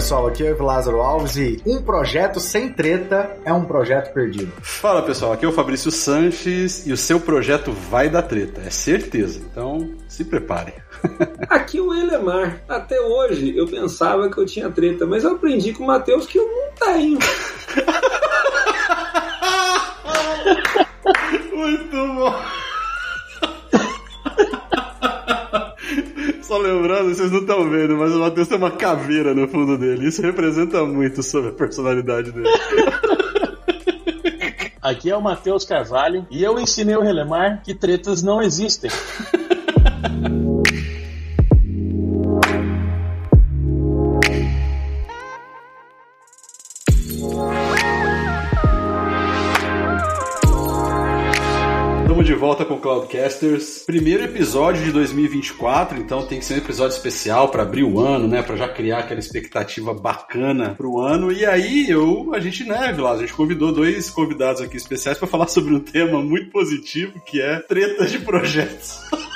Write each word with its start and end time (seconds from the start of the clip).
Pessoal, 0.00 0.26
aqui 0.28 0.46
é 0.46 0.52
o 0.52 0.62
Lázaro 0.62 1.02
Alves 1.02 1.36
e 1.36 1.62
um 1.66 1.82
projeto 1.82 2.40
sem 2.40 2.72
treta 2.72 3.36
é 3.44 3.52
um 3.52 3.66
projeto 3.66 4.14
perdido. 4.14 4.50
Fala 4.62 5.02
pessoal, 5.02 5.34
aqui 5.34 5.44
é 5.44 5.48
o 5.48 5.52
Fabrício 5.52 5.90
Sanches 5.90 6.86
e 6.86 6.92
o 6.92 6.96
seu 6.96 7.20
projeto 7.20 7.70
vai 7.70 8.08
dar 8.08 8.22
treta, 8.22 8.62
é 8.64 8.70
certeza. 8.70 9.42
Então 9.52 9.90
se 10.08 10.24
prepare. 10.24 10.72
Aqui 11.50 11.76
é 11.76 11.82
o 11.82 11.92
Elemar. 11.92 12.62
Até 12.66 12.98
hoje 12.98 13.54
eu 13.54 13.66
pensava 13.66 14.30
que 14.30 14.38
eu 14.38 14.46
tinha 14.46 14.70
treta, 14.70 15.04
mas 15.04 15.22
eu 15.22 15.32
aprendi 15.32 15.74
com 15.74 15.84
o 15.84 15.86
Matheus 15.86 16.26
que 16.26 16.38
eu 16.38 16.48
não 16.48 16.72
tenho. 16.94 17.18
Muito 21.54 22.14
bom. 22.14 22.34
Só 26.50 26.58
lembrando, 26.58 27.14
vocês 27.14 27.30
não 27.30 27.42
estão 27.42 27.70
vendo, 27.70 27.96
mas 27.96 28.12
o 28.12 28.18
Matheus 28.18 28.48
tem 28.48 28.58
uma 28.58 28.72
caveira 28.72 29.32
no 29.32 29.46
fundo 29.46 29.78
dele. 29.78 30.08
Isso 30.08 30.20
representa 30.20 30.84
muito 30.84 31.22
sobre 31.22 31.50
a 31.50 31.52
personalidade 31.52 32.32
dele. 32.32 32.48
Aqui 34.82 35.12
é 35.12 35.16
o 35.16 35.22
Matheus 35.22 35.64
Carvalho 35.64 36.26
e 36.28 36.42
eu 36.42 36.58
ensinei 36.58 36.96
o 36.96 37.02
Relemar 37.02 37.62
que 37.62 37.72
tretas 37.72 38.20
não 38.20 38.42
existem. 38.42 38.90
volta 52.40 52.64
com 52.64 52.72
o 52.72 52.80
Cloudcasters. 52.80 53.82
Primeiro 53.84 54.24
episódio 54.24 54.82
de 54.82 54.90
2024, 54.92 55.98
então 55.98 56.24
tem 56.24 56.38
que 56.38 56.44
ser 56.46 56.54
um 56.54 56.56
episódio 56.56 56.96
especial 56.96 57.50
para 57.50 57.64
abrir 57.64 57.84
o 57.84 58.00
ano, 58.00 58.26
né? 58.26 58.42
Para 58.42 58.56
já 58.56 58.66
criar 58.66 59.00
aquela 59.00 59.20
expectativa 59.20 59.92
bacana 59.92 60.74
pro 60.74 61.00
ano. 61.00 61.30
E 61.30 61.44
aí, 61.44 61.90
eu, 61.90 62.32
a 62.32 62.40
gente, 62.40 62.64
né, 62.64 62.94
Vilas, 62.94 63.18
a 63.18 63.20
gente 63.20 63.34
convidou 63.34 63.72
dois 63.72 64.08
convidados 64.08 64.62
aqui 64.62 64.78
especiais 64.78 65.18
para 65.18 65.28
falar 65.28 65.48
sobre 65.48 65.74
um 65.74 65.80
tema 65.80 66.22
muito 66.22 66.50
positivo, 66.50 67.20
que 67.26 67.42
é 67.42 67.58
tretas 67.60 68.10
de 68.10 68.18
projetos. 68.20 68.98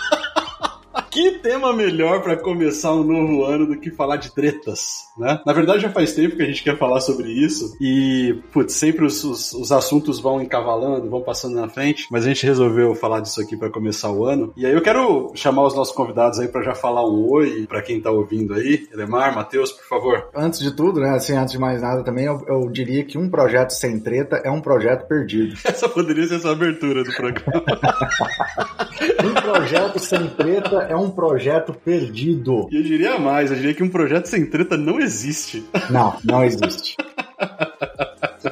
Que 1.15 1.31
tema 1.39 1.73
melhor 1.73 2.23
para 2.23 2.37
começar 2.37 2.93
um 2.93 3.05
novo 3.05 3.45
ano 3.45 3.69
do 3.69 3.79
que 3.79 3.89
falar 3.89 4.17
de 4.17 4.35
tretas, 4.35 5.05
né? 5.17 5.41
Na 5.47 5.53
verdade, 5.53 5.83
já 5.83 5.89
faz 5.89 6.13
tempo 6.13 6.35
que 6.35 6.43
a 6.43 6.45
gente 6.45 6.61
quer 6.61 6.77
falar 6.77 7.01
sobre 7.01 7.31
isso 7.31 7.77
e, 7.81 8.43
putz, 8.53 8.75
sempre 8.75 9.05
os, 9.05 9.23
os, 9.23 9.53
os 9.53 9.71
assuntos 9.71 10.19
vão 10.19 10.43
encavalando, 10.43 11.09
vão 11.09 11.23
passando 11.23 11.55
na 11.55 11.69
frente, 11.69 12.09
mas 12.11 12.25
a 12.25 12.29
gente 12.29 12.45
resolveu 12.45 12.97
falar 12.97 13.21
disso 13.21 13.41
aqui 13.41 13.57
para 13.57 13.71
começar 13.71 14.11
o 14.11 14.25
ano. 14.25 14.53
E 14.57 14.67
aí 14.67 14.73
eu 14.73 14.83
quero 14.83 15.31
chamar 15.37 15.63
os 15.63 15.77
nossos 15.77 15.95
convidados 15.95 16.41
aí 16.41 16.49
para 16.49 16.65
já 16.65 16.75
falar 16.75 17.09
um 17.09 17.31
oi 17.31 17.65
para 17.69 17.81
quem 17.81 18.01
tá 18.01 18.11
ouvindo 18.11 18.53
aí. 18.53 18.89
Elemar, 18.93 19.33
Matheus, 19.37 19.71
por 19.71 19.87
favor. 19.87 20.31
Antes 20.35 20.59
de 20.59 20.73
tudo, 20.73 20.99
né, 20.99 21.11
assim, 21.11 21.37
antes 21.37 21.53
de 21.53 21.61
mais 21.61 21.81
nada 21.81 22.03
também, 22.03 22.25
eu, 22.25 22.45
eu 22.49 22.69
diria 22.73 23.05
que 23.05 23.17
um 23.17 23.31
projeto 23.31 23.71
sem 23.71 24.01
treta 24.01 24.43
é 24.45 24.51
um 24.51 24.61
projeto 24.61 25.07
perdido. 25.07 25.55
Essa 25.65 25.89
poderia 25.89 26.27
ser 26.27 26.35
a 26.35 26.41
sua 26.41 26.51
abertura 26.51 27.05
do 27.05 27.15
programa. 27.15 27.63
um 29.25 29.35
projeto 29.41 30.01
sem 30.01 30.27
treta 30.31 30.89
é 30.91 30.97
um 30.97 31.04
projeto 31.11 31.73
perdido. 31.73 32.69
E 32.71 32.77
eu 32.77 32.83
diria 32.83 33.19
mais, 33.19 33.51
eu 33.51 33.57
diria 33.57 33.75
que 33.75 33.83
um 33.83 33.89
projeto 33.89 34.27
sem 34.27 34.47
treta 34.47 34.77
não 34.77 34.99
existe. 35.01 35.65
Não, 35.91 36.17
não 36.25 36.45
existe. 36.45 36.97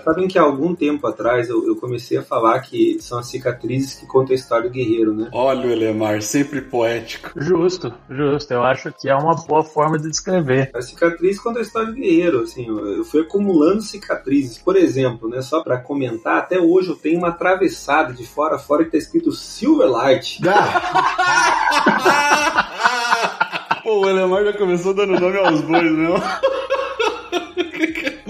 Sabem 0.04 0.26
que 0.26 0.38
há 0.38 0.42
algum 0.42 0.74
tempo 0.74 1.06
atrás 1.06 1.48
eu, 1.48 1.66
eu, 1.66 1.76
comecei 1.76 2.18
a 2.18 2.22
falar 2.22 2.58
que 2.60 2.98
são 3.00 3.18
as 3.18 3.28
cicatrizes 3.28 3.94
que 3.94 4.06
contam 4.06 4.32
a 4.32 4.34
história 4.34 4.68
do 4.68 4.72
guerreiro, 4.72 5.14
né? 5.14 5.28
Olha 5.32 5.68
o 5.68 5.70
Elemar, 5.70 6.20
sempre 6.22 6.60
poético. 6.60 7.30
Justo, 7.36 7.94
justo. 8.10 8.52
Eu 8.52 8.64
acho 8.64 8.92
que 8.92 9.08
é 9.08 9.14
uma 9.14 9.36
boa 9.46 9.62
forma 9.62 9.98
de 9.98 10.10
descrever. 10.10 10.70
A 10.74 10.82
cicatriz 10.82 11.38
conta 11.38 11.60
a 11.60 11.62
história 11.62 11.88
do 11.88 11.94
guerreiro, 11.94 12.40
assim. 12.40 12.66
Eu 12.66 13.04
fui 13.04 13.22
acumulando 13.22 13.82
cicatrizes. 13.82 14.58
Por 14.58 14.76
exemplo, 14.76 15.28
né, 15.28 15.40
só 15.40 15.62
para 15.62 15.78
comentar, 15.78 16.38
até 16.38 16.58
hoje 16.58 16.88
eu 16.88 16.96
tenho 16.96 17.18
uma 17.18 17.28
atravessada 17.28 18.12
de 18.12 18.26
fora 18.26 18.56
a 18.56 18.58
fora 18.58 18.84
que 18.84 18.90
tá 18.90 18.98
escrito 18.98 19.30
Silverlight. 19.32 20.40
Pô, 23.82 24.00
o 24.00 24.08
Elemar 24.08 24.44
já 24.44 24.52
começou 24.52 24.94
dando 24.94 25.18
nome 25.18 25.38
aos 25.38 25.60
bois, 25.60 25.92
não? 25.92 26.14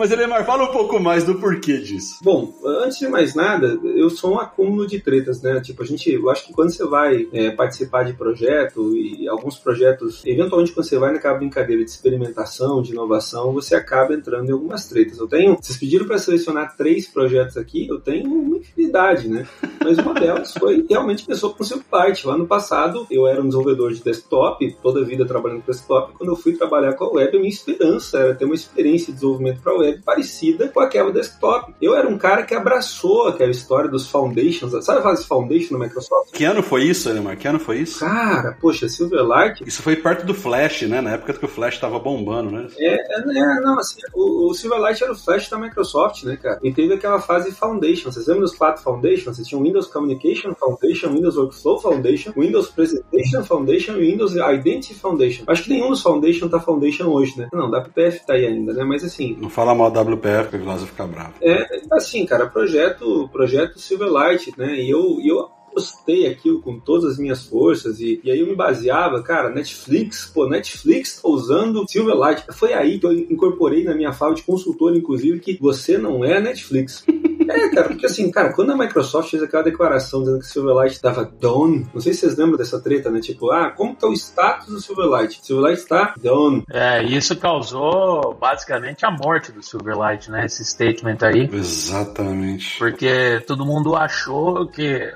Mas, 0.03 0.11
Elemar, 0.11 0.45
fala 0.45 0.65
um 0.65 0.73
pouco 0.73 0.99
mais 0.99 1.23
do 1.23 1.37
porquê 1.37 1.79
disso. 1.79 2.19
Bom, 2.25 2.53
antes 2.65 2.99
de 2.99 3.07
mais 3.07 3.37
nada, 3.37 3.79
eu 3.85 4.11
sou 4.11 4.33
um 4.33 4.41
acúmulo 4.41 4.85
de 4.85 4.99
tretas, 4.99 5.41
né? 5.41 5.61
Tipo, 5.61 5.85
a 5.85 5.87
gente, 5.87 6.13
eu 6.13 6.29
acho 6.29 6.45
que 6.45 6.53
quando 6.53 6.71
você 6.71 6.85
vai 6.85 7.29
é, 7.33 7.53
participar 7.53 8.03
de 8.03 8.13
projeto 8.13 8.97
e 8.97 9.29
alguns 9.29 9.57
projetos, 9.57 10.21
eventualmente 10.27 10.73
quando 10.73 10.89
você 10.89 10.99
vai 10.99 11.13
naquela 11.13 11.39
brincadeira 11.39 11.85
de 11.85 11.91
experimentação, 11.91 12.83
de 12.83 12.91
inovação, 12.91 13.53
você 13.53 13.77
acaba 13.77 14.13
entrando 14.13 14.49
em 14.49 14.53
algumas 14.53 14.89
tretas. 14.89 15.19
Eu 15.19 15.29
tenho, 15.29 15.57
vocês 15.63 15.79
pediram 15.79 16.05
para 16.05 16.19
selecionar 16.19 16.77
três 16.77 17.07
projetos 17.07 17.57
aqui, 17.57 17.87
eu 17.87 18.01
tenho 18.01 18.29
uma 18.29 18.57
infinidade, 18.57 19.29
né? 19.29 19.47
Mas 19.85 19.99
uma 19.99 20.15
delas 20.15 20.53
foi 20.53 20.85
realmente 20.91 21.27
começou 21.27 21.55
com 21.55 21.63
o 21.63 21.65
Silverlight. 21.65 22.27
Lá 22.27 22.37
no 22.37 22.49
passado, 22.49 23.07
eu 23.09 23.29
era 23.29 23.41
um 23.41 23.47
desenvolvedor 23.47 23.93
de 23.93 24.03
desktop, 24.03 24.77
toda 24.83 24.99
a 24.99 25.05
vida 25.05 25.25
trabalhando 25.25 25.61
com 25.61 25.71
desktop. 25.71 26.15
Quando 26.19 26.31
eu 26.31 26.37
fui 26.37 26.55
trabalhar 26.55 26.95
com 26.95 27.05
a 27.05 27.13
web, 27.13 27.37
a 27.37 27.41
minha 27.41 27.49
esperança 27.49 28.19
era 28.19 28.35
ter 28.35 28.47
uma 28.47 28.57
experiência 28.57 29.07
de 29.07 29.13
desenvolvimento 29.13 29.61
para 29.63 29.73
web 29.73 29.92
parecida 30.05 30.69
com 30.69 30.81
aquela 30.81 31.13
desktop. 31.13 31.75
Eu 31.81 31.95
era 31.95 32.09
um 32.09 32.19
cara 32.19 32.43
que 32.43 32.55
abraçou 32.55 33.29
aquela 33.29 33.51
história 33.51 33.91
dos 33.91 34.09
foundations. 34.09 34.85
Sabe 34.85 35.01
a 35.01 35.03
fase 35.03 35.27
foundation 35.27 35.77
na 35.77 35.85
Microsoft? 35.85 36.33
Que 36.33 36.45
ano 36.45 36.63
foi 36.63 36.85
isso, 36.85 37.09
Elemar? 37.09 37.37
Que 37.37 37.49
ano 37.49 37.59
foi 37.59 37.79
isso? 37.79 38.01
Cara, 38.01 38.57
poxa, 38.61 38.89
Silverlight. 38.89 39.63
Isso 39.67 39.83
foi 39.83 39.97
perto 39.97 40.27
do 40.27 40.35
Flash, 40.35 40.83
né? 40.83 41.01
Na 41.01 41.13
época 41.13 41.33
que 41.33 41.45
o 41.45 41.49
Flash 41.49 41.79
tava 41.79 41.99
bombando, 41.99 42.51
né? 42.51 42.67
É, 42.79 43.19
é 43.19 43.61
não, 43.61 43.79
assim, 43.79 44.01
o, 44.15 44.51
o, 44.51 44.55
Silverlight 44.55 45.03
era 45.03 45.13
o 45.13 45.17
Flash 45.17 45.49
da 45.49 45.59
Microsoft, 45.59 46.25
né, 46.25 46.37
cara? 46.37 46.61
E 46.63 46.73
teve 46.73 46.95
aquela 46.95 47.21
fase 47.21 47.53
foundation. 47.53 48.11
Vocês 48.11 48.27
lembram 48.27 48.45
dos 48.45 48.55
quatro 48.55 48.83
foundations? 48.83 49.37
Você 49.37 49.45
tinha 49.45 49.59
o 49.59 49.63
Windows 49.63 49.87
Communication 49.87 50.55
Foundation, 50.55 51.11
Windows 51.11 51.37
Workflow 51.37 51.81
Foundation, 51.81 52.33
Windows 52.37 52.69
Presentation 52.71 53.45
Foundation 53.45 53.95
e 53.95 54.11
Windows 54.11 54.35
Identity 54.35 54.95
Foundation. 54.95 55.45
Acho 55.47 55.65
que 55.65 55.71
nenhum 55.71 55.91
dos 55.91 56.03
foundation 56.03 56.49
tá 56.49 56.61
foundation 56.61 57.07
hoje, 57.09 57.39
né? 57.39 57.49
Não, 57.53 57.71
WPF 57.71 58.27
tá 58.27 58.35
aí 58.35 58.47
ainda, 58.47 58.73
né? 58.73 58.85
Mas 58.85 59.05
assim. 59.05 59.37
Não 59.41 59.49
fala 59.49 59.72
mal 59.75 59.91
da 59.91 60.03
WPF, 60.03 60.51
que 60.51 60.57
o 60.57 60.59
Vilas 60.61 60.81
vai 60.81 60.91
ficar 60.91 61.07
bravo. 61.07 61.35
É, 61.41 61.67
assim, 61.93 62.25
cara, 62.27 62.47
projeto, 62.47 63.29
projeto 63.33 63.79
Silverlight, 63.79 64.53
né? 64.57 64.75
E 64.77 64.91
eu, 64.91 65.19
eu 65.25 65.51
postei 65.83 66.27
aquilo 66.29 66.63
com 66.63 66.79
todas 66.79 67.13
as 67.13 67.19
minhas 67.19 67.45
forças 67.45 68.01
e, 68.01 68.21
e 68.23 68.31
aí 68.31 68.39
eu 68.39 68.47
me 68.47 68.55
baseava, 68.55 69.23
cara, 69.23 69.51
Netflix, 69.51 70.31
pô, 70.33 70.49
Netflix 70.49 71.21
tá 71.21 71.29
usando 71.29 71.85
Silverlight. 71.89 72.45
Foi 72.53 72.73
aí 72.73 73.01
que 73.01 73.07
eu 73.07 73.13
incorporei 73.13 73.83
na 73.83 73.95
minha 73.95 74.13
fala 74.13 74.35
de 74.35 74.43
consultor, 74.43 74.95
inclusive, 74.97 75.41
que 75.41 75.59
você 75.61 75.99
não 75.99 76.25
é 76.25 76.41
Netflix. 76.41 77.05
É, 77.49 77.69
cara, 77.71 77.89
porque 77.89 78.07
assim, 78.07 78.31
cara, 78.31 78.53
quando 78.53 78.71
a 78.71 78.77
Microsoft 78.77 79.31
fez 79.31 79.43
aquela 79.43 79.65
declaração 79.65 80.21
dizendo 80.21 80.39
que 80.39 80.45
o 80.45 80.49
Silverlight 80.49 80.95
estava 80.95 81.25
done, 81.25 81.87
não 81.93 82.01
sei 82.01 82.13
se 82.13 82.21
vocês 82.21 82.37
lembram 82.37 82.57
dessa 82.57 82.81
treta, 82.81 83.11
né? 83.11 83.21
Tipo, 83.21 83.51
ah, 83.51 83.71
como 83.71 83.95
tá 83.95 84.07
o 84.07 84.13
status 84.13 84.69
do 84.69 84.81
Silverlight? 84.81 85.41
Silverlight 85.43 85.83
está 85.83 86.15
done. 86.23 86.63
É, 86.71 87.03
isso 87.03 87.37
causou 87.37 88.35
basicamente 88.41 89.05
a 89.05 89.11
morte 89.11 89.53
do 89.53 89.63
Silverlight, 89.63 90.31
né? 90.31 90.47
Esse 90.47 90.65
statement 90.65 91.19
aí. 91.23 91.51
Exatamente. 91.53 92.79
Porque 92.79 93.43
todo 93.47 93.67
mundo 93.67 93.97
achou 93.97 94.67
que 94.69 95.13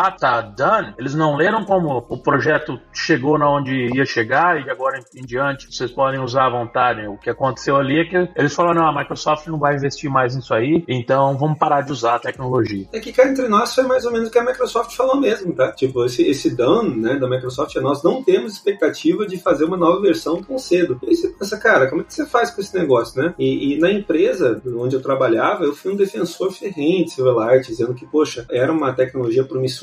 ah, 0.00 0.10
tá 0.10 0.40
done. 0.40 0.94
Eles 0.98 1.14
não 1.14 1.36
leram 1.36 1.64
como 1.64 1.98
o 2.08 2.16
projeto 2.16 2.80
chegou 2.92 3.38
na 3.38 3.50
onde 3.50 3.94
ia 3.94 4.06
chegar 4.06 4.58
e 4.64 4.70
agora 4.70 4.98
em 5.14 5.22
diante 5.22 5.66
vocês 5.70 5.90
podem 5.90 6.20
usar 6.20 6.46
à 6.46 6.50
vontade. 6.50 7.06
O 7.06 7.18
que 7.18 7.28
aconteceu 7.28 7.76
ali 7.76 8.00
é 8.00 8.04
que 8.04 8.16
eles 8.34 8.54
falaram, 8.54 8.80
não, 8.80 8.88
a 8.88 8.98
Microsoft 8.98 9.46
não 9.48 9.58
vai 9.58 9.76
investir 9.76 10.10
mais 10.10 10.34
nisso 10.34 10.54
aí, 10.54 10.82
então 10.88 11.36
vamos 11.36 11.58
parar 11.58 11.82
de 11.82 11.92
usar 11.92 12.14
a 12.14 12.18
tecnologia. 12.18 12.86
É 12.92 12.98
que 13.00 13.12
cá 13.12 13.28
entre 13.28 13.46
nós 13.48 13.74
foi 13.74 13.84
mais 13.84 14.04
ou 14.06 14.12
menos 14.12 14.28
o 14.28 14.32
que 14.32 14.38
a 14.38 14.44
Microsoft 14.44 14.96
falou 14.96 15.20
mesmo, 15.20 15.52
tá? 15.52 15.72
Tipo, 15.72 16.04
esse, 16.06 16.22
esse 16.22 16.56
done, 16.56 16.96
né, 16.96 17.16
da 17.16 17.28
Microsoft 17.28 17.76
é 17.76 17.80
nós 17.80 18.02
não 18.02 18.22
temos 18.22 18.54
expectativa 18.54 19.26
de 19.26 19.38
fazer 19.38 19.64
uma 19.64 19.76
nova 19.76 20.00
versão 20.00 20.42
tão 20.42 20.58
cedo. 20.58 20.98
E 21.02 21.10
aí 21.10 21.16
você 21.16 21.28
pensa, 21.28 21.58
cara, 21.58 21.88
como 21.88 22.00
é 22.00 22.04
que 22.04 22.14
você 22.14 22.24
faz 22.24 22.50
com 22.50 22.60
esse 22.60 22.74
negócio, 22.76 23.20
né? 23.20 23.34
E, 23.38 23.74
e 23.74 23.78
na 23.78 23.90
empresa 23.90 24.60
onde 24.76 24.96
eu 24.96 25.02
trabalhava, 25.02 25.64
eu 25.64 25.74
fui 25.74 25.92
um 25.92 25.96
defensor 25.96 26.50
ferrenho 26.52 27.04
de 27.04 27.10
Silverlight, 27.10 27.68
dizendo 27.68 27.94
que, 27.94 28.06
poxa, 28.06 28.46
era 28.50 28.72
uma 28.72 28.92
tecnologia 28.92 29.44
promissora 29.44 29.79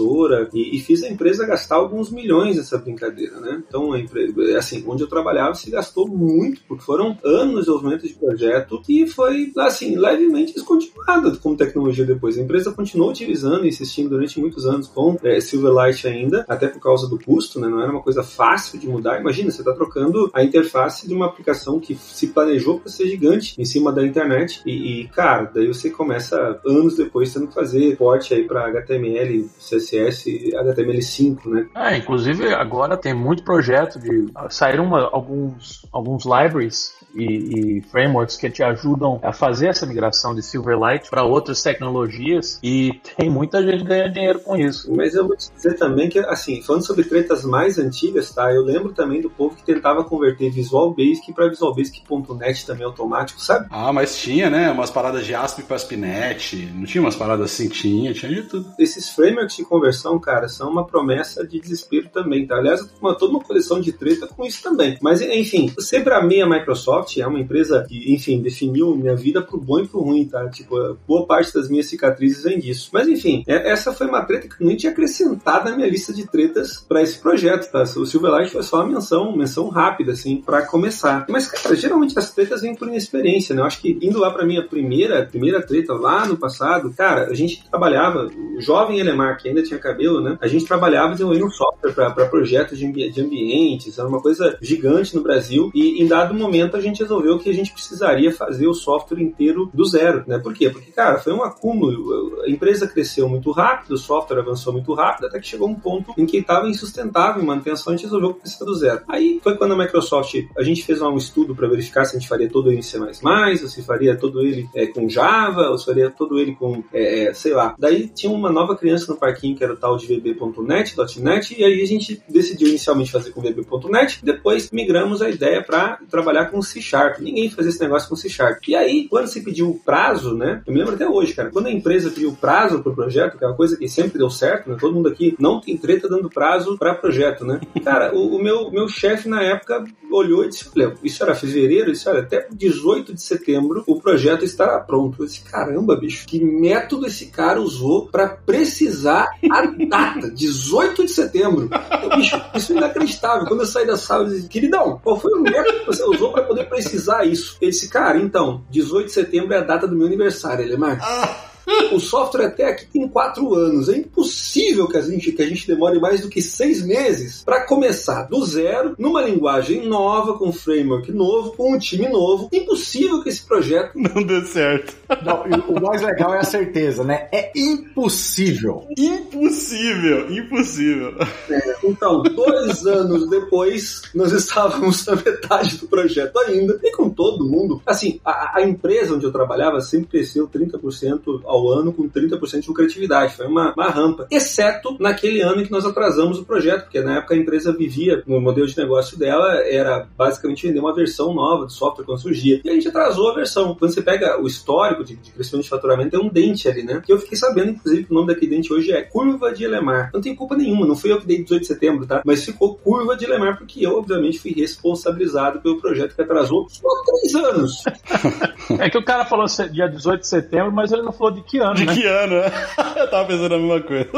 e, 0.54 0.76
e, 0.76 0.80
fiz 0.80 1.04
a 1.04 1.10
empresa 1.10 1.46
gastar 1.46 1.76
alguns 1.76 2.12
milhões 2.12 2.58
nessa 2.58 2.78
brincadeira, 2.78 3.40
né? 3.40 3.64
Então, 3.68 3.96
empresa, 3.96 4.58
assim, 4.58 4.84
onde 4.88 5.04
eu 5.04 5.08
trabalhava 5.08 5.56
se 5.56 5.70
gastou 5.70 6.08
muito, 6.08 6.62
porque 6.68 6.84
foram 6.84 7.18
anos 7.24 7.54
de 7.54 7.60
desenvolvimento 7.62 8.08
de 8.08 8.14
projeto 8.14 8.82
que 8.82 9.08
foi, 9.08 9.52
assim, 9.58 9.96
levemente 9.96 10.54
descontinuado 10.54 11.38
como 11.40 11.58
tecnologia 11.58 12.06
depois. 12.06 12.38
A 12.38 12.42
empresa 12.42 12.72
continuou 12.72 13.10
utilizando 13.10 13.66
e 13.66 13.70
insistindo 13.70 14.10
durante 14.10 14.40
muitos 14.40 14.66
anos 14.66 14.88
com 14.88 15.18
é, 15.24 15.40
Silverlight 15.40 16.08
ainda, 16.08 16.46
até 16.48 16.68
por 16.68 16.80
causa 16.80 17.08
do 17.08 17.20
custo, 17.20 17.60
né? 17.60 17.68
Não 17.68 17.82
era 17.82 17.92
uma 17.92 18.02
coisa 18.02 18.24
fácil 18.24 18.80
de 18.80 18.88
mudar. 18.88 19.20
Imagina, 19.20 19.52
você 19.52 19.62
está 19.62 19.74
trocando 19.74 20.30
a 20.34 20.44
interface 20.44 21.08
de 21.08 21.14
uma 21.14 21.28
aplicação 21.28 21.80
que 21.80 21.96
se 21.96 22.28
planejou 22.28 22.80
para 22.80 22.92
ser 22.92 23.08
gigante 23.08 23.56
em 23.58 23.66
cima 23.66 23.92
da 23.92 24.06
internet 24.06 24.62
e, 24.66 25.02
e, 25.02 25.08
cara, 25.10 25.52
daí 25.54 25.68
você 25.68 25.90
começa 25.90 26.60
anos 26.66 26.96
depois 26.96 27.34
tendo 27.34 27.48
que 27.48 27.54
fazer 27.54 27.98
porte 27.98 28.34
aí 28.34 28.44
para 28.44 28.68
HTML, 28.68 29.50
CSS, 29.60 29.87
HTML5, 29.96 31.46
né? 31.46 31.68
É, 31.76 31.98
inclusive 31.98 32.54
agora 32.54 32.98
tem 32.98 33.14
muito 33.14 33.44
projeto 33.44 34.00
de 34.00 34.28
saíram 34.50 34.86
uma, 34.86 35.10
alguns 35.12 35.86
alguns 35.92 36.26
libraries 36.26 36.97
e, 37.16 37.78
e, 37.78 37.82
frameworks 37.82 38.38
que 38.38 38.50
te 38.50 38.64
ajudam 38.64 39.20
a 39.24 39.34
fazer 39.34 39.68
essa 39.68 39.86
migração 39.86 40.36
de 40.36 40.42
Silverlight 40.42 41.10
para 41.10 41.24
outras 41.24 41.62
tecnologias 41.62 42.60
e 42.62 43.00
tem 43.18 43.30
muita 43.30 43.62
gente 43.64 43.84
ganhando 43.84 44.14
dinheiro 44.14 44.40
com 44.40 44.56
isso. 44.56 44.94
Mas 44.94 45.16
eu 45.16 45.28
vou 45.28 45.36
te 45.36 45.52
dizer 45.52 45.76
também 45.76 46.10
que, 46.10 46.20
assim, 46.20 46.62
falando 46.62 46.86
sobre 46.86 47.04
tretas 47.04 47.44
mais 47.44 47.78
antigas, 47.78 48.32
tá? 48.32 48.52
Eu 48.54 48.64
lembro 48.64 48.94
também 48.94 49.22
do 49.22 49.30
povo 49.30 49.56
que 49.56 49.64
tentava 49.64 50.04
converter 50.04 50.52
Visual 50.52 50.94
Basic 50.94 51.34
para 51.34 51.48
Visual 51.48 51.74
Basic.net 51.74 52.66
também 52.66 52.86
automático, 52.86 53.42
sabe? 53.42 53.68
Ah, 53.70 53.92
mas 53.92 54.18
tinha, 54.18 54.50
né? 54.50 54.70
Umas 54.72 54.92
paradas 54.92 55.26
de 55.26 55.34
ASP 55.34 55.64
para 55.64 55.76
ASP.NET, 55.76 56.72
não 56.74 56.86
tinha 56.86 57.02
umas 57.02 57.16
paradas 57.16 57.52
assim? 57.52 57.68
Tinha, 57.70 58.14
tinha 58.14 58.34
de 58.34 58.44
tudo. 58.44 58.68
Esses 58.80 59.10
frameworks 59.10 59.56
de 59.56 59.64
conversão, 59.64 60.20
cara, 60.20 60.48
são 60.48 60.70
uma 60.70 60.86
promessa 60.86 61.46
de 61.46 61.60
desespero 61.60 62.10
também, 62.10 62.46
tá? 62.46 62.56
Aliás, 62.56 62.82
eu 62.82 62.88
tô 62.88 63.16
toda 63.16 63.32
uma 63.32 63.44
coleção 63.44 63.80
de 63.80 63.92
treta 63.92 64.28
com 64.28 64.46
isso 64.46 64.62
também. 64.62 64.98
Mas, 65.02 65.22
enfim, 65.22 65.74
sempre 65.80 66.14
amei 66.14 66.42
a 66.42 66.48
Microsoft, 66.48 66.97
é 67.22 67.28
uma 67.28 67.40
empresa 67.40 67.86
que, 67.88 68.14
enfim, 68.14 68.42
definiu 68.42 68.96
minha 68.96 69.16
vida 69.16 69.42
pro 69.42 69.60
bom 69.60 69.80
e 69.80 69.88
pro 69.88 70.02
ruim, 70.02 70.26
tá? 70.26 70.48
Tipo, 70.50 70.98
boa 71.08 71.26
parte 71.26 71.54
das 71.54 71.70
minhas 71.70 71.88
cicatrizes 71.88 72.44
vem 72.44 72.60
disso. 72.60 72.90
Mas, 72.94 73.08
enfim, 73.08 73.44
é, 73.48 73.72
essa 73.72 73.94
foi 73.94 74.08
uma 74.08 74.24
treta 74.26 74.48
que 74.48 74.64
nem 74.64 74.76
tinha 74.76 74.92
acrescentado 74.92 75.70
na 75.70 75.76
minha 75.76 75.90
lista 75.90 76.14
de 76.14 76.26
tretas 76.26 76.86
para 76.88 77.02
esse 77.02 77.20
projeto, 77.20 77.72
tá? 77.72 77.84
O 77.84 78.06
Silverlight 78.06 78.52
foi 78.52 78.64
só 78.64 78.78
uma 78.78 78.88
menção, 78.88 79.36
menção 79.36 79.70
rápida, 79.70 80.12
assim, 80.12 80.38
para 80.38 80.66
começar. 80.66 81.26
Mas, 81.30 81.48
cara, 81.48 81.76
geralmente 81.76 82.18
as 82.18 82.32
tretas 82.32 82.62
vêm 82.62 82.76
por 82.76 82.88
inexperiência, 82.88 83.56
né? 83.56 83.62
Eu 83.62 83.66
acho 83.66 83.82
que 83.82 83.98
indo 84.02 84.20
lá 84.20 84.32
pra 84.32 84.46
minha 84.46 84.64
primeira, 84.64 85.26
primeira 85.26 85.62
treta 85.62 85.94
lá 85.94 86.26
no 86.26 86.38
passado, 86.38 86.94
cara, 86.96 87.28
a 87.30 87.34
gente 87.34 87.68
trabalhava, 87.70 88.30
o 88.56 88.62
jovem 88.62 89.00
Elemar, 89.00 89.38
que 89.38 89.48
ainda 89.48 89.64
tinha 89.64 89.80
cabelo, 89.80 90.22
né? 90.22 90.38
A 90.42 90.48
gente 90.48 90.66
trabalhava 90.66 91.12
desenvolvendo 91.12 91.52
software 91.52 91.94
para 91.94 92.26
projetos 92.26 92.78
de, 92.78 92.86
ambi 92.86 93.10
de 93.10 93.22
ambientes, 93.22 93.98
era 93.98 94.08
uma 94.08 94.22
coisa 94.22 94.58
gigante 94.62 95.16
no 95.16 95.22
Brasil 95.22 95.72
e 95.74 96.02
em 96.02 96.08
dado 96.08 96.34
momento 96.34 96.76
a 96.78 96.82
gente 96.82 96.87
resolveu 96.96 97.40
que 97.40 97.50
a 97.50 97.54
gente 97.54 97.72
precisaria 97.72 98.32
fazer 98.32 98.68
o 98.68 98.74
software 98.74 99.22
inteiro 99.22 99.70
do 99.74 99.86
zero, 99.86 100.24
né? 100.28 100.38
Por 100.38 100.54
quê? 100.54 100.70
Porque, 100.70 100.92
cara, 100.92 101.20
foi 101.20 101.34
um 101.34 101.44
acúmulo, 101.44 102.42
a 102.44 102.50
empresa 102.50 102.88
cresceu 102.88 103.28
muito 103.28 103.52
rápido, 103.52 103.92
o 103.92 103.98
software 103.98 104.40
avançou 104.40 104.74
muito 104.74 104.94
rápido, 104.94 105.28
até 105.28 105.40
que 105.40 105.48
chegou 105.48 105.68
um 105.68 105.76
ponto 105.76 106.14
em 106.18 106.26
que 106.26 106.38
estava 106.38 106.68
insustentável 106.68 107.42
em 107.42 107.46
manutenção, 107.46 107.94
a 107.94 107.96
gente 107.96 108.06
resolveu 108.06 108.34
começar 108.34 108.66
do 108.66 108.76
zero. 108.76 109.02
Aí 109.08 109.40
foi 109.44 109.56
quando 109.58 109.74
a 109.74 109.78
Microsoft, 109.78 110.36
a 110.58 110.64
gente 110.64 110.84
fez 110.84 111.02
um 111.02 111.18
estudo 111.18 111.56
para 111.56 111.68
verificar 111.68 112.06
se 112.06 112.16
a 112.16 112.20
gente 112.20 112.28
faria 112.28 112.50
todo 112.50 112.70
ele 112.70 112.80
em 112.80 112.82
C++, 112.82 112.98
ou 112.98 113.70
se 113.70 113.84
faria 113.84 114.16
todo 114.16 114.42
ele 114.42 114.68
é, 114.74 114.88
com 114.88 115.10
Java, 115.10 115.70
ou 115.70 115.78
se 115.78 115.86
faria 115.86 116.10
todo 116.10 116.40
ele 116.40 116.56
com, 116.56 116.84
é, 116.94 117.26
é, 117.26 117.34
sei 117.34 117.54
lá. 117.54 117.76
Daí 117.78 118.08
tinha 118.08 118.32
uma 118.32 118.52
nova 118.52 118.76
criança 118.76 119.12
no 119.12 119.18
parquinho 119.18 119.56
que 119.56 119.64
era 119.64 119.74
o 119.74 119.78
tal 119.78 119.98
de 119.98 120.08
VB.net, 120.08 120.96
.NET, 121.20 121.56
e 121.60 121.64
aí 121.64 121.82
a 121.82 121.86
gente 121.86 122.22
decidiu 122.30 122.68
inicialmente 122.68 123.12
fazer 123.12 123.32
com 123.32 123.42
VB.net, 123.42 124.20
depois 124.24 124.70
migramos 124.72 125.22
a 125.22 125.30
ideia 125.30 125.64
para 125.64 126.00
trabalhar 126.10 126.46
com 126.46 126.62
C 126.62 126.77
Sharp. 126.82 127.20
Ninguém 127.20 127.50
fazia 127.50 127.70
esse 127.70 127.80
negócio 127.80 128.10
com 128.10 128.16
C 128.16 128.30
Sharp. 128.30 128.68
E 128.68 128.76
aí, 128.76 129.08
quando 129.08 129.28
se 129.28 129.44
pediu 129.44 129.70
o 129.70 129.80
prazo, 129.80 130.36
né? 130.36 130.62
Eu 130.66 130.74
me 130.74 130.80
lembro 130.80 130.96
até 130.96 131.08
hoje, 131.08 131.34
cara, 131.34 131.50
quando 131.50 131.68
a 131.68 131.72
empresa 131.72 132.10
pediu 132.10 132.34
prazo 132.40 132.82
pro 132.82 132.96
projeto, 132.96 133.38
que 133.38 133.44
é 133.44 133.48
uma 133.48 133.56
coisa 133.56 133.78
que 133.78 133.88
sempre 133.88 134.18
deu 134.18 134.30
certo, 134.30 134.70
né? 134.70 134.78
Todo 134.80 134.94
mundo 134.94 135.10
aqui 135.10 135.36
não 135.40 135.60
tem 135.60 135.78
treta 135.78 136.08
dando 136.08 136.30
prazo 136.30 136.78
para 136.78 136.96
projeto, 136.96 137.46
né? 137.46 137.60
Cara, 137.84 138.14
o, 138.14 138.36
o 138.36 138.44
meu, 138.44 138.70
meu 138.72 138.88
chefe 138.88 139.30
na 139.30 139.42
época 139.42 139.84
olhou 140.12 140.44
e 140.44 140.50
disse: 140.50 140.70
isso 141.04 141.24
era 141.24 141.36
fevereiro, 141.36 141.92
isso 141.92 142.10
era 142.10 142.20
até 142.20 142.48
18 142.52 143.14
de 143.14 143.22
setembro, 143.22 143.84
o 143.88 144.00
projeto 144.00 144.44
estará 144.44 144.80
pronto. 144.80 145.22
Eu 145.22 145.26
disse: 145.26 145.44
caramba, 145.44 145.96
bicho, 145.96 146.28
que 146.28 146.44
método 146.44 147.08
esse 147.08 147.28
cara 147.28 147.62
usou 147.62 148.08
para 148.08 148.28
precisar 148.28 149.30
a 149.52 149.66
data, 149.88 150.30
18 150.30 151.06
de 151.06 151.12
setembro. 151.12 151.70
Eu, 152.04 152.10
bicho, 152.18 152.42
isso 152.56 152.74
é 152.74 152.78
inacreditável. 152.78 153.48
Quando 153.48 153.62
eu 153.62 153.66
saí 153.66 153.86
da 153.86 153.98
sala, 153.98 154.26
eu 154.26 154.30
disse: 154.30 154.48
queridão, 154.48 155.00
qual 155.04 155.20
foi 155.20 155.34
o 155.34 155.42
método 155.42 155.80
que 155.80 155.86
você 155.86 156.04
usou 156.04 156.32
para 156.32 156.44
poder 156.44 156.67
precisar 156.68 157.26
isso? 157.26 157.58
Ele 157.62 157.72
disse: 157.72 157.90
cara, 157.90 158.18
então, 158.18 158.64
18 158.70 159.08
de 159.08 159.12
setembro 159.14 159.54
é 159.54 159.58
a 159.58 159.64
data 159.64 159.88
do 159.88 159.96
meu 159.96 160.08
aniversário, 160.08 160.64
ele 160.64 160.78
mais. 160.78 161.00
Ah. 161.02 161.48
O 161.92 162.00
software 162.00 162.46
até 162.46 162.66
aqui 162.66 162.86
tem 162.86 163.08
quatro 163.08 163.54
anos. 163.54 163.90
É 163.90 163.98
impossível 163.98 164.88
que 164.88 164.98
a 164.98 165.02
gente, 165.02 165.32
que 165.32 165.42
a 165.42 165.48
gente 165.48 165.68
demore 165.68 166.00
mais 166.00 166.22
do 166.22 166.30
que 166.30 166.42
seis 166.42 166.82
meses 166.86 167.44
para 167.44 167.66
começar 167.66 168.24
do 168.24 168.44
zero, 168.46 168.96
numa 168.98 169.22
linguagem 169.22 169.88
nova, 169.88 170.38
com 170.38 170.50
um 170.50 170.54
framework 170.54 171.12
novo, 171.12 171.52
com 171.52 171.74
um 171.74 171.80
time 171.80 172.08
novo. 172.08 172.50
É 172.54 172.58
impossível 172.58 173.22
que 173.22 173.30
esse 173.30 173.46
projeto 173.46 173.92
não 174.00 174.24
dê 174.24 174.42
certo. 174.42 174.96
Não, 175.24 175.44
o 175.68 175.82
mais 175.82 176.02
legal 176.02 176.34
é 176.34 176.40
a 176.40 176.44
certeza, 176.44 177.04
né? 177.04 177.28
É 177.32 177.52
impossível. 177.56 178.86
Impossível, 178.98 180.32
impossível. 180.32 181.16
É, 181.50 181.76
então, 181.84 182.22
dois 182.24 182.86
anos 182.86 183.30
depois, 183.30 184.02
nós 184.14 184.32
estávamos 184.32 185.06
na 185.06 185.16
metade 185.16 185.78
do 185.78 185.88
projeto 185.88 186.38
ainda, 186.40 186.80
e 186.84 186.92
com 186.92 187.10
todo 187.10 187.48
mundo. 187.48 187.82
Assim, 187.86 188.20
a, 188.24 188.60
a 188.60 188.62
empresa 188.62 189.16
onde 189.16 189.26
eu 189.26 189.32
trabalhava 189.32 189.82
sempre 189.82 190.10
cresceu 190.10 190.48
30% 190.48 191.42
ao 191.46 191.57
ao 191.58 191.70
ano 191.70 191.92
com 191.92 192.10
30% 192.10 192.62
de 192.62 192.68
lucratividade. 192.68 193.36
Foi 193.36 193.48
uma, 193.48 193.74
uma 193.74 193.90
rampa. 193.90 194.28
Exceto 194.32 194.96
naquele 195.00 195.42
ano 195.42 195.62
em 195.62 195.66
que 195.66 195.72
nós 195.72 195.86
atrasamos 195.86 196.40
o 196.40 196.46
projeto, 196.46 196.84
porque 196.84 197.02
na 197.02 197.18
época 197.18 197.34
a 197.34 197.38
empresa 197.38 197.74
vivia, 197.74 198.24
no 198.26 198.40
modelo 198.40 198.68
de 198.68 198.78
negócio 198.78 199.18
dela, 199.18 199.56
era 199.66 200.08
basicamente 200.18 200.68
vender 200.68 200.80
uma 200.80 200.94
versão 200.94 201.34
nova 201.34 201.66
do 201.66 201.72
software 201.72 202.06
quando 202.06 202.22
surgia. 202.22 202.62
E 202.64 202.70
a 202.70 202.74
gente 202.74 202.88
atrasou 202.88 203.32
a 203.32 203.36
versão. 203.36 203.76
Quando 203.76 203.94
você 203.94 204.02
pega 204.02 204.42
o 204.42 204.48
histórico 204.48 205.04
de, 205.04 205.16
de 205.16 205.32
crescimento 205.32 205.64
de 205.64 205.70
faturamento, 205.70 206.12
tem 206.12 206.20
um 206.20 206.30
dente 206.30 206.68
ali, 206.68 206.84
né? 206.84 207.02
Que 207.06 207.12
eu 207.12 207.20
fiquei 207.20 207.38
sabendo, 207.38 207.72
inclusive, 207.72 208.04
que 208.06 208.12
o 208.12 208.16
nome 208.16 208.28
daquele 208.28 208.56
dente 208.56 208.72
hoje 208.72 208.92
é 208.92 209.02
curva 209.02 209.54
de 209.54 209.68
Lemar. 209.68 210.12
Não 210.14 210.22
tem 210.22 210.36
culpa 210.36 210.56
nenhuma, 210.56 210.86
não 210.86 210.96
fui 210.96 211.12
eu 211.12 211.20
que 211.20 211.28
dei 211.28 211.44
18 211.44 211.62
de 211.62 211.68
setembro, 211.68 212.06
tá? 212.06 212.22
Mas 212.26 212.44
ficou 212.44 212.76
curva 212.76 213.16
de 213.16 213.26
Lemar 213.26 213.58
porque 213.58 213.86
eu, 213.86 213.98
obviamente, 213.98 214.40
fui 214.40 214.54
responsabilizado 214.54 215.60
pelo 215.62 215.80
projeto 215.80 216.16
que 216.16 216.22
atrasou 216.22 216.68
só 216.70 216.88
três 217.06 217.36
anos. 217.36 217.84
é 218.80 218.90
que 218.90 218.98
o 218.98 219.04
cara 219.04 219.26
falou 219.26 219.46
dia 219.72 219.88
18 219.88 220.22
de 220.22 220.28
setembro, 220.28 220.72
mas 220.72 220.92
ele 220.92 221.02
não 221.02 221.12
falou 221.12 221.34
de 221.34 221.42
que 221.48 221.60
ano, 221.60 221.76
de 221.76 221.86
né? 221.86 221.94
que 221.96 222.06
ano, 222.06 222.42
né? 222.42 222.52
Eu 222.96 223.10
tava 223.10 223.28
pensando 223.28 223.56
a 223.56 223.58
mesma 223.58 223.82
coisa. 223.82 224.10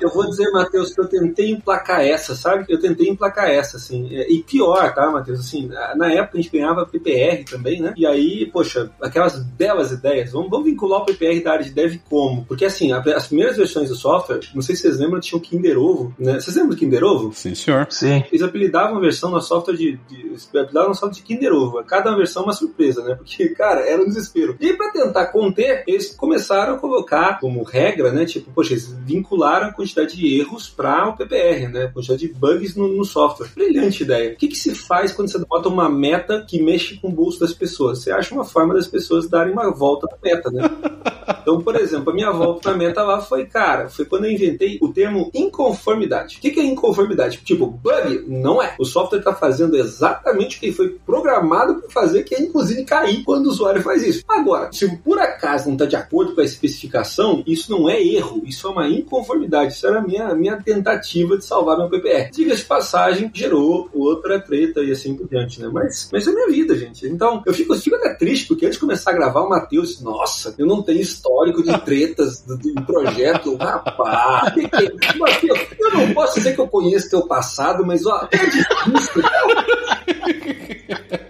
Eu 0.00 0.10
vou 0.10 0.28
dizer, 0.28 0.50
Matheus, 0.50 0.92
que 0.92 1.00
eu 1.00 1.06
tentei 1.06 1.50
emplacar 1.50 2.00
essa, 2.00 2.34
sabe? 2.34 2.64
Eu 2.68 2.80
tentei 2.80 3.08
emplacar 3.08 3.50
essa, 3.50 3.76
assim. 3.76 4.14
É, 4.14 4.30
e 4.30 4.42
pior, 4.42 4.94
tá, 4.94 5.10
Matheus? 5.10 5.40
Assim, 5.40 5.68
na 5.96 6.12
época 6.12 6.38
a 6.38 6.40
gente 6.40 6.52
ganhava 6.52 6.86
PPR 6.86 7.44
também, 7.44 7.80
né? 7.80 7.94
E 7.96 8.06
aí, 8.06 8.46
poxa, 8.46 8.90
aquelas 9.00 9.38
belas 9.38 9.90
ideias. 9.92 10.32
Vamos, 10.32 10.50
vamos 10.50 10.66
vincular 10.66 11.02
o 11.02 11.04
PPR 11.04 11.42
da 11.42 11.52
área 11.52 11.64
de 11.64 11.70
dev 11.70 11.98
como? 12.08 12.44
Porque, 12.44 12.64
assim, 12.64 12.92
as 12.92 13.26
primeiras 13.26 13.56
versões 13.56 13.88
do 13.88 13.96
software, 13.96 14.40
não 14.54 14.62
sei 14.62 14.74
se 14.74 14.82
vocês 14.82 14.98
lembram, 14.98 15.20
tinha 15.20 15.38
o 15.38 15.42
Kinder 15.42 15.78
Ovo, 15.78 16.14
né? 16.18 16.34
Vocês 16.34 16.56
lembram 16.56 16.70
do 16.70 16.76
Kinder 16.76 17.04
Ovo? 17.04 17.32
Sim, 17.32 17.54
senhor. 17.54 17.86
Sim. 17.90 18.24
Eles 18.30 18.42
apelidavam 18.42 18.96
a 18.96 19.00
versão 19.00 19.30
no 19.30 19.40
software 19.40 19.76
de, 19.76 19.98
de 20.08 20.34
apelidavam 20.50 20.90
no 20.90 20.94
software 20.94 21.20
de 21.20 21.22
Kinder 21.22 21.52
Ovo. 21.52 21.82
Cada 21.84 22.14
versão 22.14 22.44
uma 22.44 22.52
surpresa, 22.52 23.02
né? 23.02 23.14
Porque, 23.14 23.48
cara, 23.50 23.80
era 23.80 24.00
um 24.02 24.06
desespero. 24.06 24.56
E 24.60 24.72
para 24.74 24.90
tentar 24.90 25.26
conter, 25.26 25.84
eles 25.86 26.14
começaram 26.14 26.74
a 26.74 26.78
colocar 26.78 27.38
como 27.40 27.62
regra, 27.62 28.12
né? 28.12 28.24
Tipo, 28.24 28.50
poxa, 28.52 28.72
eles 28.72 28.92
vincularam 29.04 29.68
a 29.68 29.72
quantidade 29.84 30.16
de 30.16 30.40
erros 30.40 30.68
para 30.68 31.08
o 31.08 31.16
PPR, 31.16 31.68
né? 31.68 31.90
Quantidade 31.92 32.26
de 32.26 32.32
bugs 32.32 32.74
no, 32.74 32.88
no, 32.88 33.04
software. 33.04 33.48
Brilhante 33.54 34.02
ideia. 34.02 34.32
O 34.32 34.36
que, 34.36 34.48
que 34.48 34.56
se 34.56 34.74
faz 34.74 35.12
quando 35.12 35.30
você 35.30 35.38
bota 35.38 35.68
uma 35.68 35.88
meta 35.88 36.44
que 36.48 36.62
mexe 36.62 36.96
com 36.96 37.08
o 37.08 37.12
bolso 37.12 37.38
das 37.38 37.52
pessoas? 37.52 37.98
Você 37.98 38.10
acha 38.10 38.34
uma 38.34 38.44
forma 38.44 38.74
das 38.74 38.86
pessoas 38.86 39.28
darem 39.28 39.52
uma 39.52 39.70
volta 39.70 40.08
na 40.10 40.16
meta, 40.22 40.50
né? 40.50 40.62
Então, 41.44 41.60
por 41.60 41.76
exemplo, 41.76 42.10
a 42.10 42.14
minha 42.14 42.30
volta 42.30 42.70
na 42.70 42.76
meta 42.76 43.02
lá 43.02 43.20
foi, 43.20 43.44
cara, 43.44 43.88
foi 43.90 44.06
quando 44.06 44.24
eu 44.24 44.30
inventei 44.30 44.78
o 44.80 44.88
termo 44.88 45.30
inconformidade. 45.34 46.38
O 46.38 46.40
que, 46.40 46.50
que 46.50 46.60
é 46.60 46.64
inconformidade? 46.64 47.38
Tipo, 47.44 47.66
bug? 47.66 48.24
Não 48.26 48.62
é. 48.62 48.74
O 48.78 48.84
software 48.84 49.18
está 49.18 49.34
fazendo 49.34 49.76
exatamente 49.76 50.56
o 50.56 50.60
que 50.60 50.72
foi 50.72 50.98
programado 51.04 51.82
para 51.82 51.90
fazer, 51.90 52.22
que 52.22 52.34
é 52.34 52.40
inclusive 52.40 52.84
cair 52.84 53.22
quando 53.24 53.46
o 53.46 53.50
usuário 53.50 53.82
faz 53.82 54.02
isso. 54.02 54.24
Agora, 54.26 54.72
se 54.72 54.96
por 54.98 55.18
acaso 55.18 55.66
não 55.66 55.74
está 55.74 55.84
de 55.84 55.96
acordo 55.96 56.34
com 56.34 56.40
a 56.40 56.44
especificação, 56.44 57.42
isso 57.46 57.70
não 57.70 57.90
é 57.90 58.02
erro, 58.02 58.42
isso 58.46 58.66
é 58.66 58.70
uma 58.70 58.88
inconformidade. 58.88 59.63
Isso 59.66 59.86
era 59.86 59.98
a 59.98 60.02
minha, 60.02 60.34
minha 60.34 60.56
tentativa 60.56 61.36
de 61.36 61.44
salvar 61.44 61.76
meu 61.76 61.88
PPR. 61.88 62.30
Diga 62.30 62.54
de 62.54 62.64
passagem, 62.64 63.30
gerou 63.32 63.88
outra 63.92 64.40
treta 64.40 64.80
e 64.80 64.90
assim 64.90 65.16
por 65.16 65.28
diante, 65.28 65.60
né? 65.60 65.68
Mas, 65.72 66.08
mas 66.12 66.26
é 66.26 66.32
minha 66.32 66.48
vida, 66.48 66.76
gente. 66.76 67.06
Então, 67.06 67.42
eu 67.46 67.54
fico, 67.54 67.74
fico 67.76 67.96
até 67.96 68.14
triste, 68.14 68.46
porque 68.46 68.66
antes 68.66 68.76
de 68.76 68.80
começar 68.80 69.10
a 69.10 69.14
gravar, 69.14 69.42
o 69.42 69.48
Matheus, 69.48 70.00
nossa, 70.00 70.54
eu 70.58 70.66
não 70.66 70.82
tenho 70.82 71.00
histórico 71.00 71.62
de 71.62 71.78
tretas 71.80 72.42
do 72.42 72.58
projeto. 72.84 73.56
Rapaz? 73.56 74.54
Matheus, 75.18 75.60
eu 75.78 75.90
não 75.92 76.14
posso 76.14 76.34
dizer 76.34 76.54
que 76.54 76.60
eu 76.60 76.68
conheço 76.68 77.10
teu 77.10 77.26
passado, 77.26 77.84
mas 77.84 78.06
ó, 78.06 78.28
é 78.30 78.36
difícil, 78.46 79.22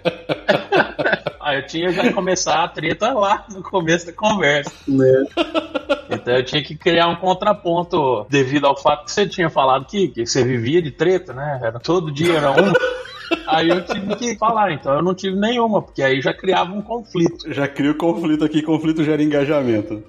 tinha 1.65 1.91
já 1.91 2.13
começar 2.13 2.63
a 2.63 2.69
treta 2.69 3.13
lá 3.13 3.47
no 3.53 3.63
começo 3.63 4.07
da 4.07 4.13
conversa. 4.13 4.73
Né? 4.87 5.25
Então 6.11 6.35
eu 6.35 6.45
tinha 6.45 6.63
que 6.63 6.77
criar 6.77 7.09
um 7.09 7.17
contraponto 7.17 8.27
devido 8.29 8.67
ao 8.67 8.77
fato 8.77 9.07
que 9.07 9.13
você 9.13 9.27
tinha 9.27 9.51
falado 9.51 9.87
que, 9.87 10.09
que 10.09 10.27
você 10.27 10.45
vivia 10.45 10.81
de 10.81 10.91
treta, 10.91 11.33
né? 11.33 11.61
Era, 11.63 11.81
todo 11.81 12.13
dia 12.13 12.35
era 12.35 12.51
um. 12.51 12.73
Aí 13.47 13.69
eu 13.69 13.85
tive 13.85 14.17
que 14.17 14.37
falar, 14.37 14.73
então 14.73 14.95
eu 14.95 15.03
não 15.03 15.15
tive 15.15 15.37
nenhuma, 15.37 15.83
porque 15.83 16.03
aí 16.03 16.21
já 16.21 16.33
criava 16.33 16.73
um 16.73 16.83
conflito. 16.83 17.53
Já 17.53 17.67
cria 17.67 17.91
o 17.91 17.97
conflito 17.97 18.45
aqui, 18.45 18.63
conflito 18.63 19.03
gera 19.03 19.23
engajamento. 19.23 20.03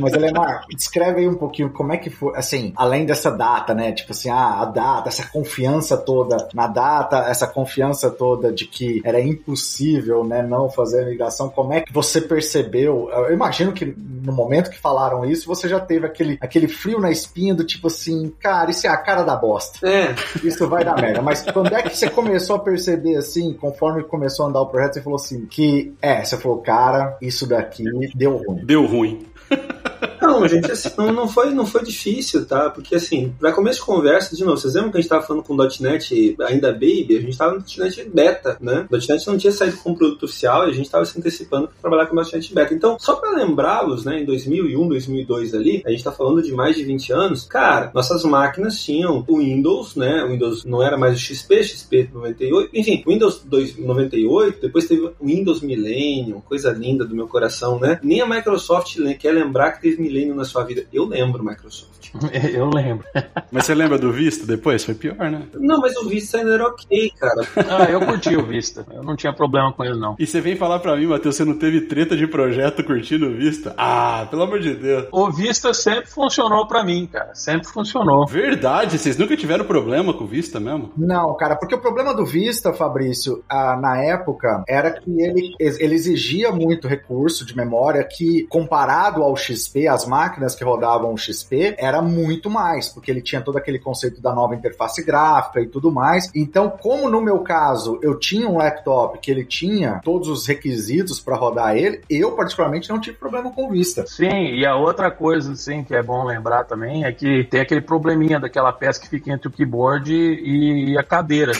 Mas, 0.00 0.12
Elemar, 0.12 0.64
descreve 0.70 1.20
aí 1.20 1.28
um 1.28 1.34
pouquinho 1.34 1.70
como 1.70 1.92
é 1.92 1.96
que 1.96 2.10
foi, 2.10 2.36
assim, 2.36 2.72
além 2.76 3.04
dessa 3.06 3.30
data, 3.30 3.74
né? 3.74 3.92
Tipo 3.92 4.12
assim, 4.12 4.30
ah, 4.30 4.60
a 4.60 4.64
data, 4.64 5.08
essa 5.08 5.26
confiança 5.26 5.96
toda 5.96 6.48
na 6.54 6.66
data, 6.66 7.18
essa 7.28 7.46
confiança 7.46 8.10
toda 8.10 8.52
de 8.52 8.66
que 8.66 9.00
era 9.04 9.20
impossível, 9.20 10.24
né, 10.24 10.42
não 10.42 10.68
fazer 10.70 11.02
a 11.02 11.06
migração, 11.06 11.48
como 11.48 11.72
é 11.72 11.80
que 11.80 11.92
você 11.92 12.20
percebeu? 12.20 13.08
Eu 13.10 13.32
imagino 13.32 13.72
que 13.72 13.84
no 13.86 14.32
momento 14.32 14.70
que 14.70 14.78
falaram 14.78 15.24
isso, 15.24 15.46
você 15.46 15.68
já 15.68 15.80
teve 15.80 16.06
aquele, 16.06 16.38
aquele 16.40 16.68
frio 16.68 17.00
na 17.00 17.10
espinha 17.10 17.54
do 17.54 17.64
tipo 17.64 17.86
assim, 17.86 18.32
cara, 18.40 18.70
isso 18.70 18.86
é 18.86 18.90
a 18.90 18.96
cara 18.96 19.22
da 19.22 19.36
bosta. 19.36 19.86
É. 19.86 20.14
Isso 20.44 20.68
vai 20.68 20.84
dar 20.84 21.00
merda. 21.00 21.22
Mas 21.22 21.42
quando 21.42 21.74
é 21.74 21.82
que 21.82 21.96
você 21.96 22.10
começou 22.10 22.56
a 22.56 22.58
perceber, 22.58 23.16
assim, 23.16 23.52
conforme 23.54 24.02
começou 24.02 24.46
a 24.46 24.48
andar 24.48 24.60
o 24.60 24.66
projeto, 24.66 24.94
você 24.94 25.02
falou 25.02 25.16
assim, 25.16 25.46
que, 25.46 25.94
é, 26.00 26.24
você 26.24 26.36
falou, 26.36 26.58
cara, 26.58 27.16
isso 27.20 27.46
daqui 27.46 27.84
deu 28.14 28.36
ruim. 28.36 28.64
Deu 28.64 28.86
ruim. 28.86 29.26
Não, 30.20 30.46
gente, 30.46 30.70
assim, 30.70 30.90
não, 30.96 31.12
não, 31.12 31.28
foi, 31.28 31.50
não 31.54 31.64
foi 31.64 31.82
difícil, 31.82 32.44
tá? 32.44 32.68
Porque, 32.70 32.94
assim, 32.94 33.32
pra 33.38 33.52
começo 33.52 33.80
de 33.80 33.86
conversa, 33.86 34.36
de 34.36 34.44
novo, 34.44 34.56
vocês 34.56 34.74
lembram 34.74 34.90
que 34.90 34.98
a 34.98 35.00
gente 35.00 35.08
tava 35.08 35.26
falando 35.26 35.42
com 35.42 35.54
o 35.54 35.56
.NET 35.80 36.36
ainda 36.42 36.72
Baby? 36.72 37.16
A 37.16 37.20
gente 37.20 37.38
tava 37.38 37.54
no 37.54 37.64
.NET 37.78 38.10
Beta, 38.12 38.56
né? 38.60 38.86
O 38.90 38.96
.NET 38.96 39.26
não 39.26 39.38
tinha 39.38 39.52
saído 39.52 39.78
com 39.78 39.94
produto 39.94 40.24
oficial 40.24 40.66
e 40.66 40.70
a 40.70 40.74
gente 40.74 40.90
tava 40.90 41.04
se 41.04 41.18
antecipando 41.18 41.68
para 41.68 41.76
trabalhar 41.80 42.06
com 42.06 42.16
o 42.16 42.22
.NET 42.22 42.54
Beta. 42.54 42.74
Então, 42.74 42.96
só 42.98 43.16
pra 43.16 43.30
lembrá-los, 43.30 44.04
né, 44.04 44.20
em 44.20 44.24
2001, 44.24 44.88
2002 44.88 45.54
ali, 45.54 45.82
a 45.86 45.90
gente 45.90 46.04
tá 46.04 46.12
falando 46.12 46.42
de 46.42 46.52
mais 46.52 46.76
de 46.76 46.84
20 46.84 47.12
anos, 47.12 47.44
cara, 47.44 47.90
nossas 47.94 48.24
máquinas 48.24 48.78
tinham 48.80 49.24
o 49.26 49.38
Windows, 49.38 49.96
né? 49.96 50.24
O 50.24 50.28
Windows 50.28 50.64
não 50.64 50.82
era 50.82 50.98
mais 50.98 51.16
o 51.16 51.18
XP, 51.18 51.62
XP 51.62 52.10
98, 52.12 52.70
enfim, 52.74 53.02
Windows 53.06 53.42
98, 53.78 54.60
depois 54.60 54.86
teve 54.86 55.02
o 55.02 55.14
Windows 55.22 55.60
Millennium, 55.60 56.40
coisa 56.40 56.70
linda 56.70 57.04
do 57.04 57.14
meu 57.14 57.28
coração, 57.28 57.78
né? 57.78 57.98
Nem 58.02 58.20
a 58.20 58.26
Microsoft 58.26 58.96
quer 59.18 59.32
lembrar 59.38 59.72
que 59.72 59.82
teve 59.82 60.02
Millennium 60.02 60.34
na 60.34 60.44
sua 60.44 60.64
vida. 60.64 60.84
Eu 60.92 61.04
lembro, 61.04 61.44
Microsoft. 61.44 61.98
Eu 62.52 62.68
lembro. 62.70 63.06
Mas 63.50 63.66
você 63.66 63.74
lembra 63.74 63.98
do 63.98 64.12
Vista 64.12 64.46
depois? 64.46 64.84
Foi 64.84 64.94
pior, 64.94 65.16
né? 65.30 65.42
Não, 65.54 65.80
mas 65.80 65.96
o 65.96 66.08
Vista 66.08 66.38
ainda 66.38 66.54
era 66.54 66.66
ok, 66.66 67.12
cara. 67.18 67.46
Ah, 67.68 67.90
eu 67.90 68.00
curti 68.00 68.34
o 68.34 68.44
Vista. 68.44 68.86
Eu 68.92 69.02
não 69.02 69.14
tinha 69.14 69.32
problema 69.32 69.72
com 69.72 69.84
ele, 69.84 69.98
não. 69.98 70.16
E 70.18 70.26
você 70.26 70.40
vem 70.40 70.56
falar 70.56 70.78
pra 70.78 70.96
mim, 70.96 71.06
Matheus, 71.06 71.36
você 71.36 71.44
não 71.44 71.58
teve 71.58 71.82
treta 71.82 72.16
de 72.16 72.26
projeto 72.26 72.82
curtindo 72.82 73.26
o 73.26 73.34
Vista? 73.34 73.74
Ah, 73.76 74.26
pelo 74.30 74.42
amor 74.42 74.60
de 74.60 74.74
Deus. 74.74 75.06
O 75.12 75.30
Vista 75.30 75.74
sempre 75.74 76.06
funcionou 76.06 76.66
pra 76.66 76.82
mim, 76.82 77.06
cara. 77.06 77.34
Sempre 77.34 77.68
funcionou. 77.68 78.26
Verdade, 78.26 78.98
vocês 78.98 79.18
nunca 79.18 79.36
tiveram 79.36 79.64
problema 79.64 80.14
com 80.14 80.24
o 80.24 80.26
Vista 80.26 80.58
mesmo? 80.58 80.92
Não, 80.96 81.36
cara, 81.36 81.56
porque 81.56 81.74
o 81.74 81.80
problema 81.80 82.14
do 82.14 82.24
Vista, 82.24 82.72
Fabrício, 82.72 83.44
ah, 83.48 83.76
na 83.80 84.02
época, 84.02 84.64
era 84.66 84.90
que 84.90 85.10
ele, 85.20 85.54
ele 85.58 85.94
exigia 85.94 86.50
muito 86.50 86.88
recurso 86.88 87.44
de 87.44 87.56
memória 87.56 88.02
que, 88.04 88.46
comparado 88.48 89.22
ao 89.22 89.27
XP, 89.36 89.86
as 89.86 90.06
máquinas 90.06 90.54
que 90.54 90.64
rodavam 90.64 91.12
o 91.12 91.18
XP, 91.18 91.76
era 91.78 92.02
muito 92.02 92.50
mais, 92.50 92.88
porque 92.88 93.10
ele 93.10 93.22
tinha 93.22 93.40
todo 93.40 93.58
aquele 93.58 93.78
conceito 93.78 94.20
da 94.20 94.34
nova 94.34 94.54
interface 94.54 95.04
gráfica 95.04 95.60
e 95.60 95.66
tudo 95.66 95.90
mais. 95.90 96.30
Então, 96.34 96.70
como 96.70 97.08
no 97.08 97.20
meu 97.20 97.40
caso, 97.40 97.98
eu 98.02 98.18
tinha 98.18 98.48
um 98.48 98.58
laptop 98.58 99.18
que 99.18 99.30
ele 99.30 99.44
tinha 99.44 100.00
todos 100.04 100.28
os 100.28 100.46
requisitos 100.46 101.20
para 101.20 101.36
rodar 101.36 101.76
ele, 101.76 102.00
eu 102.08 102.32
particularmente 102.32 102.88
não 102.90 103.00
tive 103.00 103.16
problema 103.16 103.50
com 103.50 103.68
Vista. 103.68 104.06
Sim, 104.06 104.54
e 104.54 104.64
a 104.64 104.76
outra 104.76 105.10
coisa, 105.10 105.52
assim, 105.52 105.84
que 105.84 105.94
é 105.94 106.02
bom 106.02 106.24
lembrar 106.24 106.64
também 106.64 107.04
é 107.04 107.12
que 107.12 107.44
tem 107.44 107.60
aquele 107.60 107.80
probleminha 107.80 108.40
daquela 108.40 108.72
peça 108.72 109.00
que 109.00 109.08
fica 109.08 109.30
entre 109.30 109.48
o 109.48 109.50
keyboard 109.50 110.12
e 110.12 110.96
a 110.96 111.02
cadeira. 111.02 111.52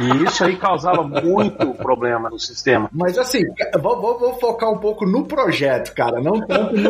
e 0.00 0.24
isso 0.24 0.44
aí 0.44 0.56
causava 0.56 1.02
muito 1.02 1.74
problema 1.74 2.28
no 2.28 2.38
sistema. 2.38 2.88
Mas 2.92 3.18
assim, 3.18 3.42
vou, 3.80 4.00
vou, 4.00 4.18
vou 4.18 4.34
focar 4.38 4.70
um 4.70 4.78
pouco 4.78 5.06
no 5.06 5.24
projeto, 5.24 5.94
cara, 5.94 6.20
não 6.20 6.40
tanto 6.46 6.76
no. 6.76 6.89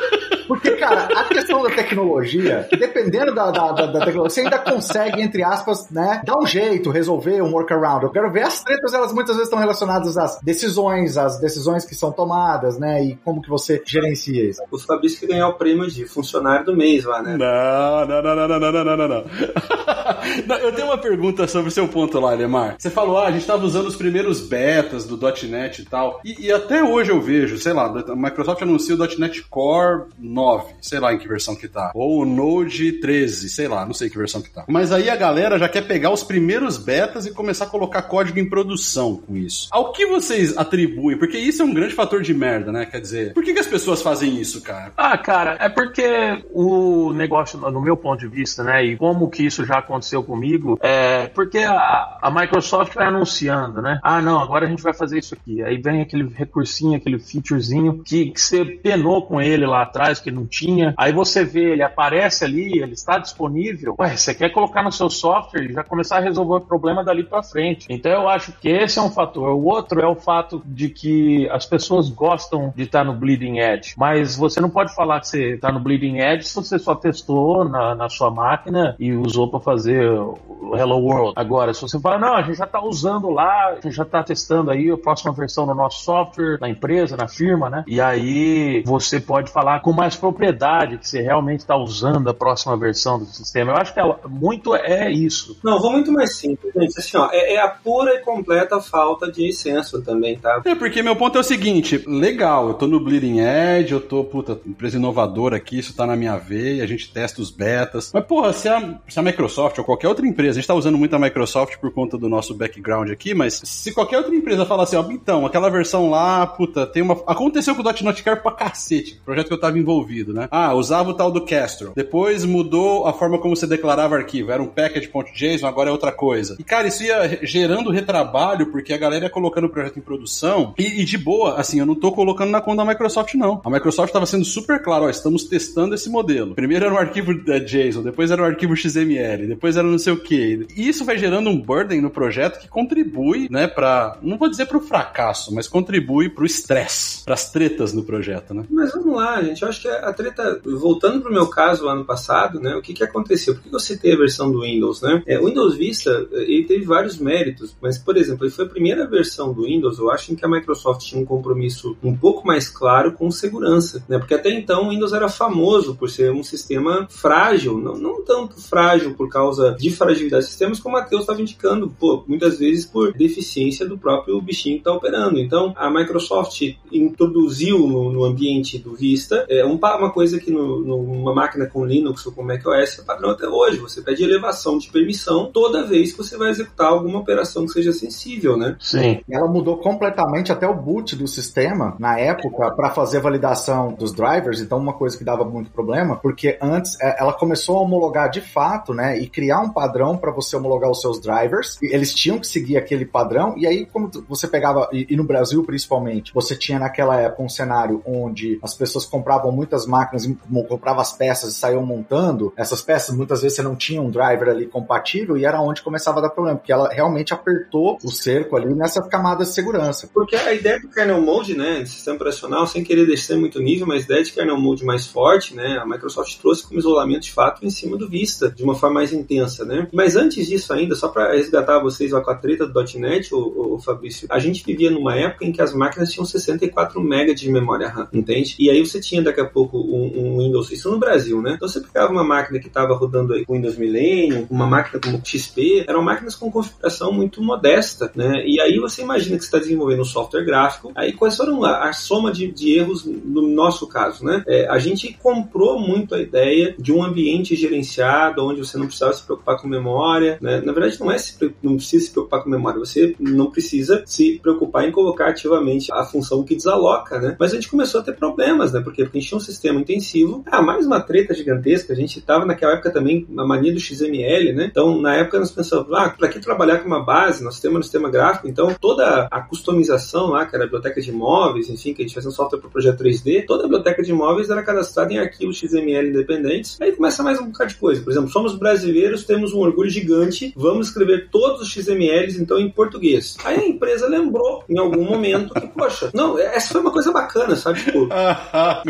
Porque, 0.51 0.71
cara, 0.71 1.07
a 1.17 1.23
questão 1.23 1.63
da 1.63 1.69
tecnologia, 1.69 2.67
dependendo 2.77 3.33
da, 3.33 3.51
da, 3.51 3.71
da, 3.71 3.85
da, 3.85 3.99
tecnologia, 4.05 4.29
você 4.29 4.41
ainda 4.41 4.59
consegue, 4.59 5.21
entre 5.21 5.41
aspas, 5.45 5.89
né, 5.89 6.21
dar 6.25 6.37
um 6.37 6.45
jeito, 6.45 6.89
resolver 6.89 7.41
um 7.41 7.53
workaround. 7.53 8.03
Eu 8.03 8.11
quero 8.11 8.29
ver 8.29 8.43
as 8.43 8.61
tretas, 8.61 8.93
elas 8.93 9.13
muitas 9.13 9.37
vezes 9.37 9.47
estão 9.47 9.57
relacionadas 9.57 10.17
às 10.17 10.41
decisões, 10.41 11.15
às 11.15 11.39
decisões 11.39 11.85
que 11.85 11.95
são 11.95 12.11
tomadas, 12.11 12.77
né, 12.77 13.01
e 13.01 13.15
como 13.23 13.41
que 13.41 13.47
você 13.47 13.81
gerencia 13.85 14.49
isso. 14.49 14.61
O 14.69 14.77
Fabrício 14.77 15.25
ganhou 15.25 15.51
o 15.51 15.53
prêmio 15.53 15.89
de 15.89 16.05
funcionário 16.05 16.65
do 16.65 16.75
mês 16.75 17.05
lá, 17.05 17.21
né? 17.21 17.37
Não, 17.37 18.05
não, 18.05 18.21
não, 18.21 18.35
não, 18.35 18.59
não, 18.59 18.71
não, 18.71 18.83
não, 18.83 18.97
não. 18.97 19.07
não 19.07 20.57
eu 20.59 20.73
tenho 20.73 20.87
uma 20.87 20.97
pergunta 20.97 21.47
sobre 21.47 21.69
o 21.69 21.71
seu 21.71 21.87
ponto 21.87 22.19
lá, 22.19 22.33
Lemar. 22.33 22.75
Você 22.77 22.89
falou, 22.89 23.19
ah, 23.19 23.27
a 23.27 23.31
gente 23.31 23.41
estava 23.41 23.65
usando 23.65 23.87
os 23.87 23.95
primeiros 23.95 24.41
betas 24.41 25.05
do 25.05 25.17
.NET 25.47 25.81
e 25.81 25.85
tal, 25.85 26.19
e, 26.25 26.47
e 26.47 26.51
até 26.51 26.83
hoje 26.83 27.09
eu 27.09 27.21
vejo, 27.21 27.57
sei 27.57 27.71
lá, 27.71 27.85
a 27.85 28.15
Microsoft 28.17 28.61
anuncia 28.61 28.95
o 28.95 28.97
.NET 29.17 29.43
Core 29.43 30.07
9, 30.19 30.40
sei 30.81 30.99
lá 30.99 31.13
em 31.13 31.17
que 31.17 31.27
versão 31.27 31.55
que 31.55 31.67
tá. 31.67 31.91
Ou 31.93 32.21
o 32.21 32.25
Node 32.25 32.93
13, 32.93 33.49
sei 33.49 33.67
lá, 33.67 33.85
não 33.85 33.93
sei 33.93 34.09
que 34.09 34.17
versão 34.17 34.41
que 34.41 34.49
tá. 34.49 34.65
Mas 34.67 34.91
aí 34.91 35.09
a 35.09 35.15
galera 35.15 35.57
já 35.57 35.69
quer 35.69 35.81
pegar 35.81 36.11
os 36.11 36.23
primeiros 36.23 36.77
betas 36.77 37.25
e 37.25 37.33
começar 37.33 37.65
a 37.65 37.69
colocar 37.69 38.01
código 38.03 38.39
em 38.39 38.47
produção 38.47 39.17
com 39.17 39.35
isso. 39.35 39.67
Ao 39.71 39.91
que 39.91 40.05
vocês 40.05 40.57
atribuem? 40.57 41.17
Porque 41.17 41.37
isso 41.37 41.61
é 41.61 41.65
um 41.65 41.73
grande 41.73 41.93
fator 41.93 42.21
de 42.21 42.33
merda, 42.33 42.71
né? 42.71 42.85
Quer 42.85 43.01
dizer, 43.01 43.33
por 43.33 43.43
que, 43.43 43.53
que 43.53 43.59
as 43.59 43.67
pessoas 43.67 44.01
fazem 44.01 44.39
isso, 44.39 44.61
cara? 44.61 44.91
Ah, 44.97 45.17
cara, 45.17 45.57
é 45.59 45.69
porque 45.69 46.03
o 46.51 47.13
negócio, 47.13 47.59
no 47.59 47.81
meu 47.81 47.97
ponto 47.97 48.19
de 48.19 48.27
vista, 48.27 48.63
né, 48.63 48.85
e 48.85 48.97
como 48.97 49.29
que 49.29 49.45
isso 49.45 49.65
já 49.65 49.79
aconteceu 49.79 50.23
comigo, 50.23 50.77
é 50.81 51.27
porque 51.27 51.59
a, 51.59 52.17
a 52.21 52.31
Microsoft 52.31 52.93
vai 52.93 53.07
anunciando, 53.07 53.81
né? 53.81 53.99
Ah, 54.03 54.21
não, 54.21 54.39
agora 54.39 54.65
a 54.65 54.69
gente 54.69 54.83
vai 54.83 54.93
fazer 54.93 55.19
isso 55.19 55.33
aqui. 55.33 55.63
Aí 55.63 55.77
vem 55.77 56.01
aquele 56.01 56.27
recursinho, 56.27 56.97
aquele 56.97 57.19
featurezinho 57.19 58.01
que, 58.03 58.31
que 58.31 58.41
você 58.41 58.65
penou 58.65 59.25
com 59.25 59.41
ele 59.41 59.65
lá 59.65 59.83
atrás, 59.83 60.19
que 60.21 60.31
não 60.31 60.45
tinha. 60.45 60.93
Aí 60.97 61.11
você 61.11 61.43
vê, 61.43 61.71
ele 61.71 61.83
aparece 61.83 62.45
ali, 62.45 62.79
ele 62.79 62.93
está 62.93 63.17
disponível. 63.17 63.95
Ué, 63.99 64.15
você 64.15 64.33
quer 64.33 64.49
colocar 64.49 64.83
no 64.83 64.91
seu 64.91 65.09
software 65.09 65.63
e 65.63 65.73
já 65.73 65.83
começar 65.83 66.17
a 66.17 66.21
resolver 66.21 66.55
o 66.55 66.61
problema 66.61 67.03
dali 67.03 67.23
para 67.23 67.43
frente. 67.43 67.87
Então 67.89 68.11
eu 68.11 68.29
acho 68.29 68.51
que 68.53 68.69
esse 68.69 68.99
é 68.99 69.01
um 69.01 69.09
fator. 69.09 69.49
O 69.49 69.65
outro 69.65 70.01
é 70.01 70.07
o 70.07 70.15
fato 70.15 70.61
de 70.65 70.89
que 70.89 71.49
as 71.49 71.65
pessoas 71.65 72.09
gostam 72.09 72.73
de 72.75 72.83
estar 72.83 73.03
no 73.03 73.13
bleeding 73.13 73.59
edge, 73.59 73.93
mas 73.97 74.35
você 74.35 74.59
não 74.59 74.69
pode 74.69 74.93
falar 74.95 75.19
que 75.19 75.27
você 75.27 75.53
está 75.55 75.71
no 75.71 75.79
bleeding 75.79 76.19
edge 76.19 76.45
se 76.45 76.55
você 76.55 76.77
só 76.77 76.95
testou 76.95 77.65
na, 77.65 77.95
na 77.95 78.09
sua 78.09 78.29
máquina 78.29 78.95
e 78.99 79.13
usou 79.13 79.49
para 79.49 79.59
fazer 79.59 80.09
o 80.09 80.75
Hello 80.75 80.97
World. 80.97 81.33
Agora, 81.35 81.73
se 81.73 81.81
você 81.81 81.99
fala, 81.99 82.17
não, 82.17 82.35
a 82.35 82.41
gente 82.41 82.57
já 82.57 82.65
está 82.65 82.81
usando 82.81 83.29
lá, 83.29 83.69
a 83.69 83.75
gente 83.75 83.91
já 83.91 84.03
está 84.03 84.23
testando 84.23 84.71
aí 84.71 84.89
a 84.89 84.97
próxima 84.97 85.31
versão 85.31 85.65
do 85.65 85.73
nosso 85.73 86.03
software, 86.03 86.57
na 86.59 86.69
empresa, 86.69 87.17
na 87.17 87.27
firma, 87.27 87.69
né? 87.69 87.83
E 87.87 87.99
aí 87.99 88.83
você 88.85 89.19
pode 89.19 89.51
falar 89.51 89.81
com 89.81 89.91
mais 89.91 90.10
propriedade 90.17 90.97
que 90.97 91.07
você 91.07 91.21
realmente 91.21 91.61
está 91.61 91.75
usando 91.75 92.29
a 92.29 92.33
próxima 92.33 92.75
versão 92.77 93.19
do 93.19 93.25
sistema. 93.25 93.71
Eu 93.71 93.77
acho 93.77 93.93
que 93.93 93.99
ela, 93.99 94.19
muito 94.27 94.75
é 94.75 95.11
isso. 95.11 95.57
Não, 95.63 95.79
vou 95.79 95.91
muito 95.91 96.11
mais 96.11 96.35
simples, 96.35 96.73
gente. 96.73 96.97
Assim, 96.97 97.17
ó, 97.17 97.29
é, 97.31 97.55
é, 97.55 97.61
a 97.61 97.67
pura 97.67 98.15
e 98.15 98.19
completa 98.19 98.79
falta 98.79 99.31
de 99.31 99.51
senso 99.53 100.01
também, 100.01 100.37
tá? 100.37 100.61
É, 100.65 100.75
porque 100.75 101.01
meu 101.01 101.15
ponto 101.15 101.37
é 101.37 101.41
o 101.41 101.43
seguinte: 101.43 102.03
legal, 102.07 102.67
eu 102.69 102.73
tô 102.73 102.87
no 102.87 102.99
Bleeding 102.99 103.39
Edge, 103.39 103.93
eu 103.93 104.01
tô, 104.01 104.23
puta, 104.23 104.59
empresa 104.65 104.97
inovadora 104.97 105.57
aqui, 105.57 105.79
isso 105.79 105.95
tá 105.95 106.05
na 106.05 106.15
minha 106.15 106.37
veia, 106.37 106.83
a 106.83 106.87
gente 106.87 107.11
testa 107.11 107.41
os 107.41 107.51
betas. 107.51 108.11
Mas, 108.13 108.25
porra, 108.25 108.53
se 108.53 108.67
a, 108.67 108.99
se 109.07 109.19
a 109.19 109.23
Microsoft 109.23 109.77
ou 109.77 109.83
qualquer 109.83 110.07
outra 110.07 110.25
empresa, 110.25 110.51
a 110.51 110.61
gente 110.61 110.67
tá 110.67 110.73
usando 110.73 110.97
muito 110.97 111.15
a 111.15 111.19
Microsoft 111.19 111.77
por 111.77 111.91
conta 111.91 112.17
do 112.17 112.29
nosso 112.29 112.53
background 112.53 113.11
aqui, 113.11 113.33
mas 113.33 113.61
se 113.63 113.93
qualquer 113.93 114.17
outra 114.17 114.35
empresa 114.35 114.65
falar 114.65 114.83
assim, 114.83 114.95
ó, 114.95 115.05
então, 115.11 115.45
aquela 115.45 115.69
versão 115.69 116.09
lá, 116.09 116.45
puta, 116.47 116.85
tem 116.85 117.01
uma. 117.01 117.13
Aconteceu 117.27 117.75
com 117.75 117.81
o 117.81 117.85
.NET 117.85 118.23
Core 118.23 118.41
pra 118.41 118.51
cacete, 118.51 119.19
projeto 119.23 119.47
que 119.47 119.53
eu 119.53 119.59
tava 119.59 119.77
envolvido, 119.77 120.00
né? 120.33 120.47
Ah, 120.51 120.73
usava 120.73 121.09
o 121.09 121.13
tal 121.13 121.31
do 121.31 121.45
Castro. 121.45 121.93
Depois 121.95 122.45
mudou 122.45 123.07
a 123.07 123.13
forma 123.13 123.37
como 123.37 123.55
você 123.55 123.67
declarava 123.67 124.15
arquivo. 124.15 124.51
Era 124.51 124.61
um 124.61 124.67
package.json, 124.67 125.67
agora 125.67 125.89
é 125.89 125.91
outra 125.91 126.11
coisa. 126.11 126.55
E, 126.59 126.63
cara, 126.63 126.87
isso 126.87 127.03
ia 127.03 127.39
gerando 127.43 127.91
retrabalho, 127.91 128.71
porque 128.71 128.93
a 128.93 128.97
galera 128.97 129.25
ia 129.25 129.29
colocando 129.29 129.65
o 129.65 129.69
projeto 129.69 129.99
em 129.99 130.01
produção. 130.01 130.73
E, 130.77 131.01
e 131.01 131.05
de 131.05 131.17
boa, 131.17 131.59
assim, 131.59 131.79
eu 131.79 131.85
não 131.85 131.95
tô 131.95 132.11
colocando 132.11 132.51
na 132.51 132.61
conta 132.61 132.77
da 132.77 132.85
Microsoft, 132.85 133.33
não. 133.35 133.61
A 133.63 133.69
Microsoft 133.69 134.11
tava 134.11 134.25
sendo 134.25 134.45
super 134.45 134.81
claro, 134.81 135.05
ó, 135.05 135.09
estamos 135.09 135.43
testando 135.43 135.95
esse 135.95 136.09
modelo. 136.09 136.55
Primeiro 136.55 136.85
era 136.85 136.93
um 136.93 136.97
arquivo 136.97 137.33
JSON, 137.33 138.03
depois 138.03 138.31
era 138.31 138.41
um 138.41 138.45
arquivo 138.45 138.75
XML, 138.75 139.47
depois 139.47 139.77
era 139.77 139.87
não 139.87 139.99
sei 139.99 140.13
o 140.13 140.17
que. 140.21 140.65
E 140.75 140.87
isso 140.87 141.05
vai 141.05 141.17
gerando 141.17 141.49
um 141.49 141.59
burden 141.59 142.01
no 142.01 142.09
projeto 142.09 142.59
que 142.59 142.67
contribui, 142.67 143.47
né, 143.49 143.67
pra, 143.67 144.17
não 144.21 144.37
vou 144.37 144.49
dizer 144.49 144.65
pro 144.65 144.79
fracasso, 144.79 145.53
mas 145.53 145.67
contribui 145.67 146.29
pro 146.29 146.45
estresse, 146.45 147.23
pras 147.23 147.51
tretas 147.51 147.93
no 147.93 148.03
projeto, 148.03 148.53
né? 148.53 148.63
Mas 148.69 148.91
vamos 148.93 149.15
lá, 149.15 149.41
gente, 149.41 149.61
eu 149.61 149.69
acho 149.69 149.81
que 149.81 149.87
a 149.97 150.13
treta 150.13 150.61
voltando 150.65 151.21
para 151.21 151.29
o 151.29 151.33
meu 151.33 151.47
caso 151.47 151.87
ano 151.87 152.05
passado, 152.05 152.59
né, 152.59 152.75
o 152.75 152.81
que, 152.81 152.93
que 152.93 153.03
aconteceu? 153.03 153.55
Por 153.55 153.63
que 153.63 153.75
eu 153.75 153.79
citei 153.79 154.13
a 154.13 154.17
versão 154.17 154.51
do 154.51 154.61
Windows? 154.61 155.01
Né? 155.01 155.23
É, 155.25 155.39
o 155.39 155.45
Windows 155.45 155.75
Vista 155.75 156.27
ele 156.31 156.63
teve 156.65 156.85
vários 156.85 157.17
méritos, 157.17 157.75
mas, 157.81 157.97
por 157.97 158.17
exemplo, 158.17 158.45
ele 158.45 158.53
foi 158.53 158.65
a 158.65 158.69
primeira 158.69 159.07
versão 159.07 159.53
do 159.53 159.63
Windows, 159.63 159.99
eu 159.99 160.11
acho, 160.11 160.31
em 160.31 160.35
que 160.35 160.45
a 160.45 160.49
Microsoft 160.49 161.01
tinha 161.01 161.21
um 161.21 161.25
compromisso 161.25 161.97
um 162.03 162.15
pouco 162.15 162.45
mais 162.45 162.69
claro 162.69 163.13
com 163.13 163.29
segurança, 163.31 164.03
né? 164.07 164.17
porque 164.17 164.33
até 164.33 164.51
então 164.51 164.87
o 164.87 164.89
Windows 164.89 165.13
era 165.13 165.29
famoso 165.29 165.95
por 165.95 166.09
ser 166.09 166.31
um 166.31 166.43
sistema 166.43 167.07
frágil, 167.09 167.77
não, 167.77 167.97
não 167.97 168.23
tanto 168.23 168.59
frágil 168.59 169.13
por 169.13 169.29
causa 169.29 169.75
de 169.79 169.91
fragilidade 169.91 170.45
de 170.45 170.49
sistemas, 170.49 170.79
como 170.79 170.95
o 170.95 170.99
Matheus 170.99 171.21
estava 171.21 171.41
indicando, 171.41 171.93
pô, 171.99 172.23
muitas 172.27 172.59
vezes 172.59 172.85
por 172.85 173.13
deficiência 173.13 173.85
do 173.85 173.97
próprio 173.97 174.41
bichinho 174.41 174.75
que 174.75 174.81
está 174.81 174.91
operando. 174.91 175.39
Então, 175.39 175.73
a 175.77 175.89
Microsoft 175.89 176.61
introduziu 176.91 177.79
no, 177.87 178.11
no 178.11 178.23
ambiente 178.23 178.77
do 178.77 178.93
Vista 178.93 179.45
é 179.49 179.65
um, 179.65 179.77
uma 179.81 180.11
coisa 180.11 180.39
que 180.39 180.51
no, 180.51 180.81
numa 180.81 181.33
máquina 181.33 181.65
com 181.65 181.85
Linux 181.85 182.25
ou 182.25 182.31
com 182.31 182.43
macOS 182.43 182.99
é 182.99 183.03
padrão 183.03 183.31
até 183.31 183.47
hoje. 183.47 183.77
Você 183.77 184.01
pede 184.01 184.23
elevação 184.23 184.77
de 184.77 184.89
permissão 184.89 185.51
toda 185.51 185.85
vez 185.85 186.11
que 186.11 186.17
você 186.17 186.37
vai 186.37 186.49
executar 186.49 186.87
alguma 186.87 187.19
operação 187.19 187.65
que 187.65 187.71
seja 187.71 187.91
sensível, 187.91 188.57
né? 188.57 188.75
Sim. 188.79 189.21
Ela 189.29 189.47
mudou 189.47 189.77
completamente 189.77 190.51
até 190.51 190.67
o 190.67 190.73
boot 190.73 191.15
do 191.15 191.27
sistema 191.27 191.95
na 191.99 192.19
época 192.19 192.71
para 192.71 192.91
fazer 192.91 193.17
a 193.17 193.21
validação 193.21 193.93
dos 193.93 194.13
drivers. 194.13 194.59
Então, 194.59 194.77
uma 194.77 194.93
coisa 194.93 195.17
que 195.17 195.23
dava 195.23 195.43
muito 195.43 195.71
problema, 195.71 196.15
porque 196.15 196.57
antes 196.61 196.99
é, 197.01 197.21
ela 197.21 197.33
começou 197.33 197.77
a 197.77 197.81
homologar 197.81 198.29
de 198.29 198.41
fato, 198.41 198.93
né, 198.93 199.19
e 199.19 199.27
criar 199.27 199.59
um 199.59 199.69
padrão 199.69 200.17
para 200.17 200.31
você 200.31 200.55
homologar 200.55 200.89
os 200.89 201.01
seus 201.01 201.19
drivers. 201.19 201.77
E 201.81 201.93
eles 201.93 202.13
tinham 202.13 202.39
que 202.39 202.47
seguir 202.47 202.77
aquele 202.77 203.05
padrão. 203.05 203.55
E 203.57 203.65
aí, 203.65 203.85
como 203.85 204.09
você 204.27 204.47
pegava 204.47 204.89
e, 204.91 205.07
e 205.09 205.15
no 205.15 205.23
Brasil 205.23 205.63
principalmente, 205.63 206.33
você 206.33 206.55
tinha 206.55 206.79
naquela 206.79 207.19
época 207.19 207.43
um 207.43 207.49
cenário 207.49 208.01
onde 208.05 208.59
as 208.61 208.73
pessoas 208.73 209.05
compravam 209.05 209.51
muitas 209.71 209.85
máquinas, 209.85 210.27
compravam 210.67 211.01
as 211.01 211.13
peças 211.13 211.53
e 211.53 211.57
saíam 211.57 211.85
montando. 211.85 212.53
Essas 212.57 212.81
peças 212.81 213.15
muitas 213.15 213.41
vezes 213.41 213.55
você 213.55 213.63
não 213.63 213.75
tinha 213.75 214.01
um 214.01 214.11
driver 214.11 214.49
ali 214.49 214.65
compatível 214.65 215.37
e 215.37 215.45
era 215.45 215.61
onde 215.61 215.81
começava 215.81 216.19
a 216.19 216.23
dar 216.23 216.29
problema, 216.29 216.57
porque 216.57 216.73
ela 216.73 216.89
realmente 216.89 217.33
apertou 217.33 217.97
o 218.03 218.11
cerco 218.11 218.57
ali 218.57 218.73
nessa 218.75 219.01
camada 219.01 219.43
de 219.43 219.53
segurança. 219.53 220.09
Porque 220.13 220.35
a 220.35 220.53
ideia 220.53 220.79
do 220.79 220.89
kernel 220.89 221.21
mode, 221.21 221.55
né, 221.55 221.85
sistema 221.85 222.17
operacional, 222.17 222.67
sem 222.67 222.83
querer 222.83 223.05
descer 223.05 223.37
muito 223.37 223.59
nível, 223.59 223.87
mas 223.87 224.03
a 224.03 224.05
ideia 224.05 224.23
de 224.23 224.31
kernel 224.33 224.59
mode 224.59 224.83
mais 224.83 225.07
forte, 225.07 225.55
né, 225.55 225.77
a 225.81 225.85
Microsoft 225.85 226.37
trouxe 226.39 226.67
como 226.67 226.79
isolamento 226.79 227.21
de 227.21 227.31
fato 227.31 227.65
em 227.65 227.69
cima 227.69 227.97
do 227.97 228.09
Vista, 228.09 228.49
de 228.49 228.63
uma 228.63 228.75
forma 228.75 228.95
mais 228.95 229.13
intensa, 229.13 229.63
né. 229.63 229.87
Mas 229.93 230.15
antes 230.15 230.47
disso 230.47 230.73
ainda, 230.73 230.95
só 230.95 231.07
para 231.07 231.31
resgatar 231.33 231.79
vocês 231.79 232.11
com 232.11 232.29
a 232.29 232.35
treta 232.35 232.67
do 232.67 232.83
.NET, 232.97 233.33
o, 233.33 233.75
o 233.75 233.79
Fabrício, 233.79 234.27
a 234.29 234.39
gente 234.39 234.65
vivia 234.65 234.91
numa 234.91 235.15
época 235.15 235.45
em 235.45 235.51
que 235.51 235.61
as 235.61 235.73
máquinas 235.73 236.11
tinham 236.11 236.25
64 236.25 236.99
MB 236.99 237.33
de 237.33 237.49
memória 237.49 237.87
RAM, 237.87 238.07
entende? 238.11 238.55
E 238.59 238.69
aí 238.69 238.85
você 238.85 238.99
tinha 238.99 239.21
daqui 239.21 239.39
a 239.39 239.45
pouco 239.45 239.60
um, 239.73 240.11
um 240.15 240.37
Windows, 240.39 240.71
isso 240.71 240.89
no 240.91 240.97
Brasil, 240.97 241.41
né? 241.41 241.53
Então 241.55 241.67
você 241.67 241.79
pegava 241.79 242.11
uma 242.11 242.23
máquina 242.23 242.59
que 242.59 242.67
estava 242.67 242.93
rodando 242.95 243.33
aí 243.33 243.45
com 243.45 243.53
Windows 243.53 243.77
Millennium, 243.77 244.47
uma 244.49 244.67
máquina 244.67 244.99
como 244.99 245.21
XP, 245.23 245.85
eram 245.87 246.01
máquinas 246.01 246.35
com 246.35 246.51
configuração 246.51 247.11
muito 247.11 247.41
modesta, 247.41 248.11
né? 248.15 248.43
E 248.45 248.59
aí 248.59 248.79
você 248.79 249.01
imagina 249.01 249.37
que 249.37 249.43
você 249.43 249.47
está 249.47 249.59
desenvolvendo 249.59 250.01
um 250.01 250.05
software 250.05 250.45
gráfico, 250.45 250.91
aí 250.95 251.13
quais 251.13 251.35
foram 251.35 251.63
a, 251.63 251.89
a 251.89 251.93
soma 251.93 252.31
de, 252.31 252.51
de, 252.51 252.77
erros 252.77 253.05
no 253.05 253.47
nosso 253.47 253.87
caso, 253.87 254.23
né? 254.25 254.43
É, 254.47 254.67
a 254.67 254.79
gente 254.79 255.17
comprou 255.21 255.79
muito 255.79 256.15
a 256.15 256.21
ideia 256.21 256.75
de 256.77 256.91
um 256.91 257.03
ambiente 257.03 257.55
gerenciado, 257.55 258.45
onde 258.45 258.59
você 258.59 258.77
não 258.77 258.85
precisava 258.85 259.13
se 259.13 259.23
preocupar 259.23 259.57
com 259.57 259.67
memória, 259.67 260.37
né? 260.41 260.61
Na 260.61 260.71
verdade, 260.71 260.99
não 260.99 261.11
é 261.11 261.17
se, 261.17 261.35
não 261.61 261.75
precisa 261.75 262.05
se 262.05 262.11
preocupar 262.11 262.43
com 262.43 262.49
memória, 262.49 262.79
você 262.79 263.15
não 263.19 263.49
precisa 263.49 264.03
se 264.05 264.39
preocupar 264.41 264.87
em 264.87 264.91
colocar 264.91 265.29
ativamente 265.29 265.91
a 265.91 266.03
função 266.03 266.43
que 266.43 266.55
desaloca, 266.55 267.19
né? 267.19 267.35
Mas 267.39 267.51
a 267.51 267.55
gente 267.55 267.69
começou 267.69 268.01
a 268.01 268.03
ter 268.03 268.13
problemas, 268.13 268.71
né? 268.71 268.81
Porque 268.81 269.01
a 269.01 269.05
gente 269.05 269.27
tinha 269.27 269.37
um 269.37 269.41
sistema 269.51 269.79
intensivo. 269.79 270.43
Ah, 270.45 270.61
mais 270.61 270.85
uma 270.85 270.99
treta 270.99 271.33
gigantesca. 271.33 271.93
A 271.93 271.95
gente 271.95 272.19
estava 272.19 272.45
naquela 272.45 272.73
época 272.73 272.91
também 272.91 273.25
na 273.29 273.45
mania 273.45 273.73
do 273.73 273.79
XML, 273.79 274.53
né? 274.53 274.67
Então, 274.69 274.99
na 274.99 275.15
época 275.15 275.39
nós 275.39 275.51
pensávamos, 275.51 275.93
ah, 275.93 276.09
para 276.09 276.27
que 276.27 276.39
trabalhar 276.39 276.79
com 276.79 276.87
uma 276.87 277.03
base? 277.03 277.43
Nós 277.43 277.59
temos 277.59 277.79
um 277.79 277.83
sistema 277.83 278.09
gráfico, 278.09 278.47
então 278.47 278.73
toda 278.79 279.27
a 279.29 279.41
customização 279.41 280.27
lá, 280.27 280.45
que 280.45 280.55
era 280.55 280.63
a 280.63 280.67
biblioteca 280.67 281.01
de 281.01 281.09
imóveis, 281.09 281.69
enfim, 281.69 281.93
que 281.93 282.01
a 282.01 282.05
gente 282.05 282.15
fazia 282.15 282.29
um 282.29 282.33
software 282.33 282.59
para 282.59 282.69
projeto 282.69 283.03
3D, 283.03 283.45
toda 283.45 283.63
a 283.63 283.67
biblioteca 283.67 284.01
de 284.01 284.11
imóveis 284.11 284.49
era 284.49 284.63
cadastrada 284.63 285.13
em 285.13 285.19
arquivos 285.19 285.57
XML 285.57 286.09
independentes. 286.09 286.79
Aí 286.81 286.91
começa 286.91 287.23
mais 287.23 287.39
um 287.39 287.47
bocado 287.47 287.71
de 287.71 287.75
coisa. 287.77 288.01
Por 288.01 288.11
exemplo, 288.11 288.29
somos 288.29 288.55
brasileiros, 288.55 289.23
temos 289.23 289.53
um 289.53 289.59
orgulho 289.59 289.89
gigante, 289.89 290.53
vamos 290.55 290.87
escrever 290.87 291.29
todos 291.29 291.61
os 291.61 291.69
XMLs 291.71 292.39
então 292.39 292.59
em 292.59 292.69
português. 292.69 293.37
Aí 293.43 293.57
a 293.57 293.67
empresa 293.67 294.07
lembrou 294.07 294.63
em 294.69 294.77
algum 294.77 295.03
momento 295.03 295.53
que, 295.53 295.67
poxa, 295.67 296.09
não, 296.13 296.37
essa 296.37 296.73
foi 296.73 296.81
uma 296.81 296.91
coisa 296.91 297.11
bacana, 297.11 297.55
sabe? 297.55 297.83
Tipo, 297.83 298.07
a 298.11 298.81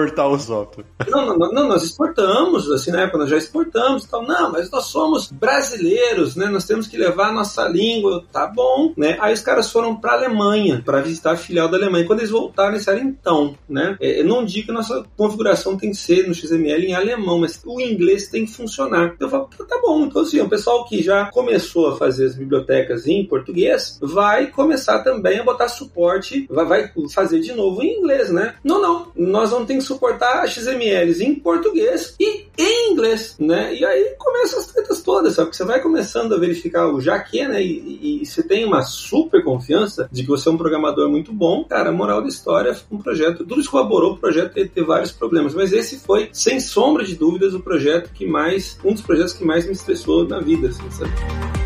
exportar 0.00 0.28
o 0.28 0.38
software. 0.38 0.84
Não, 1.08 1.38
não, 1.38 1.52
não, 1.52 1.68
nós 1.68 1.82
exportamos, 1.82 2.70
assim, 2.70 2.90
na 2.90 3.02
época 3.02 3.18
nós 3.18 3.30
já 3.30 3.36
exportamos 3.36 4.04
e 4.04 4.08
tal. 4.08 4.26
Não, 4.26 4.50
mas 4.50 4.70
nós 4.70 4.86
somos 4.86 5.30
brasileiros, 5.30 6.36
né? 6.36 6.46
Nós 6.46 6.64
temos 6.64 6.86
que 6.86 6.96
levar 6.96 7.28
a 7.28 7.32
nossa 7.32 7.66
língua, 7.68 8.24
tá 8.32 8.46
bom, 8.46 8.92
né? 8.96 9.16
Aí 9.20 9.32
os 9.32 9.40
caras 9.40 9.70
foram 9.70 9.96
pra 9.96 10.12
Alemanha 10.12 10.82
para 10.84 11.00
visitar 11.00 11.32
a 11.32 11.36
filial 11.36 11.68
da 11.68 11.76
Alemanha. 11.76 12.06
Quando 12.06 12.20
eles 12.20 12.30
voltaram, 12.30 12.70
eles 12.70 12.80
disseram, 12.80 13.02
então, 13.02 13.54
né? 13.68 13.96
É, 14.00 14.20
eu 14.20 14.24
não 14.24 14.44
digo 14.44 14.66
que 14.66 14.72
nossa 14.72 15.04
configuração 15.16 15.76
tem 15.76 15.90
que 15.90 15.96
ser 15.96 16.26
no 16.26 16.34
XML 16.34 16.86
em 16.86 16.94
alemão, 16.94 17.40
mas 17.40 17.60
o 17.64 17.80
inglês 17.80 18.28
tem 18.28 18.44
que 18.44 18.52
funcionar. 18.52 19.14
Eu 19.18 19.28
falo, 19.28 19.48
tá 19.68 19.80
bom, 19.82 20.04
então 20.04 20.22
assim, 20.22 20.40
o 20.40 20.48
pessoal 20.48 20.84
que 20.84 21.02
já 21.02 21.26
começou 21.26 21.88
a 21.88 21.96
fazer 21.96 22.26
as 22.26 22.34
bibliotecas 22.34 23.06
em 23.06 23.26
português 23.26 23.98
vai 24.00 24.46
começar 24.46 25.00
também 25.00 25.38
a 25.38 25.44
botar 25.44 25.68
suporte, 25.68 26.46
vai, 26.50 26.90
fazer 27.12 27.40
de 27.40 27.52
novo 27.52 27.82
em 27.82 27.98
inglês, 27.98 28.30
né? 28.30 28.54
Não, 28.64 28.80
não. 28.80 29.10
Nós 29.16 29.50
ter 29.66 29.74
que 29.76 29.82
suportar 29.90 30.46
XMLs 30.48 31.20
em 31.20 31.34
português 31.34 32.14
e 32.18 32.46
em 32.56 32.92
inglês, 32.92 33.36
né? 33.38 33.74
E 33.74 33.84
aí 33.84 34.14
começam 34.18 34.60
as 34.60 34.66
tretas 34.66 35.02
todas, 35.02 35.34
sabe? 35.34 35.54
Você 35.54 35.64
vai 35.64 35.80
começando 35.80 36.34
a 36.34 36.38
verificar 36.38 36.88
o 36.88 37.00
já 37.00 37.18
que, 37.18 37.46
né? 37.46 37.62
E, 37.62 37.78
e, 38.02 38.22
e 38.22 38.26
você 38.26 38.42
tem 38.42 38.64
uma 38.64 38.82
super 38.82 39.42
confiança 39.42 40.08
de 40.10 40.22
que 40.22 40.28
você 40.28 40.48
é 40.48 40.52
um 40.52 40.58
programador 40.58 41.08
muito 41.08 41.32
bom, 41.32 41.64
cara, 41.64 41.92
moral 41.92 42.22
da 42.22 42.28
história 42.28 42.76
um 42.90 42.98
projeto, 42.98 43.38
tudo 43.38 43.60
isso 43.60 43.70
colaborou 43.70 44.12
o 44.12 44.18
projeto 44.18 44.54
ter, 44.54 44.68
ter 44.68 44.84
vários 44.84 45.12
problemas, 45.12 45.54
mas 45.54 45.72
esse 45.72 45.98
foi, 45.98 46.28
sem 46.32 46.60
sombra 46.60 47.04
de 47.04 47.14
dúvidas, 47.14 47.54
o 47.54 47.60
projeto 47.60 48.10
que 48.12 48.26
mais, 48.26 48.78
um 48.84 48.92
dos 48.92 49.02
projetos 49.02 49.32
que 49.32 49.44
mais 49.44 49.66
me 49.66 49.72
estressou 49.72 50.26
na 50.26 50.40
vida, 50.40 50.68
assim, 50.68 50.90
sabe? 50.90 51.59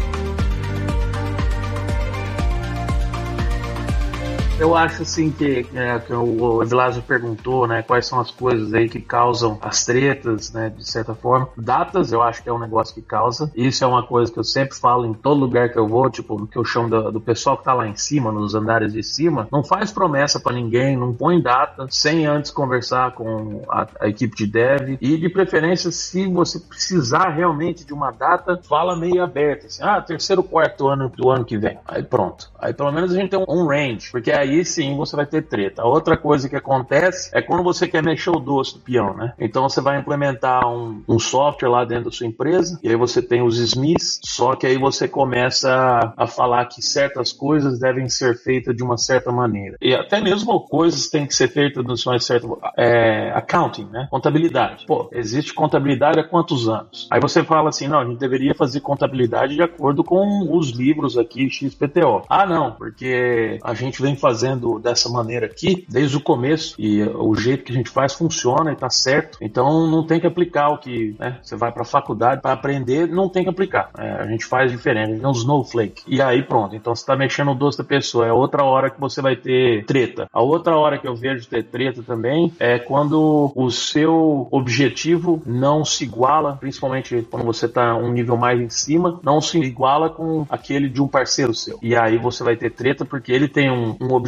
Eu 4.56 4.76
acho 4.76 5.02
assim 5.02 5.32
que, 5.32 5.66
é, 5.74 5.98
que 5.98 6.12
o 6.12 6.62
Evilásio 6.62 7.02
perguntou, 7.02 7.66
né, 7.66 7.82
quais 7.82 8.06
são 8.06 8.20
as 8.20 8.30
coisas 8.30 8.72
aí 8.72 8.88
que 8.88 9.00
causam 9.00 9.58
as 9.60 9.84
tretas, 9.84 10.52
né, 10.52 10.70
de 10.70 10.88
certa 10.88 11.12
forma. 11.12 11.48
Datas, 11.56 12.12
eu 12.12 12.22
acho 12.22 12.40
que 12.40 12.48
é 12.48 12.52
um 12.52 12.58
negócio 12.58 12.94
que 12.94 13.02
causa. 13.02 13.50
Isso 13.56 13.82
é 13.82 13.86
uma 13.86 14.06
coisa 14.06 14.32
que 14.32 14.38
eu 14.38 14.44
sempre 14.44 14.76
falo 14.76 15.06
em 15.06 15.12
todo 15.12 15.40
lugar 15.40 15.70
que 15.70 15.78
eu 15.78 15.88
vou, 15.88 16.08
tipo, 16.08 16.46
que 16.46 16.56
eu 16.56 16.64
chamo 16.64 16.88
do, 16.88 17.12
do 17.12 17.20
pessoal 17.20 17.58
que 17.58 17.64
tá 17.64 17.74
lá 17.74 17.88
em 17.88 17.96
cima, 17.96 18.30
nos 18.30 18.54
andares 18.54 18.92
de 18.92 19.02
cima, 19.02 19.48
não 19.50 19.64
faz 19.64 19.90
promessa 19.90 20.38
para 20.38 20.54
ninguém, 20.54 20.96
não 20.96 21.12
põe 21.12 21.42
data 21.42 21.88
sem 21.90 22.24
antes 22.24 22.52
conversar 22.52 23.12
com 23.12 23.62
a, 23.68 23.88
a, 24.00 24.08
equipe 24.08 24.36
de 24.36 24.46
dev 24.46 24.98
e 25.00 25.18
de 25.18 25.28
preferência, 25.28 25.90
se 25.90 26.28
você 26.28 26.60
precisar 26.60 27.30
realmente 27.30 27.84
de 27.84 27.92
uma 27.92 28.12
data, 28.12 28.60
fala 28.62 28.94
meio 28.94 29.22
aberto, 29.22 29.66
assim, 29.66 29.82
ah, 29.82 30.00
terceiro, 30.00 30.44
quarto 30.44 30.86
ano 30.86 31.10
do 31.16 31.28
ano 31.28 31.44
que 31.44 31.58
vem. 31.58 31.76
Aí 31.88 32.04
pronto. 32.04 32.50
Aí 32.58 32.72
pelo 32.72 32.92
menos 32.92 33.12
a 33.12 33.16
gente 33.16 33.30
tem 33.30 33.44
um 33.48 33.66
range, 33.66 34.10
porque 34.12 34.30
aí 34.30 34.43
aí 34.44 34.64
sim 34.64 34.96
você 34.96 35.16
vai 35.16 35.26
ter 35.26 35.42
treta. 35.42 35.82
A 35.82 35.86
outra 35.86 36.16
coisa 36.16 36.48
que 36.48 36.56
acontece 36.56 37.30
é 37.34 37.42
quando 37.42 37.62
você 37.62 37.88
quer 37.88 38.02
mexer 38.02 38.30
o 38.30 38.38
doce 38.38 38.74
do 38.74 38.80
peão, 38.80 39.14
né? 39.14 39.32
Então 39.38 39.68
você 39.68 39.80
vai 39.80 39.98
implementar 39.98 40.66
um, 40.68 41.02
um 41.08 41.18
software 41.18 41.68
lá 41.68 41.84
dentro 41.84 42.04
da 42.04 42.10
sua 42.10 42.26
empresa, 42.26 42.78
e 42.82 42.88
aí 42.88 42.96
você 42.96 43.20
tem 43.20 43.42
os 43.42 43.58
SMIs, 43.58 44.20
só 44.22 44.54
que 44.54 44.66
aí 44.66 44.78
você 44.78 45.08
começa 45.08 46.14
a 46.16 46.26
falar 46.26 46.66
que 46.66 46.82
certas 46.82 47.32
coisas 47.32 47.78
devem 47.78 48.08
ser 48.08 48.36
feitas 48.36 48.76
de 48.76 48.82
uma 48.82 48.96
certa 48.96 49.32
maneira. 49.32 49.76
E 49.80 49.94
até 49.94 50.20
mesmo 50.20 50.60
coisas 50.60 51.08
têm 51.08 51.26
que 51.26 51.34
ser 51.34 51.48
feitas 51.48 51.84
de 51.84 52.08
uma 52.08 52.18
certa. 52.18 52.46
É, 52.76 53.32
accounting, 53.34 53.88
né? 53.90 54.06
Contabilidade. 54.10 54.84
Pô, 54.86 55.08
existe 55.12 55.52
contabilidade 55.54 56.18
há 56.20 56.24
quantos 56.24 56.68
anos? 56.68 57.08
Aí 57.10 57.20
você 57.20 57.42
fala 57.42 57.68
assim: 57.68 57.88
não, 57.88 58.00
a 58.00 58.04
gente 58.04 58.18
deveria 58.18 58.54
fazer 58.54 58.80
contabilidade 58.80 59.54
de 59.54 59.62
acordo 59.62 60.04
com 60.04 60.56
os 60.56 60.70
livros 60.70 61.16
aqui, 61.16 61.48
XPTO. 61.48 62.22
Ah, 62.28 62.46
não, 62.46 62.72
porque 62.72 63.58
a 63.62 63.74
gente 63.74 64.00
vem 64.00 64.16
fazendo 64.16 64.33
fazendo 64.34 64.80
dessa 64.80 65.08
maneira 65.08 65.46
aqui 65.46 65.86
desde 65.88 66.16
o 66.16 66.20
começo 66.20 66.74
e 66.76 67.02
o 67.04 67.34
jeito 67.36 67.62
que 67.62 67.72
a 67.72 67.74
gente 67.74 67.88
faz 67.88 68.12
funciona 68.12 68.72
e 68.72 68.76
tá 68.76 68.90
certo. 68.90 69.38
Então 69.40 69.86
não 69.86 70.04
tem 70.04 70.18
que 70.18 70.26
aplicar 70.26 70.70
o 70.70 70.78
que 70.78 71.14
né, 71.18 71.38
você 71.40 71.54
vai 71.54 71.70
para 71.70 71.84
faculdade 71.84 72.42
para 72.42 72.52
aprender, 72.52 73.06
não 73.06 73.28
tem 73.28 73.44
que 73.44 73.48
aplicar. 73.48 73.90
É, 73.96 74.10
a 74.10 74.26
gente 74.26 74.44
faz 74.44 74.72
diferente, 74.72 75.20
tem 75.20 75.26
um 75.26 75.30
snowflake. 75.30 76.02
E 76.08 76.20
aí 76.20 76.42
pronto. 76.42 76.74
Então 76.74 76.94
você 76.94 77.06
tá 77.06 77.16
mexendo 77.16 77.52
o 77.52 77.54
doce 77.54 77.78
da 77.78 77.84
pessoa. 77.84 78.26
É 78.26 78.32
outra 78.32 78.64
hora 78.64 78.90
que 78.90 79.00
você 79.00 79.22
vai 79.22 79.36
ter 79.36 79.84
treta. 79.84 80.28
A 80.32 80.42
outra 80.42 80.76
hora 80.76 80.98
que 80.98 81.06
eu 81.06 81.14
vejo 81.14 81.48
ter 81.48 81.62
treta 81.62 82.02
também 82.02 82.52
é 82.58 82.78
quando 82.78 83.52
o 83.54 83.70
seu 83.70 84.48
objetivo 84.50 85.40
não 85.46 85.84
se 85.84 86.02
iguala, 86.02 86.56
principalmente 86.56 87.22
quando 87.30 87.44
você 87.44 87.68
tá 87.68 87.94
um 87.94 88.10
nível 88.10 88.36
mais 88.36 88.60
em 88.60 88.70
cima, 88.70 89.20
não 89.22 89.40
se 89.40 89.58
iguala 89.58 90.10
com 90.10 90.44
aquele 90.50 90.88
de 90.88 91.00
um 91.00 91.06
parceiro 91.06 91.54
seu. 91.54 91.78
E 91.80 91.94
aí 91.94 92.18
você 92.18 92.42
vai 92.42 92.56
ter 92.56 92.70
treta 92.70 93.04
porque 93.04 93.30
ele 93.30 93.46
tem 93.46 93.70
um, 93.70 93.96
um 94.00 94.12
objetivo 94.12 94.23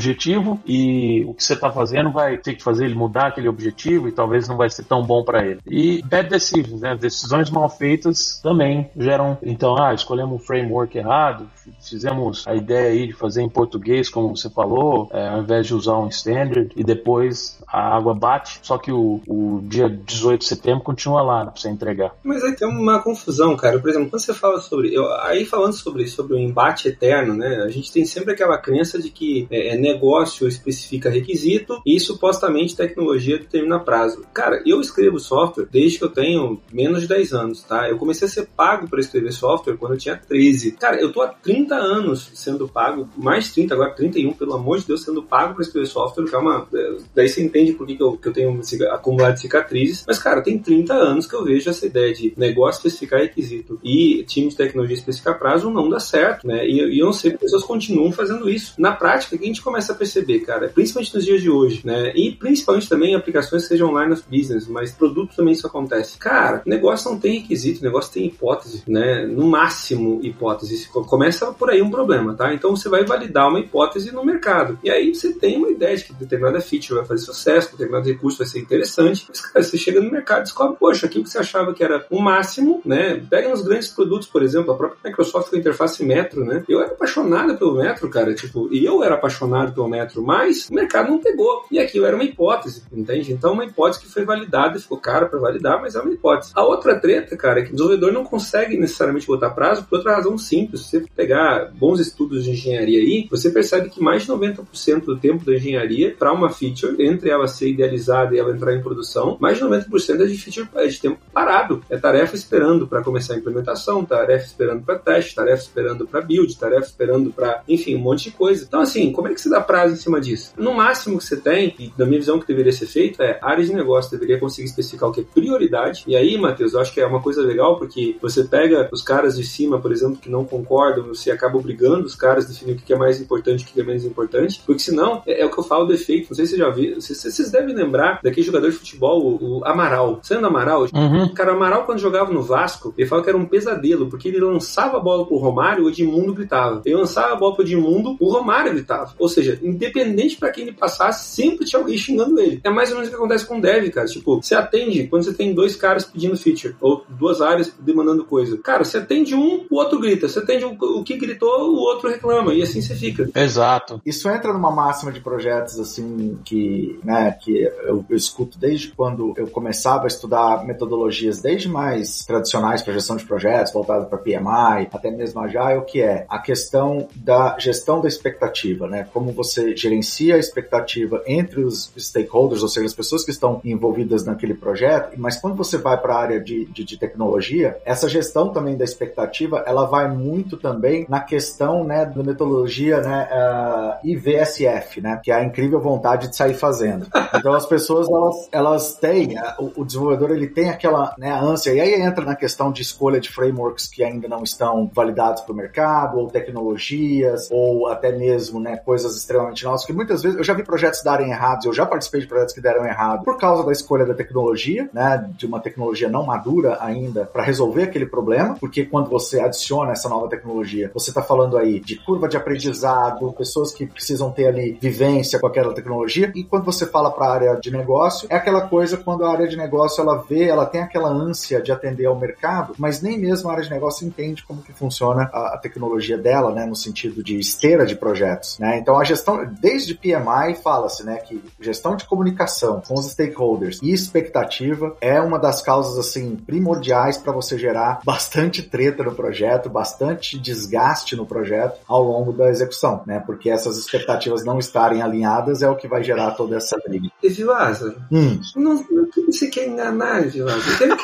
e 0.66 1.24
o 1.26 1.35
que 1.35 1.42
você 1.42 1.54
está 1.54 1.70
fazendo 1.70 2.11
vai 2.11 2.38
ter 2.38 2.54
que 2.54 2.62
fazer 2.62 2.85
ele 2.85 2.94
mudar 2.94 3.28
aquele 3.28 3.48
objetivo 3.48 4.09
e 4.09 4.12
talvez 4.12 4.48
não 4.48 4.56
vai 4.56 4.68
ser 4.70 4.85
tão 4.85 5.02
bom 5.02 5.24
para 5.24 5.44
ele. 5.44 5.61
E 5.66 6.02
bad 6.02 6.28
decisions, 6.28 6.80
né? 6.80 6.96
Decisões 6.96 7.50
mal 7.50 7.68
feitas 7.68 8.40
também 8.42 8.90
geram. 8.96 9.38
Então, 9.42 9.76
ah, 9.80 9.94
escolhemos 9.94 10.35
um 10.35 10.44
framework 10.44 10.96
errado, 10.96 11.48
fizemos 11.80 12.46
a 12.46 12.54
ideia 12.54 12.90
aí 12.90 13.06
de 13.09 13.12
fazer 13.12 13.42
em 13.42 13.48
português, 13.48 14.09
como 14.09 14.37
você 14.37 14.50
falou, 14.50 15.09
é, 15.12 15.28
ao 15.28 15.42
invés 15.42 15.66
de 15.66 15.74
usar 15.74 15.98
um 15.98 16.09
standard, 16.09 16.70
e 16.76 16.85
depois 16.85 17.59
a 17.66 17.96
água 17.96 18.14
bate, 18.14 18.61
só 18.62 18.78
que 18.78 18.92
o, 18.92 19.20
o 19.26 19.61
dia 19.62 19.88
18 19.88 20.40
de 20.40 20.46
setembro 20.46 20.85
continua 20.85 21.22
lá 21.22 21.46
pra 21.46 21.61
você 21.61 21.68
entregar. 21.68 22.12
Mas 22.22 22.42
aí 22.44 22.54
tem 22.54 22.68
uma 22.68 23.02
confusão, 23.02 23.56
cara. 23.56 23.78
Por 23.78 23.90
exemplo, 23.90 24.11
quando 24.11 24.22
você 24.22 24.35
fala 24.35 24.61
sobre. 24.61 24.94
Eu, 24.94 25.11
aí 25.22 25.44
falando 25.44 25.72
sobre, 25.72 26.06
sobre 26.06 26.35
o 26.35 26.38
embate 26.38 26.88
eterno, 26.88 27.35
né? 27.35 27.62
A 27.64 27.68
gente 27.68 27.92
tem 27.92 28.04
sempre 28.04 28.32
aquela 28.32 28.59
crença 28.59 29.00
de 29.00 29.11
que 29.11 29.46
é, 29.50 29.68
é 29.68 29.76
negócio 29.87 30.49
especifica 30.49 31.11
requisito 31.11 31.81
e 31.85 31.99
supostamente 32.01 32.77
tecnologia 32.77 33.38
determina 33.38 33.79
prazo. 33.79 34.25
Cara, 34.33 34.62
eu 34.66 34.81
escrevo 34.81 35.18
software 35.18 35.68
desde 35.70 35.99
que 35.99 36.05
eu 36.05 36.11
tenho 36.11 36.61
menos 36.72 37.03
de 37.03 37.09
10 37.09 37.33
anos, 37.33 37.62
tá? 37.62 37.88
Eu 37.88 37.99
comecei 37.99 38.27
a 38.27 38.31
ser 38.31 38.49
pago 38.57 38.88
para 38.88 39.01
escrever 39.01 39.33
software 39.33 39.77
quando 39.77 39.92
eu 39.92 39.99
tinha 39.99 40.16
13. 40.16 40.72
Cara, 40.72 41.01
eu 41.01 41.12
tô 41.12 41.22
há 41.22 41.29
30 41.29 41.75
anos 41.75 42.31
sendo 42.35 42.68
pago, 42.68 43.09
mais 43.16 43.53
30, 43.53 43.75
agora 43.75 43.90
31, 43.90 44.33
pelo 44.33 44.55
amor 44.55 44.79
de 44.79 44.87
Deus, 44.87 45.05
sendo 45.05 45.22
pago 45.22 45.55
para 45.55 45.62
escrever 45.62 45.87
software, 45.87 46.25
que 46.25 46.35
é 46.35 46.38
uma. 46.38 46.66
É, 46.75 46.96
daí 47.14 47.29
você 47.29 47.42
entende 47.42 47.72
por 47.72 47.87
que, 47.87 47.96
que, 47.96 48.03
eu, 48.03 48.16
que 48.16 48.29
eu 48.29 48.33
tenho 48.33 48.61
acumulado 48.90 49.37
cicatrizes. 49.38 50.05
Mas, 50.07 50.18
cara, 50.18 50.42
tem 50.42 50.59
30 50.59 50.94
anos 50.94 51.27
que 51.27 51.35
eu 51.35 51.44
vejo 51.44 51.70
essa 51.70 51.87
ideia 51.87 52.12
de 52.12 52.35
negócio 52.37 52.79
especificar 52.79 53.20
requisito 53.20 53.79
e 53.83 54.25
time 54.25 54.49
de 54.49 54.57
tecnologia 54.57 54.96
especificar 54.96 55.38
prazo 55.38 55.70
não 55.70 55.88
dá 55.88 55.99
certo, 55.99 56.46
né? 56.46 56.66
E, 56.66 56.96
e 56.96 56.99
eu 56.99 57.07
não 57.07 57.12
sei 57.12 57.33
que 57.33 57.38
pessoas 57.38 57.62
continuam 57.62 58.12
fazendo 58.12 58.49
isso. 58.49 58.75
Na 58.79 58.92
prática, 58.92 59.37
a 59.37 59.38
gente 59.38 59.62
começa 59.62 59.76
a 59.79 59.95
perceber, 59.95 60.41
cara, 60.41 60.69
principalmente 60.69 61.15
nos 61.15 61.25
dias 61.25 61.41
de 61.41 61.51
hoje, 61.51 61.83
né? 61.85 62.12
E 62.15 62.33
principalmente 62.33 62.89
também 62.89 63.15
aplicações 63.15 63.62
que 63.62 63.69
sejam 63.69 63.91
online 63.91 64.12
of 64.12 64.23
business, 64.31 64.67
mas 64.67 64.93
produto 64.93 65.37
também 65.37 65.53
isso 65.53 65.67
acontece. 65.67 66.19
Cara, 66.19 66.62
negócio 66.67 67.11
não 67.11 67.19
tem 67.19 67.41
requisito, 67.41 67.85
negócio 67.85 68.12
tem 68.12 68.27
hipótese, 68.27 68.83
né? 68.87 69.27
No 69.27 69.47
máximo 69.47 70.21
hipótese. 70.23 70.89
Começa 70.89 71.53
por 71.53 71.71
aí 71.71 71.83
um 71.83 71.91
problema, 71.91 72.35
tá? 72.35 72.53
Então 72.55 72.75
você 72.75 72.89
vai 72.89 73.05
validar 73.05 73.49
uma 73.49 73.61
hipótese 73.61 74.12
no 74.12 74.25
mercado. 74.25 74.79
E 74.83 74.91
aí 74.91 75.15
você 75.15 75.33
tem 75.33 75.57
uma 75.57 75.71
ideia 75.71 75.97
de 75.97 76.05
que 76.05 76.15
determinada 76.15 76.61
feature 76.61 76.95
vai 76.95 77.05
fazer 77.05 77.25
sucesso, 77.25 77.73
determinado 77.73 78.09
recurso 78.09 78.39
vai 78.39 78.47
ser 78.47 78.59
interessante. 78.59 79.27
Mas, 79.29 79.41
cara, 79.41 79.65
você 79.65 79.77
chega 79.77 80.01
no 80.01 80.11
mercado 80.11 80.41
e 80.41 80.45
descobre, 80.45 80.77
poxa, 80.79 81.07
aquilo 81.07 81.25
que 81.25 81.31
você 81.31 81.39
achava 81.39 81.75
que 81.75 81.83
era 81.83 82.07
o 82.11 82.21
máximo, 82.21 82.81
né? 82.85 83.23
Pega 83.29 83.49
nos 83.49 83.62
grandes 83.62 83.89
produtos, 83.89 84.29
por 84.29 84.43
exemplo, 84.43 84.73
a 84.73 84.77
própria 84.77 84.99
Microsoft 85.05 85.51
com 85.51 85.57
a 85.57 85.59
interface 85.59 86.05
Metro, 86.05 86.45
né? 86.45 86.65
Eu 86.69 86.81
era 86.81 86.93
apaixonado 86.93 87.57
pelo 87.57 87.75
Metro, 87.77 88.09
cara, 88.09 88.35
tipo, 88.35 88.69
e 88.73 88.85
eu 88.85 89.03
era 89.03 89.15
apaixonado 89.15 89.65
pelo 89.72 89.88
Metro, 89.88 90.22
mas 90.22 90.68
o 90.68 90.74
mercado 90.74 91.11
não 91.11 91.18
pegou. 91.18 91.64
E 91.70 91.79
aquilo 91.79 92.07
era 92.07 92.16
uma 92.16 92.24
hipótese, 92.24 92.83
entende? 92.92 93.33
Então, 93.33 93.52
uma 93.52 93.64
hipótese 93.64 94.02
que 94.02 94.09
foi 94.09 94.24
validada 94.24 94.79
ficou 94.79 94.98
cara 94.98 95.26
para 95.26 95.38
validar, 95.38 95.81
mas 95.81 95.94
é 95.94 96.00
uma 96.00 96.12
hipótese. 96.12 96.52
A 96.55 96.62
outra 96.62 96.98
treta, 96.98 97.37
cara, 97.37 97.61
é 97.61 97.62
que 97.62 97.70
o 97.70 97.72
desenvolvedor 97.72 98.12
não 98.12 98.24
consegue 98.24 98.76
necessariamente 98.76 99.26
botar 99.26 99.50
prazo 99.50 99.85
por 99.85 99.96
outra 99.96 100.16
razão 100.16 100.37
simples. 100.38 100.83
Se 100.83 101.00
você 101.00 101.07
pegar 101.14 101.70
bons 101.74 102.00
estudos 102.00 102.44
de 102.44 102.50
engenharia 102.50 102.98
aí, 102.98 103.26
você 103.31 103.50
percebe 103.50 103.90
que 103.90 104.02
mais 104.02 104.22
de 104.22 104.29
90% 104.29 105.05
do 105.05 105.16
tempo 105.16 105.44
da 105.44 105.55
engenharia 105.55 106.14
para 106.18 106.33
uma 106.33 106.50
feature, 106.50 106.96
entre 107.05 107.31
ela 107.31 107.46
ser 107.46 107.70
idealizada 107.70 108.35
e 108.35 108.38
ela 108.38 108.55
entrar 108.55 108.74
em 108.74 108.83
produção, 108.83 109.37
mais 109.40 109.59
de 109.59 109.64
90% 109.64 110.22
é 110.22 110.26
de 110.26 110.38
feature 110.38 110.68
é 110.74 110.87
de 110.87 111.00
tempo 111.00 111.18
parado. 111.33 111.83
É 111.88 111.96
tarefa 111.96 112.35
esperando 112.35 112.87
para 112.87 113.02
começar 113.02 113.35
a 113.35 113.37
implementação, 113.37 114.05
tarefa 114.05 114.44
esperando 114.44 114.83
para 114.83 114.98
teste, 114.98 115.35
tarefa 115.35 115.62
esperando 115.62 116.07
para 116.07 116.20
build, 116.20 116.57
tarefa 116.59 116.87
esperando 116.87 117.33
para, 117.33 117.62
enfim, 117.68 117.96
um 117.96 118.00
monte 118.00 118.24
de 118.24 118.31
coisa. 118.33 118.64
Então, 118.64 118.81
assim, 118.81 119.12
como 119.12 119.29
é 119.29 119.35
que 119.35 119.40
se 119.40 119.50
dá 119.50 119.56
prazo 119.61 119.95
em 119.95 119.97
cima 119.97 120.21
disso? 120.21 120.53
No 120.57 120.75
máximo 120.75 121.19
que 121.19 121.25
você 121.25 121.37
tem, 121.37 121.75
e 121.79 121.92
na 121.97 122.07
minha 122.07 122.19
visão 122.19 122.38
que 122.38 122.47
deveria 122.47 122.73
ser 122.73 122.87
feito, 122.87 123.23
é 123.23 123.38
área 123.42 123.64
de 123.64 123.73
negócio 123.73 124.11
deveria 124.11 124.38
conseguir 124.38 124.69
especificar 124.69 125.09
o 125.09 125.12
que 125.12 125.21
é 125.21 125.25
prioridade. 125.25 126.05
E 126.07 126.16
aí, 126.16 126.38
Matheus, 126.38 126.75
eu 126.75 126.81
acho 126.81 126.92
que 126.92 127.01
é 127.01 127.07
uma 127.07 127.21
coisa 127.21 127.42
legal 127.42 127.79
porque 127.79 128.16
você 128.21 128.45
pega 128.45 128.88
os 128.92 129.03
caras 129.03 129.37
de 129.37 129.45
cima, 129.45 129.81
por 129.81 129.92
exemplo, 129.92 130.16
que 130.16 130.31
não 130.31 130.45
concordam, 130.45 131.07
você 131.09 131.31
acaba 131.31 131.59
obrigando 131.59 132.07
os 132.07 132.14
caras 132.14 132.45
a 132.45 132.49
definir 132.49 132.73
o 132.73 132.77
que 132.77 132.92
é 132.92 132.97
mais 132.97 133.21
importante 133.21 133.62
e 133.62 133.64
o 133.64 133.66
que 133.66 133.81
é 133.81 133.85
menos 133.85 134.05
importante, 134.05 134.62
porque 134.64 134.81
senão 134.81 135.23
é, 135.27 135.40
é 135.40 135.47
o 135.47 135.51
que 135.51 135.59
eu 135.59 135.64
falo 135.64 135.87
do 135.87 135.92
efeito. 135.92 136.29
Não 136.31 136.37
sei 136.37 136.47
se 136.47 136.53
você 136.53 136.59
já 136.59 136.71
viu, 136.71 137.01
vocês, 137.01 137.23
vocês 137.23 137.51
devem 137.51 137.75
lembrar 137.75 138.21
daquele 138.23 138.47
jogador 138.47 138.71
de 138.71 138.77
futebol, 138.77 139.23
o, 139.23 139.59
o 139.59 139.64
Amaral. 139.64 140.21
Lembra 140.31 140.49
Amaral? 140.49 140.83
Uhum. 140.92 141.35
Cara, 141.35 141.53
o 141.53 141.57
Amaral, 141.57 141.85
quando 141.85 141.99
jogava 141.99 142.33
no 142.33 142.42
Vasco, 142.42 142.95
ele 142.97 143.07
falava 143.07 143.25
que 143.25 143.31
era 143.31 143.38
um 143.38 143.47
pesadelo, 143.47 144.09
porque 144.09 144.29
ele 144.29 144.40
lançava 144.40 144.97
a 144.97 145.01
bola 145.01 145.27
pro 145.27 145.37
Romário, 145.37 145.85
o 145.85 145.88
Edmundo 145.88 146.35
gritava. 146.35 146.83
Ele 146.85 146.97
lançava 146.97 147.33
a 147.33 147.37
bola 147.37 147.55
pro 147.55 147.64
Edmundo, 147.64 148.16
o 148.21 148.31
Romário 148.31 148.73
gritava. 148.73 149.14
Ou 149.19 149.29
seja, 149.37 149.59
independente 149.62 150.37
para 150.37 150.51
quem 150.51 150.64
ele 150.64 150.72
passasse, 150.72 151.35
sempre 151.35 151.64
tinha 151.64 151.81
alguém 151.81 151.96
xingando 151.96 152.38
ele. 152.40 152.61
É 152.64 152.70
mais 152.70 152.90
ou 152.90 152.96
menos 152.96 153.09
o 153.09 153.11
que 153.11 153.16
acontece 153.16 153.46
com 153.46 153.59
o 153.59 153.61
dev, 153.61 153.90
cara. 153.90 154.07
Tipo, 154.07 154.42
você 154.42 154.55
atende 154.55 155.07
quando 155.07 155.25
você 155.25 155.35
tem 155.35 155.55
dois 155.55 155.77
caras 155.77 156.05
pedindo 156.05 156.37
feature, 156.37 156.75
ou 156.81 157.05
duas 157.09 157.40
áreas 157.40 157.72
demandando 157.79 158.25
coisa. 158.25 158.57
Cara, 158.59 158.85
você 158.85 158.99
atende 158.99 159.35
um, 159.35 159.66
o 159.70 159.77
outro 159.77 159.99
grita. 159.99 160.29
Você 160.29 160.38
atende 160.38 160.64
o 160.64 161.05
que 161.05 161.16
gritou, 161.16 161.70
o 161.70 161.77
outro 161.77 162.09
reclama. 162.09 162.55
E 162.55 162.62
assim 162.62 162.81
você 162.81 162.94
fica. 162.94 163.29
Exato. 163.35 164.01
Isso 164.05 164.29
entra 164.29 164.53
numa 164.53 164.70
máxima 164.70 165.12
de 165.12 165.20
projetos, 165.20 165.79
assim, 165.79 166.38
que, 166.44 166.99
né, 167.05 167.37
que 167.40 167.62
eu, 167.62 168.05
eu 168.09 168.16
escuto 168.16 168.59
desde 168.59 168.88
quando 168.88 169.35
eu 169.37 169.46
começava 169.49 170.05
a 170.05 170.07
estudar 170.07 170.64
metodologias 170.64 171.40
desde 171.40 171.68
mais 171.68 172.25
tradicionais 172.25 172.83
para 172.83 172.94
gestão 172.94 173.16
de 173.16 173.25
projetos, 173.25 173.72
voltado 173.72 174.07
para 174.07 174.18
PMI, 174.18 174.88
até 174.92 175.11
mesmo 175.11 175.40
Agile, 175.40 175.85
que 175.87 176.01
é 176.01 176.27
a 176.29 176.38
questão 176.38 177.09
da 177.14 177.57
gestão 177.59 178.01
da 178.01 178.09
expectativa, 178.09 178.87
né? 178.87 179.07
Como 179.12 179.26
você 179.33 179.77
gerencia 179.77 180.37
a 180.37 180.39
expectativa 180.39 181.23
entre 181.27 181.62
os 181.62 181.93
stakeholders, 181.99 182.62
ou 182.62 182.69
seja, 182.69 182.87
as 182.87 182.95
pessoas 182.95 183.25
que 183.25 183.31
estão 183.31 183.61
envolvidas 183.65 184.25
naquele 184.25 184.55
projeto, 184.55 185.12
mas 185.17 185.37
quando 185.37 185.57
você 185.57 185.79
vai 185.79 186.01
para 186.01 186.15
a 186.15 186.19
área 186.19 186.41
de, 186.41 186.65
de, 186.67 186.85
de, 186.85 186.97
tecnologia, 186.97 187.79
essa 187.85 188.09
gestão 188.09 188.51
também 188.53 188.77
da 188.77 188.85
expectativa, 188.85 189.62
ela 189.67 189.85
vai 189.85 190.11
muito 190.11 190.57
também 190.57 191.07
na 191.09 191.21
questão, 191.21 191.85
né, 191.85 192.07
da 192.07 192.23
metodologia, 192.23 193.01
né, 193.01 193.29
uh, 193.31 194.07
IVSF, 194.07 195.01
né, 195.01 195.21
que 195.23 195.31
é 195.31 195.35
a 195.35 195.45
incrível 195.45 195.81
vontade 195.81 196.29
de 196.29 196.37
sair 196.37 196.55
fazendo. 196.55 197.07
Então 197.35 197.53
as 197.53 197.67
pessoas, 197.67 198.09
elas, 198.09 198.49
elas 198.53 198.95
têm, 198.95 199.39
uh, 199.39 199.43
o, 199.77 199.83
o, 199.83 199.85
desenvolvedor, 199.85 200.31
ele 200.31 200.47
tem 200.47 200.71
aquela, 200.71 201.15
né, 201.19 201.33
ânsia, 201.33 201.73
e 201.73 201.81
aí 201.81 201.95
entra 202.01 202.25
na 202.25 202.37
questão 202.37 202.73
de 202.73 202.83
escolha 202.83 203.21
de 203.21 203.29
frameworks 203.31 203.87
que 203.87 204.03
ainda 204.03 204.29
não 204.29 204.43
estão 204.43 204.91
validados 204.93 205.43
para 205.43 205.53
o 205.53 205.57
mercado, 205.57 206.19
ou 206.19 206.29
tecnologias, 206.29 207.49
ou 207.51 207.89
até 207.89 208.12
mesmo, 208.12 208.61
né, 208.61 208.77
coisas 208.77 209.15
extremamente 209.18 209.64
novas, 209.64 209.85
que 209.85 209.92
muitas 209.92 210.22
vezes, 210.22 210.38
eu 210.38 210.44
já 210.44 210.55
vi 210.55 210.62
projetos 210.62 211.02
darem 211.02 211.31
errados, 211.31 211.66
eu 211.66 211.72
já 211.72 211.87
participei 211.87 212.20
de 212.20 212.26
projetos 212.26 212.55
que 212.55 212.61
deram 212.61 212.85
errado 212.85 213.24
por 213.24 213.38
causa 213.38 213.64
da 213.64 213.72
escolha 213.72 214.05
da 214.05 214.14
tecnologia, 214.14 214.88
né, 214.92 215.29
de 215.37 215.46
uma 215.46 215.61
tecnologia 215.61 216.09
não 216.09 216.24
madura 216.24 216.79
ainda 216.81 217.24
para 217.26 217.42
resolver 217.42 217.85
aquele 217.85 218.07
problema, 218.07 218.57
porque 218.59 218.85
quando 218.85 219.09
você 219.09 219.40
adiciona 219.40 219.92
essa 219.92 220.09
nova 220.09 220.29
tecnologia, 220.29 220.90
você 220.92 221.11
está 221.11 221.22
falando 221.22 221.57
aí 221.57 221.81
de 221.81 221.96
curva 221.96 222.29
de 222.29 222.37
aprendizado, 222.37 223.33
pessoas 223.33 223.72
que 223.72 223.87
precisam 223.87 224.31
ter 224.31 224.46
ali 224.46 224.79
vivência 224.81 225.38
com 225.38 225.46
aquela 225.46 225.74
tecnologia, 225.74 226.33
e 226.35 226.44
quando 226.44 226.64
você 226.64 226.87
fala 226.87 227.11
para 227.11 227.26
a 227.26 227.33
área 227.33 227.55
de 227.57 227.70
negócio, 227.70 228.26
é 228.31 228.37
aquela 228.37 228.62
coisa 228.62 228.96
quando 228.96 229.24
a 229.24 229.31
área 229.31 229.48
de 229.48 229.57
negócio 229.57 230.00
ela 230.00 230.16
vê, 230.29 230.44
ela 230.44 230.66
tem 230.66 230.81
aquela 230.81 231.09
ânsia 231.09 231.61
de 231.61 231.72
atender 231.72 232.07
ao 232.07 232.18
mercado, 232.18 232.74
mas 232.79 233.02
nem 233.02 233.18
mesmo 233.18 233.48
a 233.48 233.52
área 233.52 233.64
de 233.64 233.70
negócio 233.70 234.07
entende 234.07 234.44
como 234.44 234.62
que 234.62 234.72
funciona 234.72 235.31
a, 235.33 235.55
a 235.55 235.59
tecnologia 235.59 236.18
dela, 236.18 236.52
né, 236.52 236.64
no 236.66 236.76
sentido 236.76 237.22
de 237.22 237.38
esteira 237.38 237.87
de 237.87 237.96
projetos, 237.96 238.59
né? 238.59 238.79
Então 238.79 238.98
a 238.98 239.05
gestão, 239.07 239.49
desde 239.61 239.95
PMI 239.95 240.57
fala-se, 240.62 241.05
né, 241.05 241.16
que 241.16 241.42
gestão 241.61 241.97
de 241.97 242.05
comunicação 242.05 242.83
com 242.87 242.95
os 242.95 243.11
stakeholders 243.11 243.81
e 243.83 243.92
expectativa 243.92 244.97
é 245.01 245.21
uma 245.21 245.38
das 245.38 245.62
causas 245.62 245.99
assim 245.99 246.37
primordiais 246.37 247.16
para 247.16 247.33
você 247.33 247.59
gerar 247.59 248.01
bastante 248.05 248.62
treta 248.62 249.03
no 249.03 249.14
projeto, 249.14 249.71
bastante 249.71 250.38
desgaste 250.38 251.16
no 251.16 251.27
projeto 251.27 251.79
ao 251.87 252.03
longo 252.03 252.33
da 252.33 252.49
execução, 252.49 253.03
né? 253.07 253.21
Porque 253.25 253.51
essas 253.51 253.77
expectativas 253.77 254.45
não 254.45 254.59
estarem 254.59 255.03
alinhadas 255.03 255.62
é 255.62 255.69
o 255.69 255.77
que 255.77 255.88
vai 255.88 256.03
gerar 256.03 256.33
toda 256.33 256.57
essa 256.57 256.77
briga. 256.87 257.09
E 257.23 257.29
viu, 257.29 257.49
Lázaro? 257.49 257.97
Hum. 258.11 258.40
Não, 258.55 258.75
não 258.90 259.07
você 259.27 259.49
quer 259.49 259.69
enganar, 259.69 260.23
viu, 260.23 260.45
Lázaro? 260.45 260.97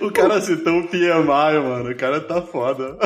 o 0.00 0.10
cara 0.12 0.40
citou 0.40 0.80
o 0.80 0.88
PMI, 0.88 1.60
mano. 1.62 1.90
O 1.90 1.96
cara 1.96 2.20
tá 2.20 2.40
foda. 2.42 2.96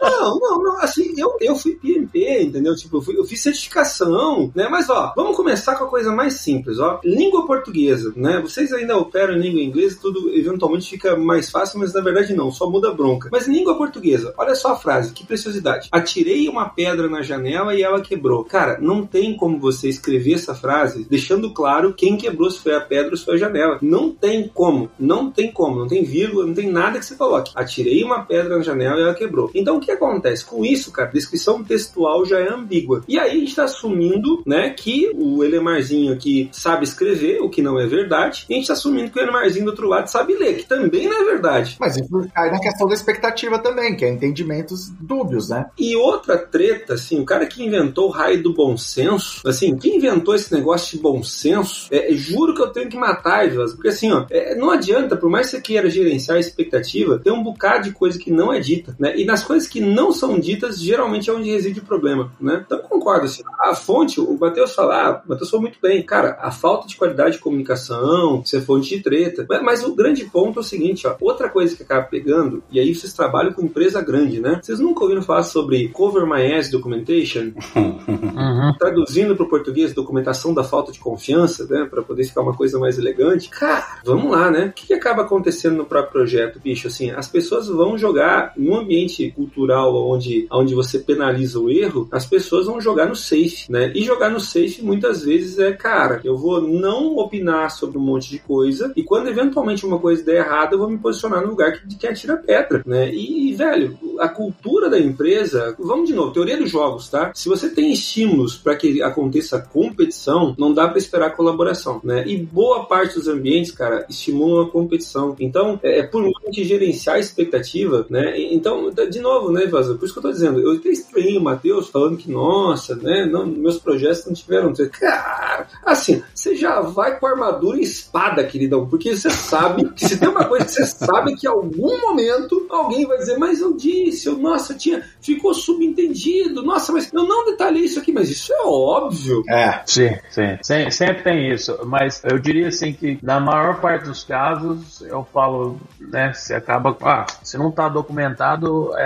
Não, 0.00 0.38
não, 0.38 0.62
não. 0.62 0.80
Assim, 0.80 1.12
eu, 1.16 1.36
eu 1.40 1.56
fui 1.56 1.74
PMP, 1.76 2.42
entendeu? 2.42 2.74
Tipo, 2.74 2.98
eu, 2.98 3.02
fui, 3.02 3.18
eu 3.18 3.24
fiz 3.24 3.40
certificação, 3.40 4.50
né? 4.54 4.68
Mas, 4.70 4.88
ó, 4.88 5.12
vamos 5.16 5.36
começar 5.36 5.76
com 5.76 5.84
a 5.84 5.88
coisa 5.88 6.12
mais 6.12 6.34
simples, 6.34 6.78
ó. 6.78 7.00
Língua 7.04 7.46
portuguesa, 7.46 8.12
né? 8.16 8.40
Vocês 8.40 8.72
ainda 8.72 8.96
operam 8.96 9.34
em 9.34 9.40
língua 9.40 9.62
inglesa, 9.62 9.98
tudo 10.00 10.30
eventualmente 10.34 10.90
fica 10.90 11.16
mais 11.16 11.50
fácil, 11.50 11.78
mas 11.78 11.92
na 11.92 12.00
verdade 12.00 12.34
não, 12.34 12.50
só 12.50 12.68
muda 12.68 12.90
a 12.90 12.94
bronca. 12.94 13.28
Mas 13.32 13.46
língua 13.46 13.76
portuguesa, 13.76 14.34
olha 14.36 14.54
só 14.54 14.72
a 14.72 14.76
frase, 14.76 15.12
que 15.12 15.26
preciosidade. 15.26 15.88
Atirei 15.90 16.48
uma 16.48 16.68
pedra 16.68 17.08
na 17.08 17.22
janela 17.22 17.74
e 17.74 17.82
ela 17.82 18.00
quebrou. 18.00 18.44
Cara, 18.44 18.78
não 18.80 19.06
tem 19.06 19.36
como 19.36 19.58
você 19.58 19.88
escrever 19.88 20.34
essa 20.34 20.54
frase 20.54 21.06
deixando 21.08 21.52
claro 21.52 21.94
quem 21.94 22.16
quebrou, 22.16 22.50
se 22.50 22.60
foi 22.60 22.74
a 22.74 22.80
pedra 22.80 23.12
ou 23.12 23.16
se 23.16 23.24
foi 23.24 23.34
a 23.34 23.38
janela. 23.38 23.78
Não 23.80 24.10
tem 24.10 24.48
como, 24.48 24.90
não 24.98 25.30
tem 25.30 25.50
como, 25.50 25.80
não 25.80 25.88
tem 25.88 26.04
vírgula, 26.04 26.46
não 26.46 26.54
tem 26.54 26.70
nada 26.70 26.98
que 26.98 27.06
você 27.06 27.14
coloque. 27.14 27.52
Atirei 27.54 28.02
uma 28.02 28.24
pedra 28.24 28.56
na 28.56 28.62
janela 28.62 28.98
e 28.98 29.02
ela 29.02 29.14
quebrou. 29.14 29.50
Então 29.54 29.76
o 29.76 29.80
que 29.80 29.90
acontece? 29.90 30.44
Com 30.44 30.64
isso, 30.64 30.90
cara, 30.90 31.10
descrição 31.10 31.62
textual 31.62 32.24
já 32.24 32.40
é 32.40 32.52
ambígua. 32.52 33.02
E 33.08 33.18
aí 33.18 33.30
a 33.30 33.34
gente 33.34 33.48
está 33.48 33.64
assumindo, 33.64 34.42
né, 34.46 34.70
que 34.70 35.10
o 35.14 35.44
Elemarzinho 35.44 36.12
aqui 36.12 36.48
sabe 36.52 36.84
escrever, 36.84 37.40
o 37.40 37.48
que 37.48 37.62
não 37.62 37.78
é 37.78 37.86
verdade, 37.86 38.46
e 38.48 38.52
a 38.52 38.56
gente 38.56 38.64
está 38.64 38.74
assumindo 38.74 39.10
que 39.10 39.18
o 39.18 39.22
Elemarzinho 39.22 39.64
do 39.64 39.70
outro 39.70 39.88
lado 39.88 40.08
sabe 40.08 40.34
ler, 40.34 40.56
que 40.56 40.66
também 40.66 41.08
não 41.08 41.22
é 41.22 41.24
verdade. 41.24 41.76
Mas 41.78 41.96
isso 41.96 42.28
cai 42.34 42.50
na 42.50 42.60
questão 42.60 42.88
da 42.88 42.94
expectativa 42.94 43.58
também, 43.58 43.96
que 43.96 44.04
é 44.04 44.08
entendimentos 44.08 44.90
dúbios, 45.00 45.48
né? 45.48 45.66
E 45.78 45.94
outra 45.96 46.36
treta, 46.38 46.94
assim, 46.94 47.20
o 47.20 47.24
cara 47.24 47.46
que 47.46 47.64
inventou 47.64 48.08
o 48.08 48.10
raio 48.10 48.42
do 48.42 48.52
bom 48.52 48.76
senso, 48.76 49.46
assim, 49.46 49.76
quem 49.76 49.96
inventou 49.96 50.34
esse 50.34 50.52
negócio 50.52 50.96
de 50.96 51.02
bom 51.02 51.22
senso, 51.22 51.88
é, 51.90 52.12
juro 52.12 52.54
que 52.54 52.62
eu 52.62 52.68
tenho 52.68 52.88
que 52.88 52.96
matar, 52.96 53.46
Edlas, 53.46 53.72
porque 53.72 53.88
assim, 53.88 54.10
ó, 54.10 54.26
é, 54.30 54.54
não 54.54 54.70
adianta, 54.70 55.16
por 55.16 55.30
mais 55.30 55.46
que 55.46 55.56
você 55.56 55.62
queira 55.62 55.90
gerenciar 55.90 56.36
a 56.36 56.40
expectativa, 56.40 57.18
tem 57.18 57.32
um 57.32 57.42
bocado 57.42 57.84
de 57.84 57.92
coisa 57.92 58.18
que 58.18 58.30
não 58.30 58.52
é 58.52 58.60
dita, 58.60 58.96
né? 58.98 59.16
E 59.16 59.24
nas 59.24 59.43
coisas 59.44 59.68
que 59.68 59.80
não 59.80 60.12
são 60.12 60.38
ditas, 60.38 60.80
geralmente 60.80 61.30
é 61.30 61.32
onde 61.32 61.50
reside 61.50 61.80
o 61.80 61.84
problema, 61.84 62.32
né? 62.40 62.62
Então 62.64 62.78
concordo, 62.78 63.26
assim, 63.26 63.42
a 63.60 63.74
fonte, 63.74 64.20
o 64.20 64.38
Matheus 64.38 64.74
falar, 64.74 65.06
ah, 65.06 65.22
o 65.24 65.28
Matheus 65.28 65.50
falou 65.50 65.62
muito 65.62 65.78
bem, 65.80 66.02
cara, 66.02 66.38
a 66.40 66.50
falta 66.50 66.86
de 66.86 66.96
qualidade 66.96 67.36
de 67.36 67.42
comunicação, 67.42 68.42
é 68.54 68.60
fonte 68.60 68.96
de 68.96 69.02
treta, 69.02 69.44
mas, 69.48 69.62
mas 69.62 69.84
o 69.84 69.94
grande 69.94 70.24
ponto 70.24 70.58
é 70.58 70.62
o 70.62 70.64
seguinte, 70.64 71.06
ó, 71.06 71.16
outra 71.20 71.48
coisa 71.48 71.76
que 71.76 71.82
acaba 71.82 72.06
pegando, 72.06 72.62
e 72.70 72.78
aí 72.78 72.94
vocês 72.94 73.12
trabalham 73.12 73.52
com 73.52 73.62
empresa 73.62 74.00
grande, 74.00 74.40
né? 74.40 74.60
Vocês 74.62 74.78
nunca 74.78 75.02
ouviram 75.02 75.22
falar 75.22 75.42
sobre 75.42 75.88
Cover 75.88 76.26
My 76.26 76.54
Ass 76.54 76.70
Documentation? 76.70 77.52
Uhum. 78.06 78.72
Traduzindo 78.78 79.34
para 79.36 79.44
o 79.46 79.48
português, 79.48 79.92
documentação 79.92 80.52
da 80.52 80.62
falta 80.62 80.92
de 80.92 80.98
confiança, 80.98 81.66
né? 81.68 81.86
Para 81.88 82.02
poder 82.02 82.24
ficar 82.24 82.42
uma 82.42 82.54
coisa 82.54 82.78
mais 82.78 82.98
elegante. 82.98 83.48
Cara, 83.48 83.98
vamos 84.04 84.30
lá, 84.30 84.50
né? 84.50 84.66
O 84.66 84.72
que, 84.72 84.92
acaba 84.92 85.22
acontecendo 85.22 85.76
no 85.76 85.84
próprio 85.84 86.12
projeto, 86.12 86.60
bicho? 86.60 86.88
Assim, 86.88 87.10
as 87.10 87.28
pessoas 87.28 87.68
vão 87.68 87.96
jogar 87.96 88.52
num 88.56 88.76
ambiente 88.76 89.23
cultural 89.32 89.94
onde, 89.94 90.46
onde 90.50 90.74
você 90.74 90.98
penaliza 90.98 91.58
o 91.58 91.70
erro, 91.70 92.08
as 92.10 92.26
pessoas 92.26 92.66
vão 92.66 92.80
jogar 92.80 93.06
no 93.06 93.16
safe, 93.16 93.70
né? 93.70 93.92
E 93.94 94.04
jogar 94.04 94.30
no 94.30 94.40
safe 94.40 94.82
muitas 94.82 95.24
vezes 95.24 95.58
é, 95.58 95.72
cara, 95.72 96.20
eu 96.24 96.36
vou 96.36 96.60
não 96.60 97.16
opinar 97.16 97.70
sobre 97.70 97.98
um 97.98 98.02
monte 98.02 98.30
de 98.30 98.38
coisa 98.38 98.92
e 98.96 99.02
quando 99.02 99.28
eventualmente 99.28 99.86
uma 99.86 99.98
coisa 99.98 100.22
der 100.22 100.36
errado, 100.36 100.74
eu 100.74 100.78
vou 100.78 100.90
me 100.90 100.98
posicionar 100.98 101.42
no 101.42 101.48
lugar 101.48 101.72
que, 101.72 101.96
que 101.96 102.06
atira 102.06 102.36
pedra, 102.36 102.82
né? 102.86 103.12
E, 103.12 103.52
velho, 103.54 103.98
a 104.18 104.28
cultura 104.28 104.88
da 104.88 104.98
empresa, 104.98 105.74
vamos 105.78 106.08
de 106.08 106.14
novo, 106.14 106.32
teoria 106.32 106.56
dos 106.56 106.70
jogos, 106.70 107.08
tá? 107.08 107.32
Se 107.34 107.48
você 107.48 107.70
tem 107.70 107.92
estímulos 107.92 108.56
para 108.56 108.76
que 108.76 109.02
aconteça 109.02 109.58
competição, 109.58 110.54
não 110.58 110.72
dá 110.72 110.88
para 110.88 110.98
esperar 110.98 111.36
colaboração, 111.36 112.00
né? 112.02 112.24
E 112.26 112.36
boa 112.36 112.84
parte 112.86 113.14
dos 113.14 113.28
ambientes, 113.28 113.72
cara, 113.72 114.06
estimulam 114.08 114.66
a 114.66 114.70
competição. 114.70 115.34
Então, 115.38 115.78
é, 115.82 116.00
é 116.00 116.02
por 116.02 116.22
muito 116.22 116.38
gerenciar 116.52 117.16
a 117.16 117.20
expectativa, 117.20 118.06
né? 118.08 118.34
Então, 118.52 118.90
de 119.14 119.20
novo, 119.20 119.52
né, 119.52 119.66
Vaza? 119.66 119.94
Por 119.94 120.04
isso 120.04 120.12
que 120.12 120.18
eu 120.18 120.22
tô 120.22 120.30
dizendo, 120.30 120.60
eu 120.60 120.72
até 120.72 120.90
estranho 120.90 121.40
o 121.40 121.44
Matheus 121.44 121.88
falando 121.88 122.16
que, 122.16 122.30
nossa, 122.30 122.94
né, 122.96 123.26
não, 123.26 123.46
meus 123.46 123.78
projetos 123.78 124.26
não 124.26 124.34
tiveram. 124.34 124.72
Cara, 124.90 125.66
assim, 125.84 126.22
você 126.34 126.54
já 126.56 126.80
vai 126.80 127.18
com 127.18 127.26
armadura 127.26 127.78
e 127.78 127.82
espada, 127.82 128.44
queridão, 128.44 128.86
porque 128.86 129.16
você 129.16 129.30
sabe 129.30 129.88
que 129.90 130.06
se 130.06 130.18
tem 130.18 130.28
uma 130.28 130.44
coisa 130.44 130.64
que 130.64 130.72
você 130.72 130.86
sabe 130.86 131.34
que 131.36 131.46
em 131.46 131.50
algum 131.50 132.00
momento 132.00 132.66
alguém 132.70 133.06
vai 133.06 133.18
dizer, 133.18 133.38
mas 133.38 133.60
eu 133.60 133.76
disse, 133.76 134.26
eu, 134.26 134.36
nossa, 134.36 134.74
tinha, 134.74 135.02
ficou 135.20 135.54
subentendido, 135.54 136.62
nossa, 136.62 136.92
mas 136.92 137.12
eu 137.12 137.24
não 137.24 137.44
detalhei 137.44 137.84
isso 137.84 138.00
aqui, 138.00 138.12
mas 138.12 138.28
isso 138.28 138.52
é 138.52 138.62
óbvio. 138.64 139.42
É. 139.48 139.82
Sim, 139.86 140.10
sim. 140.30 140.58
Sem, 140.62 140.90
sempre 140.90 141.22
tem 141.22 141.52
isso. 141.52 141.78
Mas 141.84 142.22
eu 142.24 142.38
diria 142.38 142.68
assim 142.68 142.92
que 142.92 143.18
na 143.22 143.38
maior 143.38 143.80
parte 143.80 144.04
dos 144.04 144.24
casos 144.24 145.02
eu 145.02 145.26
falo, 145.32 145.78
né, 146.00 146.32
se 146.32 146.52
acaba. 146.54 146.96
Ah, 147.02 147.26
se 147.42 147.56
não 147.56 147.68
está 147.68 147.88
documentado, 147.88 148.96
é, 148.96 149.03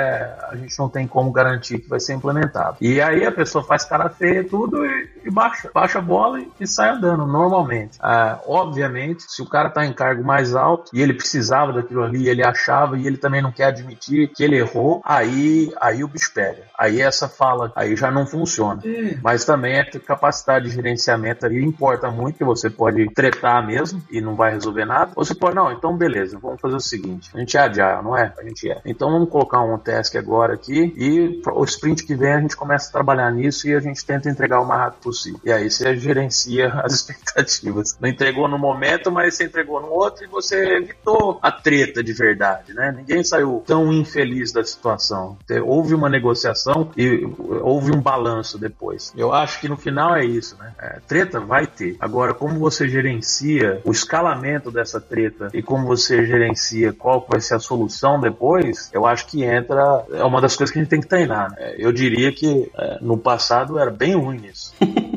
a 0.51 0.57
gente 0.57 0.79
não 0.79 0.89
tem 0.89 1.07
como 1.07 1.33
garantir 1.33 1.79
que 1.79 1.89
vai 1.89 2.01
ser 2.01 2.15
implementado. 2.15 2.77
E 2.81 3.01
aí 3.01 3.25
a 3.25 3.33
pessoa 3.33 3.65
faz 3.65 3.85
cara 3.85 4.09
feia 4.09 4.45
tudo 4.45 4.85
e, 4.85 5.09
e 5.25 5.31
baixa, 5.31 5.71
baixa 5.73 5.99
a 5.99 6.03
bola 6.03 6.41
e, 6.41 6.49
e 6.61 6.67
sai 6.67 6.91
andando, 6.91 7.27
normalmente. 7.27 7.99
Ah, 8.01 8.41
obviamente, 8.47 9.25
se 9.29 9.43
o 9.43 9.47
cara 9.47 9.69
está 9.69 9.85
em 9.85 9.93
cargo 9.93 10.25
mais 10.25 10.55
alto 10.55 10.91
e 10.95 11.03
ele 11.03 11.15
precisava 11.15 11.73
daquilo 11.73 12.03
ali, 12.03 12.29
ele 12.29 12.45
achava 12.45 12.97
e 12.97 13.07
ele 13.07 13.17
também 13.17 13.43
não 13.43 13.53
quer 13.53 13.67
admitir 13.67 14.29
que 14.29 14.43
ele 14.43 14.57
errou, 14.57 15.01
aí, 15.05 15.73
aí 15.81 16.03
o 16.05 16.09
bicho 16.09 16.33
pega. 16.33 16.63
Aí 16.79 17.01
essa 17.01 17.29
fala 17.29 17.73
aí 17.75 17.97
já 17.97 18.11
não 18.11 18.27
funciona. 18.27 18.81
É. 18.85 19.17
Mas 19.23 19.45
também 19.45 19.81
a 19.81 19.85
capacidade 20.01 20.67
de 20.67 20.75
gerenciamento 20.75 21.45
ali 21.45 21.65
importa 21.65 22.11
muito, 22.11 22.39
que 22.39 22.45
você 22.45 22.71
pode 22.71 23.13
tretar 23.13 23.67
mesmo 23.67 24.03
e 24.11 24.21
não 24.21 24.37
vai 24.37 24.53
resolver 24.53 24.85
nada. 24.85 25.13
Ou 25.17 25.25
você 25.25 25.35
pode, 25.35 25.57
não, 25.57 25.73
então 25.73 25.97
beleza, 25.97 26.39
vamos 26.39 26.61
fazer 26.61 26.77
o 26.77 26.81
seguinte: 26.81 27.31
a 27.35 27.39
gente 27.39 27.57
é 27.57 27.61
agile, 27.61 28.03
não 28.03 28.17
é? 28.17 28.33
A 28.39 28.43
gente 28.43 28.71
é. 28.71 28.81
Então 28.85 29.11
vamos 29.11 29.29
colocar 29.29 29.61
um 29.61 29.75
task 29.89 30.17
agora 30.17 30.53
aqui 30.53 30.93
e 30.97 31.41
o 31.51 31.65
sprint 31.65 32.05
que 32.05 32.15
vem 32.15 32.33
a 32.35 32.41
gente 32.41 32.55
começa 32.55 32.91
a 32.91 32.93
trabalhar 32.93 33.31
nisso 33.33 33.67
e 33.67 33.75
a 33.75 33.81
gente 33.81 34.05
tenta 34.05 34.29
entregar 34.29 34.61
o 34.61 34.67
mais 34.67 34.83
rápido 34.83 35.01
possível. 35.01 35.41
E 35.43 35.51
aí 35.51 35.71
você 35.71 35.97
gerencia 35.97 36.69
as 36.85 36.93
expectativas. 36.93 37.97
Não 37.99 38.09
entregou 38.09 38.47
no 38.47 38.59
momento, 38.59 39.11
mas 39.11 39.35
você 39.35 39.45
entregou 39.45 39.81
no 39.81 39.89
outro 39.89 40.25
e 40.25 40.27
você 40.29 40.77
evitou 40.77 41.39
a 41.43 41.51
treta 41.51 42.05
de 42.05 42.13
verdade, 42.13 42.75
né? 42.75 42.93
Ninguém 42.95 43.25
saiu 43.25 43.63
tão 43.67 43.91
infeliz 43.91 44.53
da 44.53 44.63
situação. 44.63 45.39
Houve 45.65 45.95
uma 45.95 46.11
negociação 46.11 46.91
e 46.97 47.27
houve 47.63 47.93
um 47.93 48.01
balanço 48.01 48.59
depois. 48.59 49.13
Eu 49.17 49.33
acho 49.33 49.59
que 49.61 49.69
no 49.69 49.77
final 49.77 50.15
é 50.15 50.25
isso, 50.25 50.57
né? 50.59 50.73
É, 50.79 51.01
treta 51.07 51.41
vai 51.41 51.67
ter. 51.67 51.97
Agora, 51.99 52.35
como 52.35 52.59
você 52.59 52.89
gerencia 52.89 53.81
o 53.85 53.91
escalamento 53.91 54.71
dessa 54.71 55.01
treta 55.01 55.49
e 55.55 55.63
como 55.63 55.87
você 55.87 56.27
gerencia 56.27 56.93
qual 56.93 57.27
vai 57.27 57.41
ser 57.41 57.55
a 57.55 57.59
solução 57.59 58.21
depois, 58.21 58.91
eu 58.93 59.07
acho 59.07 59.27
que 59.27 59.43
entra. 59.43 59.78
É 60.13 60.25
uma 60.25 60.41
das 60.41 60.57
coisas 60.57 60.73
que 60.73 60.79
a 60.79 60.83
gente 60.83 60.91
tem 60.91 61.01
que 61.01 61.07
treinar. 61.07 61.51
Né? 61.51 61.75
Eu 61.79 61.93
diria 61.93 62.33
que 62.33 62.71
é, 62.77 62.99
no 63.01 63.17
passado 63.17 63.79
era 63.79 63.91
bem 63.91 64.15
ruim 64.15 64.45
isso. 64.47 64.75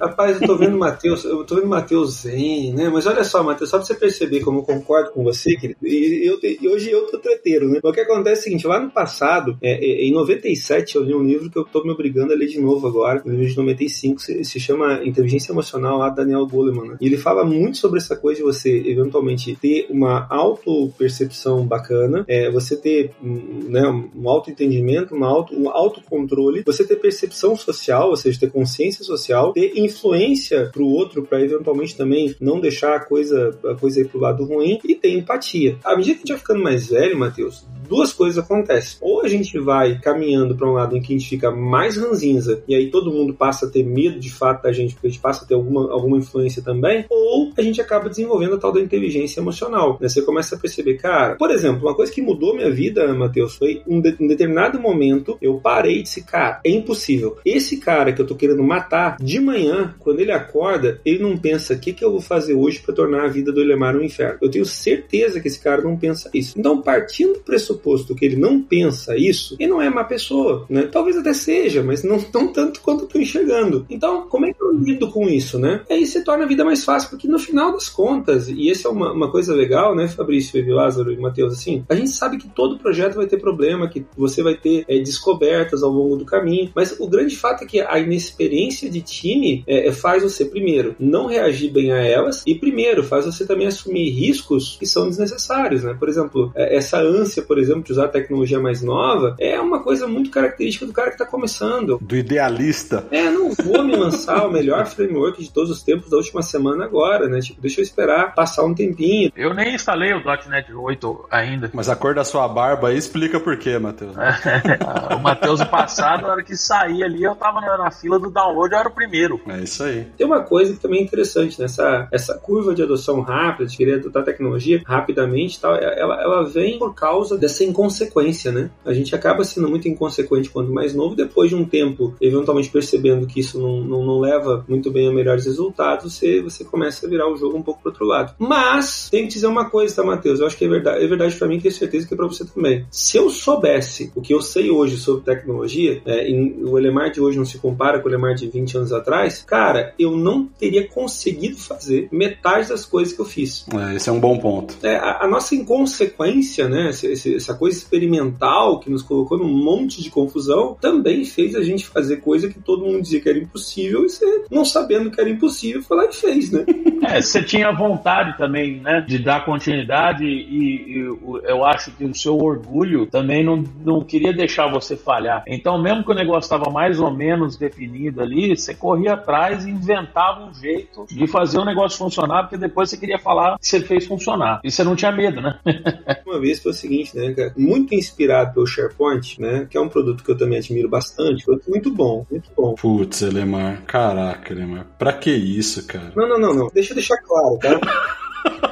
Rapaz, 0.00 0.40
eu 0.40 0.46
tô 0.46 0.56
vendo 0.56 0.76
Matheus, 0.76 1.24
eu 1.24 1.44
tô 1.44 1.56
vendo 1.56 1.66
Matheus 1.66 2.22
Zen, 2.22 2.72
né? 2.72 2.88
Mas 2.88 3.06
olha 3.06 3.24
só, 3.24 3.42
Matheus, 3.42 3.70
só 3.70 3.78
pra 3.78 3.86
você 3.86 3.94
perceber 3.94 4.40
como 4.40 4.60
eu 4.60 4.62
concordo 4.62 5.10
com 5.10 5.22
você, 5.22 5.56
querido, 5.56 5.78
e, 5.82 6.26
eu, 6.26 6.38
e 6.42 6.68
hoje 6.68 6.90
eu 6.90 7.06
tô 7.06 7.18
treteiro, 7.18 7.68
né? 7.68 7.80
O 7.82 7.92
que 7.92 8.00
acontece 8.00 8.40
é 8.40 8.40
o 8.40 8.44
seguinte, 8.44 8.66
lá 8.66 8.80
no 8.80 8.90
passado, 8.90 9.56
é, 9.62 9.72
é, 9.72 10.04
em 10.04 10.12
97, 10.12 10.96
eu 10.96 11.02
li 11.02 11.14
um 11.14 11.22
livro 11.22 11.50
que 11.50 11.58
eu 11.58 11.64
tô 11.64 11.82
me 11.84 11.90
obrigando 11.90 12.32
a 12.32 12.36
ler 12.36 12.46
de 12.46 12.60
novo 12.60 12.86
agora, 12.86 13.22
no 13.24 13.32
livro 13.32 13.50
de 13.50 13.56
95, 13.56 14.20
se, 14.20 14.44
se 14.44 14.60
chama 14.60 15.00
Inteligência 15.04 15.52
Emocional, 15.52 15.98
lá 15.98 16.08
Daniel 16.08 16.46
Goleman, 16.46 16.88
né? 16.88 16.96
E 17.00 17.06
ele 17.06 17.16
fala 17.16 17.44
muito 17.44 17.78
sobre 17.78 17.98
essa 17.98 18.16
coisa 18.16 18.38
de 18.38 18.44
você, 18.44 18.70
eventualmente, 18.86 19.56
ter 19.56 19.86
uma 19.90 20.26
auto-percepção 20.28 21.66
bacana, 21.66 22.24
é, 22.28 22.50
você 22.50 22.76
ter 22.76 23.12
né, 23.22 23.86
um 23.88 24.28
auto-entendimento, 24.28 25.14
uma 25.14 25.28
auto, 25.28 25.54
um 25.54 25.68
autocontrole, 25.68 26.62
você 26.64 26.84
ter 26.84 26.96
percepção 26.96 27.56
social, 27.56 28.10
ou 28.10 28.16
seja, 28.16 28.40
ter 28.40 28.50
consciência 28.50 29.04
social, 29.04 29.52
ter 29.52 29.63
influência 29.74 30.70
pro 30.72 30.86
outro 30.86 31.22
para 31.22 31.40
eventualmente 31.40 31.96
também 31.96 32.34
não 32.40 32.60
deixar 32.60 32.96
a 32.96 33.00
coisa, 33.00 33.58
a 33.64 33.74
coisa 33.74 34.00
ir 34.00 34.08
pro 34.08 34.20
lado 34.20 34.44
ruim 34.44 34.78
e 34.84 34.94
ter 34.94 35.10
empatia. 35.10 35.76
À 35.84 35.96
medida 35.96 36.14
que 36.14 36.20
a 36.20 36.20
gente 36.20 36.32
vai 36.32 36.38
ficando 36.38 36.62
mais 36.62 36.88
velho, 36.88 37.18
Matheus, 37.18 37.66
duas 37.88 38.12
coisas 38.12 38.42
acontecem. 38.42 38.98
Ou 39.00 39.22
a 39.22 39.28
gente 39.28 39.58
vai 39.58 39.98
caminhando 39.98 40.56
para 40.56 40.68
um 40.68 40.72
lado 40.72 40.96
em 40.96 41.00
que 41.00 41.14
a 41.14 41.18
gente 41.18 41.28
fica 41.28 41.50
mais 41.50 41.96
ranzinza 41.96 42.62
e 42.66 42.74
aí 42.74 42.90
todo 42.90 43.12
mundo 43.12 43.34
passa 43.34 43.66
a 43.66 43.70
ter 43.70 43.84
medo 43.84 44.18
de 44.18 44.30
fato 44.30 44.62
da 44.62 44.72
gente, 44.72 44.94
porque 44.94 45.08
a 45.08 45.10
gente 45.10 45.20
passa 45.20 45.44
a 45.44 45.48
ter 45.48 45.54
alguma, 45.54 45.92
alguma 45.92 46.16
influência 46.16 46.62
também, 46.62 47.04
ou 47.08 47.52
a 47.56 47.62
gente 47.62 47.80
acaba 47.80 48.08
desenvolvendo 48.08 48.56
a 48.56 48.58
tal 48.58 48.72
da 48.72 48.80
inteligência 48.80 49.40
emocional. 49.40 49.98
Né? 50.00 50.08
Você 50.08 50.22
começa 50.22 50.56
a 50.56 50.58
perceber, 50.58 50.94
cara, 50.94 51.36
por 51.36 51.50
exemplo, 51.50 51.86
uma 51.86 51.94
coisa 51.94 52.12
que 52.12 52.22
mudou 52.22 52.54
minha 52.54 52.70
vida, 52.70 53.12
Matheus, 53.14 53.56
foi 53.56 53.82
um, 53.86 54.00
de, 54.00 54.16
um 54.20 54.26
determinado 54.26 54.80
momento 54.80 55.36
eu 55.40 55.60
parei 55.60 55.98
e 55.98 56.02
disse, 56.02 56.22
cara, 56.22 56.60
é 56.64 56.70
impossível. 56.70 57.38
Esse 57.44 57.78
cara 57.78 58.12
que 58.12 58.20
eu 58.20 58.26
tô 58.26 58.34
querendo 58.34 58.62
matar, 58.62 59.16
de 59.20 59.40
manhã, 59.40 59.94
quando 59.98 60.20
ele 60.20 60.32
acorda, 60.32 61.00
ele 61.04 61.22
não 61.22 61.36
pensa 61.36 61.74
o 61.74 61.78
que, 61.78 61.92
que 61.92 62.04
eu 62.04 62.10
vou 62.10 62.20
fazer 62.20 62.54
hoje 62.54 62.80
para 62.80 62.94
tornar 62.94 63.24
a 63.24 63.28
vida 63.28 63.52
do 63.52 63.60
Elemar 63.60 63.96
um 63.96 64.02
inferno. 64.02 64.38
Eu 64.40 64.50
tenho 64.50 64.64
certeza 64.64 65.40
que 65.40 65.48
esse 65.48 65.60
cara 65.60 65.82
não 65.82 65.96
pensa 65.96 66.30
isso. 66.32 66.58
Então, 66.58 66.80
partindo 66.80 67.34
do 67.34 67.40
pressuposto 67.40 67.73
que 68.14 68.24
ele 68.24 68.36
não 68.36 68.60
pensa 68.60 69.16
isso, 69.16 69.56
ele 69.58 69.70
não 69.70 69.80
é 69.80 69.88
má 69.88 70.04
pessoa, 70.04 70.66
né? 70.68 70.82
Talvez 70.90 71.16
até 71.16 71.32
seja, 71.32 71.82
mas 71.82 72.02
não 72.02 72.20
tão 72.22 72.52
tanto 72.52 72.80
quanto 72.80 73.06
tô 73.06 73.18
enxergando. 73.18 73.86
Então, 73.88 74.28
como 74.28 74.46
é 74.46 74.52
que 74.52 74.62
eu 74.62 74.72
lido 74.72 75.10
com 75.10 75.28
isso, 75.28 75.58
né? 75.58 75.82
Aí 75.90 76.06
se 76.06 76.24
torna 76.24 76.44
a 76.44 76.48
vida 76.48 76.64
mais 76.64 76.84
fácil, 76.84 77.10
porque 77.10 77.28
no 77.28 77.38
final 77.38 77.72
das 77.72 77.88
contas, 77.88 78.48
e 78.48 78.70
essa 78.70 78.88
é 78.88 78.90
uma, 78.90 79.12
uma 79.12 79.30
coisa 79.30 79.54
legal, 79.54 79.94
né, 79.94 80.08
Fabrício, 80.08 80.58
e 80.58 80.72
Lázaro 80.72 81.12
e 81.12 81.16
Matheus, 81.16 81.52
assim, 81.52 81.84
a 81.88 81.94
gente 81.94 82.10
sabe 82.10 82.38
que 82.38 82.48
todo 82.48 82.78
projeto 82.78 83.14
vai 83.14 83.26
ter 83.26 83.38
problema, 83.38 83.88
que 83.88 84.04
você 84.16 84.42
vai 84.42 84.54
ter 84.54 84.84
é, 84.88 84.98
descobertas 84.98 85.82
ao 85.82 85.90
longo 85.90 86.16
do 86.16 86.24
caminho, 86.24 86.70
mas 86.74 86.98
o 86.98 87.08
grande 87.08 87.36
fato 87.36 87.64
é 87.64 87.66
que 87.66 87.80
a 87.80 87.98
inexperiência 87.98 88.90
de 88.90 89.00
time 89.00 89.64
é, 89.66 89.88
é, 89.88 89.92
faz 89.92 90.22
você, 90.22 90.44
primeiro, 90.44 90.94
não 90.98 91.26
reagir 91.26 91.70
bem 91.70 91.92
a 91.92 91.98
elas, 91.98 92.42
e 92.46 92.54
primeiro, 92.54 93.02
faz 93.04 93.26
você 93.26 93.46
também 93.46 93.66
assumir 93.66 94.10
riscos 94.10 94.76
que 94.78 94.86
são 94.86 95.08
desnecessários, 95.08 95.82
né? 95.82 95.96
Por 95.98 96.08
exemplo, 96.08 96.52
é, 96.54 96.76
essa 96.76 96.98
ânsia, 96.98 97.42
por 97.42 97.58
exemplo, 97.58 97.63
de 97.64 97.92
usar 97.92 98.08
tecnologia 98.08 98.60
mais 98.60 98.82
nova, 98.82 99.36
é 99.38 99.60
uma 99.60 99.80
coisa 99.80 100.06
muito 100.06 100.30
característica 100.30 100.86
do 100.86 100.92
cara 100.92 101.08
que 101.08 101.14
está 101.14 101.26
começando. 101.26 101.98
Do 102.00 102.16
idealista. 102.16 103.06
É, 103.10 103.30
não 103.30 103.52
vou 103.52 103.82
me 103.82 103.96
lançar 103.96 104.46
o 104.46 104.52
melhor 104.52 104.86
framework 104.86 105.42
de 105.42 105.50
todos 105.50 105.70
os 105.70 105.82
tempos 105.82 106.10
da 106.10 106.16
última 106.16 106.42
semana 106.42 106.84
agora, 106.84 107.28
né? 107.28 107.40
Tipo, 107.40 107.60
deixa 107.60 107.80
eu 107.80 107.84
esperar 107.84 108.34
passar 108.34 108.64
um 108.64 108.74
tempinho. 108.74 109.32
Eu 109.36 109.54
nem 109.54 109.74
instalei 109.74 110.12
o 110.12 110.22
.NET 110.48 110.72
8 110.72 111.26
ainda. 111.30 111.70
Mas 111.72 111.88
a 111.88 111.96
cor 111.96 112.14
da 112.14 112.24
sua 112.24 112.46
barba 112.48 112.88
aí 112.88 112.98
explica 112.98 113.38
por 113.38 113.56
quê, 113.58 113.78
Matheus. 113.78 114.14
o 115.14 115.18
Matheus 115.20 115.62
passado, 115.64 116.22
na 116.22 116.32
hora 116.32 116.42
que 116.42 116.56
saía 116.56 117.04
ali, 117.04 117.22
eu 117.22 117.34
tava 117.34 117.60
na, 117.60 117.90
fila 117.90 118.18
do 118.18 118.30
download, 118.30 118.74
eu 118.74 118.80
era 118.80 118.88
o 118.88 118.92
primeiro. 118.92 119.40
É 119.46 119.60
isso 119.60 119.82
aí. 119.84 120.04
Tem 120.16 120.26
uma 120.26 120.42
coisa 120.42 120.72
que 120.72 120.80
também 120.80 121.00
é 121.00 121.02
interessante, 121.02 121.58
né? 121.58 121.64
Essa, 121.64 122.08
essa 122.10 122.34
curva 122.38 122.74
de 122.74 122.82
adoção 122.82 123.20
rápida, 123.20 123.68
de 123.68 123.76
querer 123.76 123.94
adotar 123.94 124.24
tecnologia 124.24 124.82
rapidamente 124.84 125.60
tal, 125.60 125.74
é, 125.74 126.00
ela, 126.00 126.22
ela 126.22 126.44
vem 126.44 126.78
por 126.78 126.94
causa 126.94 127.36
dessa 127.38 127.53
inconsequência, 127.62 128.50
né? 128.50 128.70
A 128.84 128.92
gente 128.92 129.14
acaba 129.14 129.44
sendo 129.44 129.68
muito 129.68 129.86
inconsequente 129.86 130.50
quando 130.50 130.72
mais 130.72 130.94
novo, 130.94 131.14
depois 131.14 131.50
de 131.50 131.56
um 131.56 131.64
tempo, 131.64 132.14
eventualmente 132.20 132.70
percebendo 132.70 133.26
que 133.26 133.40
isso 133.40 133.60
não, 133.60 133.80
não, 133.80 134.04
não 134.04 134.18
leva 134.18 134.64
muito 134.68 134.90
bem 134.90 135.08
a 135.08 135.12
melhores 135.12 135.44
resultados, 135.44 136.14
você, 136.14 136.40
você 136.40 136.64
começa 136.64 137.06
a 137.06 137.08
virar 137.08 137.30
o 137.30 137.36
jogo 137.36 137.56
um 137.56 137.62
pouco 137.62 137.82
pro 137.82 137.90
outro 137.90 138.06
lado. 138.06 138.34
Mas, 138.38 139.08
tem 139.10 139.26
que 139.26 139.34
dizer 139.34 139.46
uma 139.46 139.68
coisa, 139.68 139.94
tá, 139.94 140.02
Matheus? 140.02 140.40
Eu 140.40 140.46
acho 140.46 140.56
que 140.56 140.64
é 140.64 140.68
verdade, 140.68 141.04
é 141.04 141.06
verdade 141.06 141.36
pra 141.36 141.46
mim, 141.46 141.60
tenho 141.60 141.74
certeza 141.74 142.06
que 142.06 142.14
é 142.14 142.16
pra 142.16 142.26
você 142.26 142.44
também. 142.44 142.86
Se 142.90 143.16
eu 143.16 143.28
soubesse 143.30 144.10
o 144.14 144.20
que 144.20 144.32
eu 144.32 144.40
sei 144.40 144.70
hoje 144.70 144.96
sobre 144.96 145.24
tecnologia, 145.24 146.00
é, 146.06 146.26
o 146.64 146.78
Elemar 146.78 147.10
de 147.10 147.20
hoje 147.20 147.38
não 147.38 147.44
se 147.44 147.58
compara 147.58 148.00
com 148.00 148.08
o 148.08 148.10
Elemar 148.10 148.34
de 148.34 148.48
20 148.48 148.78
anos 148.78 148.92
atrás, 148.92 149.44
cara, 149.46 149.94
eu 149.98 150.16
não 150.16 150.46
teria 150.46 150.86
conseguido 150.88 151.58
fazer 151.58 152.08
metade 152.10 152.68
das 152.68 152.84
coisas 152.84 153.12
que 153.12 153.20
eu 153.20 153.24
fiz. 153.24 153.66
É, 153.74 153.96
esse 153.96 154.08
é 154.08 154.12
um 154.12 154.20
bom 154.20 154.38
ponto. 154.38 154.76
É, 154.82 154.96
a, 154.96 155.24
a, 155.24 155.28
nossa 155.28 155.54
inconsequência, 155.54 156.68
né, 156.68 156.90
essa, 156.90 157.43
essa 157.44 157.54
coisa 157.54 157.76
experimental 157.76 158.80
que 158.80 158.90
nos 158.90 159.02
colocou 159.02 159.38
num 159.38 159.52
monte 159.52 160.02
de 160.02 160.10
confusão, 160.10 160.76
também 160.80 161.24
fez 161.24 161.54
a 161.54 161.62
gente 161.62 161.86
fazer 161.86 162.16
coisa 162.18 162.48
que 162.48 162.58
todo 162.58 162.84
mundo 162.84 163.02
dizia 163.02 163.20
que 163.20 163.28
era 163.28 163.38
impossível 163.38 164.04
e 164.04 164.08
você, 164.08 164.44
não 164.50 164.64
sabendo 164.64 165.10
que 165.10 165.20
era 165.20 165.30
impossível, 165.30 165.82
foi 165.82 165.96
lá 165.96 166.06
e 166.06 166.12
fez, 166.12 166.50
né? 166.50 166.64
É, 167.08 167.20
você 167.20 167.42
tinha 167.42 167.72
vontade 167.72 168.36
também, 168.36 168.80
né, 168.80 169.04
de 169.06 169.18
dar 169.18 169.44
continuidade 169.44 170.24
e, 170.24 170.98
e 170.98 171.18
eu 171.44 171.64
acho 171.64 171.90
que 171.92 172.04
o 172.04 172.14
seu 172.14 172.36
orgulho 172.38 173.06
também 173.06 173.44
não, 173.44 173.64
não 173.84 174.00
queria 174.02 174.32
deixar 174.32 174.66
você 174.70 174.96
falhar. 174.96 175.42
Então, 175.46 175.80
mesmo 175.80 176.04
que 176.04 176.10
o 176.10 176.14
negócio 176.14 176.46
estava 176.46 176.70
mais 176.70 177.00
ou 177.00 177.10
menos 177.10 177.56
definido 177.56 178.22
ali, 178.22 178.56
você 178.56 178.74
corria 178.74 179.14
atrás 179.14 179.64
e 179.64 179.70
inventava 179.70 180.44
um 180.44 180.54
jeito 180.54 181.06
de 181.10 181.26
fazer 181.26 181.58
o 181.58 181.64
negócio 181.64 181.98
funcionar, 181.98 182.44
porque 182.44 182.56
depois 182.56 182.90
você 182.90 182.96
queria 182.96 183.18
falar 183.18 183.58
que 183.58 183.66
você 183.66 183.80
fez 183.80 184.06
funcionar. 184.06 184.60
E 184.64 184.70
você 184.70 184.82
não 184.84 184.96
tinha 184.96 185.12
medo, 185.12 185.40
né? 185.40 185.58
Uma 186.26 186.40
vez 186.40 186.60
foi 186.60 186.72
o 186.72 186.74
seguinte, 186.74 187.16
né, 187.16 187.32
cara? 187.32 187.52
Muito 187.56 187.94
inspirado 187.94 188.54
pelo 188.54 188.66
SharePoint, 188.66 189.40
né? 189.40 189.66
Que 189.68 189.76
é 189.76 189.80
um 189.80 189.88
produto 189.88 190.22
que 190.24 190.30
eu 190.30 190.36
também 190.36 190.58
admiro 190.58 190.88
bastante. 190.88 191.44
Produto 191.44 191.70
muito 191.70 191.90
bom, 191.90 192.26
muito 192.30 192.50
bom. 192.56 192.74
Putz, 192.74 193.22
Elemar. 193.22 193.82
Caraca, 193.86 194.52
Elemar. 194.52 194.86
Pra 194.98 195.12
que 195.12 195.30
isso, 195.30 195.86
cara? 195.86 196.12
Não, 196.16 196.28
não, 196.28 196.38
não, 196.38 196.54
não. 196.54 196.68
Deixa 196.72 196.92
eu 196.92 196.93
deixar 196.94 197.18
claro, 197.18 197.58
tá? 197.58 197.70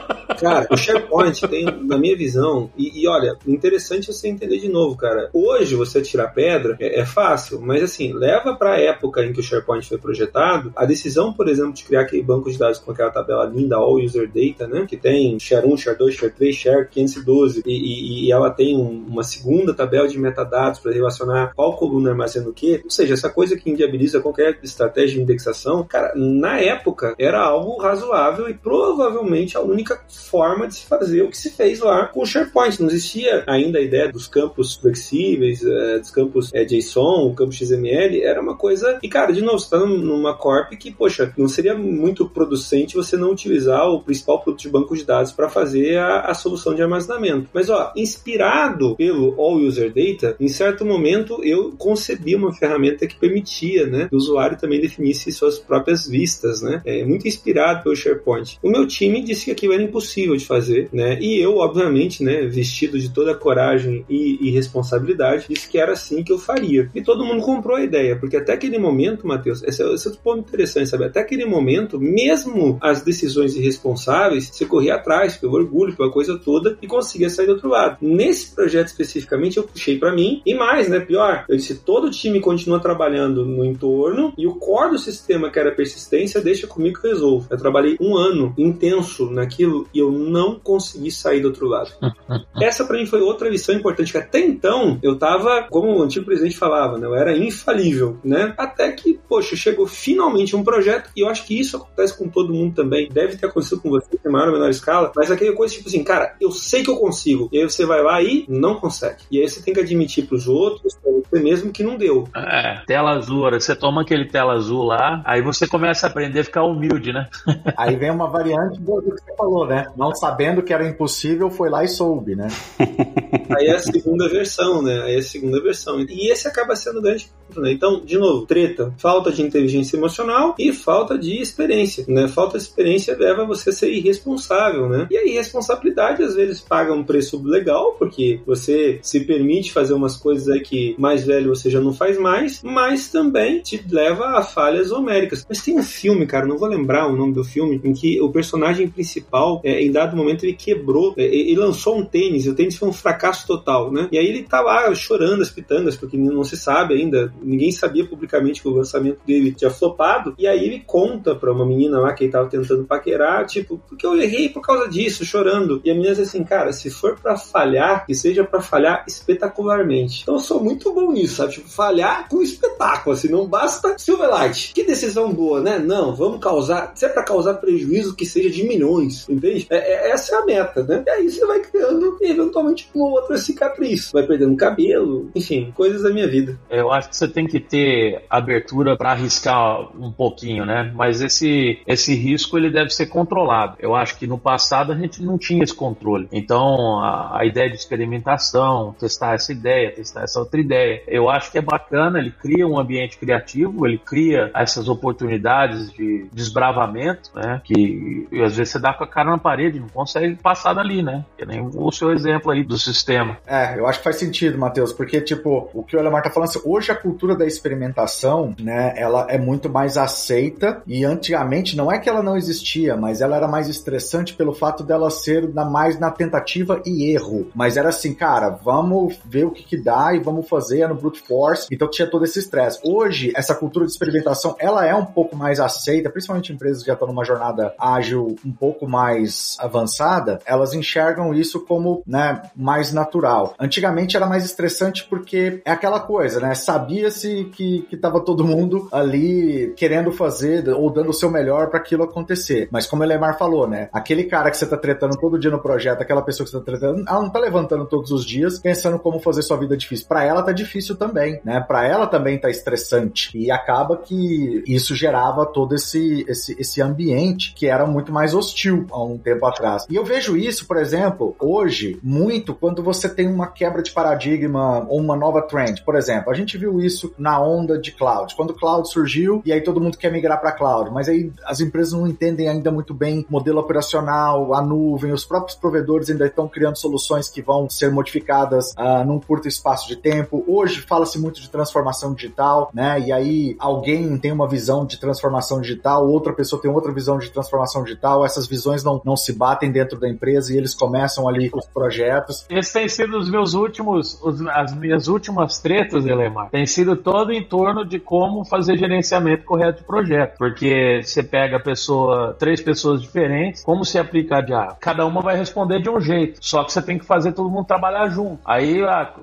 Cara, 0.43 0.67
o 0.73 0.77
SharePoint 0.77 1.41
tem, 1.47 1.65
na 1.65 1.97
minha 1.97 2.17
visão, 2.17 2.69
e, 2.77 3.01
e, 3.01 3.07
olha, 3.07 3.37
interessante 3.47 4.13
você 4.13 4.27
entender 4.27 4.59
de 4.59 4.69
novo, 4.69 4.97
cara. 4.97 5.31
Hoje 5.33 5.77
você 5.77 6.03
tirar 6.03 6.35
pedra 6.35 6.77
é, 6.81 7.01
é 7.01 7.07
fácil, 7.07 7.61
mas 7.61 7.81
assim, 7.81 8.13
leva 8.13 8.53
para 8.57 8.73
a 8.73 8.81
época 8.81 9.25
em 9.25 9.33
que 9.33 9.39
o 9.39 9.43
SharePoint 9.43 9.89
foi 9.89 9.99
projetado, 9.99 10.73
a 10.75 10.85
decisão, 10.85 11.33
por 11.33 11.49
exemplo, 11.49 11.73
de 11.73 11.85
criar 11.85 12.01
aquele 12.01 12.25
banco 12.25 12.51
de 12.51 12.59
dados 12.59 12.81
com 12.81 12.91
aquela 12.91 13.11
tabela 13.11 13.45
linda, 13.45 13.77
All 13.77 14.01
User 14.01 14.29
Data, 14.29 14.67
né? 14.67 14.85
Que 14.85 14.97
tem 14.97 15.39
Share 15.39 15.65
1, 15.65 15.77
Share 15.77 15.97
2, 15.97 16.15
Share 16.15 16.33
3, 16.33 16.57
Share 16.57 16.89
512, 16.89 17.63
e, 17.65 17.71
e, 17.71 18.27
e 18.27 18.33
ela 18.33 18.51
tem 18.51 18.77
um, 18.77 19.07
uma 19.09 19.23
segunda 19.23 19.73
tabela 19.73 20.09
de 20.09 20.19
metadados 20.19 20.81
para 20.81 20.91
relacionar 20.91 21.53
qual 21.55 21.77
coluna 21.77 22.11
armazena 22.11 22.49
o 22.49 22.53
quê. 22.53 22.81
Ou 22.83 22.91
seja, 22.91 23.15
essa 23.15 23.31
coisa 23.31 23.57
que 23.57 23.71
inviabiliza 23.71 24.21
qualquer 24.21 24.59
estratégia 24.61 25.17
de 25.17 25.23
indexação, 25.23 25.85
cara, 25.85 26.13
na 26.17 26.59
época 26.59 27.15
era 27.17 27.41
algo 27.41 27.81
razoável 27.81 28.49
e 28.49 28.55
provavelmente 28.55 29.57
a 29.57 29.61
única 29.61 30.03
forma 30.33 30.67
de 30.67 30.77
se 30.77 30.87
fazer 30.87 31.21
o 31.21 31.29
que 31.29 31.37
se 31.37 31.51
fez 31.51 31.81
lá 31.81 32.07
com 32.07 32.23
o 32.23 32.27
SharePoint. 32.27 32.81
Não 32.81 32.89
existia 32.89 33.45
ainda 33.47 33.79
a 33.79 33.83
ideia 33.83 34.11
dos 34.11 34.27
campos 34.27 34.77
flexíveis, 34.77 35.63
é, 35.63 35.99
dos 35.99 36.11
campos 36.11 36.51
é, 36.55 36.65
JSON, 36.65 37.27
o 37.27 37.35
campo 37.35 37.53
XML, 37.53 38.23
era 38.23 38.41
uma 38.41 38.57
coisa. 38.57 38.99
E, 39.03 39.09
cara, 39.09 39.31
de 39.31 39.43
novo, 39.43 39.59
você 39.59 39.67
está 39.67 39.79
numa 39.79 40.35
corp 40.35 40.73
que, 40.73 40.91
poxa, 40.91 41.31
não 41.37 41.49
seria 41.49 41.75
muito 41.75 42.27
producente 42.27 42.95
você 42.95 43.15
não 43.15 43.31
utilizar 43.31 43.87
o 43.91 44.03
principal 44.03 44.41
produto 44.41 44.63
de 44.63 44.71
banco 44.71 44.97
de 44.97 45.05
dados 45.05 45.33
para 45.33 45.51
fazer 45.51 45.99
a, 45.99 46.21
a, 46.23 46.35
solução 46.35 46.75
de 46.75 46.83
armazenamento. 46.83 47.49
Mas, 47.53 47.69
ó, 47.69 47.93
inspirado 47.95 48.97
pelo 48.97 49.39
All 49.39 49.57
User 49.57 49.93
Data, 49.93 50.35
em 50.41 50.49
certo 50.49 50.85
momento 50.85 51.45
eu 51.45 51.73
concebi 51.77 52.35
uma 52.35 52.55
ferramenta 52.55 53.07
que 53.07 53.17
permitia, 53.17 53.87
né, 53.87 54.09
que 54.09 54.15
o 54.15 54.19
usuário 54.19 54.59
também 54.59 54.81
definisse 54.81 55.31
suas 55.31 55.59
próprias 55.59 56.07
vistas, 56.07 56.63
né? 56.63 56.81
É 56.85 57.05
muito 57.05 57.29
inspirado 57.29 57.83
pelo 57.83 57.97
SharePoint. 57.97 58.59
O 58.63 58.71
meu 58.71 58.87
time 58.87 59.23
disse 59.23 59.47
que 59.47 59.51
aquilo 59.51 59.75
era 59.75 59.83
impossível 59.83 60.22
de 60.37 60.47
fazer, 60.47 60.89
né? 60.93 61.19
E 61.21 61.39
eu, 61.39 61.57
obviamente, 61.59 62.23
né, 62.23 62.43
vestido 62.47 62.99
de 62.99 63.11
toda 63.11 63.33
a 63.33 63.37
coragem 63.37 64.05
e, 64.09 64.39
e 64.41 64.51
responsabilidade, 64.51 65.47
disse 65.49 65.69
que 65.69 65.79
era 65.79 65.93
assim 65.93 66.23
que 66.23 66.33
eu 66.33 66.39
faria. 66.39 66.91
E 66.95 67.03
todo 67.03 67.25
mundo 67.25 67.43
comprou 67.43 67.77
a 67.77 67.83
ideia, 67.83 68.17
porque 68.17 68.37
até 68.37 68.53
aquele 68.53 68.79
momento, 68.79 69.27
Matheus, 69.27 69.63
é, 69.63 69.69
esse 69.69 69.83
é 69.83 69.87
outro 69.87 70.19
ponto 70.23 70.41
interessante, 70.41 70.89
sabe? 70.89 71.05
Até 71.05 71.21
aquele 71.21 71.45
momento, 71.45 71.99
mesmo 72.01 72.79
as 72.81 73.03
decisões 73.03 73.57
irresponsáveis, 73.57 74.51
você 74.53 74.65
corria 74.65 74.95
atrás 74.95 75.37
pelo 75.37 75.55
orgulho, 75.55 75.97
pela 75.97 76.11
coisa 76.11 76.39
toda 76.39 76.77
e 76.81 76.87
conseguia 76.87 77.31
sair 77.31 77.47
do 77.47 77.53
outro 77.53 77.69
lado. 77.69 77.99
Nesse 78.01 78.55
projeto 78.55 78.89
especificamente, 78.89 79.57
eu 79.57 79.65
puxei 79.65 79.99
para 79.99 80.13
mim 80.13 80.43
e 80.47 80.55
mais, 80.55 80.89
né? 80.89 81.01
Pior, 81.01 81.45
eu 81.49 81.57
disse: 81.57 81.75
todo 81.75 82.11
time 82.11 82.41
continua 82.41 82.81
trabalhando 82.81 83.45
no 83.45 83.65
entorno 83.65 84.33
e 84.37 84.47
o 84.47 84.55
core 84.55 84.93
do 84.93 84.99
sistema, 84.99 85.51
que 85.51 85.59
era 85.59 85.73
persistência, 85.73 86.41
deixa 86.41 86.67
comigo 86.67 87.01
que 87.01 87.07
eu 87.07 87.13
resolvo. 87.13 87.47
Eu 87.51 87.59
trabalhei 87.59 87.97
um 88.01 88.17
ano 88.17 88.55
intenso 88.57 89.31
naquilo 89.31 89.89
e 89.93 90.03
eu 90.13 90.19
não 90.19 90.59
consegui 90.59 91.11
sair 91.11 91.41
do 91.41 91.49
outro 91.49 91.67
lado. 91.67 91.91
Essa 92.61 92.85
para 92.85 92.99
mim 92.99 93.07
foi 93.07 93.21
outra 93.21 93.49
lição 93.49 93.75
importante, 93.75 94.13
que 94.13 94.19
até 94.19 94.41
então 94.41 94.99
eu 95.03 95.19
tava, 95.19 95.67
como 95.71 95.99
o 95.99 96.03
antigo 96.03 96.27
presidente 96.27 96.57
falava, 96.57 96.99
né, 96.99 97.07
eu 97.07 97.15
era 97.15 97.37
infalível, 97.37 98.19
né? 98.25 98.55
Até 98.57 98.93
que, 98.93 99.19
poxa, 99.29 99.57
chegou 99.57 99.87
finalmente 99.87 100.55
um 100.55 100.65
projeto 100.65 101.11
e 101.17 101.21
eu 101.21 101.29
acho 101.29 101.45
que 101.47 101.59
isso 101.59 101.77
acontece 101.77 102.17
com 102.17 102.29
todo 102.29 102.53
mundo 102.53 102.75
também. 102.75 103.09
Deve 103.09 103.37
ter 103.37 103.47
acontecido 103.47 103.81
com 103.81 103.91
você, 103.91 104.09
em 104.25 104.31
maior 104.31 104.49
ou 104.49 104.55
menor 104.55 104.71
escala, 104.71 105.13
mas 105.17 105.31
aquela 105.31 105.55
coisa 105.55 105.75
tipo 105.75 105.89
assim, 105.89 106.05
cara, 106.05 106.35
eu 106.41 106.51
sei 106.51 106.83
que 106.83 106.91
eu 106.91 106.97
consigo. 106.97 107.49
E 107.53 107.59
aí 107.59 107.65
você 107.65 107.85
vai 107.85 108.03
lá 108.03 108.23
e 108.23 108.45
não 108.49 108.77
consegue. 108.77 109.23
E 109.31 109.41
aí 109.41 109.49
você 109.49 109.63
tem 109.63 109.75
que 109.75 109.81
admitir 109.81 110.27
pros 110.27 110.49
outros, 110.49 110.95
pra 111.03 111.13
você 111.13 111.43
mesmo 111.43 111.73
que 111.73 111.83
não 111.83 111.97
deu. 111.97 112.29
É, 112.35 112.83
tela 112.87 113.13
azul, 113.13 113.43
hora 113.43 113.61
você 113.61 113.75
toma 113.75 114.03
aquele 114.03 114.27
tela 114.27 114.55
azul 114.55 114.85
lá, 114.85 115.23
aí 115.25 115.43
você 115.43 115.67
começa 115.67 116.07
a 116.07 116.11
aprender 116.11 116.41
a 116.41 116.45
ficar 116.45 116.65
humilde, 116.65 117.13
né? 117.13 117.29
aí 117.77 117.97
vem 117.97 118.11
uma 118.11 118.29
variante 118.29 118.81
do 118.81 119.03
que 119.03 119.11
você 119.11 119.37
falou, 119.37 119.67
né? 119.67 119.87
Não 119.97 120.15
sabendo 120.15 120.63
que 120.63 120.73
era 120.73 120.89
impossível, 120.89 121.51
foi 121.51 121.71
lá 121.71 121.85
e 121.85 121.89
soube, 121.89 122.35
né? 122.35 122.49
Aí 123.57 123.67
é 123.67 123.77
a 123.77 123.79
segunda 123.79 124.29
versão, 124.29 124.83
né? 124.83 125.03
Aí 125.03 125.15
é 125.15 125.19
a 125.19 125.23
segunda 125.23 125.61
versão. 125.61 126.01
E 126.01 126.31
esse 126.31 126.49
acaba 126.49 126.75
sendo 126.77 126.99
o 126.99 127.03
grande 127.03 127.29
ponto, 127.49 127.61
né? 127.61 127.73
Então, 127.73 128.01
de 128.01 128.19
novo, 128.19 128.47
treta, 128.47 128.93
falta 128.97 129.31
de 129.31 129.43
inteligência 129.43 129.97
emocional 129.97 130.55
e 130.59 130.73
falta 130.73 131.19
de 131.19 131.41
experiência, 131.41 132.05
né? 132.09 132.29
Falta 132.29 132.57
de 132.57 132.65
experiência 132.65 133.17
leva 133.19 133.45
você 133.45 133.71
a 133.71 133.73
ser 133.73 133.93
irresponsável, 133.93 134.89
né? 134.89 135.07
E 135.11 135.17
a 135.17 135.27
irresponsabilidade 135.27 136.23
às 136.23 136.35
vezes 136.35 136.61
paga 136.61 136.93
um 136.93 137.05
preço 137.05 137.43
legal, 137.43 137.95
porque 137.99 138.41
você 138.47 138.99
se 139.03 139.21
permite 139.21 139.73
fazer 139.73 139.95
umas 139.95 140.17
coisas 140.17 140.49
aí 140.49 140.61
que 140.61 140.95
mais 140.99 141.25
velho 141.25 141.55
você 141.55 141.71
já 141.71 141.81
não 141.81 141.93
faz 141.93 142.19
mais, 142.19 142.63
mas 142.63 143.09
também 143.09 143.61
te 143.61 143.83
leva 143.91 144.39
a 144.39 144.43
falhas 144.43 144.91
homéricas. 144.91 145.45
Mas 145.49 145.63
tem 145.63 145.79
um 145.79 145.83
filme, 145.83 146.27
cara, 146.27 146.47
não 146.47 146.59
vou 146.59 146.69
lembrar 146.69 147.07
o 147.07 147.17
nome 147.17 147.33
do 147.33 147.45
filme, 147.45 147.81
em 147.85 147.93
que 147.93 148.21
o 148.21 148.31
personagem 148.31 148.89
principal 148.89 149.61
é, 149.65 149.82
em 149.83 149.93
dado 149.93 150.17
momento 150.17 150.45
ele 150.45 150.55
quebrou, 150.55 151.15
é, 151.17 151.25
ele 151.25 151.57
lançou 151.57 151.99
um 151.99 152.05
tênis, 152.05 152.47
e 152.47 152.51
o 152.51 152.55
tênis 152.55 152.77
foi 152.77 152.89
um 152.89 152.93
fracasso 152.93 153.47
total, 153.47 153.93
né? 153.93 154.09
E 154.13 154.19
aí 154.19 154.27
ele 154.27 154.43
tá 154.43 154.61
lá 154.61 154.95
chorando 154.95 155.43
as 155.43 155.51
pitangas, 155.51 155.97
porque 155.97 156.17
não 156.17 156.45
se 156.45 156.57
sabe 156.57 156.95
ainda, 156.95 157.33
ninguém 157.43 157.73
sabia 157.73 158.07
publicamente 158.07 158.63
que 158.63 158.69
o 158.69 158.73
lançamento 158.73 159.19
dele 159.27 159.53
tinha 159.53 159.71
flopado, 159.71 160.35
e 160.39 160.47
aí 160.47 160.65
ele 160.65 160.83
conta 160.87 161.35
pra 161.35 161.53
uma 161.53 161.67
menina 161.67 161.99
lá 161.99 162.13
que 162.13 162.25
ele 162.25 162.33
tava 162.33 162.49
tentando 162.49 162.85
paquerar, 162.85 163.47
tipo, 163.47 163.81
porque 163.89 164.07
eu 164.07 164.17
errei 164.17 164.49
por 164.49 164.63
causa 164.63 164.89
disso, 164.89 165.25
chorando. 165.25 165.81
E 165.85 165.91
a 165.91 165.95
menina 165.95 166.15
diz 166.15 166.29
assim, 166.29 166.45
cara, 166.45 166.73
se 166.73 166.91
for 166.91 167.19
para 167.19 167.37
falhar, 167.37 168.07
que 168.07 168.15
seja 168.15 168.45
para 168.45 168.61
falhar 168.61 169.05
espetacularmente. 169.07 170.23
Então 170.23 170.35
eu 170.35 170.41
sou 170.41 170.63
muito 170.63 170.93
bom 170.93 171.13
nisso, 171.13 171.37
sabe? 171.37 171.53
Tipo, 171.53 171.69
falhar 171.69 172.29
com 172.29 172.43
espetáculo, 172.43 173.15
assim, 173.15 173.29
não 173.29 173.47
basta 173.47 173.97
Silverlight. 173.99 174.73
Que 174.75 174.85
decisão 174.85 175.33
boa, 175.33 175.61
né? 175.61 175.79
Não, 175.79 176.15
vamos 176.15 176.41
causar, 176.41 176.93
se 176.95 177.05
é 177.05 177.09
pra 177.09 177.23
causar 177.23 177.55
prejuízo, 177.55 178.15
que 178.15 178.27
seja 178.27 178.51
de 178.51 178.65
milhões, 178.65 179.29
entende? 179.29 179.67
É, 179.73 179.77
é, 179.77 180.11
essa 180.11 180.37
é 180.37 180.39
a 180.39 180.45
meta, 180.45 180.83
né? 180.83 181.03
E 181.07 181.11
aí 181.11 181.31
você 181.31 181.47
vai 181.47 181.61
criando 181.61 182.19
eventualmente 182.21 182.89
uma 182.95 183.07
outra 183.07 183.39
cicatriz. 183.39 184.13
Vai 184.13 184.25
perdendo 184.25 184.55
cabelo, 184.57 185.31
enfim, 185.35 185.73
coisas 185.75 186.03
da 186.03 186.11
minha 186.11 186.29
vida. 186.29 186.59
Eu 186.69 186.93
acho 186.93 187.09
que 187.09 187.17
você 187.17 187.27
tem 187.27 187.47
que 187.47 187.59
ter 187.59 188.23
abertura 188.29 188.97
para 188.97 189.13
arriscar 189.13 189.81
um 189.99 190.13
pouquinho, 190.13 190.67
né? 190.67 190.93
Mas 190.95 191.23
esse, 191.23 191.81
esse 191.87 192.15
risco 192.15 192.59
ele 192.59 192.71
deve 192.71 192.91
ser 192.91 193.07
controlado. 193.07 193.77
Eu 193.79 193.95
acho 193.95 194.19
que 194.19 194.27
no 194.27 194.39
passado 194.39 194.93
a 194.93 194.95
gente 194.95 195.23
não 195.23 195.39
tinha 195.39 195.65
esse 195.65 195.75
controle. 195.75 196.29
Então 196.31 197.01
a, 197.01 197.39
a 197.41 197.47
ideia 197.47 197.71
de 197.71 197.77
experimentação, 197.77 198.95
testar 198.99 199.35
essa 199.35 199.53
ideia, 199.53 199.91
testar 199.91 200.25
essa 200.25 200.39
outra 200.39 200.61
ideia, 200.61 201.03
eu 201.07 201.31
acho 201.31 201.51
que 201.51 201.57
é 201.57 201.63
bacana. 201.63 202.19
Ele 202.19 202.31
cria 202.31 202.67
um 202.67 202.79
ambiente 202.79 203.17
criativo, 203.17 203.87
ele 203.87 203.99
cria 203.99 204.51
essas 204.55 204.87
oportunidades 204.89 205.91
de 205.93 206.27
desbravamento, 206.31 207.31
né? 207.35 207.63
Que 207.65 208.29
às 208.45 208.57
vezes 208.57 208.73
você 208.73 208.79
dá 208.79 208.93
com 208.93 209.05
a 209.05 209.07
cara 209.07 209.31
na 209.31 209.39
parede, 209.39 209.62
não 209.71 209.89
consegue 209.89 210.37
passar 210.37 210.75
dali, 210.75 211.03
né? 211.03 211.25
Que 211.37 211.45
nem 211.45 211.61
o 211.63 211.91
seu 211.93 212.13
exemplo 212.13 212.51
aí 212.51 212.65
do 212.65 212.79
sistema. 212.79 213.39
É, 213.47 213.79
eu 213.79 213.87
acho 213.87 213.99
que 213.99 214.05
faz 214.05 214.17
sentido, 214.17 214.59
Matheus, 214.59 214.93
porque, 214.93 215.21
tipo, 215.21 215.71
o 215.73 215.83
que 215.83 215.97
o 215.97 215.99
Elemar 215.99 216.23
tá 216.23 216.31
falando 216.31 216.49
assim, 216.49 216.61
hoje 216.65 216.91
a 216.91 216.95
cultura 216.95 217.37
da 217.37 217.47
experimentação, 217.47 218.55
né, 218.61 218.95
ela 218.97 219.27
é 219.29 219.39
muito 219.39 219.69
mais 219.69 219.97
aceita 219.97 220.83
e 220.87 221.05
antigamente 221.05 221.77
não 221.77 221.91
é 221.91 221.99
que 221.99 222.09
ela 222.09 222.23
não 222.23 222.37
existia, 222.37 222.97
mas 222.97 223.21
ela 223.21 223.37
era 223.37 223.49
mais 223.49 223.69
estressante 223.69 224.35
pelo 224.35 224.53
fato 224.53 224.83
dela 224.83 225.11
ser 225.11 225.53
na, 225.53 225.65
mais 225.65 225.99
na 225.99 226.11
tentativa 226.11 226.83
e 226.85 227.11
erro. 227.13 227.51
Mas 227.55 227.77
era 227.77 227.89
assim, 227.89 228.15
cara, 228.15 228.51
vamos 228.51 229.19
ver 229.25 229.45
o 229.45 229.51
que 229.51 229.63
que 229.63 229.77
dá 229.77 230.15
e 230.15 230.21
vamos 230.21 230.49
fazer 230.49 230.89
no 230.89 230.95
brute 230.95 231.21
force. 231.21 231.67
Então 231.71 231.89
tinha 231.89 232.09
todo 232.09 232.25
esse 232.25 232.39
estresse. 232.39 232.81
Hoje, 232.85 233.33
essa 233.35 233.55
cultura 233.55 233.87
de 233.87 233.93
experimentação, 233.93 234.55
ela 234.59 234.87
é 234.87 234.95
um 234.95 235.05
pouco 235.05 235.37
mais 235.37 235.61
aceita, 235.61 236.11
principalmente 236.11 236.53
empresas 236.53 236.83
que 236.83 236.87
já 236.87 236.95
estão 236.95 237.09
numa 237.09 237.25
jornada 237.25 237.75
ágil 237.79 238.37
um 238.45 238.53
pouco 238.53 238.87
mais 238.87 239.52
avançada, 239.59 240.39
elas 240.45 240.75
enxergam 240.75 241.35
isso 241.35 241.61
como, 241.67 242.03
né, 242.07 242.43
mais 242.55 242.93
natural. 242.93 243.55
Antigamente 243.59 244.17
era 244.17 244.27
mais 244.27 244.45
estressante 244.45 245.07
porque 245.09 245.61
é 245.65 245.71
aquela 245.71 246.01
coisa, 246.01 246.41
né? 246.41 246.55
Sabia-se 246.55 247.45
que, 247.53 247.83
que 247.83 247.97
tava 247.97 248.21
todo 248.21 248.45
mundo 248.45 248.89
ali 248.93 249.73
querendo 249.77 250.13
fazer 250.13 250.69
ou 250.69 250.91
dando 250.91 251.11
o 251.11 251.15
seu 251.15 251.31
melhor 251.31 251.69
para 251.69 251.79
aquilo 251.79 252.05
acontecer. 252.05 252.69
Mas 252.71 252.87
como 252.87 253.03
o 253.03 253.07
Lemar 253.07 253.39
falou, 253.39 253.67
né? 253.67 253.89
Aquele 253.93 254.25
cara 254.25 254.51
que 254.51 254.57
você 254.57 254.67
tá 254.67 254.77
tretando 254.77 255.17
todo 255.19 255.39
dia 255.39 255.51
no 255.51 255.61
projeto, 255.61 256.03
aquela 256.03 256.23
pessoa 256.23 256.45
que 256.45 256.51
você 256.51 256.59
tá 256.59 256.65
tretando, 256.65 257.05
ela 257.07 257.23
não 257.23 257.31
tá 257.31 257.39
levantando 257.39 257.87
todos 257.87 258.11
os 258.11 258.25
dias 258.25 258.59
pensando 258.59 258.99
como 258.99 259.21
fazer 259.21 259.43
sua 259.43 259.57
vida 259.57 259.77
difícil. 259.77 260.07
Para 260.07 260.25
ela 260.25 260.43
tá 260.43 260.53
difícil 260.53 260.97
também, 260.97 261.41
né? 261.45 261.61
Para 261.61 261.87
ela 261.87 262.07
também 262.07 262.39
tá 262.39 262.51
estressante. 262.51 263.37
E 263.37 263.51
acaba 263.51 263.97
que 263.97 264.63
isso 264.67 264.95
gerava 264.95 265.47
todo 265.47 265.75
esse, 265.75 266.25
esse, 266.29 266.57
esse 266.61 266.83
ambiente 266.83 267.55
que 267.55 267.67
era 267.67 267.87
muito 267.87 268.13
mais 268.13 268.35
hostil 268.35 268.87
há 268.91 269.03
um 269.03 269.19
tempo 269.19 269.42
atrás. 269.47 269.87
E 269.89 269.97
eu 269.97 270.05
vejo 270.05 270.37
isso, 270.37 270.67
por 270.67 270.77
exemplo, 270.77 271.35
hoje, 271.41 271.99
muito 272.03 272.55
quando 272.55 272.83
você 272.83 273.09
tem 273.09 273.29
uma 273.29 273.47
quebra 273.47 273.83
de 273.83 273.93
paradigma 273.93 274.87
ou 274.89 275.01
uma 275.01 275.17
nova 275.17 275.43
trend. 275.43 275.83
Por 275.83 275.95
exemplo, 275.95 276.31
a 276.31 276.35
gente 276.35 276.57
viu 276.57 276.81
isso 276.81 277.15
na 277.19 277.41
onda 277.41 277.79
de 277.79 277.93
cloud. 277.93 278.35
Quando 278.35 278.51
o 278.51 278.55
cloud 278.55 278.89
surgiu 278.89 279.43
e 279.45 279.53
aí 279.53 279.61
todo 279.61 279.81
mundo 279.81 279.99
quer 279.99 280.11
migrar 280.11 280.41
para 280.41 280.53
cloud, 280.53 280.91
mas 280.91 281.09
aí 281.09 281.33
as 281.45 281.61
empresas 281.61 281.93
não 281.93 282.07
entendem 282.07 282.49
ainda 282.49 282.71
muito 282.71 282.95
bem 282.95 283.21
o 283.29 283.33
modelo 283.33 283.61
operacional, 283.61 284.55
a 284.55 284.63
nuvem, 284.63 285.13
os 285.13 285.25
próprios 285.25 285.57
provedores 285.57 286.11
ainda 286.11 286.27
estão 286.27 286.49
criando 286.49 286.77
soluções 286.77 287.29
que 287.29 287.43
vão 287.43 287.69
ser 287.69 287.91
modificadas 287.91 288.73
uh, 288.73 289.05
num 289.05 289.21
curto 289.21 289.49
espaço 289.49 289.89
de 289.89 289.97
tempo. 289.97 290.45
Hoje 290.47 290.81
fala-se 290.81 291.19
muito 291.19 291.41
de 291.41 291.49
transformação 291.51 292.15
digital, 292.15 292.71
né? 292.73 293.01
E 293.01 293.13
aí 293.13 293.57
alguém 293.59 294.17
tem 294.19 294.33
uma 294.33 294.49
visão 294.49 294.85
de 294.85 294.99
transformação 294.99 295.61
digital, 295.61 296.09
outra 296.09 296.33
pessoa 296.33 296.61
tem 296.61 296.71
outra 296.71 296.93
visão 296.93 297.19
de 297.19 297.31
transformação 297.31 297.83
digital, 297.83 298.25
essas 298.25 298.47
visões 298.47 298.83
não, 298.85 299.01
não 299.05 299.17
se 299.17 299.32
batem 299.33 299.71
dentro 299.71 299.99
da 299.99 300.09
empresa 300.09 300.53
e 300.53 300.57
eles 300.57 300.75
começam 300.75 301.29
ali 301.29 301.51
os 301.53 301.67
projetos. 301.67 302.47
Esses 302.49 302.73
têm 302.73 302.89
sido 302.89 303.19
os 303.19 303.31
meus 303.31 303.55
últimos, 303.55 304.21
os, 304.23 304.41
as 304.49 304.75
minhas 304.75 305.09
últimas 305.09 305.59
tretas, 305.59 306.07
Elemar. 306.07 306.51
Tem 306.51 306.67
sido 306.67 306.97
todo 306.97 307.33
em 307.33 307.43
torno 307.43 307.85
de 307.85 307.99
como 307.99 308.45
fazer 308.45 308.77
gerenciamento 308.77 309.45
correto 309.45 309.81
de 309.81 309.87
projeto. 309.87 310.37
Porque 310.39 311.01
você 311.03 311.23
pega 311.23 311.57
a 311.57 311.61
pessoa, 311.61 312.37
três 312.39 312.61
pessoas 312.61 313.01
diferentes, 313.01 313.63
como 313.63 313.85
se 313.85 313.99
aplicar 313.99 314.43
de 314.43 314.53
ah, 314.53 314.77
cada 314.81 315.07
uma 315.07 315.21
vai 315.21 315.37
responder 315.37 315.81
de 315.81 315.91
um 315.91 316.01
jeito. 316.01 316.39
Só 316.41 316.65
que 316.65 316.73
você 316.73 316.83
tem 316.83 316.99
que 316.99 317.05
fazer 317.05 317.33
todo 317.33 317.49
mundo 317.49 317.67
trabalhar 317.67 318.09
junto. 318.09 318.39
Aí 318.45 318.83
ah, 318.83 319.15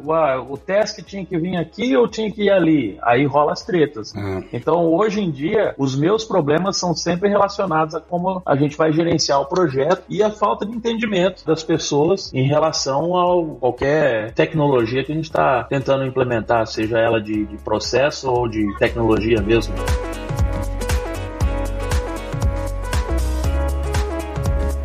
o 0.48 0.58
teste 0.58 1.02
tinha 1.04 1.26
que 1.26 1.38
vir 1.38 1.58
aqui 1.58 1.96
ou 1.96 2.08
tinha 2.08 2.32
que 2.32 2.44
ir 2.44 2.52
ali. 2.52 2.98
Aí 3.02 3.26
rola 3.26 3.54
as 3.54 3.64
tretas. 3.64 4.14
Uhum. 4.14 4.44
Então, 4.52 4.94
hoje 4.94 5.22
em 5.22 5.32
dia, 5.32 5.74
os 5.78 5.96
meus 5.96 6.24
problemas 6.24 6.78
são 6.78 6.94
sempre 6.94 7.30
relacionados 7.30 7.96
a 7.96 8.00
como 8.00 8.42
a 8.46 8.56
gente 8.56 8.76
vai 8.76 8.92
gerenciar 8.92 9.42
o 9.42 9.46
projeto 9.46 9.99
e 10.08 10.24
a 10.24 10.30
falta 10.30 10.66
de 10.66 10.76
entendimento 10.76 11.46
das 11.46 11.64
pessoas 11.64 12.34
em 12.34 12.48
relação 12.48 13.18
a 13.18 13.58
qualquer 13.60 14.34
tecnologia 14.34 15.04
que 15.04 15.12
a 15.12 15.16
gente 15.16 15.26
está 15.26 15.64
tentando 15.64 16.06
implementar, 16.06 16.66
seja 16.68 16.98
ela 16.98 17.22
de, 17.22 17.46
de 17.46 17.58
processo 17.58 18.30
ou 18.30 18.48
de 18.48 18.66
tecnologia 18.78 19.42
mesmo. 19.42 19.74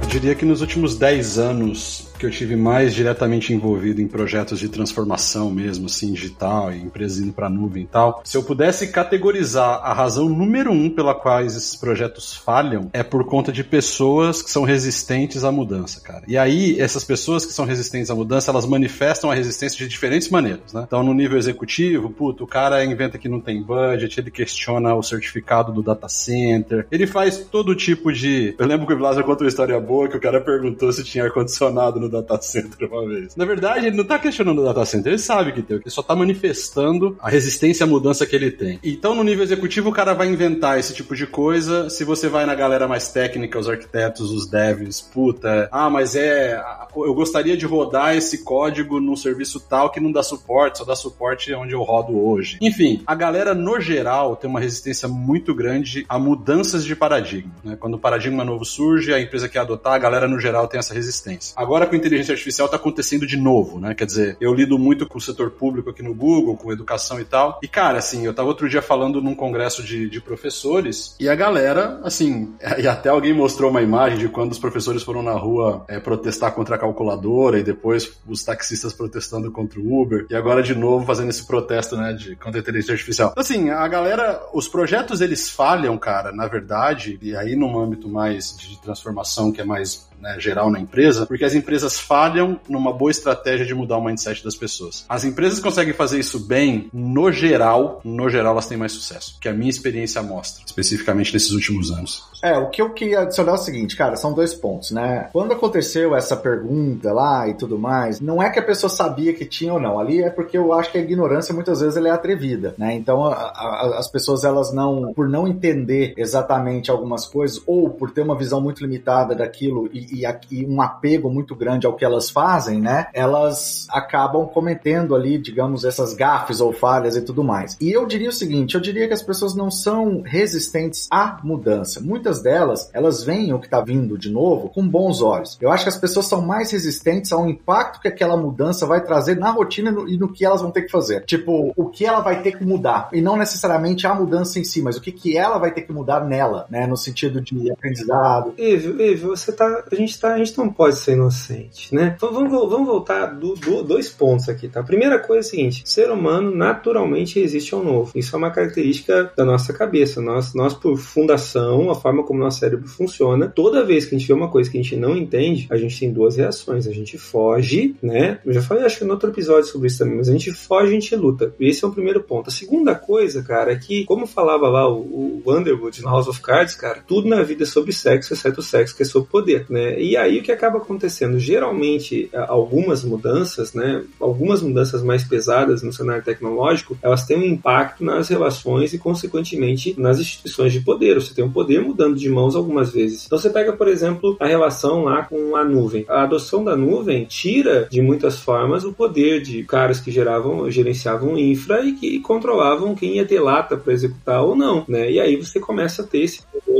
Eu 0.02 0.08
diria 0.08 0.34
que 0.34 0.44
nos 0.44 0.60
últimos 0.60 0.96
10 0.96 1.38
anos 1.38 2.13
que 2.24 2.28
eu 2.28 2.30
tive 2.30 2.56
mais 2.56 2.94
diretamente 2.94 3.52
envolvido 3.52 4.00
em 4.00 4.08
projetos 4.08 4.58
de 4.58 4.68
transformação 4.70 5.50
mesmo, 5.50 5.86
assim, 5.86 6.12
digital, 6.12 6.72
e 6.72 6.80
empresas 6.80 7.18
indo 7.18 7.34
para 7.34 7.50
nuvem 7.50 7.82
e 7.82 7.86
tal, 7.86 8.22
se 8.24 8.34
eu 8.34 8.42
pudesse 8.42 8.88
categorizar 8.88 9.80
a 9.82 9.92
razão 9.92 10.26
número 10.26 10.72
um 10.72 10.88
pela 10.88 11.14
qual 11.14 11.44
esses 11.44 11.76
projetos 11.76 12.34
falham, 12.34 12.88
é 12.94 13.02
por 13.02 13.26
conta 13.26 13.52
de 13.52 13.62
pessoas 13.62 14.40
que 14.40 14.50
são 14.50 14.62
resistentes 14.62 15.44
à 15.44 15.52
mudança, 15.52 16.00
cara. 16.00 16.22
E 16.26 16.38
aí, 16.38 16.80
essas 16.80 17.04
pessoas 17.04 17.44
que 17.44 17.52
são 17.52 17.66
resistentes 17.66 18.10
à 18.10 18.14
mudança, 18.14 18.50
elas 18.50 18.64
manifestam 18.64 19.30
a 19.30 19.34
resistência 19.34 19.76
de 19.76 19.86
diferentes 19.86 20.30
maneiras, 20.30 20.72
né? 20.72 20.84
Então, 20.86 21.02
no 21.02 21.12
nível 21.12 21.36
executivo, 21.36 22.08
puto, 22.08 22.44
o 22.44 22.46
cara 22.46 22.82
inventa 22.84 23.18
que 23.18 23.28
não 23.28 23.40
tem 23.40 23.62
budget, 23.62 24.18
ele 24.18 24.30
questiona 24.30 24.94
o 24.94 25.02
certificado 25.02 25.72
do 25.72 25.82
data 25.82 26.08
center, 26.08 26.86
ele 26.90 27.06
faz 27.06 27.38
todo 27.38 27.74
tipo 27.74 28.10
de... 28.10 28.54
Eu 28.58 28.66
lembro 28.66 28.86
que 28.86 28.94
o 28.94 28.96
Blasio 28.96 29.24
contou 29.24 29.44
uma 29.44 29.48
história 29.48 29.78
boa 29.78 30.08
que 30.08 30.16
o 30.16 30.20
cara 30.20 30.40
perguntou 30.40 30.90
se 30.90 31.04
tinha 31.04 31.24
ar-condicionado 31.24 32.00
no 32.00 32.13
data 32.20 32.42
center 32.42 32.88
uma 32.90 33.06
vez. 33.06 33.36
Na 33.36 33.44
verdade, 33.44 33.86
ele 33.86 33.96
não 33.96 34.04
tá 34.04 34.18
questionando 34.18 34.60
o 34.60 34.64
data 34.64 34.84
center, 34.84 35.12
ele 35.12 35.18
sabe 35.18 35.52
que 35.52 35.62
tem, 35.62 35.76
ele 35.76 35.90
só 35.90 36.02
tá 36.02 36.14
manifestando 36.14 37.16
a 37.20 37.28
resistência 37.28 37.84
à 37.84 37.86
mudança 37.86 38.26
que 38.26 38.34
ele 38.34 38.50
tem. 38.50 38.78
Então, 38.82 39.14
no 39.14 39.22
nível 39.22 39.44
executivo, 39.44 39.90
o 39.90 39.92
cara 39.92 40.14
vai 40.14 40.28
inventar 40.28 40.78
esse 40.78 40.94
tipo 40.94 41.14
de 41.14 41.26
coisa. 41.26 41.88
Se 41.90 42.04
você 42.04 42.28
vai 42.28 42.46
na 42.46 42.54
galera 42.54 42.86
mais 42.86 43.08
técnica, 43.08 43.58
os 43.58 43.68
arquitetos, 43.68 44.30
os 44.30 44.46
devs, 44.46 45.00
puta, 45.00 45.68
ah, 45.70 45.90
mas 45.90 46.14
é. 46.14 46.62
Eu 46.96 47.14
gostaria 47.14 47.56
de 47.56 47.66
rodar 47.66 48.16
esse 48.16 48.44
código 48.44 49.00
num 49.00 49.16
serviço 49.16 49.58
tal 49.60 49.90
que 49.90 50.00
não 50.00 50.12
dá 50.12 50.22
suporte, 50.22 50.78
só 50.78 50.84
dá 50.84 50.94
suporte 50.94 51.52
onde 51.54 51.74
eu 51.74 51.82
rodo 51.82 52.18
hoje. 52.24 52.58
Enfim, 52.60 53.02
a 53.06 53.14
galera, 53.14 53.54
no 53.54 53.80
geral, 53.80 54.36
tem 54.36 54.48
uma 54.48 54.60
resistência 54.60 55.08
muito 55.08 55.54
grande 55.54 56.04
a 56.08 56.18
mudanças 56.18 56.84
de 56.84 56.94
paradigma. 56.94 57.52
Né? 57.64 57.76
Quando 57.76 57.94
o 57.94 57.98
paradigma 57.98 58.44
novo 58.44 58.64
surge, 58.64 59.12
a 59.12 59.20
empresa 59.20 59.48
quer 59.48 59.60
adotar, 59.60 59.94
a 59.94 59.98
galera, 59.98 60.28
no 60.28 60.38
geral, 60.38 60.68
tem 60.68 60.78
essa 60.78 60.94
resistência. 60.94 61.54
Agora, 61.56 61.86
com 61.86 61.96
inteligência 62.04 62.32
artificial 62.32 62.66
está 62.66 62.76
acontecendo 62.76 63.26
de 63.26 63.36
novo, 63.36 63.80
né? 63.80 63.94
Quer 63.94 64.04
dizer, 64.04 64.36
eu 64.40 64.52
lido 64.52 64.78
muito 64.78 65.06
com 65.06 65.18
o 65.18 65.20
setor 65.20 65.50
público 65.50 65.90
aqui 65.90 66.02
no 66.02 66.14
Google, 66.14 66.56
com 66.56 66.70
educação 66.70 67.18
e 67.18 67.24
tal. 67.24 67.58
E, 67.62 67.68
cara, 67.68 67.98
assim, 67.98 68.26
eu 68.26 68.34
tava 68.34 68.48
outro 68.48 68.68
dia 68.68 68.82
falando 68.82 69.22
num 69.22 69.34
congresso 69.34 69.82
de, 69.82 70.08
de 70.08 70.20
professores 70.20 71.16
e 71.18 71.28
a 71.28 71.34
galera, 71.34 72.00
assim, 72.04 72.54
e 72.78 72.86
até 72.86 73.08
alguém 73.08 73.32
mostrou 73.32 73.70
uma 73.70 73.82
imagem 73.82 74.18
de 74.18 74.28
quando 74.28 74.52
os 74.52 74.58
professores 74.58 75.02
foram 75.02 75.22
na 75.22 75.32
rua 75.32 75.84
é, 75.88 75.98
protestar 75.98 76.52
contra 76.52 76.76
a 76.76 76.78
calculadora 76.78 77.58
e 77.58 77.62
depois 77.62 78.12
os 78.26 78.42
taxistas 78.44 78.92
protestando 78.92 79.50
contra 79.50 79.80
o 79.80 80.02
Uber 80.02 80.26
e 80.30 80.34
agora 80.34 80.62
de 80.62 80.74
novo 80.74 81.06
fazendo 81.06 81.30
esse 81.30 81.46
protesto, 81.46 81.96
né, 81.96 82.12
de 82.12 82.36
contra 82.36 82.58
a 82.58 82.62
inteligência 82.62 82.92
artificial. 82.92 83.30
Então, 83.30 83.40
assim, 83.40 83.70
a 83.70 83.86
galera, 83.88 84.42
os 84.52 84.68
projetos 84.68 85.20
eles 85.20 85.48
falham, 85.48 85.96
cara, 85.96 86.32
na 86.32 86.46
verdade, 86.46 87.18
e 87.22 87.34
aí 87.36 87.56
num 87.56 87.78
âmbito 87.78 88.08
mais 88.08 88.56
de 88.56 88.80
transformação 88.80 89.52
que 89.52 89.60
é 89.60 89.64
mais 89.64 90.08
né, 90.24 90.36
geral 90.40 90.70
na 90.70 90.80
empresa, 90.80 91.26
porque 91.26 91.44
as 91.44 91.54
empresas 91.54 92.00
falham 92.00 92.58
numa 92.66 92.90
boa 92.90 93.10
estratégia 93.10 93.66
de 93.66 93.74
mudar 93.74 93.98
o 93.98 94.04
mindset 94.04 94.42
das 94.42 94.56
pessoas. 94.56 95.04
As 95.06 95.22
empresas 95.22 95.60
conseguem 95.60 95.92
fazer 95.92 96.18
isso 96.18 96.40
bem, 96.40 96.88
no 96.94 97.30
geral, 97.30 98.00
no 98.02 98.30
geral 98.30 98.52
elas 98.52 98.66
têm 98.66 98.78
mais 98.78 98.92
sucesso, 98.92 99.36
que 99.38 99.48
a 99.48 99.52
minha 99.52 99.68
experiência 99.68 100.22
mostra, 100.22 100.64
especificamente 100.64 101.32
nesses 101.34 101.50
últimos 101.50 101.90
anos. 101.90 102.24
É, 102.42 102.56
o 102.56 102.70
que 102.70 102.80
eu 102.80 102.90
queria 102.90 103.20
adicionar 103.20 103.52
é 103.52 103.54
o 103.54 103.58
seguinte, 103.58 103.96
cara, 103.96 104.16
são 104.16 104.32
dois 104.32 104.54
pontos, 104.54 104.90
né? 104.90 105.28
Quando 105.32 105.52
aconteceu 105.52 106.16
essa 106.16 106.36
pergunta 106.36 107.12
lá 107.12 107.46
e 107.48 107.54
tudo 107.54 107.78
mais, 107.78 108.20
não 108.20 108.42
é 108.42 108.48
que 108.50 108.58
a 108.58 108.62
pessoa 108.62 108.88
sabia 108.88 109.34
que 109.34 109.44
tinha 109.44 109.74
ou 109.74 109.80
não, 109.80 109.98
ali 109.98 110.22
é 110.22 110.30
porque 110.30 110.56
eu 110.56 110.72
acho 110.72 110.90
que 110.90 110.98
a 110.98 111.00
ignorância 111.02 111.54
muitas 111.54 111.80
vezes 111.80 111.96
ela 111.96 112.08
é 112.08 112.12
atrevida, 112.12 112.74
né? 112.78 112.94
Então 112.94 113.24
a, 113.24 113.34
a, 113.34 113.98
as 113.98 114.08
pessoas 114.08 114.44
elas 114.44 114.72
não, 114.72 115.12
por 115.12 115.28
não 115.28 115.46
entender 115.46 116.14
exatamente 116.16 116.90
algumas 116.90 117.26
coisas 117.26 117.62
ou 117.66 117.90
por 117.90 118.10
ter 118.10 118.22
uma 118.22 118.36
visão 118.36 118.60
muito 118.60 118.82
limitada 118.82 119.34
daquilo 119.34 119.88
e, 119.92 120.13
e, 120.14 120.24
e, 120.50 120.66
um 120.66 120.80
apego 120.80 121.30
muito 121.30 121.54
grande 121.54 121.86
ao 121.86 121.96
que 121.96 122.04
elas 122.04 122.30
fazem, 122.30 122.80
né? 122.80 123.06
Elas 123.12 123.86
acabam 123.90 124.46
cometendo 124.46 125.14
ali, 125.14 125.38
digamos, 125.38 125.84
essas 125.84 126.14
gafes 126.14 126.60
ou 126.60 126.72
falhas 126.72 127.16
e 127.16 127.22
tudo 127.22 127.42
mais. 127.42 127.76
E 127.80 127.90
eu 127.90 128.06
diria 128.06 128.28
o 128.28 128.32
seguinte, 128.32 128.74
eu 128.74 128.80
diria 128.80 129.06
que 129.06 129.14
as 129.14 129.22
pessoas 129.22 129.54
não 129.54 129.70
são 129.70 130.22
resistentes 130.22 131.08
à 131.10 131.38
mudança. 131.42 132.00
Muitas 132.00 132.42
delas, 132.42 132.90
elas 132.92 133.24
veem 133.24 133.52
o 133.52 133.58
que 133.58 133.66
está 133.66 133.80
vindo 133.80 134.18
de 134.18 134.30
novo 134.30 134.68
com 134.68 134.86
bons 134.86 135.20
olhos. 135.20 135.58
Eu 135.60 135.70
acho 135.70 135.84
que 135.84 135.88
as 135.90 135.98
pessoas 135.98 136.26
são 136.26 136.40
mais 136.40 136.70
resistentes 136.70 137.32
ao 137.32 137.48
impacto 137.48 138.00
que 138.00 138.08
aquela 138.08 138.36
mudança 138.36 138.86
vai 138.86 139.02
trazer 139.02 139.36
na 139.36 139.50
rotina 139.50 139.90
e 139.90 139.92
no, 139.92 140.08
e 140.08 140.16
no 140.16 140.32
que 140.32 140.44
elas 140.44 140.60
vão 140.60 140.70
ter 140.70 140.82
que 140.82 140.90
fazer. 140.90 141.24
Tipo, 141.24 141.72
o 141.76 141.88
que 141.88 142.04
ela 142.04 142.20
vai 142.20 142.42
ter 142.42 142.56
que 142.56 142.64
mudar. 142.64 143.08
E 143.12 143.20
não 143.20 143.36
necessariamente 143.36 144.06
a 144.06 144.14
mudança 144.14 144.58
em 144.58 144.64
si, 144.64 144.82
mas 144.82 144.96
o 144.96 145.00
que, 145.00 145.12
que 145.12 145.36
ela 145.36 145.58
vai 145.58 145.72
ter 145.72 145.82
que 145.82 145.92
mudar 145.92 146.24
nela, 146.24 146.66
né? 146.68 146.86
No 146.86 146.96
sentido 146.96 147.40
de 147.40 147.70
aprendizado. 147.70 148.54
Evil, 148.58 149.00
Evil, 149.00 149.28
você 149.28 149.52
tá. 149.52 149.84
A 149.90 149.94
gente 149.94 150.03
tá. 150.18 150.34
A 150.34 150.38
gente 150.38 150.56
não 150.56 150.68
pode 150.68 150.98
ser 150.98 151.12
inocente, 151.12 151.94
né? 151.94 152.16
Vamos, 152.20 152.50
vamos 152.50 152.86
voltar 152.86 153.26
do, 153.26 153.54
do, 153.54 153.82
dois 153.82 154.08
pontos 154.08 154.48
aqui, 154.48 154.68
tá? 154.68 154.80
A 154.80 154.84
primeira 154.84 155.18
coisa 155.18 155.40
é 155.40 155.46
a 155.46 155.50
seguinte: 155.50 155.82
ser 155.84 156.10
humano 156.10 156.54
naturalmente 156.54 157.40
resiste 157.40 157.74
ao 157.74 157.84
novo. 157.84 158.12
Isso 158.14 158.34
é 158.34 158.38
uma 158.38 158.50
característica 158.50 159.32
da 159.36 159.44
nossa 159.44 159.72
cabeça. 159.72 160.20
Nós, 160.20 160.54
nós, 160.54 160.74
por 160.74 160.96
fundação, 160.96 161.90
a 161.90 161.94
forma 161.94 162.22
como 162.22 162.40
nosso 162.40 162.60
cérebro 162.60 162.88
funciona, 162.88 163.48
toda 163.48 163.84
vez 163.84 164.04
que 164.04 164.14
a 164.14 164.18
gente 164.18 164.28
vê 164.28 164.34
uma 164.34 164.50
coisa 164.50 164.70
que 164.70 164.78
a 164.78 164.82
gente 164.82 164.96
não 164.96 165.16
entende, 165.16 165.66
a 165.70 165.76
gente 165.76 165.98
tem 165.98 166.12
duas 166.12 166.36
reações. 166.36 166.86
A 166.86 166.92
gente 166.92 167.18
foge, 167.18 167.94
né? 168.02 168.38
Eu 168.44 168.52
já 168.52 168.62
falei, 168.62 168.84
acho 168.84 168.98
que 168.98 169.04
no 169.04 169.12
outro 169.12 169.30
episódio 169.30 169.64
sobre 169.64 169.88
isso 169.88 169.98
também, 169.98 170.16
mas 170.16 170.28
a 170.28 170.32
gente 170.32 170.52
foge 170.52 170.88
a 170.88 170.90
gente 170.90 171.16
luta. 171.16 171.54
Esse 171.58 171.84
é 171.84 171.88
o 171.88 171.92
primeiro 171.92 172.22
ponto. 172.22 172.48
A 172.48 172.52
segunda 172.52 172.94
coisa, 172.94 173.42
cara, 173.42 173.72
é 173.72 173.76
que, 173.76 174.04
como 174.04 174.26
falava 174.26 174.68
lá 174.68 174.88
o, 174.88 175.42
o 175.44 175.52
Underwood 175.52 176.02
no 176.02 176.08
House 176.08 176.28
of 176.28 176.40
Cards, 176.40 176.74
cara, 176.74 177.02
tudo 177.06 177.28
na 177.28 177.42
vida 177.42 177.64
é 177.64 177.66
sobre 177.66 177.92
sexo, 177.92 178.32
exceto 178.32 178.60
o 178.60 178.62
sexo, 178.62 178.96
que 178.96 179.02
é 179.02 179.06
sobre 179.06 179.30
poder, 179.30 179.66
né? 179.68 179.83
E 180.00 180.16
aí 180.16 180.38
o 180.38 180.42
que 180.42 180.52
acaba 180.52 180.78
acontecendo? 180.78 181.38
Geralmente, 181.38 182.28
algumas 182.48 183.04
mudanças, 183.04 183.72
né? 183.72 184.02
Algumas 184.20 184.62
mudanças 184.62 185.02
mais 185.02 185.24
pesadas 185.24 185.82
no 185.82 185.92
cenário 185.92 186.24
tecnológico, 186.24 186.96
elas 187.02 187.24
têm 187.24 187.36
um 187.36 187.44
impacto 187.44 188.04
nas 188.04 188.28
relações 188.28 188.92
e, 188.92 188.98
consequentemente, 188.98 189.94
nas 189.98 190.18
instituições 190.18 190.72
de 190.72 190.80
poder. 190.80 191.14
Você 191.14 191.34
tem 191.34 191.44
um 191.44 191.52
poder 191.52 191.80
mudando 191.80 192.16
de 192.16 192.28
mãos 192.28 192.56
algumas 192.56 192.92
vezes. 192.92 193.26
Então 193.26 193.38
você 193.38 193.50
pega, 193.50 193.72
por 193.72 193.88
exemplo, 193.88 194.36
a 194.40 194.46
relação 194.46 195.04
lá 195.04 195.22
com 195.24 195.56
a 195.56 195.64
nuvem. 195.64 196.04
A 196.08 196.22
adoção 196.22 196.64
da 196.64 196.76
nuvem 196.76 197.24
tira, 197.24 197.88
de 197.90 198.00
muitas 198.00 198.38
formas, 198.38 198.84
o 198.84 198.92
poder 198.92 199.42
de 199.42 199.62
caras 199.64 200.00
que 200.00 200.10
geravam, 200.10 200.70
gerenciavam 200.70 201.38
infra 201.38 201.84
e 201.84 201.92
que 201.92 202.20
controlavam 202.20 202.94
quem 202.94 203.16
ia 203.16 203.24
ter 203.24 203.40
lata 203.40 203.76
para 203.76 203.92
executar 203.92 204.42
ou 204.42 204.54
não, 204.54 204.84
né? 204.88 205.10
E 205.10 205.20
aí 205.20 205.36
você 205.36 205.60
começa 205.60 206.02
a 206.02 206.06
ter 206.06 206.20
esse 206.20 206.42
poder 206.42 206.74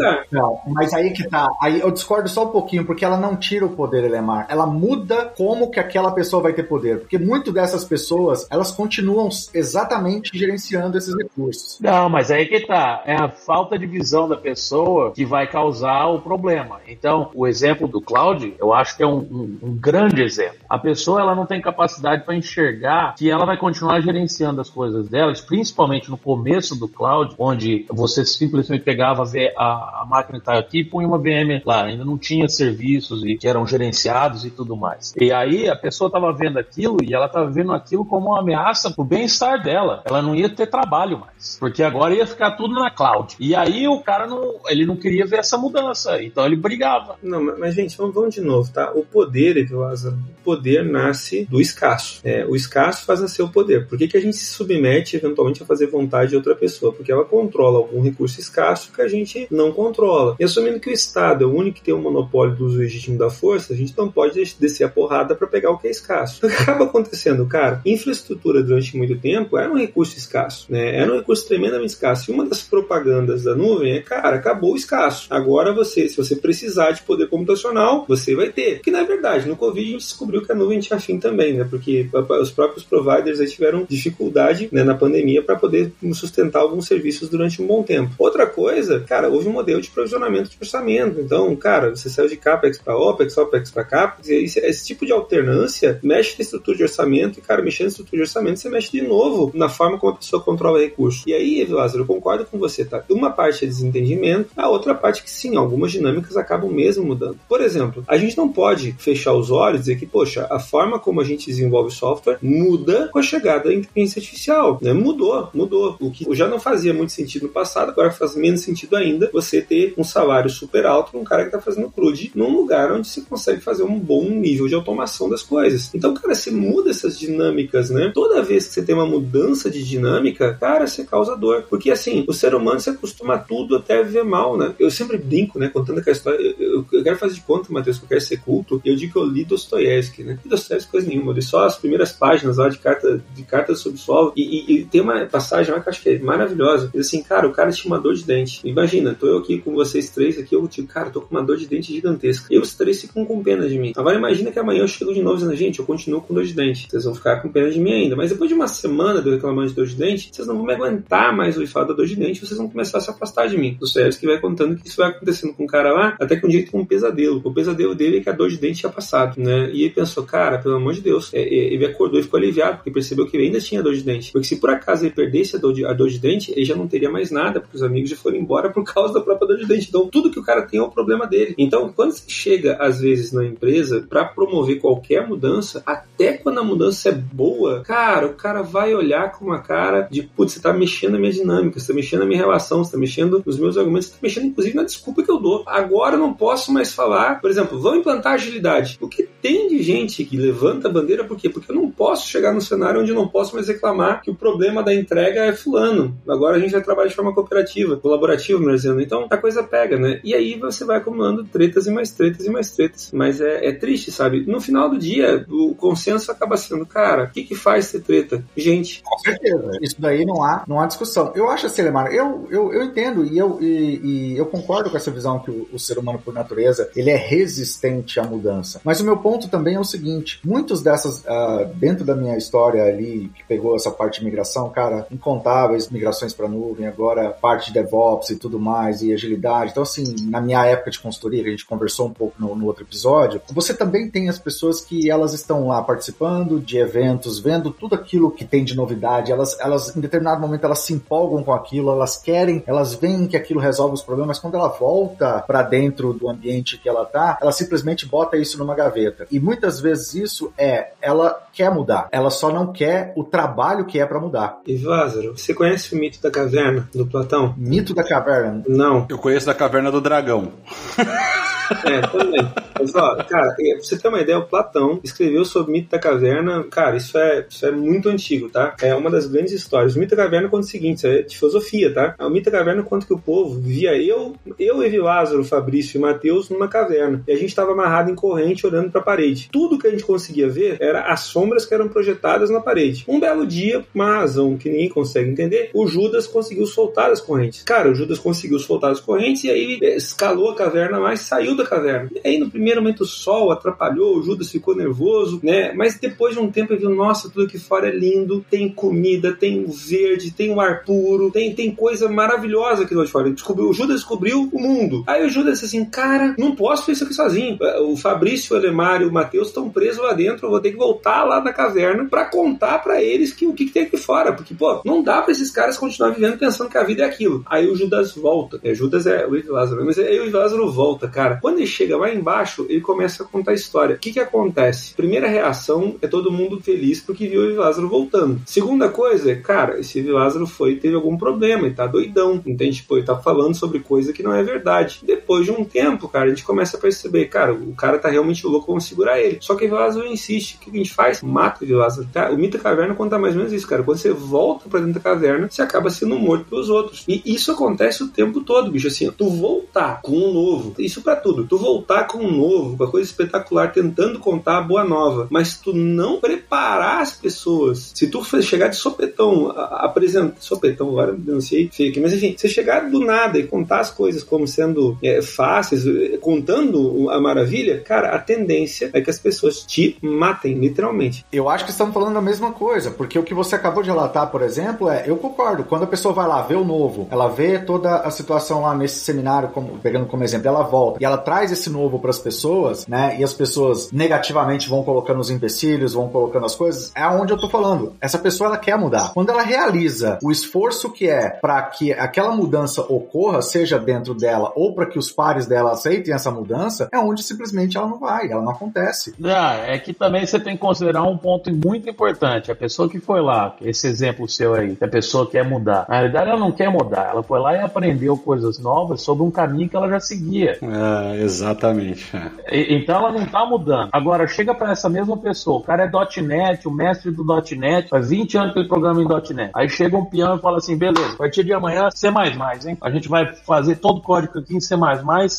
lugar. 0.00 0.26
Não, 0.30 0.60
mas 0.66 0.92
aí 0.92 1.10
que 1.10 1.28
tá. 1.28 1.48
Aí 1.60 1.80
eu 1.80 1.90
discordo 1.90 2.28
só 2.28 2.44
um 2.44 2.50
pouquinho, 2.50 2.84
porque 2.84 3.04
ela 3.04 3.16
não 3.16 3.36
tira 3.36 3.66
o 3.66 3.70
poder, 3.70 4.04
Elemar. 4.04 4.46
Ela 4.48 4.66
muda 4.66 5.32
como 5.36 5.70
que 5.70 5.78
aquela 5.78 6.12
pessoa 6.12 6.42
vai 6.42 6.52
ter 6.52 6.64
poder. 6.64 7.00
Porque 7.00 7.18
muito 7.18 7.52
dessas 7.52 7.84
pessoas, 7.84 8.46
elas 8.50 8.70
continuam 8.70 9.28
exatamente 9.54 10.36
gerenciando 10.36 10.96
esses 10.96 11.14
recursos. 11.16 11.78
Não, 11.80 12.08
mas 12.08 12.30
aí 12.30 12.46
que 12.46 12.66
tá. 12.66 13.02
É 13.06 13.14
a 13.14 13.28
falta 13.28 13.78
de 13.78 13.86
visão 13.86 14.28
da 14.28 14.36
pessoa 14.36 15.12
que 15.12 15.24
vai 15.24 15.46
causar 15.46 16.06
o 16.06 16.20
problema. 16.20 16.80
Então, 16.86 17.30
o 17.34 17.46
exemplo 17.46 17.86
do 17.86 18.00
Cloud, 18.00 18.54
eu 18.58 18.72
acho 18.72 18.96
que 18.96 19.02
é 19.02 19.06
um, 19.06 19.18
um, 19.18 19.58
um 19.62 19.74
grande 19.76 20.22
exemplo. 20.22 20.58
A 20.68 20.78
pessoa 20.78 21.20
ela 21.20 21.34
não 21.34 21.46
tem 21.46 21.60
capacidade 21.60 22.24
para 22.24 22.34
enxergar 22.34 23.14
que 23.16 23.30
ela 23.30 23.44
vai 23.44 23.56
continuar 23.56 24.00
gerenciando 24.00 24.60
as 24.60 24.70
coisas 24.70 25.08
delas, 25.08 25.40
principalmente 25.40 26.10
no 26.10 26.16
começo 26.16 26.78
do 26.78 26.88
cloud, 26.88 27.34
onde 27.38 27.84
você 27.90 28.24
simplesmente 28.24 28.82
pegava 28.82 29.24
a, 29.56 29.64
a 29.94 30.04
máquina 30.06 30.38
estava 30.38 30.58
aqui 30.58 30.80
e 30.80 30.84
punha 30.84 31.06
uma 31.06 31.18
VM 31.18 31.62
lá, 31.64 31.84
ainda 31.84 32.04
não 32.04 32.18
tinha 32.18 32.48
serviços 32.48 33.24
e 33.24 33.36
que 33.36 33.48
eram 33.48 33.66
gerenciados 33.66 34.44
e 34.44 34.50
tudo 34.50 34.76
mais. 34.76 35.12
E 35.20 35.32
aí 35.32 35.68
a 35.68 35.76
pessoa 35.76 36.08
estava 36.08 36.32
vendo 36.32 36.58
aquilo 36.58 36.98
e 37.02 37.14
ela 37.14 37.26
estava 37.26 37.50
vendo 37.50 37.72
aquilo 37.72 38.04
como 38.04 38.28
uma 38.28 38.40
ameaça 38.40 38.90
para 38.90 39.02
o 39.02 39.04
bem-estar 39.04 39.62
dela. 39.62 40.02
Ela 40.04 40.22
não 40.22 40.34
ia 40.34 40.48
ter 40.48 40.66
trabalho 40.66 41.18
mais, 41.18 41.56
porque 41.58 41.82
agora 41.82 42.14
ia 42.14 42.26
ficar 42.26 42.52
tudo 42.52 42.74
na 42.74 42.90
cloud. 42.90 43.36
E 43.38 43.54
aí 43.54 43.86
o 43.88 44.00
cara 44.00 44.26
não, 44.26 44.60
ele 44.68 44.86
não 44.86 44.96
queria 44.96 45.26
ver 45.26 45.38
essa 45.38 45.56
mudança, 45.56 46.22
então 46.22 46.44
ele 46.44 46.56
brigava. 46.56 47.16
Não, 47.22 47.58
mas 47.58 47.74
gente, 47.74 47.96
vamos, 47.96 48.14
vamos 48.14 48.34
de 48.34 48.40
novo, 48.40 48.70
tá? 48.72 48.92
O 48.94 49.04
poder, 49.04 49.68
Lázaro, 49.70 50.16
o 50.16 50.44
poder 50.44 50.84
nasce 50.84 51.46
do 51.46 51.60
escasso. 51.60 52.20
É, 52.24 52.44
o 52.44 52.54
escasso 52.54 53.04
faz 53.04 53.20
nascer 53.20 53.42
o 53.42 53.48
poder. 53.48 53.86
Por 53.86 53.98
que, 53.98 54.08
que 54.08 54.16
a 54.16 54.20
gente 54.20 54.36
se 54.36 54.46
submete 54.46 55.16
eventualmente 55.16 55.62
a 55.62 55.66
fazer 55.66 55.86
vontade 55.86 56.30
de 56.30 56.36
outra 56.36 56.54
pessoa? 56.54 56.92
Porque 56.92 57.12
ela 57.12 57.24
controla 57.24 57.78
algum 57.78 58.00
recurso 58.02 58.40
escasso 58.40 58.92
que 58.92 59.02
a 59.02 59.08
gente 59.08 59.46
não 59.50 59.72
controla. 59.80 60.36
E 60.38 60.44
assumindo 60.44 60.78
que 60.78 60.90
o 60.90 60.92
Estado 60.92 61.44
é 61.44 61.46
o 61.46 61.54
único 61.54 61.78
que 61.78 61.82
tem 61.82 61.94
o 61.94 61.98
monopólio 61.98 62.54
do 62.54 62.66
uso 62.66 62.78
legítimo 62.78 63.16
da 63.16 63.30
força, 63.30 63.72
a 63.72 63.76
gente 63.76 63.96
não 63.96 64.10
pode 64.10 64.40
descer 64.58 64.84
a 64.84 64.88
porrada 64.88 65.34
para 65.34 65.46
pegar 65.46 65.70
o 65.70 65.78
que 65.78 65.88
é 65.88 65.90
escasso. 65.90 66.44
O 66.44 66.48
que 66.48 66.62
acaba 66.62 66.84
acontecendo, 66.84 67.46
cara? 67.46 67.80
Infraestrutura 67.86 68.62
durante 68.62 68.96
muito 68.96 69.16
tempo 69.18 69.56
era 69.56 69.70
um 69.70 69.78
recurso 69.78 70.18
escasso, 70.18 70.66
né? 70.68 70.96
Era 70.96 71.12
um 71.12 71.16
recurso 71.16 71.46
tremendamente 71.46 71.92
escasso. 71.92 72.30
E 72.30 72.34
uma 72.34 72.44
das 72.44 72.62
propagandas 72.62 73.44
da 73.44 73.54
nuvem 73.54 73.92
é, 73.92 74.00
cara, 74.00 74.36
acabou 74.36 74.74
o 74.74 74.76
escasso. 74.76 75.26
Agora 75.30 75.72
você, 75.72 76.08
se 76.08 76.16
você 76.16 76.36
precisar 76.36 76.90
de 76.90 77.02
poder 77.02 77.28
computacional, 77.28 78.04
você 78.06 78.34
vai 78.34 78.50
ter. 78.50 78.80
Que 78.80 78.90
na 78.90 79.02
verdade, 79.02 79.48
no 79.48 79.56
Covid 79.56 79.88
a 79.88 79.92
gente 79.92 80.02
descobriu 80.02 80.42
que 80.42 80.52
a 80.52 80.54
nuvem 80.54 80.80
tinha 80.80 81.00
fim 81.00 81.18
também, 81.18 81.54
né? 81.54 81.66
Porque 81.68 82.08
os 82.40 82.50
próprios 82.50 82.84
providers 82.84 83.40
aí 83.40 83.48
tiveram 83.48 83.86
dificuldade 83.88 84.68
né, 84.70 84.82
na 84.82 84.94
pandemia 84.94 85.42
para 85.42 85.56
poder 85.56 85.92
sustentar 86.12 86.60
alguns 86.60 86.86
serviços 86.86 87.28
durante 87.28 87.62
um 87.62 87.66
bom 87.66 87.82
tempo. 87.82 88.10
Outra 88.18 88.46
coisa, 88.46 89.00
cara, 89.00 89.28
houve 89.28 89.48
um 89.48 89.52
modelo 89.52 89.69
de 89.78 89.90
provisionamento 89.90 90.48
de 90.48 90.56
orçamento. 90.58 91.20
Então, 91.20 91.54
cara, 91.54 91.90
você 91.90 92.08
saiu 92.08 92.28
de 92.28 92.36
CAPEX 92.36 92.78
para 92.78 92.96
OPEX, 92.96 93.36
OPEX 93.36 93.70
para 93.70 93.84
CAPEX, 93.84 94.28
e 94.28 94.44
esse, 94.44 94.58
esse, 94.60 94.86
tipo 94.86 95.04
de 95.04 95.12
alternância 95.12 96.00
mexe 96.02 96.36
na 96.38 96.42
estrutura 96.42 96.76
de 96.78 96.82
orçamento 96.84 97.38
e, 97.38 97.42
cara, 97.42 97.62
mexendo 97.62 97.86
na 97.86 97.90
estrutura 97.90 98.16
de 98.16 98.22
orçamento, 98.22 98.58
você 98.58 98.70
mexe 98.70 98.90
de 98.90 99.02
novo 99.02 99.50
na 99.54 99.68
forma 99.68 99.98
como 99.98 100.12
a 100.12 100.16
pessoa 100.16 100.42
controla 100.42 100.80
recursos. 100.80 101.22
E 101.26 101.34
aí, 101.34 101.64
Lázaro, 101.66 102.02
eu 102.02 102.06
concordo 102.06 102.46
com 102.46 102.58
você, 102.58 102.84
tá? 102.84 103.04
Uma 103.10 103.30
parte 103.30 103.64
é 103.64 103.68
desentendimento, 103.68 104.50
a 104.56 104.68
outra 104.68 104.94
parte 104.94 105.20
é 105.20 105.24
que 105.24 105.30
sim, 105.30 105.56
algumas 105.56 105.92
dinâmicas 105.92 106.36
acabam 106.36 106.70
mesmo 106.70 107.04
mudando. 107.04 107.38
Por 107.48 107.60
exemplo, 107.60 108.02
a 108.08 108.16
gente 108.16 108.36
não 108.36 108.48
pode 108.48 108.92
fechar 108.98 109.34
os 109.34 109.50
olhos 109.50 109.80
e 109.80 109.82
dizer 109.82 109.98
que, 109.98 110.06
poxa, 110.06 110.46
a 110.50 110.58
forma 110.58 110.98
como 110.98 111.20
a 111.20 111.24
gente 111.24 111.46
desenvolve 111.46 111.90
software 111.90 112.38
muda 112.40 113.08
com 113.12 113.18
a 113.18 113.22
chegada 113.22 113.64
da 113.64 113.74
inteligência 113.74 114.20
artificial. 114.20 114.78
Né? 114.80 114.92
Mudou, 114.92 115.50
mudou. 115.52 115.96
O 116.00 116.10
que 116.10 116.26
já 116.34 116.48
não 116.48 116.60
fazia 116.60 116.94
muito 116.94 117.12
sentido 117.12 117.42
no 117.44 117.48
passado, 117.48 117.90
agora 117.90 118.10
faz 118.10 118.34
menos 118.36 118.60
sentido 118.60 118.96
ainda 118.96 119.30
você 119.32 119.49
ter 119.58 119.94
um 119.96 120.04
salário 120.04 120.50
super 120.50 120.86
alto 120.86 121.12
para 121.12 121.20
um 121.20 121.24
cara 121.24 121.42
que 121.42 121.48
está 121.48 121.60
fazendo 121.60 121.90
CRUD 121.90 122.32
num 122.34 122.54
lugar 122.54 122.92
onde 122.92 123.08
você 123.08 123.20
consegue 123.22 123.60
fazer 123.60 123.82
um 123.82 123.98
bom 123.98 124.24
nível 124.28 124.68
de 124.68 124.74
automação 124.74 125.28
das 125.28 125.42
coisas. 125.42 125.90
Então, 125.94 126.14
cara, 126.14 126.34
você 126.34 126.50
muda 126.50 126.90
essas 126.90 127.18
dinâmicas, 127.18 127.90
né? 127.90 128.10
Toda 128.14 128.42
vez 128.42 128.66
que 128.66 128.74
você 128.74 128.82
tem 128.82 128.94
uma 128.94 129.06
mudança 129.06 129.70
de 129.70 129.82
dinâmica, 129.82 130.54
cara, 130.54 130.86
você 130.86 131.04
causa 131.04 131.36
dor. 131.36 131.64
Porque 131.68 131.90
assim, 131.90 132.24
o 132.28 132.32
ser 132.32 132.54
humano 132.54 132.80
se 132.80 132.90
acostuma 132.90 133.34
a 133.34 133.38
tudo 133.38 133.76
até 133.76 134.02
viver 134.02 134.24
mal, 134.24 134.56
né? 134.56 134.74
Eu 134.78 134.90
sempre 134.90 135.16
brinco, 135.16 135.58
né? 135.58 135.68
Contando 135.68 135.98
aquela 135.98 136.16
história. 136.16 136.38
Eu, 136.58 136.84
eu 136.92 137.02
quero 137.02 137.16
fazer 137.16 137.34
de 137.34 137.40
conta, 137.40 137.72
Matheus, 137.72 137.98
que 137.98 138.04
eu 138.04 138.08
quero 138.08 138.20
ser 138.20 138.38
culto. 138.38 138.80
Eu 138.84 138.94
digo 138.94 139.12
que 139.12 139.18
eu 139.18 139.24
li 139.24 139.44
Dostoiévski, 139.44 140.22
né? 140.22 140.38
Li 140.44 140.50
Dostoiévski 140.50 140.90
coisa 140.90 141.08
nenhuma. 141.08 141.32
Eu 141.32 141.36
li 141.36 141.42
só 141.42 141.64
as 141.64 141.78
primeiras 141.78 142.12
páginas 142.12 142.56
lá 142.56 142.68
de 142.68 142.78
carta 142.78 143.22
de 143.34 143.42
carta 143.42 143.74
sobre 143.74 143.98
solo. 143.98 144.32
E, 144.36 144.42
e, 144.42 144.74
e, 144.74 144.84
tem 144.84 145.00
uma 145.00 145.26
passagem 145.26 145.72
lá 145.72 145.80
que 145.80 145.88
eu 145.88 145.90
acho 145.90 146.02
que 146.02 146.10
é 146.10 146.18
maravilhosa. 146.18 146.90
Diz 146.92 147.06
assim, 147.06 147.22
cara, 147.22 147.46
o 147.46 147.52
cara 147.52 147.70
tinha 147.70 147.92
uma 147.92 148.00
dor 148.00 148.14
de 148.14 148.24
dente. 148.24 148.60
Imagina, 148.64 149.14
tô 149.14 149.26
eu 149.26 149.39
aqui 149.40 149.58
com 149.58 149.72
vocês 149.72 150.10
três 150.10 150.38
aqui, 150.38 150.54
eu 150.54 150.66
digo, 150.68 150.86
cara, 150.86 151.10
tô 151.10 151.20
com 151.20 151.34
uma 151.34 151.42
dor 151.42 151.56
de 151.56 151.66
dente 151.66 151.92
gigantesca. 151.92 152.46
E 152.50 152.58
os 152.58 152.74
três 152.74 153.00
ficam 153.00 153.24
com 153.24 153.42
pena 153.42 153.68
de 153.68 153.78
mim. 153.78 153.92
Agora 153.96 154.16
imagina 154.16 154.50
que 154.50 154.58
amanhã 154.58 154.82
eu 154.82 154.88
chego 154.88 155.12
de 155.12 155.22
novo 155.22 155.36
dizendo, 155.36 155.56
gente, 155.56 155.78
eu 155.78 155.86
continuo 155.86 156.20
com 156.20 156.34
dor 156.34 156.44
de 156.44 156.52
dente. 156.52 156.88
Vocês 156.90 157.04
vão 157.04 157.14
ficar 157.14 157.40
com 157.40 157.48
pena 157.48 157.70
de 157.70 157.80
mim 157.80 157.92
ainda. 157.92 158.16
Mas 158.16 158.30
depois 158.30 158.48
de 158.48 158.54
uma 158.54 158.68
semana 158.68 159.20
de 159.20 159.28
eu 159.28 159.34
reclamando 159.34 159.68
de 159.68 159.74
dor 159.74 159.86
de 159.86 159.96
dente, 159.96 160.30
vocês 160.32 160.46
não 160.46 160.56
vão 160.56 160.66
me 160.66 160.74
aguentar 160.74 161.34
mais 161.34 161.56
o 161.56 161.66
falar 161.70 161.86
da 161.86 161.94
dor 161.94 162.06
de 162.06 162.16
dente, 162.16 162.44
vocês 162.44 162.58
vão 162.58 162.68
começar 162.68 162.98
a 162.98 163.00
se 163.00 163.10
afastar 163.10 163.48
de 163.48 163.56
mim. 163.56 163.76
O 163.80 163.86
Sérgio 163.86 164.20
que 164.20 164.26
vai 164.26 164.38
contando 164.38 164.76
que 164.76 164.86
isso 164.88 164.96
vai 164.96 165.10
acontecendo 165.10 165.54
com 165.54 165.64
o 165.64 165.66
cara 165.66 165.92
lá, 165.92 166.16
até 166.20 166.36
que 166.36 166.44
um 166.44 166.48
dia 166.48 166.60
ele 166.60 166.70
tem 166.70 166.80
um 166.80 166.84
pesadelo. 166.84 167.40
O 167.42 167.52
pesadelo 167.52 167.94
dele 167.94 168.18
é 168.18 168.20
que 168.20 168.28
a 168.28 168.32
dor 168.32 168.48
de 168.48 168.58
dente 168.58 168.80
tinha 168.80 168.92
passado, 168.92 169.40
né? 169.40 169.70
E 169.72 169.82
ele 169.82 169.90
pensou, 169.90 170.24
cara, 170.24 170.58
pelo 170.58 170.76
amor 170.76 170.92
de 170.92 171.00
Deus. 171.00 171.32
É, 171.32 171.40
é, 171.40 171.74
ele 171.74 171.86
acordou 171.86 172.18
e 172.18 172.22
ficou 172.22 172.38
aliviado, 172.38 172.76
porque 172.76 172.90
percebeu 172.90 173.26
que 173.26 173.36
ele 173.36 173.46
ainda 173.46 173.60
tinha 173.60 173.82
dor 173.82 173.94
de 173.94 174.02
dente. 174.02 174.32
Porque 174.32 174.46
se 174.46 174.56
por 174.56 174.70
acaso 174.70 175.04
ele 175.04 175.14
perdesse 175.14 175.56
a 175.56 175.58
dor 175.58 175.72
de, 175.72 175.84
a 175.84 175.92
dor 175.92 176.08
de 176.08 176.18
dente, 176.18 176.52
ele 176.52 176.64
já 176.64 176.74
não 176.74 176.86
teria 176.86 177.10
mais 177.10 177.30
nada, 177.30 177.60
porque 177.60 177.76
os 177.76 177.82
amigos 177.82 178.10
já 178.10 178.16
foram 178.16 178.36
embora 178.36 178.70
por 178.70 178.84
causa 178.84 179.14
da 179.14 179.20
dor 179.34 179.56
de 179.56 179.66
dente. 179.66 179.88
Então, 179.88 180.08
tudo 180.08 180.30
que 180.30 180.38
o 180.38 180.42
cara 180.42 180.62
tem 180.62 180.80
é 180.80 180.82
o 180.82 180.90
problema 180.90 181.26
dele. 181.26 181.54
Então, 181.58 181.92
quando 181.94 182.12
você 182.12 182.24
chega, 182.28 182.76
às 182.80 183.00
vezes, 183.00 183.32
na 183.32 183.44
empresa 183.44 184.06
para 184.08 184.24
promover 184.24 184.80
qualquer 184.80 185.26
mudança, 185.26 185.82
até 185.86 186.34
quando 186.34 186.58
a 186.58 186.64
mudança 186.64 187.08
é 187.08 187.12
boa, 187.12 187.82
cara, 187.82 188.26
o 188.26 188.34
cara 188.34 188.62
vai 188.62 188.94
olhar 188.94 189.32
com 189.32 189.44
uma 189.44 189.60
cara 189.60 190.08
de, 190.10 190.22
putz, 190.22 190.54
você 190.54 190.60
tá 190.60 190.72
mexendo 190.72 191.12
na 191.12 191.18
minha 191.18 191.32
dinâmica, 191.32 191.78
você 191.78 191.88
tá 191.88 191.94
mexendo 191.94 192.20
na 192.20 192.26
minha 192.26 192.40
relação, 192.40 192.84
você 192.84 192.92
tá 192.92 192.98
mexendo 192.98 193.42
nos 193.44 193.58
meus 193.58 193.76
argumentos, 193.76 194.08
você 194.08 194.14
tá 194.14 194.18
mexendo, 194.22 194.46
inclusive, 194.46 194.76
na 194.76 194.84
desculpa 194.84 195.22
que 195.22 195.30
eu 195.30 195.38
dou. 195.38 195.64
Agora 195.66 196.16
eu 196.16 196.20
não 196.20 196.32
posso 196.32 196.72
mais 196.72 196.92
falar, 196.94 197.40
por 197.40 197.50
exemplo, 197.50 197.80
vamos 197.80 198.00
implantar 198.00 198.34
agilidade. 198.34 198.98
O 199.00 199.08
que 199.08 199.28
tem 199.42 199.68
de 199.68 199.82
gente 199.82 200.24
que 200.24 200.36
levanta 200.36 200.88
a 200.88 200.92
bandeira, 200.92 201.24
por 201.24 201.36
quê? 201.36 201.48
Porque 201.48 201.70
eu 201.70 201.76
não 201.76 201.90
posso 201.90 202.28
chegar 202.28 202.52
no 202.52 202.60
cenário 202.60 203.00
onde 203.00 203.10
eu 203.10 203.16
não 203.16 203.28
posso 203.28 203.54
mais 203.54 203.68
reclamar 203.68 204.22
que 204.22 204.30
o 204.30 204.34
problema 204.34 204.82
da 204.82 204.94
entrega 204.94 205.44
é 205.44 205.52
fulano. 205.52 206.16
Agora 206.28 206.56
a 206.56 206.58
gente 206.60 206.72
vai 206.72 206.82
trabalhar 206.82 207.08
de 207.08 207.14
forma 207.14 207.34
cooperativa, 207.34 207.96
colaborativa, 207.96 208.58
melhor 208.58 208.74
dizendo. 208.74 209.00
Então, 209.00 209.19
Então 209.24 209.38
a 209.38 209.40
coisa 209.40 209.62
pega, 209.62 209.98
né? 209.98 210.20
E 210.22 210.34
aí 210.34 210.58
você 210.58 210.84
vai 210.84 210.98
acumulando 210.98 211.44
tretas 211.44 211.86
e 211.86 211.90
mais 211.90 212.10
tretas 212.12 212.46
e 212.46 212.50
mais 212.50 212.70
tretas. 212.72 213.10
Mas 213.12 213.40
é, 213.40 213.66
é 213.66 213.72
triste, 213.72 214.10
sabe? 214.10 214.44
No 214.46 214.60
final 214.60 214.90
do 214.90 214.98
dia, 214.98 215.44
o 215.48 215.74
consenso 215.74 216.30
acaba 216.30 216.56
sendo, 216.56 216.86
cara, 216.86 217.24
o 217.24 217.30
que, 217.30 217.44
que 217.44 217.54
faz 217.54 217.90
ter 217.90 218.00
treta? 218.00 218.42
Gente. 218.56 219.02
Com 219.02 219.18
certeza. 219.18 219.70
Isso 219.80 219.96
daí 219.98 220.24
não 220.24 220.42
há, 220.42 220.64
não 220.66 220.80
há 220.80 220.86
discussão. 220.86 221.32
Eu 221.34 221.48
acho 221.50 221.66
assim, 221.66 221.82
Lemar, 221.82 222.12
eu, 222.12 222.46
eu, 222.50 222.72
eu 222.72 222.82
entendo 222.84 223.24
e 223.24 223.36
eu, 223.36 223.58
e, 223.60 224.00
e 224.02 224.38
eu 224.38 224.46
concordo 224.46 224.90
com 224.90 224.96
essa 224.96 225.10
visão 225.10 225.38
que 225.38 225.50
o, 225.50 225.68
o, 225.72 225.78
ser 225.78 225.98
humano, 225.98 226.18
por 226.18 226.34
natureza, 226.34 226.90
ele 226.94 227.10
é 227.10 227.16
resistente 227.16 228.18
à 228.18 228.24
mudança. 228.24 228.80
Mas 228.84 229.00
o 229.00 229.04
meu 229.04 229.16
ponto 229.16 229.48
também 229.48 229.74
é 229.74 229.80
o 229.80 229.84
seguinte: 229.84 230.40
muitos 230.44 230.82
dessas, 230.82 231.20
uh, 231.20 231.66
dentro 231.74 232.04
da 232.04 232.14
minha 232.14 232.36
história 232.36 232.84
ali, 232.84 233.30
que 233.34 233.44
pegou 233.44 233.76
essa 233.76 233.90
parte 233.90 234.20
de 234.20 234.24
migração, 234.24 234.68
cara, 234.70 235.06
incontáveis 235.10 235.88
migrações 235.88 236.32
para 236.32 236.48
nuvem, 236.48 236.86
agora 236.86 237.30
parte 237.30 237.66
de 237.66 237.74
DevOps 237.74 238.30
e 238.30 238.36
tudo 238.36 238.58
mais, 238.58 239.02
e 239.02 239.09
agilidade. 239.12 239.70
Então, 239.70 239.82
assim, 239.82 240.14
na 240.28 240.40
minha 240.40 240.64
época 240.66 240.90
de 240.90 240.98
consultoria, 240.98 241.42
que 241.42 241.48
a 241.48 241.52
gente 241.52 241.66
conversou 241.66 242.06
um 242.06 242.12
pouco 242.12 242.34
no, 242.38 242.54
no 242.54 242.66
outro 242.66 242.84
episódio, 242.84 243.40
você 243.50 243.74
também 243.74 244.10
tem 244.10 244.28
as 244.28 244.38
pessoas 244.38 244.80
que 244.80 245.10
elas 245.10 245.32
estão 245.32 245.68
lá 245.68 245.82
participando 245.82 246.60
de 246.60 246.78
eventos, 246.78 247.38
vendo 247.38 247.70
tudo 247.70 247.94
aquilo 247.94 248.30
que 248.30 248.44
tem 248.44 248.64
de 248.64 248.74
novidade, 248.74 249.32
elas, 249.32 249.58
elas 249.60 249.96
em 249.96 250.00
determinado 250.00 250.40
momento 250.40 250.64
elas 250.64 250.80
se 250.80 250.92
empolgam 250.92 251.42
com 251.42 251.52
aquilo, 251.52 251.90
elas 251.90 252.16
querem, 252.16 252.62
elas 252.66 252.94
veem 252.94 253.26
que 253.26 253.36
aquilo 253.36 253.60
resolve 253.60 253.94
os 253.94 254.02
problemas, 254.02 254.30
mas 254.30 254.38
quando 254.38 254.54
ela 254.54 254.68
volta 254.68 255.42
para 255.46 255.62
dentro 255.62 256.12
do 256.12 256.28
ambiente 256.28 256.78
que 256.78 256.88
ela 256.88 257.04
tá, 257.04 257.38
ela 257.40 257.52
simplesmente 257.52 258.06
bota 258.06 258.36
isso 258.36 258.58
numa 258.58 258.74
gaveta. 258.74 259.26
E 259.30 259.40
muitas 259.40 259.80
vezes 259.80 260.14
isso 260.14 260.52
é, 260.56 260.92
ela 261.00 261.48
quer 261.52 261.70
mudar, 261.70 262.08
ela 262.12 262.30
só 262.30 262.52
não 262.52 262.72
quer 262.72 263.12
o 263.16 263.24
trabalho 263.24 263.84
que 263.84 263.98
é 263.98 264.06
para 264.06 264.20
mudar. 264.20 264.60
E 264.66 264.78
Lázaro, 264.78 265.36
você 265.36 265.54
conhece 265.54 265.94
o 265.94 265.98
mito 265.98 266.20
da 266.22 266.30
caverna 266.30 266.88
do 266.94 267.06
Platão? 267.06 267.54
Mito 267.56 267.94
da 267.94 268.04
caverna? 268.04 268.62
Não. 268.68 268.99
Eu 269.08 269.18
conheço 269.18 269.46
da 269.46 269.54
caverna 269.54 269.90
do 269.90 270.00
dragão. 270.00 270.52
É, 271.84 272.00
também. 272.00 272.48
Mas, 272.78 272.94
ó, 272.94 273.16
cara, 273.16 273.54
pra 273.54 273.76
você 273.80 273.98
ter 273.98 274.08
uma 274.08 274.20
ideia, 274.20 274.38
o 274.38 274.46
Platão 274.46 275.00
escreveu 275.04 275.44
sobre 275.44 275.70
o 275.70 275.72
mito 275.72 275.90
da 275.90 275.98
caverna. 275.98 276.64
Cara, 276.70 276.96
isso 276.96 277.16
é, 277.18 277.46
isso 277.48 277.66
é 277.66 277.70
muito 277.70 278.08
antigo, 278.08 278.48
tá? 278.48 278.74
É 278.80 278.94
uma 278.94 279.10
das 279.10 279.26
grandes 279.26 279.52
histórias. 279.52 279.94
O 279.94 279.98
mito 279.98 280.16
da 280.16 280.22
caverna 280.24 280.48
conta 280.48 280.66
o 280.66 280.68
seguinte: 280.68 280.98
isso 280.98 281.06
é 281.06 281.22
de 281.22 281.38
filosofia, 281.38 281.92
tá? 281.92 282.14
O 282.18 282.30
mito 282.30 282.50
da 282.50 282.58
caverna 282.58 282.82
conta 282.82 283.06
que 283.06 283.12
o 283.12 283.18
povo 283.18 283.60
via 283.60 283.96
eu, 283.96 284.34
eu, 284.58 284.82
Evi 284.82 284.98
Lázaro, 284.98 285.44
Fabrício 285.44 285.98
e 285.98 286.00
Mateus 286.00 286.48
numa 286.48 286.68
caverna. 286.68 287.22
E 287.26 287.32
a 287.32 287.36
gente 287.36 287.48
estava 287.48 287.72
amarrado 287.72 288.10
em 288.10 288.14
corrente 288.14 288.66
olhando 288.66 288.90
para 288.90 289.00
a 289.00 289.04
parede. 289.04 289.48
Tudo 289.52 289.78
que 289.78 289.86
a 289.86 289.90
gente 289.90 290.04
conseguia 290.04 290.48
ver 290.48 290.76
era 290.80 291.12
as 291.12 291.20
sombras 291.20 291.66
que 291.66 291.74
eram 291.74 291.88
projetadas 291.88 292.50
na 292.50 292.60
parede. 292.60 293.04
Um 293.06 293.20
belo 293.20 293.46
dia, 293.46 293.80
por 293.80 293.88
uma 293.94 294.16
razão 294.16 294.56
que 294.56 294.68
ninguém 294.68 294.88
consegue 294.88 295.30
entender, 295.30 295.70
o 295.74 295.86
Judas 295.86 296.26
conseguiu 296.26 296.66
soltar 296.66 297.10
as 297.10 297.20
correntes. 297.20 297.62
Cara, 297.62 297.90
o 297.90 297.94
Judas 297.94 298.18
conseguiu 298.18 298.58
soltar 298.58 298.90
as 298.90 299.00
correntes 299.00 299.44
e 299.44 299.50
aí 299.50 299.78
escalou 299.82 300.50
a 300.50 300.54
caverna 300.54 300.98
mais 300.98 301.20
saiu 301.20 301.54
da 301.62 301.68
caverna. 301.68 302.10
E 302.14 302.28
aí, 302.28 302.38
no 302.38 302.50
primeiro 302.50 302.82
momento, 302.82 303.02
o 303.02 303.06
sol 303.06 303.50
atrapalhou, 303.50 304.16
o 304.16 304.22
Judas 304.22 304.50
ficou 304.50 304.74
nervoso, 304.74 305.40
né? 305.42 305.72
Mas 305.72 305.98
depois 305.98 306.34
de 306.34 306.40
um 306.40 306.50
tempo, 306.50 306.72
ele 306.72 306.80
viu: 306.80 306.90
nossa, 306.90 307.28
tudo 307.28 307.46
aqui 307.46 307.58
fora 307.58 307.88
é 307.88 307.92
lindo, 307.92 308.44
tem 308.50 308.68
comida, 308.68 309.32
tem 309.32 309.64
verde, 309.64 310.32
tem 310.32 310.52
o 310.52 310.60
ar 310.60 310.84
puro, 310.84 311.30
tem, 311.30 311.54
tem 311.54 311.70
coisa 311.70 312.08
maravilhosa 312.08 312.84
aqui 312.84 312.94
lá 312.94 313.04
de 313.04 313.10
fora. 313.10 313.26
Ele 313.26 313.34
descobriu, 313.34 313.68
o 313.68 313.72
Judas 313.72 313.96
descobriu 313.96 314.48
o 314.52 314.60
mundo. 314.60 315.04
Aí 315.06 315.24
o 315.24 315.30
Judas 315.30 315.60
disse 315.60 315.76
assim: 315.76 315.84
cara, 315.84 316.34
não 316.38 316.54
posso 316.54 316.82
fazer 316.82 316.92
isso 316.92 317.04
aqui 317.04 317.14
sozinho. 317.14 317.58
O 317.82 317.96
Fabrício, 317.96 318.54
o 318.54 318.58
Elemar 318.58 319.02
e 319.02 319.04
o 319.04 319.12
Matheus 319.12 319.48
estão 319.48 319.68
presos 319.70 320.02
lá 320.02 320.12
dentro, 320.12 320.46
eu 320.46 320.50
vou 320.50 320.60
ter 320.60 320.72
que 320.72 320.76
voltar 320.76 321.24
lá 321.24 321.40
da 321.40 321.52
caverna 321.52 322.06
para 322.06 322.26
contar 322.26 322.78
para 322.78 323.02
eles 323.02 323.32
que 323.32 323.46
o 323.46 323.52
que, 323.52 323.66
que, 323.66 323.72
tem 323.72 323.84
aqui 323.84 323.96
fora. 323.96 324.32
Porque, 324.32 324.54
pô, 324.54 324.80
não 324.84 325.02
dá 325.02 325.22
para 325.22 325.32
esses 325.32 325.50
caras 325.50 325.76
continuar 325.76 326.10
vivendo 326.10 326.38
pensando 326.38 326.70
que 326.70 326.78
a 326.78 326.84
vida 326.84 327.02
é 327.02 327.06
aquilo. 327.06 327.42
Aí 327.46 327.68
o 327.68 327.76
Judas 327.76 328.14
volta. 328.14 328.60
É, 328.62 328.74
Judas 328.74 329.06
é 329.06 329.26
o 329.26 329.52
Lázaro, 329.52 329.84
mas 329.84 329.98
aí 329.98 330.20
o 330.20 330.32
Lázaro 330.32 330.70
volta, 330.70 331.08
cara. 331.08 331.38
Quando 331.40 331.49
ele 331.58 331.66
chega 331.66 331.96
lá 331.96 332.12
embaixo, 332.12 332.66
ele 332.68 332.80
começa 332.80 333.22
a 333.22 333.26
contar 333.26 333.52
a 333.52 333.54
história. 333.54 333.96
O 333.96 333.98
que 333.98 334.12
que 334.12 334.20
acontece? 334.20 334.94
Primeira 334.94 335.28
reação 335.28 335.96
é 336.00 336.06
todo 336.06 336.32
mundo 336.32 336.60
feliz 336.60 337.00
porque 337.00 337.26
viu 337.26 337.42
o 337.42 337.56
Lázaro 337.56 337.88
voltando. 337.88 338.40
Segunda 338.46 338.88
coisa 338.88 339.32
é, 339.32 339.36
cara, 339.36 339.80
esse 339.80 340.02
Lázaro 340.02 340.46
foi 340.46 340.76
teve 340.76 340.94
algum 340.94 341.16
problema, 341.16 341.66
ele 341.66 341.74
tá 341.74 341.86
doidão, 341.86 342.42
entende? 342.46 342.78
Tipo, 342.78 342.96
ele 342.96 343.06
tá 343.06 343.16
falando 343.16 343.54
sobre 343.54 343.80
coisa 343.80 344.12
que 344.12 344.22
não 344.22 344.34
é 344.34 344.42
verdade. 344.42 345.00
Depois 345.02 345.44
de 345.44 345.52
um 345.52 345.64
tempo, 345.64 346.08
cara, 346.08 346.26
a 346.26 346.28
gente 346.28 346.44
começa 346.44 346.76
a 346.76 346.80
perceber, 346.80 347.26
cara, 347.26 347.52
o 347.52 347.74
cara 347.74 347.98
tá 347.98 348.08
realmente 348.08 348.46
louco, 348.46 348.66
vamos 348.68 348.84
segurar 348.84 349.20
ele. 349.20 349.38
Só 349.40 349.54
que 349.54 349.66
o 349.66 349.74
Lázaro 349.74 350.06
insiste. 350.06 350.56
O 350.56 350.58
que 350.60 350.70
a 350.70 350.74
gente 350.74 350.92
faz? 350.92 351.22
Mata 351.22 351.64
o 351.64 351.76
Lázaro. 351.76 352.08
Tá? 352.12 352.30
O 352.30 352.36
mito 352.36 352.56
da 352.56 352.62
caverna 352.62 352.94
conta 352.94 353.18
mais 353.18 353.34
ou 353.34 353.38
menos 353.38 353.52
isso, 353.52 353.66
cara. 353.66 353.82
Quando 353.82 353.98
você 353.98 354.12
volta 354.12 354.68
pra 354.68 354.80
dentro 354.80 354.94
da 354.94 355.00
caverna, 355.00 355.48
você 355.50 355.62
acaba 355.62 355.90
sendo 355.90 356.18
morto 356.18 356.44
pelos 356.44 356.68
outros. 356.68 357.04
E 357.08 357.22
isso 357.24 357.52
acontece 357.52 358.02
o 358.02 358.08
tempo 358.08 358.40
todo, 358.40 358.70
bicho. 358.70 358.88
Assim, 358.88 359.10
tu 359.10 359.28
voltar 359.28 360.00
com 360.02 360.12
um 360.12 360.32
novo, 360.32 360.74
isso 360.78 361.02
para 361.02 361.16
tudo. 361.30 361.46
Tu 361.46 361.56
voltar 361.56 362.04
com 362.04 362.18
um 362.18 362.30
novo, 362.30 362.76
com 362.76 362.84
a 362.84 362.90
coisa 362.90 363.08
espetacular, 363.08 363.72
tentando 363.72 364.18
contar 364.18 364.58
a 364.58 364.62
boa 364.62 364.84
nova, 364.84 365.28
mas 365.30 365.56
tu 365.56 365.72
não 365.72 366.20
preparar 366.20 367.00
as 367.00 367.12
pessoas. 367.12 367.92
Se 367.94 368.08
tu 368.08 368.22
chegar 368.42 368.68
de 368.68 368.76
sopetão, 368.76 369.52
apresentar. 369.56 370.40
Sopetão, 370.40 370.88
agora 370.88 371.12
denunciei 371.12 371.68
fake, 371.72 372.00
mas 372.00 372.12
enfim, 372.12 372.34
você 372.36 372.48
chegar 372.48 372.90
do 372.90 373.00
nada 373.00 373.38
e 373.38 373.46
contar 373.46 373.80
as 373.80 373.90
coisas 373.90 374.22
como 374.22 374.46
sendo 374.46 374.96
é, 375.02 375.22
fáceis, 375.22 375.86
é, 375.86 376.16
contando 376.18 377.10
a 377.10 377.20
maravilha, 377.20 377.80
cara, 377.80 378.10
a 378.10 378.18
tendência 378.18 378.90
é 378.92 379.00
que 379.00 379.10
as 379.10 379.18
pessoas 379.18 379.62
te 379.62 379.96
matem, 380.00 380.54
literalmente. 380.54 381.24
Eu 381.32 381.48
acho 381.48 381.64
que 381.64 381.70
estamos 381.70 381.94
falando 381.94 382.16
a 382.16 382.22
mesma 382.22 382.52
coisa, 382.52 382.90
porque 382.90 383.18
o 383.18 383.22
que 383.22 383.34
você 383.34 383.54
acabou 383.54 383.82
de 383.82 383.90
relatar, 383.90 384.30
por 384.30 384.42
exemplo, 384.42 384.88
é, 384.88 385.04
eu 385.06 385.16
concordo, 385.16 385.64
quando 385.64 385.84
a 385.84 385.86
pessoa 385.86 386.14
vai 386.14 386.26
lá 386.26 386.42
ver 386.42 386.56
o 386.56 386.64
novo, 386.64 387.06
ela 387.10 387.28
vê 387.28 387.58
toda 387.58 387.96
a 387.96 388.10
situação 388.10 388.62
lá 388.62 388.74
nesse 388.74 389.00
seminário, 389.00 389.50
como, 389.50 389.78
pegando 389.78 390.06
como 390.06 390.24
exemplo, 390.24 390.48
ela 390.48 390.62
volta 390.62 390.98
e 391.00 391.04
ela 391.04 391.18
traz 391.20 391.52
esse 391.52 391.70
novo 391.70 391.98
para 391.98 392.10
as 392.10 392.18
pessoas, 392.18 392.86
né? 392.86 393.16
E 393.18 393.24
as 393.24 393.32
pessoas 393.32 393.90
negativamente 393.92 394.68
vão 394.68 394.82
colocando 394.82 395.20
os 395.20 395.30
empecilhos, 395.30 395.94
vão 395.94 396.08
colocando 396.08 396.46
as 396.46 396.54
coisas. 396.54 396.92
É 396.94 397.06
onde 397.06 397.32
eu 397.32 397.38
tô 397.38 397.48
falando. 397.48 397.94
Essa 398.00 398.18
pessoa 398.18 398.48
ela 398.48 398.58
quer 398.58 398.76
mudar. 398.78 399.12
Quando 399.12 399.30
ela 399.30 399.42
realiza 399.42 400.18
o 400.22 400.30
esforço 400.30 400.90
que 400.90 401.08
é 401.08 401.30
para 401.30 401.62
que 401.62 401.92
aquela 401.92 402.34
mudança 402.34 402.82
ocorra, 402.82 403.42
seja 403.42 403.78
dentro 403.78 404.14
dela 404.14 404.52
ou 404.54 404.74
para 404.74 404.86
que 404.86 404.98
os 404.98 405.10
pares 405.10 405.46
dela 405.46 405.72
aceitem 405.72 406.14
essa 406.14 406.30
mudança, 406.30 406.88
é 406.92 406.98
onde 406.98 407.22
simplesmente 407.22 407.76
ela 407.76 407.86
não 407.86 407.98
vai, 407.98 408.30
ela 408.30 408.42
não 408.42 408.52
acontece. 408.52 409.14
Ah, 409.24 409.56
é 409.66 409.78
que 409.78 409.92
também 409.92 410.26
você 410.26 410.38
tem 410.38 410.54
que 410.54 410.60
considerar 410.60 411.02
um 411.02 411.16
ponto 411.16 411.50
muito 411.52 411.88
importante. 411.88 412.50
A 412.50 412.56
pessoa 412.56 412.88
que 412.88 413.00
foi 413.00 413.20
lá, 413.20 413.56
esse 413.60 413.86
exemplo 413.86 414.28
seu 414.28 414.54
aí, 414.54 414.76
a 414.80 414.88
pessoa 414.88 415.28
quer 415.28 415.44
mudar. 415.44 415.86
Na 415.88 415.96
realidade, 415.96 416.30
ela 416.30 416.38
não 416.38 416.52
quer 416.52 416.70
mudar. 416.70 417.10
Ela 417.10 417.22
foi 417.22 417.38
lá 417.38 417.54
e 417.54 417.60
aprendeu 417.60 418.16
coisas 418.16 418.58
novas 418.58 419.02
sobre 419.02 419.24
um 419.24 419.30
caminho 419.30 419.68
que 419.68 419.76
ela 419.76 419.88
já 419.88 420.00
seguia. 420.00 420.58
É, 420.62 421.09
exatamente. 421.16 422.10
É. 422.46 422.56
E, 422.56 422.74
então 422.74 422.96
ela 422.96 423.12
não 423.12 423.26
tá 423.26 423.44
mudando. 423.44 423.90
Agora, 423.92 424.26
chega 424.26 424.54
para 424.54 424.72
essa 424.72 424.88
mesma 424.88 425.16
pessoa, 425.16 425.58
o 425.58 425.62
cara 425.62 425.84
é 425.84 426.20
.NET, 426.20 426.66
o 426.66 426.70
mestre 426.70 427.10
do 427.10 427.24
.NET, 427.24 427.88
faz 427.88 428.10
20 428.10 428.38
anos 428.38 428.52
que 428.52 428.58
ele 428.60 428.68
programa 428.68 429.02
em 429.02 429.34
.NET. 429.34 429.50
Aí 429.54 429.68
chega 429.68 429.96
um 429.96 430.04
peão 430.04 430.36
e 430.36 430.40
fala 430.40 430.58
assim, 430.58 430.76
beleza, 430.76 431.14
a 431.14 431.16
partir 431.16 431.44
de 431.44 431.52
amanhã 431.52 431.88
C++, 431.90 432.08
hein? 432.08 432.78
A 432.80 432.90
gente 432.90 433.08
vai 433.08 433.34
fazer 433.34 433.76
todo 433.76 433.98
o 433.98 434.02
código 434.02 434.38
aqui 434.38 434.56
em 434.56 434.60
C++. 434.60 434.74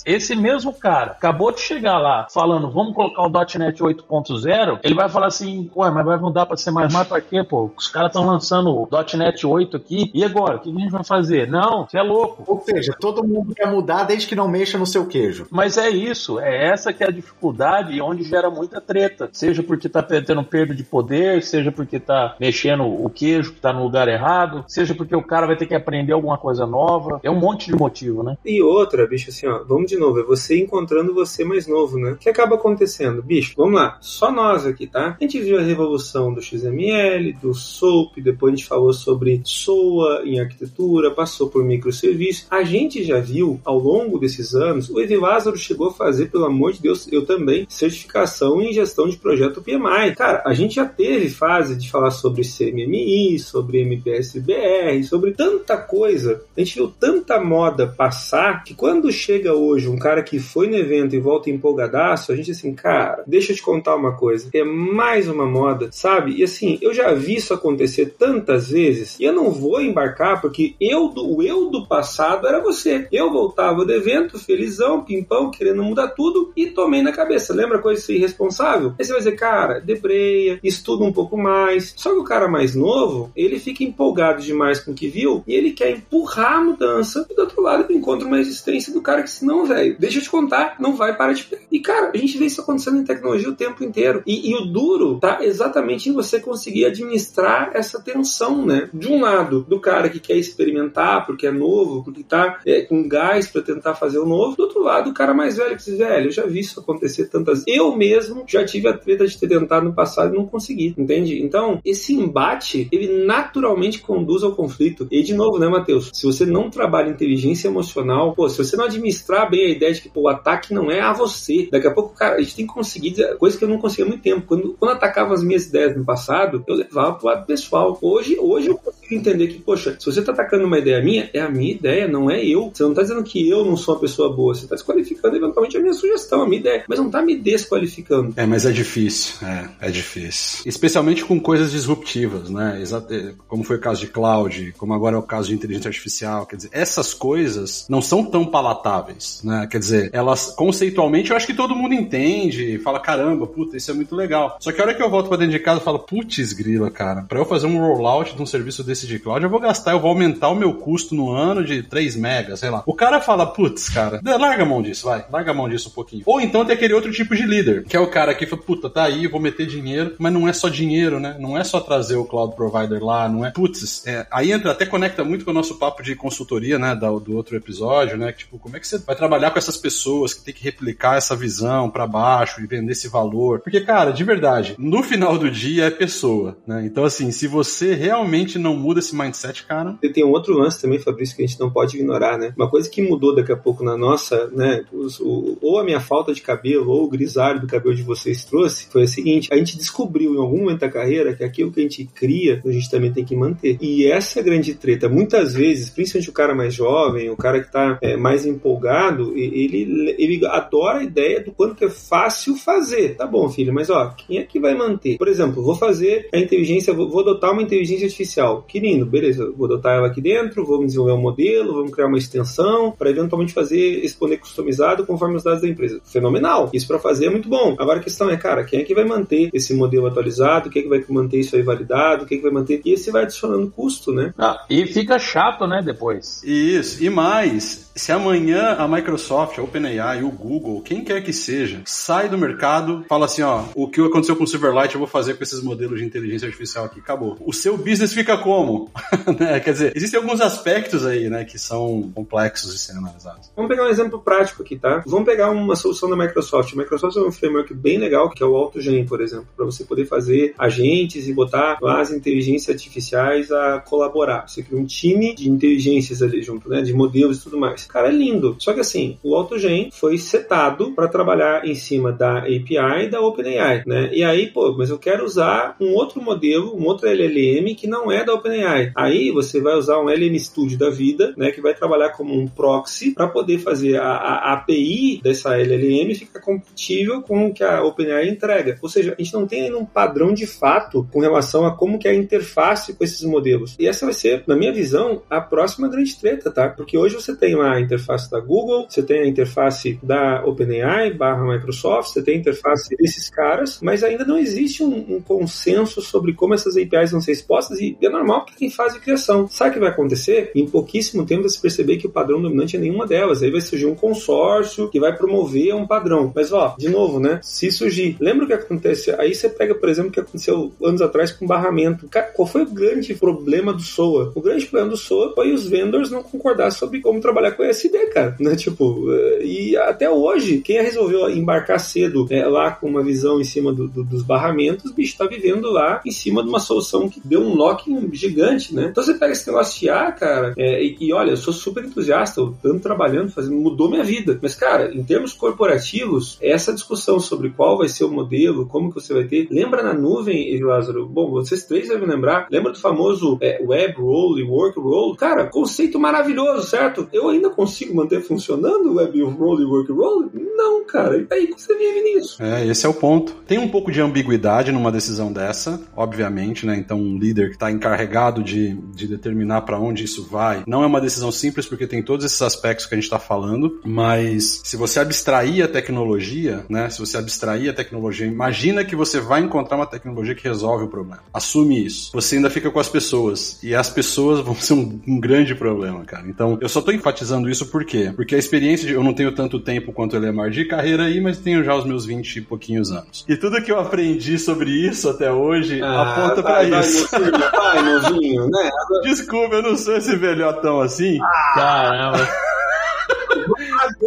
Esse 0.05 0.35
mesmo 0.35 0.73
cara 0.73 1.11
acabou 1.11 1.51
de 1.51 1.59
chegar 1.59 1.97
lá 1.97 2.27
falando, 2.31 2.69
vamos 2.69 2.93
colocar 2.93 3.23
o 3.23 3.29
.NET 3.29 3.81
8.0, 3.81 4.79
ele 4.83 4.93
vai 4.93 5.09
falar 5.09 5.27
assim, 5.27 5.69
ué, 5.75 5.89
mas 5.89 6.05
vai 6.05 6.17
mudar 6.17 6.45
para 6.45 6.57
C++ 6.57 6.71
pra 7.07 7.21
quê, 7.21 7.43
pô? 7.43 7.71
Os 7.75 7.87
caras 7.87 8.09
estão 8.09 8.25
lançando 8.25 8.69
o 8.69 8.87
.NET 9.17 9.45
8 9.45 9.77
aqui, 9.77 10.11
e 10.13 10.23
agora? 10.23 10.57
O 10.57 10.59
que 10.59 10.69
a 10.69 10.73
gente 10.73 10.91
vai 10.91 11.03
fazer? 11.03 11.47
Não, 11.47 11.85
você 11.85 11.97
é 11.97 12.01
louco. 12.01 12.43
Ou 12.47 12.61
seja, 12.61 12.95
todo 12.99 13.25
mundo 13.25 13.53
quer 13.55 13.69
mudar 13.69 14.03
desde 14.03 14.27
que 14.27 14.35
não 14.35 14.47
mexa 14.47 14.77
no 14.77 14.85
seu 14.85 15.05
queijo. 15.05 15.47
Mas 15.49 15.60
é 15.77 15.89
isso, 15.89 16.39
é 16.39 16.69
essa 16.69 16.91
que 16.91 17.03
é 17.03 17.07
a 17.07 17.11
dificuldade 17.11 17.93
e 17.93 18.01
onde 18.01 18.23
gera 18.23 18.49
muita 18.49 18.81
treta. 18.81 19.29
Seja 19.31 19.61
porque 19.61 19.87
tá 19.87 20.01
tendo 20.01 20.43
perda 20.43 20.73
de 20.73 20.83
poder, 20.83 21.43
seja 21.43 21.71
porque 21.71 21.99
tá 21.99 22.35
mexendo 22.39 22.83
o 22.83 23.09
queijo 23.09 23.53
que 23.53 23.59
tá 23.59 23.71
no 23.71 23.83
lugar 23.83 24.07
errado, 24.07 24.63
seja 24.67 24.95
porque 24.95 25.15
o 25.15 25.23
cara 25.23 25.45
vai 25.47 25.55
ter 25.55 25.65
que 25.65 25.75
aprender 25.75 26.13
alguma 26.13 26.37
coisa 26.37 26.65
nova. 26.65 27.19
É 27.23 27.29
um 27.29 27.39
monte 27.39 27.67
de 27.67 27.75
motivo, 27.75 28.23
né? 28.23 28.37
E 28.45 28.61
outra, 28.61 29.05
bicho, 29.07 29.29
assim, 29.29 29.47
ó, 29.47 29.63
vamos 29.63 29.89
de 29.89 29.97
novo, 29.97 30.19
é 30.19 30.23
você 30.23 30.59
encontrando 30.59 31.13
você 31.13 31.43
mais 31.43 31.67
novo, 31.67 31.97
né? 31.97 32.11
O 32.11 32.17
que 32.17 32.29
acaba 32.29 32.55
acontecendo? 32.55 33.21
Bicho, 33.21 33.53
vamos 33.55 33.75
lá, 33.75 33.97
só 34.01 34.31
nós 34.31 34.65
aqui, 34.65 34.87
tá? 34.87 35.17
A 35.19 35.23
gente 35.23 35.39
viu 35.39 35.59
a 35.59 35.61
revolução 35.61 36.33
do 36.33 36.41
XML, 36.41 37.33
do 37.33 37.53
SOAP, 37.53 38.21
depois 38.21 38.53
a 38.53 38.55
gente 38.55 38.67
falou 38.67 38.93
sobre 38.93 39.41
SOA 39.43 40.23
em 40.25 40.39
arquitetura, 40.39 41.11
passou 41.11 41.49
por 41.49 41.63
microserviços. 41.63 42.47
A 42.49 42.63
gente 42.63 43.03
já 43.03 43.19
viu, 43.19 43.59
ao 43.63 43.77
longo 43.77 44.17
desses 44.17 44.53
anos, 44.55 44.89
o 44.89 44.99
Evi 44.99 45.17
Lázaro 45.51 45.57
chegou 45.57 45.89
a 45.89 45.93
fazer, 45.93 46.29
pelo 46.29 46.45
amor 46.45 46.73
de 46.73 46.81
Deus, 46.81 47.07
eu 47.11 47.25
também, 47.25 47.65
certificação 47.69 48.61
em 48.61 48.73
gestão 48.73 49.07
de 49.07 49.17
projeto 49.17 49.61
PMI. 49.61 50.15
Cara, 50.15 50.43
a 50.45 50.53
gente 50.53 50.75
já 50.75 50.85
teve 50.85 51.29
fase 51.29 51.75
de 51.75 51.89
falar 51.89 52.11
sobre 52.11 52.43
CMMI, 52.43 53.37
sobre 53.39 53.81
MPSBR, 53.81 55.03
sobre 55.03 55.31
tanta 55.31 55.77
coisa. 55.77 56.41
A 56.55 56.59
gente 56.59 56.75
viu 56.75 56.87
tanta 56.87 57.39
moda 57.39 57.87
passar 57.87 58.63
que 58.63 58.73
quando 58.73 59.11
chega 59.11 59.53
hoje 59.53 59.87
um 59.87 59.97
cara 59.97 60.23
que 60.23 60.39
foi 60.39 60.67
no 60.67 60.75
evento 60.75 61.15
e 61.15 61.19
volta 61.19 61.49
empolgadaço, 61.49 62.31
a 62.31 62.35
gente 62.35 62.51
assim, 62.51 62.73
cara, 62.73 63.23
deixa 63.27 63.51
eu 63.51 63.55
te 63.55 63.61
contar 63.61 63.95
uma 63.95 64.15
coisa. 64.15 64.49
É 64.53 64.63
mais 64.63 65.27
uma 65.27 65.45
moda, 65.45 65.89
sabe? 65.91 66.35
E 66.35 66.43
assim, 66.43 66.77
eu 66.81 66.93
já 66.93 67.13
vi 67.13 67.35
isso 67.35 67.53
acontecer 67.53 68.15
tantas 68.17 68.69
vezes 68.69 69.19
e 69.19 69.23
eu 69.23 69.33
não 69.33 69.51
vou 69.51 69.81
embarcar 69.81 70.41
porque 70.41 70.75
eu 70.79 71.09
do, 71.09 71.37
o 71.37 71.41
eu 71.41 71.69
do 71.69 71.85
passado 71.85 72.47
era 72.47 72.61
você. 72.61 73.07
Eu 73.11 73.31
voltava 73.31 73.85
do 73.85 73.93
evento 73.93 74.39
felizão, 74.39 75.03
pimpão, 75.03 75.40
querendo 75.49 75.83
mudar 75.83 76.09
tudo 76.09 76.51
e 76.55 76.67
tomei 76.67 77.01
na 77.01 77.11
cabeça. 77.11 77.53
Lembra 77.53 77.79
coisa 77.79 77.99
de 77.99 78.05
ser 78.05 78.15
irresponsável? 78.15 78.93
Aí 78.99 79.05
você 79.05 79.11
vai 79.11 79.19
dizer, 79.19 79.35
cara, 79.35 79.79
debreia, 79.79 80.59
estuda 80.63 81.03
um 81.03 81.13
pouco 81.13 81.37
mais. 81.37 81.93
Só 81.95 82.11
que 82.11 82.19
o 82.19 82.23
cara 82.23 82.47
mais 82.47 82.75
novo, 82.75 83.31
ele 83.35 83.59
fica 83.59 83.83
empolgado 83.83 84.41
demais 84.41 84.79
com 84.79 84.91
o 84.91 84.95
que 84.95 85.07
viu 85.07 85.43
e 85.47 85.53
ele 85.53 85.71
quer 85.71 85.91
empurrar 85.91 86.57
a 86.57 86.63
mudança 86.63 87.25
e 87.29 87.35
do 87.35 87.41
outro 87.41 87.61
lado 87.61 87.85
ele 87.87 87.97
encontra 87.97 88.27
uma 88.27 88.37
resistência 88.37 88.93
do 88.93 89.01
cara 89.01 89.23
que 89.23 89.31
se 89.31 89.45
não, 89.45 89.65
velho, 89.65 89.95
deixa 89.97 90.19
eu 90.19 90.23
te 90.23 90.29
contar, 90.29 90.75
não 90.79 90.95
vai 90.95 91.15
parar 91.15 91.33
de 91.33 91.43
pegar. 91.43 91.61
E 91.71 91.79
cara, 91.79 92.11
a 92.13 92.17
gente 92.17 92.37
vê 92.37 92.45
isso 92.45 92.61
acontecendo 92.61 92.99
em 92.99 93.03
tecnologia 93.03 93.49
o 93.49 93.55
tempo 93.55 93.83
inteiro. 93.83 94.21
E, 94.25 94.51
e 94.51 94.55
o 94.55 94.65
duro 94.65 95.19
tá 95.19 95.39
exatamente 95.41 96.09
em 96.09 96.13
você 96.13 96.39
conseguir 96.39 96.85
administrar 96.85 97.71
essa 97.73 98.01
tensão, 98.01 98.65
né? 98.65 98.89
De 98.93 99.07
um 99.07 99.21
lado, 99.21 99.65
do 99.67 99.79
cara 99.79 100.09
que 100.09 100.19
quer 100.19 100.35
experimentar 100.35 101.25
porque 101.25 101.47
é 101.47 101.51
novo, 101.51 102.03
porque 102.03 102.23
tá 102.23 102.59
é, 102.65 102.81
com 102.81 103.07
gás 103.07 103.47
para 103.47 103.61
tentar 103.61 103.95
fazer 103.95 104.19
o 104.19 104.25
novo. 104.25 104.55
Do 104.55 104.63
outro 104.63 104.81
lado, 104.81 105.09
o 105.09 105.13
cara 105.13 105.30
mais 105.33 105.57
velho 105.57 105.77
que 105.77 105.83
diz, 105.83 105.97
velho, 105.97 106.27
eu 106.27 106.31
já 106.31 106.45
vi 106.45 106.59
isso 106.59 106.79
acontecer 106.79 107.27
tantas 107.27 107.63
Eu 107.67 107.95
mesmo 107.95 108.43
já 108.47 108.65
tive 108.65 108.87
a 108.87 108.97
treta 108.97 109.27
de 109.27 109.37
ter 109.37 109.47
tentado 109.47 109.85
no 109.85 109.93
passado 109.93 110.33
e 110.33 110.37
não 110.37 110.45
consegui, 110.45 110.93
entende? 110.97 111.41
Então, 111.41 111.79
esse 111.85 112.13
embate, 112.13 112.87
ele 112.91 113.25
naturalmente 113.25 113.99
conduz 113.99 114.43
ao 114.43 114.55
conflito. 114.55 115.07
E 115.11 115.21
de 115.23 115.33
novo, 115.33 115.59
né, 115.59 115.67
Matheus? 115.67 116.09
Se 116.13 116.25
você 116.25 116.45
não 116.45 116.69
trabalha 116.69 117.09
inteligência 117.09 117.67
emocional, 117.67 118.33
pô, 118.33 118.47
se 118.49 118.57
você 118.57 118.75
não 118.75 118.85
administrar 118.85 119.49
bem 119.49 119.65
a 119.65 119.69
ideia 119.69 119.93
de 119.93 120.01
que 120.01 120.09
pô, 120.09 120.21
o 120.21 120.27
ataque 120.27 120.73
não 120.73 120.91
é 120.91 120.99
a 121.01 121.13
você, 121.13 121.67
daqui 121.71 121.87
a 121.87 121.91
pouco, 121.91 122.15
cara, 122.15 122.35
a 122.35 122.41
gente 122.41 122.55
tem 122.55 122.67
que 122.67 122.73
conseguir 122.73 123.15
coisa 123.37 123.57
que 123.57 123.63
eu 123.63 123.69
não 123.69 123.77
conseguia 123.77 124.05
há 124.05 124.07
muito 124.07 124.21
tempo. 124.21 124.45
Quando, 124.47 124.75
quando 124.79 124.91
atacava 124.91 125.33
as 125.33 125.43
minhas 125.43 125.65
ideias 125.65 125.95
no 125.95 126.05
passado, 126.05 126.63
eu 126.67 126.75
levava 126.75 127.13
pro 127.13 127.27
lado 127.27 127.45
pessoal. 127.45 127.97
Hoje, 128.01 128.37
hoje 128.39 128.67
eu 128.67 128.77
consigo 128.77 129.15
entender 129.15 129.47
que, 129.47 129.59
poxa, 129.59 129.95
se 129.99 130.05
você 130.05 130.21
tá 130.21 130.31
atacando 130.31 130.65
uma 130.65 130.79
ideia 130.79 131.01
minha, 131.03 131.29
é 131.33 131.39
a 131.39 131.49
minha 131.49 131.71
ideia, 131.71 132.07
não 132.07 132.29
é 132.29 132.43
eu. 132.43 132.71
Você 132.73 132.83
não 132.83 132.93
tá 132.93 133.01
dizendo 133.01 133.23
que 133.23 133.47
eu 133.49 133.65
não 133.65 133.75
sou 133.75 133.95
uma 133.95 134.01
pessoa 134.01 134.33
boa, 134.33 134.53
você 134.53 134.67
tá 134.67 134.75
desqualificando 134.75 135.20
eventualmente 135.29 135.77
a 135.77 135.79
minha 135.79 135.93
sugestão, 135.93 136.41
a 136.41 136.47
minha 136.47 136.59
ideia, 136.59 136.83
mas 136.87 136.99
não 136.99 137.09
tá 137.09 137.21
me 137.21 137.35
desqualificando. 137.35 138.33
É, 138.35 138.45
mas 138.45 138.65
é 138.65 138.71
difícil, 138.71 139.35
é, 139.45 139.69
é 139.87 139.91
difícil. 139.91 140.63
Especialmente 140.65 141.23
com 141.25 141.39
coisas 141.39 141.71
disruptivas, 141.71 142.49
né? 142.49 142.81
É, 143.09 143.33
como 143.47 143.63
foi 143.63 143.77
o 143.77 143.79
caso 143.79 144.01
de 144.01 144.07
cloud, 144.07 144.73
como 144.77 144.93
agora 144.93 145.15
é 145.15 145.19
o 145.19 145.23
caso 145.23 145.49
de 145.49 145.55
inteligência 145.55 145.89
artificial, 145.89 146.45
quer 146.45 146.55
dizer, 146.55 146.69
essas 146.71 147.13
coisas 147.13 147.85
não 147.89 148.01
são 148.01 148.23
tão 148.25 148.45
palatáveis, 148.45 149.41
né? 149.43 149.67
Quer 149.69 149.79
dizer, 149.79 150.09
elas 150.13 150.53
conceitualmente 150.55 151.31
eu 151.31 151.37
acho 151.37 151.47
que 151.47 151.53
todo 151.53 151.75
mundo 151.75 151.93
entende, 151.93 152.79
fala 152.79 152.99
caramba, 152.99 153.47
puta, 153.47 153.77
isso 153.77 153.91
é 153.91 153.93
muito 153.93 154.15
legal. 154.15 154.57
Só 154.59 154.71
que 154.71 154.79
a 154.79 154.83
hora 154.83 154.93
que 154.93 155.01
eu 155.01 155.09
volto 155.09 155.27
para 155.27 155.37
dentro 155.37 155.53
de 155.53 155.59
casa, 155.59 155.79
eu 155.79 155.83
falo, 155.83 155.99
putz, 155.99 156.53
grila, 156.53 156.89
cara, 156.89 157.23
para 157.23 157.39
eu 157.39 157.45
fazer 157.45 157.67
um 157.67 157.79
rollout 157.79 158.35
de 158.35 158.41
um 158.41 158.45
serviço 158.45 158.83
desse 158.83 159.07
de 159.07 159.19
cloud, 159.19 159.43
eu 159.43 159.49
vou 159.49 159.59
gastar, 159.59 159.91
eu 159.91 159.99
vou 159.99 160.09
aumentar 160.09 160.49
o 160.49 160.55
meu 160.55 160.73
custo 160.73 161.15
no 161.15 161.31
ano 161.31 161.63
de 161.63 161.83
3 161.83 162.15
megas, 162.15 162.59
sei 162.59 162.69
lá. 162.69 162.83
O 162.85 162.93
cara 162.93 163.19
fala, 163.21 163.45
putz, 163.45 163.89
cara, 163.89 164.21
larga 164.23 164.63
a 164.63 164.65
mão 164.65 164.81
disso, 164.81 165.00
vai, 165.03 165.25
larga 165.31 165.51
a 165.51 165.53
mão 165.53 165.69
disso 165.69 165.89
um 165.89 165.93
pouquinho. 165.93 166.23
Ou 166.25 166.39
então 166.41 166.65
tem 166.65 166.75
aquele 166.75 166.93
outro 166.93 167.11
tipo 167.11 167.35
de 167.35 167.43
líder, 167.43 167.83
que 167.83 167.95
é 167.95 167.99
o 167.99 168.07
cara 168.07 168.33
que 168.33 168.45
fala, 168.45 168.61
puta, 168.61 168.89
tá 168.89 169.03
aí, 169.03 169.27
vou 169.27 169.39
meter 169.39 169.65
dinheiro, 169.65 170.15
mas 170.17 170.33
não 170.33 170.47
é 170.47 170.53
só 170.53 170.69
dinheiro, 170.69 171.19
né? 171.19 171.35
Não 171.39 171.57
é 171.57 171.63
só 171.63 171.79
trazer 171.79 172.15
o 172.15 172.25
cloud 172.25 172.55
provider 172.55 173.03
lá, 173.03 173.27
não 173.27 173.45
é, 173.45 173.51
putz, 173.51 174.05
é, 174.05 174.25
aí 174.31 174.51
entra, 174.51 174.71
até 174.71 174.85
conecta 174.85 175.23
muito 175.23 175.45
com 175.45 175.51
o 175.51 175.53
nosso 175.53 175.77
papo 175.77 176.03
de 176.03 176.15
consultoria, 176.15 176.77
né, 176.77 176.95
do, 176.95 177.19
do 177.19 177.35
outro 177.35 177.55
episódio, 177.55 178.17
né, 178.17 178.31
tipo, 178.31 178.57
como 178.59 178.75
é 178.75 178.79
que 178.79 178.87
você 178.87 178.97
vai 178.99 179.15
trabalhar 179.15 179.51
com 179.51 179.57
essas 179.57 179.77
pessoas 179.77 180.33
que 180.33 180.43
tem 180.43 180.53
que 180.53 180.63
replicar 180.63 181.17
essa 181.17 181.35
visão 181.35 181.89
para 181.89 182.07
baixo 182.07 182.61
e 182.61 182.67
vender 182.67 182.91
esse 182.91 183.07
valor? 183.07 183.59
Porque, 183.59 183.81
cara, 183.81 184.11
de 184.11 184.23
verdade, 184.23 184.75
no 184.77 185.03
final 185.03 185.37
do 185.37 185.49
dia 185.49 185.85
é 185.85 185.91
pessoa, 185.91 186.57
né? 186.65 186.83
Então, 186.85 187.03
assim, 187.03 187.31
se 187.31 187.47
você 187.47 187.93
realmente 187.93 188.57
não 188.57 188.75
muda 188.75 188.99
esse 188.99 189.15
mindset, 189.15 189.65
cara. 189.65 189.97
E 190.01 190.09
tem 190.09 190.23
um 190.23 190.31
outro 190.31 190.57
lance 190.57 190.81
também, 190.81 190.99
Fabrício, 190.99 191.35
que 191.35 191.43
a 191.43 191.47
gente 191.47 191.59
não 191.59 191.69
pode 191.69 191.97
ignorar, 191.97 192.37
né? 192.37 192.53
Uma 192.55 192.69
coisa 192.69 192.89
que 192.89 193.01
mudou 193.01 193.35
daqui 193.35 193.51
a 193.51 193.57
pouco 193.57 193.83
na 193.83 193.97
nossa, 193.97 194.47
né? 194.47 194.83
Os, 194.91 195.19
o, 195.19 195.57
ou 195.61 195.79
a 195.79 195.83
minha 195.83 195.99
falta 195.99 196.33
de 196.33 196.41
cabelo, 196.41 196.89
ou 196.91 197.03
o 197.03 197.09
grisalho 197.09 197.61
do 197.61 197.67
cabelo 197.67 197.95
de 197.95 198.03
vocês 198.03 198.43
trouxe, 198.43 198.87
foi 198.91 199.03
a 199.03 199.07
seguinte: 199.07 199.49
a 199.51 199.57
gente 199.57 199.77
descobriu 199.77 200.35
em 200.35 200.37
algum 200.37 200.59
momento 200.59 200.79
da 200.79 200.89
carreira 200.89 201.33
que 201.33 201.43
aquilo 201.43 201.71
que 201.71 201.79
a 201.79 201.83
gente 201.83 202.05
cria, 202.05 202.61
a 202.65 202.71
gente 202.71 202.89
também 202.89 203.11
tem 203.11 203.23
que 203.23 203.35
manter. 203.35 203.77
E 203.81 204.05
essa 204.05 204.39
é 204.39 204.41
a 204.41 204.45
grande 204.45 204.73
treta. 204.73 205.07
Muitas 205.07 205.53
vezes, 205.53 205.89
principalmente 205.89 206.29
o 206.29 206.33
cara 206.33 206.53
mais 206.53 206.73
jovem, 206.73 207.29
o 207.29 207.37
cara 207.37 207.61
que 207.61 207.71
tá 207.71 207.97
é, 208.01 208.17
mais 208.17 208.45
empolgado, 208.45 209.37
ele, 209.37 210.15
ele 210.17 210.45
adora 210.45 210.99
a 210.99 211.03
ideia 211.03 211.41
do 211.41 211.51
quanto 211.51 211.75
que 211.75 211.85
é 211.85 211.89
fácil 211.89 212.55
fazer. 212.55 213.15
Tá 213.15 213.25
bom, 213.25 213.49
filho, 213.49 213.73
mas 213.73 213.89
ó, 213.89 214.09
quem 214.09 214.37
é 214.37 214.43
que 214.43 214.59
vai 214.59 214.75
manter? 214.75 215.17
Por 215.17 215.27
exemplo, 215.27 215.63
vou 215.63 215.75
fazer 215.75 216.27
a 216.33 216.37
inteligência, 216.37 216.93
vou, 216.93 217.09
vou 217.09 217.21
adotar 217.21 217.51
uma 217.51 217.61
inteligência 217.61 218.05
artificial. 218.05 218.63
Que 218.67 218.79
lindo, 218.79 219.05
beleza, 219.05 219.51
vou 219.55 219.65
adotar 219.65 219.97
ela 219.97 220.07
aqui 220.07 220.21
dentro, 220.21 220.65
vamos 220.65 220.87
desenvolver 220.87 221.13
um 221.13 221.21
modelo, 221.21 221.73
vamos 221.75 221.91
criar 221.91 222.07
uma 222.07 222.17
extensão 222.17 222.91
para 222.91 223.09
eventualmente 223.09 223.53
fazer 223.53 224.03
exponer 224.03 224.39
customizado 224.39 224.80
conforme 225.05 225.35
os 225.35 225.43
dados 225.43 225.61
da 225.61 225.67
empresa. 225.67 225.99
Fenomenal. 226.03 226.69
Isso 226.73 226.87
para 226.87 226.99
fazer 226.99 227.27
é 227.27 227.29
muito 227.29 227.49
bom. 227.49 227.75
Agora 227.79 227.99
a 227.99 228.03
questão 228.03 228.29
é, 228.29 228.37
cara, 228.37 228.63
quem 228.63 228.81
é 228.81 228.83
que 228.83 228.93
vai 228.93 229.05
manter 229.05 229.49
esse 229.53 229.73
modelo 229.73 230.07
atualizado? 230.07 230.69
Quem 230.69 230.81
é 230.81 230.83
que 230.83 230.89
vai 230.89 231.03
manter 231.09 231.39
isso 231.39 231.55
aí 231.55 231.61
validado? 231.61 232.25
Quem 232.25 232.37
é 232.37 232.39
que 232.39 232.47
vai 232.47 232.53
manter? 232.53 232.81
E 232.83 232.93
esse 232.93 233.11
vai 233.11 233.23
adicionando 233.23 233.69
custo, 233.69 234.11
né? 234.11 234.33
Ah, 234.37 234.65
e 234.69 234.85
fica 234.85 235.19
chato, 235.19 235.67
né, 235.67 235.81
depois. 235.83 236.41
Isso. 236.43 237.03
E 237.03 237.09
mais, 237.09 237.91
se 237.95 238.11
amanhã 238.11 238.75
a 238.77 238.87
Microsoft, 238.87 239.57
a 239.59 239.61
OpenAI, 239.61 240.23
o 240.23 240.31
Google, 240.31 240.81
quem 240.81 241.03
quer 241.03 241.21
que 241.21 241.33
seja, 241.33 241.81
sai 241.85 242.29
do 242.29 242.37
mercado, 242.37 243.05
fala 243.07 243.25
assim, 243.25 243.41
ó, 243.41 243.65
o 243.75 243.87
que 243.87 244.01
aconteceu 244.01 244.35
com 244.35 244.43
o 244.43 244.47
Silverlight 244.47 244.93
eu 244.95 244.99
vou 244.99 245.07
fazer 245.07 245.35
com 245.35 245.43
esses 245.43 245.61
modelos 245.61 245.99
de 245.99 246.05
inteligência 246.05 246.45
artificial 246.47 246.85
aqui, 246.85 246.99
acabou. 246.99 247.37
O 247.41 247.53
seu 247.53 247.77
business 247.77 248.13
fica 248.13 248.37
como? 248.37 248.89
né? 249.39 249.59
Quer 249.59 249.73
dizer, 249.73 249.93
existem 249.95 250.19
alguns 250.19 250.41
aspectos 250.41 251.05
aí, 251.05 251.29
né, 251.29 251.43
que 251.43 251.59
são 251.59 252.11
complexos 252.13 252.73
de 252.73 252.79
serem 252.79 253.01
analisados. 253.01 253.51
Vamos 253.55 253.69
pegar 253.69 253.85
um 253.85 253.89
exemplo 253.89 254.19
prático 254.19 254.63
aqui, 254.63 254.70
tá? 254.77 255.03
Vamos 255.05 255.25
pegar 255.25 255.49
uma 255.49 255.75
solução 255.75 256.09
da 256.09 256.15
Microsoft. 256.15 256.73
A 256.73 256.77
Microsoft 256.77 257.15
é 257.17 257.21
um 257.21 257.31
framework 257.31 257.73
bem 257.73 257.97
legal, 257.97 258.29
que 258.29 258.43
é 258.43 258.45
o 258.45 258.55
AutoGen, 258.55 259.05
por 259.05 259.21
exemplo, 259.21 259.47
para 259.55 259.65
você 259.65 259.83
poder 259.83 260.05
fazer 260.05 260.53
agentes 260.57 261.27
e 261.27 261.33
botar 261.33 261.77
as 261.81 262.11
inteligências 262.11 262.75
artificiais 262.75 263.51
a 263.51 263.79
colaborar. 263.79 264.47
Você 264.47 264.63
cria 264.63 264.79
um 264.79 264.85
time 264.85 265.33
de 265.35 265.49
inteligências 265.49 266.21
ali 266.21 266.41
junto, 266.41 266.69
né, 266.69 266.81
de 266.81 266.93
modelos 266.93 267.39
e 267.39 267.43
tudo 267.43 267.57
mais. 267.57 267.85
Cara, 267.85 268.09
é 268.09 268.11
lindo. 268.11 268.55
Só 268.59 268.73
que 268.73 268.79
assim, 268.79 269.17
o 269.23 269.35
AutoGen 269.35 269.89
foi 269.91 270.17
setado 270.17 270.91
para 270.91 271.07
trabalhar 271.07 271.65
em 271.65 271.75
cima 271.75 272.11
da 272.11 272.39
API 272.39 273.09
da 273.09 273.21
OpenAI, 273.21 273.83
né? 273.85 274.09
E 274.13 274.23
aí, 274.23 274.47
pô, 274.47 274.73
mas 274.77 274.89
eu 274.89 274.97
quero 274.97 275.25
usar 275.25 275.75
um 275.79 275.93
outro 275.93 276.21
modelo, 276.21 276.75
um 276.75 276.85
outro 276.85 277.07
LLM 277.07 277.75
que 277.75 277.87
não 277.87 278.11
é 278.11 278.23
da 278.23 278.33
OpenAI. 278.33 278.91
Aí 278.95 279.31
você 279.31 279.59
vai 279.59 279.75
usar 279.75 279.99
um 279.99 280.09
LM 280.09 280.37
Studio 280.39 280.77
da 280.77 280.89
vida, 280.89 281.33
né, 281.37 281.51
que 281.51 281.61
vai 281.61 281.73
trabalhar 281.73 282.09
como 282.09 282.33
um 282.33 282.47
proxy 282.47 283.11
para 283.11 283.27
poder 283.27 283.59
fazer 283.59 283.97
a, 283.97 284.11
a, 284.11 284.53
API 284.61 285.21
dessa 285.23 285.57
LLM 285.57 286.13
ficar 286.15 286.39
compatível 286.39 287.21
com 287.21 287.47
o 287.47 287.53
que 287.53 287.63
a 287.63 287.83
OpenAI 287.83 288.29
entrega. 288.29 288.77
Ou 288.81 288.89
seja, 288.89 289.15
a 289.17 289.21
gente 289.21 289.33
não 289.33 289.45
tem 289.45 289.63
ainda 289.63 289.77
um 289.77 289.85
padrão 289.85 290.33
de 290.33 290.45
fato 290.45 291.07
com 291.11 291.19
relação 291.19 291.65
a 291.65 291.75
como 291.75 291.99
que 291.99 292.07
é 292.07 292.11
a 292.11 292.15
interface 292.15 292.93
com 292.93 293.03
esses 293.03 293.23
modelos. 293.23 293.75
E 293.79 293.87
essa 293.87 294.05
vai 294.05 294.13
ser, 294.13 294.43
na 294.47 294.55
minha 294.55 294.73
visão, 294.73 295.21
a 295.29 295.41
próxima 295.41 295.87
grande 295.87 296.15
treta, 296.15 296.51
tá? 296.51 296.69
Porque 296.69 296.97
hoje 296.97 297.15
você 297.15 297.35
tem 297.35 297.55
lá 297.55 297.75
a 297.75 297.81
interface 297.81 298.29
da 298.29 298.39
Google, 298.39 298.85
você 298.89 299.03
tem 299.03 299.21
a 299.21 299.27
interface 299.27 299.99
da 300.01 300.43
OpenAI 300.45 301.13
barra 301.13 301.43
Microsoft, 301.43 302.11
você 302.11 302.21
tem 302.21 302.35
a 302.35 302.39
interface 302.39 302.95
desses 302.95 303.29
caras, 303.29 303.79
mas 303.81 304.03
ainda 304.03 304.25
não 304.25 304.37
existe 304.37 304.83
um, 304.83 305.15
um 305.15 305.21
consenso 305.21 306.01
sobre 306.01 306.33
como 306.33 306.53
essas 306.53 306.75
APIs 306.77 307.11
vão 307.11 307.21
ser 307.21 307.31
expostas 307.31 307.79
e 307.79 307.97
é 308.01 308.09
normal 308.09 308.45
para 308.45 308.55
quem 308.55 308.69
faz 308.69 308.93
de 308.93 308.99
criação. 308.99 309.47
Sabe 309.47 309.71
o 309.71 309.73
que 309.73 309.79
vai 309.79 309.89
acontecer? 309.89 310.51
Em 310.55 310.67
pouquíssimo 310.67 311.25
tempo 311.25 311.43
você 311.43 311.59
perceber 311.59 311.97
que 311.97 312.07
o 312.07 312.09
padrão 312.09 312.41
dominante 312.41 312.75
é 312.75 312.79
nenhuma 312.79 313.05
delas. 313.05 313.41
Aí 313.41 313.51
vai 313.51 313.61
surgir 313.61 313.85
um 313.85 313.95
consórcio 313.95 314.50
que 314.91 314.99
vai 314.99 315.15
promover 315.15 315.75
um 315.75 315.87
padrão. 315.87 316.31
Mas 316.33 316.51
ó, 316.51 316.75
de 316.77 316.89
novo, 316.89 317.19
né? 317.19 317.39
Se 317.41 317.71
surgir, 317.71 318.17
lembra 318.19 318.45
o 318.45 318.47
que 318.47 318.53
acontece? 318.53 319.11
Aí 319.11 319.33
você 319.33 319.49
pega, 319.49 319.75
por 319.75 319.89
exemplo, 319.89 320.09
o 320.09 320.13
que 320.13 320.19
aconteceu 320.19 320.71
anos 320.83 321.01
atrás 321.01 321.31
com 321.31 321.45
barramento. 321.45 322.09
Qual 322.33 322.47
foi 322.47 322.63
o 322.63 322.69
grande 322.69 323.13
problema 323.13 323.73
do 323.73 323.81
SOA? 323.81 324.31
O 324.35 324.41
grande 324.41 324.65
problema 324.65 324.89
do 324.89 324.97
SOA 324.97 325.33
foi 325.33 325.53
os 325.53 325.67
vendors 325.67 326.11
não 326.11 326.23
concordar 326.23 326.71
sobre 326.71 327.01
como 327.01 327.19
trabalhar 327.19 327.51
com 327.51 327.63
SD, 327.63 328.07
cara. 328.07 328.35
Né? 328.39 328.55
Tipo, 328.55 329.11
eh, 329.11 329.45
e 329.45 329.77
até 329.77 330.09
hoje, 330.09 330.59
quem 330.59 330.81
resolveu 330.81 331.29
embarcar 331.29 331.79
cedo 331.79 332.27
é, 332.29 332.45
lá 332.45 332.71
com 332.71 332.87
uma 332.87 333.03
visão 333.03 333.39
em 333.39 333.43
cima 333.43 333.73
do, 333.73 333.87
do, 333.87 334.03
dos 334.03 334.23
barramentos, 334.23 334.91
bicho 334.91 335.17
tá 335.17 335.25
vivendo 335.25 335.69
lá 335.71 336.01
em 336.05 336.11
cima 336.11 336.43
de 336.43 336.49
uma 336.49 336.59
solução 336.59 337.09
que 337.09 337.21
deu 337.23 337.41
um 337.41 337.53
lock 337.53 337.89
gigante, 338.13 338.73
né? 338.73 338.87
Então 338.89 339.03
você 339.03 339.13
pega 339.13 339.33
esse 339.33 339.47
negócio 339.47 339.79
de 339.79 339.85
IA, 339.85 340.11
cara, 340.11 340.53
é, 340.57 340.83
e, 340.83 340.97
e, 340.99 341.13
olha, 341.13 341.31
eu 341.31 341.37
sou 341.37 341.53
super 341.53 341.83
entusiasta, 341.83 342.39
eu 342.39 342.55
ando 342.63 342.79
trabalhando, 342.79 343.31
fazendo, 343.31 343.55
mudou 343.55 343.89
minha 343.89 344.03
vida. 344.03 344.35
Mas, 344.41 344.55
cara, 344.55 344.93
em 344.93 345.03
termos 345.03 345.33
corporativos, 345.33 346.37
essa 346.41 346.73
discussão 346.73 347.19
sobre 347.19 347.49
qual 347.49 347.77
vai 347.77 347.87
ser 347.87 348.03
o 348.03 348.11
modelo, 348.11 348.65
como 348.65 348.89
que 348.89 349.01
você 349.01 349.13
vai 349.13 349.25
ter, 349.25 349.47
lembra 349.51 349.83
na 349.83 349.93
nuvem, 349.93 350.59
Lázaro? 350.61 351.07
Bom, 351.07 351.31
vocês 351.31 351.63
três 351.65 351.89
devem 351.89 352.07
lembrar, 352.07 352.47
lembra 352.49 352.71
do 352.71 352.79
famoso 352.79 353.37
é, 353.41 353.61
web 353.63 353.95
role 353.99 354.41
e 354.41 354.43
work 354.43 354.79
role? 354.79 355.17
Cara, 355.17 355.45
conceito 355.45 355.99
maravilhoso, 355.99 356.67
certo? 356.67 357.07
Eu 357.11 357.29
ainda 357.29 357.49
consigo 357.49 357.95
manter 357.95 358.21
funcionando 358.21 358.91
o 358.91 358.95
web 358.95 359.21
role 359.23 359.63
e 359.63 359.65
work 359.65 359.91
role? 359.91 360.29
Não, 360.55 360.83
cara. 360.85 361.17
E 361.17 361.27
aí 361.33 361.53
você 361.55 361.75
vive 361.77 362.01
nisso. 362.01 362.41
É, 362.41 362.65
esse 362.65 362.85
é 362.85 362.89
o 362.89 362.93
ponto. 362.93 363.33
Tem 363.47 363.57
um 363.57 363.69
pouco 363.69 363.91
de 363.91 364.01
ambiguidade 364.01 364.71
numa 364.71 364.91
decisão 364.91 365.31
dessa, 365.31 365.81
obviamente, 365.95 366.65
né? 366.65 366.75
Então, 366.77 366.99
um 366.99 367.17
líder 367.17 367.49
que 367.49 367.55
está 367.55 367.71
encarregado 367.71 368.43
de, 368.43 368.73
de 368.95 369.07
determinar 369.07 369.61
para 369.61 369.79
onde 369.79 370.03
isso 370.03 370.27
vai, 370.29 370.63
não 370.67 370.83
é 370.83 370.87
uma 370.87 371.01
decisão 371.01 371.31
simples 371.31 371.65
porque 371.65 371.87
tem 371.87 372.03
todos 372.03 372.25
esses 372.25 372.41
aspectos 372.41 372.85
que 372.85 372.93
a 372.93 372.97
gente 372.97 373.05
está 373.05 373.19
falando, 373.19 373.79
mas 373.85 374.30
se 374.39 374.77
você 374.77 374.99
abstrair 374.99 375.63
a 375.63 375.67
tecnologia, 375.67 376.65
né? 376.69 376.89
Se 376.89 376.99
você 376.99 377.17
abstrair 377.17 377.69
a 377.69 377.73
tecnologia, 377.73 378.27
imagina 378.27 378.83
que 378.85 378.95
você 378.95 379.19
vai 379.19 379.41
encontrar 379.41 379.77
uma 379.77 379.85
tecnologia 379.85 380.35
que 380.35 380.43
resolve 380.43 380.85
o 380.85 380.87
problema. 380.87 381.23
Assume 381.33 381.83
isso. 381.85 382.11
Você 382.13 382.35
ainda 382.35 382.49
fica 382.49 382.69
com 382.69 382.79
as 382.79 382.89
pessoas 382.89 383.59
e 383.63 383.75
as 383.75 383.89
pessoas 383.89 384.39
vão 384.41 384.55
ser 384.55 384.73
um, 384.73 384.99
um 385.07 385.19
grande 385.19 385.55
problema, 385.55 386.03
cara. 386.05 386.27
Então, 386.27 386.57
eu 386.61 386.69
só 386.69 386.79
estou 386.79 386.93
enfatizando 386.93 387.49
isso 387.49 387.65
por 387.67 387.83
quê? 387.85 388.11
Porque 388.15 388.35
a 388.35 388.39
experiência 388.39 388.87
de 388.87 388.93
eu 388.93 389.03
não 389.03 389.13
tenho 389.13 389.33
tanto 389.33 389.59
tempo 389.59 389.91
quanto 389.91 390.13
o 390.13 390.17
Elemar 390.17 390.49
de 390.49 390.65
carreira 390.65 391.05
aí, 391.05 391.19
mas 391.19 391.39
tenho 391.39 391.63
já 391.63 391.75
os 391.75 391.85
meus 391.85 392.05
20 392.05 392.37
e 392.37 392.41
pouquinos 392.41 392.91
anos. 392.91 393.25
E 393.27 393.35
tudo 393.35 393.61
que 393.61 393.71
eu 393.71 393.79
aprendi 393.79 394.37
sobre 394.37 394.69
isso 394.69 395.09
até 395.09 395.31
hoje 395.31 395.81
ah, 395.81 396.01
aponta 396.01 396.43
para 396.43 396.63
isso. 396.63 397.07
Vai, 397.09 397.81
novinho, 397.83 398.49
né? 398.49 398.69
Desculpa, 399.03 399.55
eu 399.55 399.63
não 399.63 399.77
sou 399.77 399.97
esse 399.97 400.15
velhotão 400.15 400.81
assim. 400.81 401.19
Ah, 401.21 401.53
Caramba. 401.55 402.50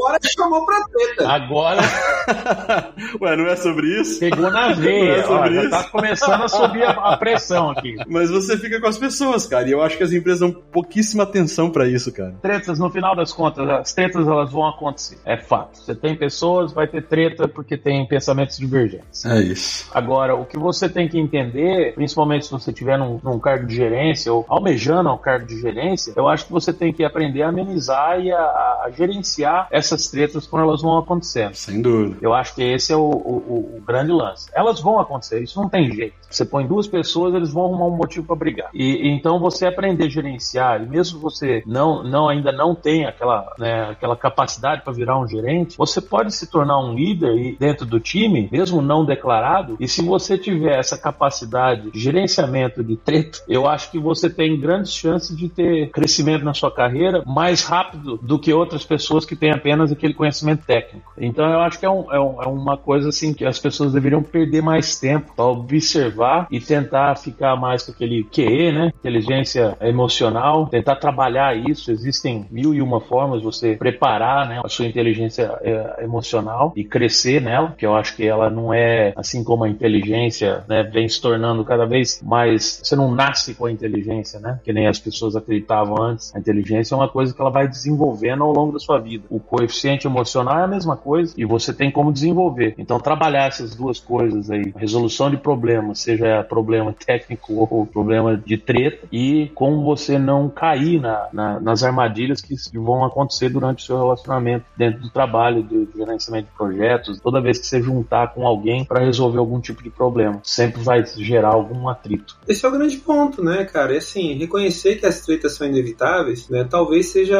Agora 0.05 0.19
chamou 0.37 0.67
pra 0.67 0.85
treta. 0.85 1.29
Agora. 1.29 1.81
Ué, 3.23 3.37
não 3.37 3.47
é 3.47 3.57
sobre 3.57 4.01
isso? 4.01 4.21
Pegou 4.21 4.51
na 4.51 4.73
veia. 4.75 5.15
É 5.15 5.27
Ó, 5.27 5.47
já 5.51 5.71
tá 5.71 5.85
começando 5.85 6.43
a 6.43 6.49
subir 6.49 6.85
a, 6.85 6.91
a, 6.91 7.17
pressão 7.17 7.71
aqui. 7.71 7.97
Mas 8.07 8.31
você 8.31 8.59
fica 8.59 8.79
com 8.81 8.87
as 8.87 8.99
pessoas, 8.99 9.47
cara. 9.47 9.67
E 9.67 9.73
eu 9.73 9.83
acho 9.83 9.97
que 9.97 10.03
as 10.03 10.13
empresas 10.13 10.41
dão 10.41 10.53
pouquíssima 10.53 11.23
atenção 11.23 11.71
para 11.71 11.89
isso, 11.89 12.13
cara. 12.13 12.35
Tretas, 12.43 12.79
no 12.79 12.91
final 12.91 13.17
das 13.17 13.33
contas, 13.33 13.67
as 13.67 13.95
tretas 13.95 14.27
elas 14.29 14.53
vão 14.53 14.69
acontecer. 14.69 15.19
É 15.25 15.39
fato. 15.39 15.79
Você 15.79 15.95
tem 15.95 16.15
pessoas, 16.15 16.73
vai 16.73 16.87
ter 16.87 17.03
treta 17.07 17.49
porque 17.49 17.77
tem 17.79 18.07
pensamentos 18.07 18.59
divergentes. 18.59 19.25
É 19.25 19.41
isso. 19.41 19.91
Agora, 19.95 20.35
o 20.35 20.45
que 20.45 20.59
você 20.59 20.87
tem 20.87 21.09
que 21.09 21.19
entender, 21.19 21.95
principalmente 21.95 22.45
se 22.45 22.53
você 22.53 22.71
estiver 22.71 22.99
num, 22.99 23.19
num 23.25 23.39
cargo 23.39 23.67
de 23.67 23.75
gerência 23.75 24.31
ou 24.31 24.45
almejando 24.49 25.11
um 25.11 25.19
cargo 25.19 25.47
de 25.47 25.59
gerência, 25.59 26.13
eu 26.15 26.29
acho 26.29 26.45
que 26.45 26.53
você 26.53 26.75
tem 26.75 26.93
que 26.93 27.05
aprender 27.05 27.43
a 27.43 27.49
amenizar 27.49 28.21
e 28.21 28.31
a, 28.31 28.39
a 28.39 28.91
gerenciar 28.95 29.67
essas 29.71 29.93
tretas 30.09 30.47
quando 30.47 30.62
elas 30.64 30.82
vão 30.82 30.99
acontecendo. 30.99 31.55
Sem 31.55 31.80
dúvida. 31.80 32.16
Eu 32.20 32.34
acho 32.34 32.55
que 32.55 32.62
esse 32.62 32.92
é 32.92 32.97
o, 32.97 33.01
o, 33.01 33.76
o, 33.78 33.82
grande 33.86 34.12
lance. 34.12 34.49
Elas 34.55 34.80
vão 34.80 34.99
acontecer, 34.99 35.42
isso 35.42 35.61
não 35.61 35.68
tem 35.68 35.90
jeito. 35.92 36.14
Você 36.30 36.45
põe 36.45 36.66
duas 36.66 36.86
pessoas, 36.86 37.34
eles 37.34 37.53
vão 37.53 37.64
arrumar 37.64 37.86
um 37.86 37.97
motivo 37.97 38.26
para 38.26 38.36
brigar. 38.36 38.70
E 38.74 39.09
então 39.09 39.38
você 39.38 39.66
aprender 39.66 40.05
a 40.05 40.09
gerenciar, 40.09 40.82
e 40.82 40.86
mesmo 40.86 41.20
você 41.20 41.62
não, 41.66 42.03
não 42.03 42.28
ainda 42.28 42.51
não 42.51 42.74
tem 42.74 43.07
aquela, 43.07 43.53
né, 43.59 43.90
aquela 43.90 44.16
capacidade 44.16 44.82
para 44.82 44.92
virar 44.92 45.18
um 45.20 45.26
gerente, 45.26 45.76
você 45.76 46.01
pode 46.01 46.34
se 46.34 46.47
tornar 46.51 46.78
um 46.80 46.95
líder 46.95 47.57
dentro 47.59 47.86
do 47.86 48.01
time, 48.01 48.49
mesmo 48.51 48.82
não 48.82 49.05
declarado. 49.05 49.76
E 49.78 49.86
se 49.86 50.03
você 50.03 50.36
tiver 50.36 50.78
essa 50.78 50.99
capacidade 50.99 51.90
de 51.90 52.01
gerenciamento 52.01 52.82
de 52.82 52.97
treta, 52.97 53.38
eu 53.49 53.68
acho 53.68 53.90
que 53.90 53.99
você 53.99 54.28
tem 54.28 54.59
grandes 54.59 54.92
chances 54.92 55.36
de 55.36 55.49
ter 55.49 55.90
crescimento 55.90 56.45
na 56.45 56.55
sua 56.55 56.70
carreira 56.70 57.22
mais 57.26 57.64
rápido 57.64 58.18
do 58.22 58.38
que 58.38 58.53
outras 58.53 58.84
pessoas 58.84 59.24
que 59.24 59.36
têm 59.36 59.53
apenas 59.53 59.84
aquele 59.93 60.14
conhecimento 60.14 60.64
técnico. 60.64 61.12
Então 61.18 61.45
eu 61.51 61.61
acho 61.61 61.78
que 61.78 61.87
é, 61.87 61.91
um, 61.91 62.12
é, 62.12 62.20
um, 62.20 62.43
é 62.43 62.47
uma 62.47 62.76
coisa 62.76 63.09
assim 63.09 63.32
que 63.32 63.45
as 63.45 63.59
pessoas 63.59 63.93
deveriam 63.93 64.22
perder 64.22 64.62
mais 64.62 64.99
tempo 64.99 65.32
para 65.35 65.45
observar 65.47 66.47
e 66.51 66.61
tentar 66.61 67.16
ficar 67.16 67.57
mais 67.57 67.82
com 67.82 67.93
aquele 67.93 68.24
QE, 68.24 68.72
né? 68.72 68.93
Inteligência 68.99 69.76
emocional, 69.80 70.66
tentar 70.66 70.97
trabalhar 70.97 71.57
isso. 71.57 71.91
Existem 71.91 72.47
mil 72.51 72.74
e 72.74 72.82
uma 72.82 73.01
formas 73.01 73.41
de 73.41 73.45
você 73.45 73.76
preparar 73.76 74.49
né, 74.49 74.61
a 74.64 74.68
sua 74.68 74.87
inteligência 74.87 75.59
é, 75.62 76.05
emocional 76.05 76.72
e 76.76 76.85
crescer 76.85 77.41
nela, 77.41 77.74
que 77.76 77.87
eu 77.87 77.95
acho 77.95 78.16
que 78.16 78.26
ela 78.26 78.51
não 78.51 78.72
é 78.72 79.12
assim 79.16 79.45
como 79.45 79.64
a 79.64 79.68
inteligência 79.68 80.64
né, 80.68 80.82
vem 80.82 81.09
se 81.09 81.20
tornando 81.20 81.64
cada 81.64 81.87
vez 81.87 82.20
mais. 82.22 82.80
Você 82.82 82.97
não 82.97 83.14
nasce 83.14 83.55
com 83.55 83.66
a 83.66 83.72
inteligência, 83.72 84.41
né? 84.41 84.61
Que 84.64 84.72
nem 84.72 84.87
as 84.87 84.99
pessoas 84.99 85.37
acreditavam 85.37 86.01
antes. 86.01 86.35
A 86.35 86.39
inteligência 86.39 86.95
é 86.95 86.97
uma 86.97 87.09
coisa 87.09 87.35
que 87.35 87.41
ela 87.41 87.51
vai 87.51 87.68
desenvolvendo 87.68 88.43
ao 88.43 88.53
longo 88.53 88.72
da 88.72 88.78
sua 88.78 88.99
vida. 88.99 89.24
O 89.30 89.41
coeficiente 89.65 90.07
emocional 90.07 90.59
é 90.61 90.65
a 90.65 90.69
mesma 90.69 90.97
coisa 90.97 91.35
e 91.37 91.45
você 91.45 91.73
tem 91.73 91.91
como 91.91 92.12
desenvolver. 92.12 92.75
Então, 92.77 93.01
trabalhar 93.01 93.47
essas 93.47 93.75
duas 93.75 93.99
coisas 93.99 94.51
aí, 94.51 94.73
resolução 94.77 95.31
de 95.31 95.37
problemas, 95.37 96.01
seja 96.01 96.45
problema 96.45 96.93
técnico 96.93 97.55
ou 97.71 97.87
problema 97.87 98.37
de 98.37 98.59
treta, 98.59 99.07
e 99.11 99.51
como 99.55 99.85
você 99.85 100.19
não 100.19 100.49
cair 100.49 101.01
na, 101.01 101.29
na, 101.33 101.61
nas 101.61 101.83
armadilhas 101.83 102.41
que 102.41 102.55
vão 102.79 103.05
acontecer 103.05 103.49
durante 103.49 103.83
o 103.83 103.87
seu 103.87 103.97
relacionamento 103.97 104.65
dentro 104.77 105.01
do 105.01 105.11
trabalho, 105.11 105.62
do 105.62 105.89
gerenciamento 105.97 106.49
de 106.49 106.57
projetos, 106.57 107.21
toda 107.21 107.41
vez 107.41 107.59
que 107.59 107.67
você 107.67 107.81
juntar 107.81 108.35
com 108.35 108.47
alguém 108.47 108.85
para 108.85 109.05
resolver 109.05 109.39
algum 109.39 109.61
tipo 109.61 109.83
de 109.83 109.91
problema. 109.91 110.41
Sempre 110.43 110.83
vai 110.83 111.05
gerar 111.07 111.49
algum 111.49 111.89
atrito. 111.89 112.37
Esse 112.47 112.65
é 112.65 112.69
o 112.69 112.73
grande 112.73 112.97
ponto, 112.99 113.43
né, 113.43 113.65
cara? 113.65 113.95
É 113.95 113.99
assim, 113.99 114.35
reconhecer 114.35 114.97
que 114.97 115.07
as 115.07 115.21
tretas 115.21 115.55
são 115.55 115.67
inevitáveis, 115.67 116.49
né? 116.49 116.67
Talvez 116.69 117.07
seja. 117.07 117.37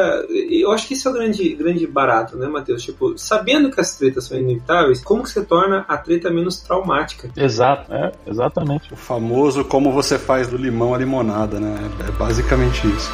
Eu 0.51 0.71
acho 0.73 0.87
que 0.89 0.95
esse 0.95 1.07
é 1.07 1.11
o 1.11 1.13
grande, 1.13 1.55
grande 1.55 1.87
barato, 1.87 2.14
né, 2.37 2.47
Matheus? 2.47 2.83
Tipo, 2.83 3.17
sabendo 3.19 3.71
que 3.71 3.81
as 3.81 3.97
tretas 3.97 4.25
são 4.25 4.39
inevitáveis, 4.39 5.03
como 5.03 5.23
que 5.23 5.31
você 5.31 5.45
torna 5.45 5.85
a 5.89 5.97
treta 5.97 6.31
menos 6.31 6.59
traumática? 6.61 7.31
Exato, 7.37 7.93
é, 7.93 8.13
exatamente. 8.27 8.93
O 8.93 8.97
famoso 8.97 9.65
como 9.65 9.93
você 9.93 10.19
faz 10.19 10.49
do 10.49 10.57
limão 10.57 10.95
a 10.95 10.99
limonada, 10.99 11.59
né? 11.59 11.77
É 12.07 12.11
basicamente 12.13 12.87
isso. 12.87 13.11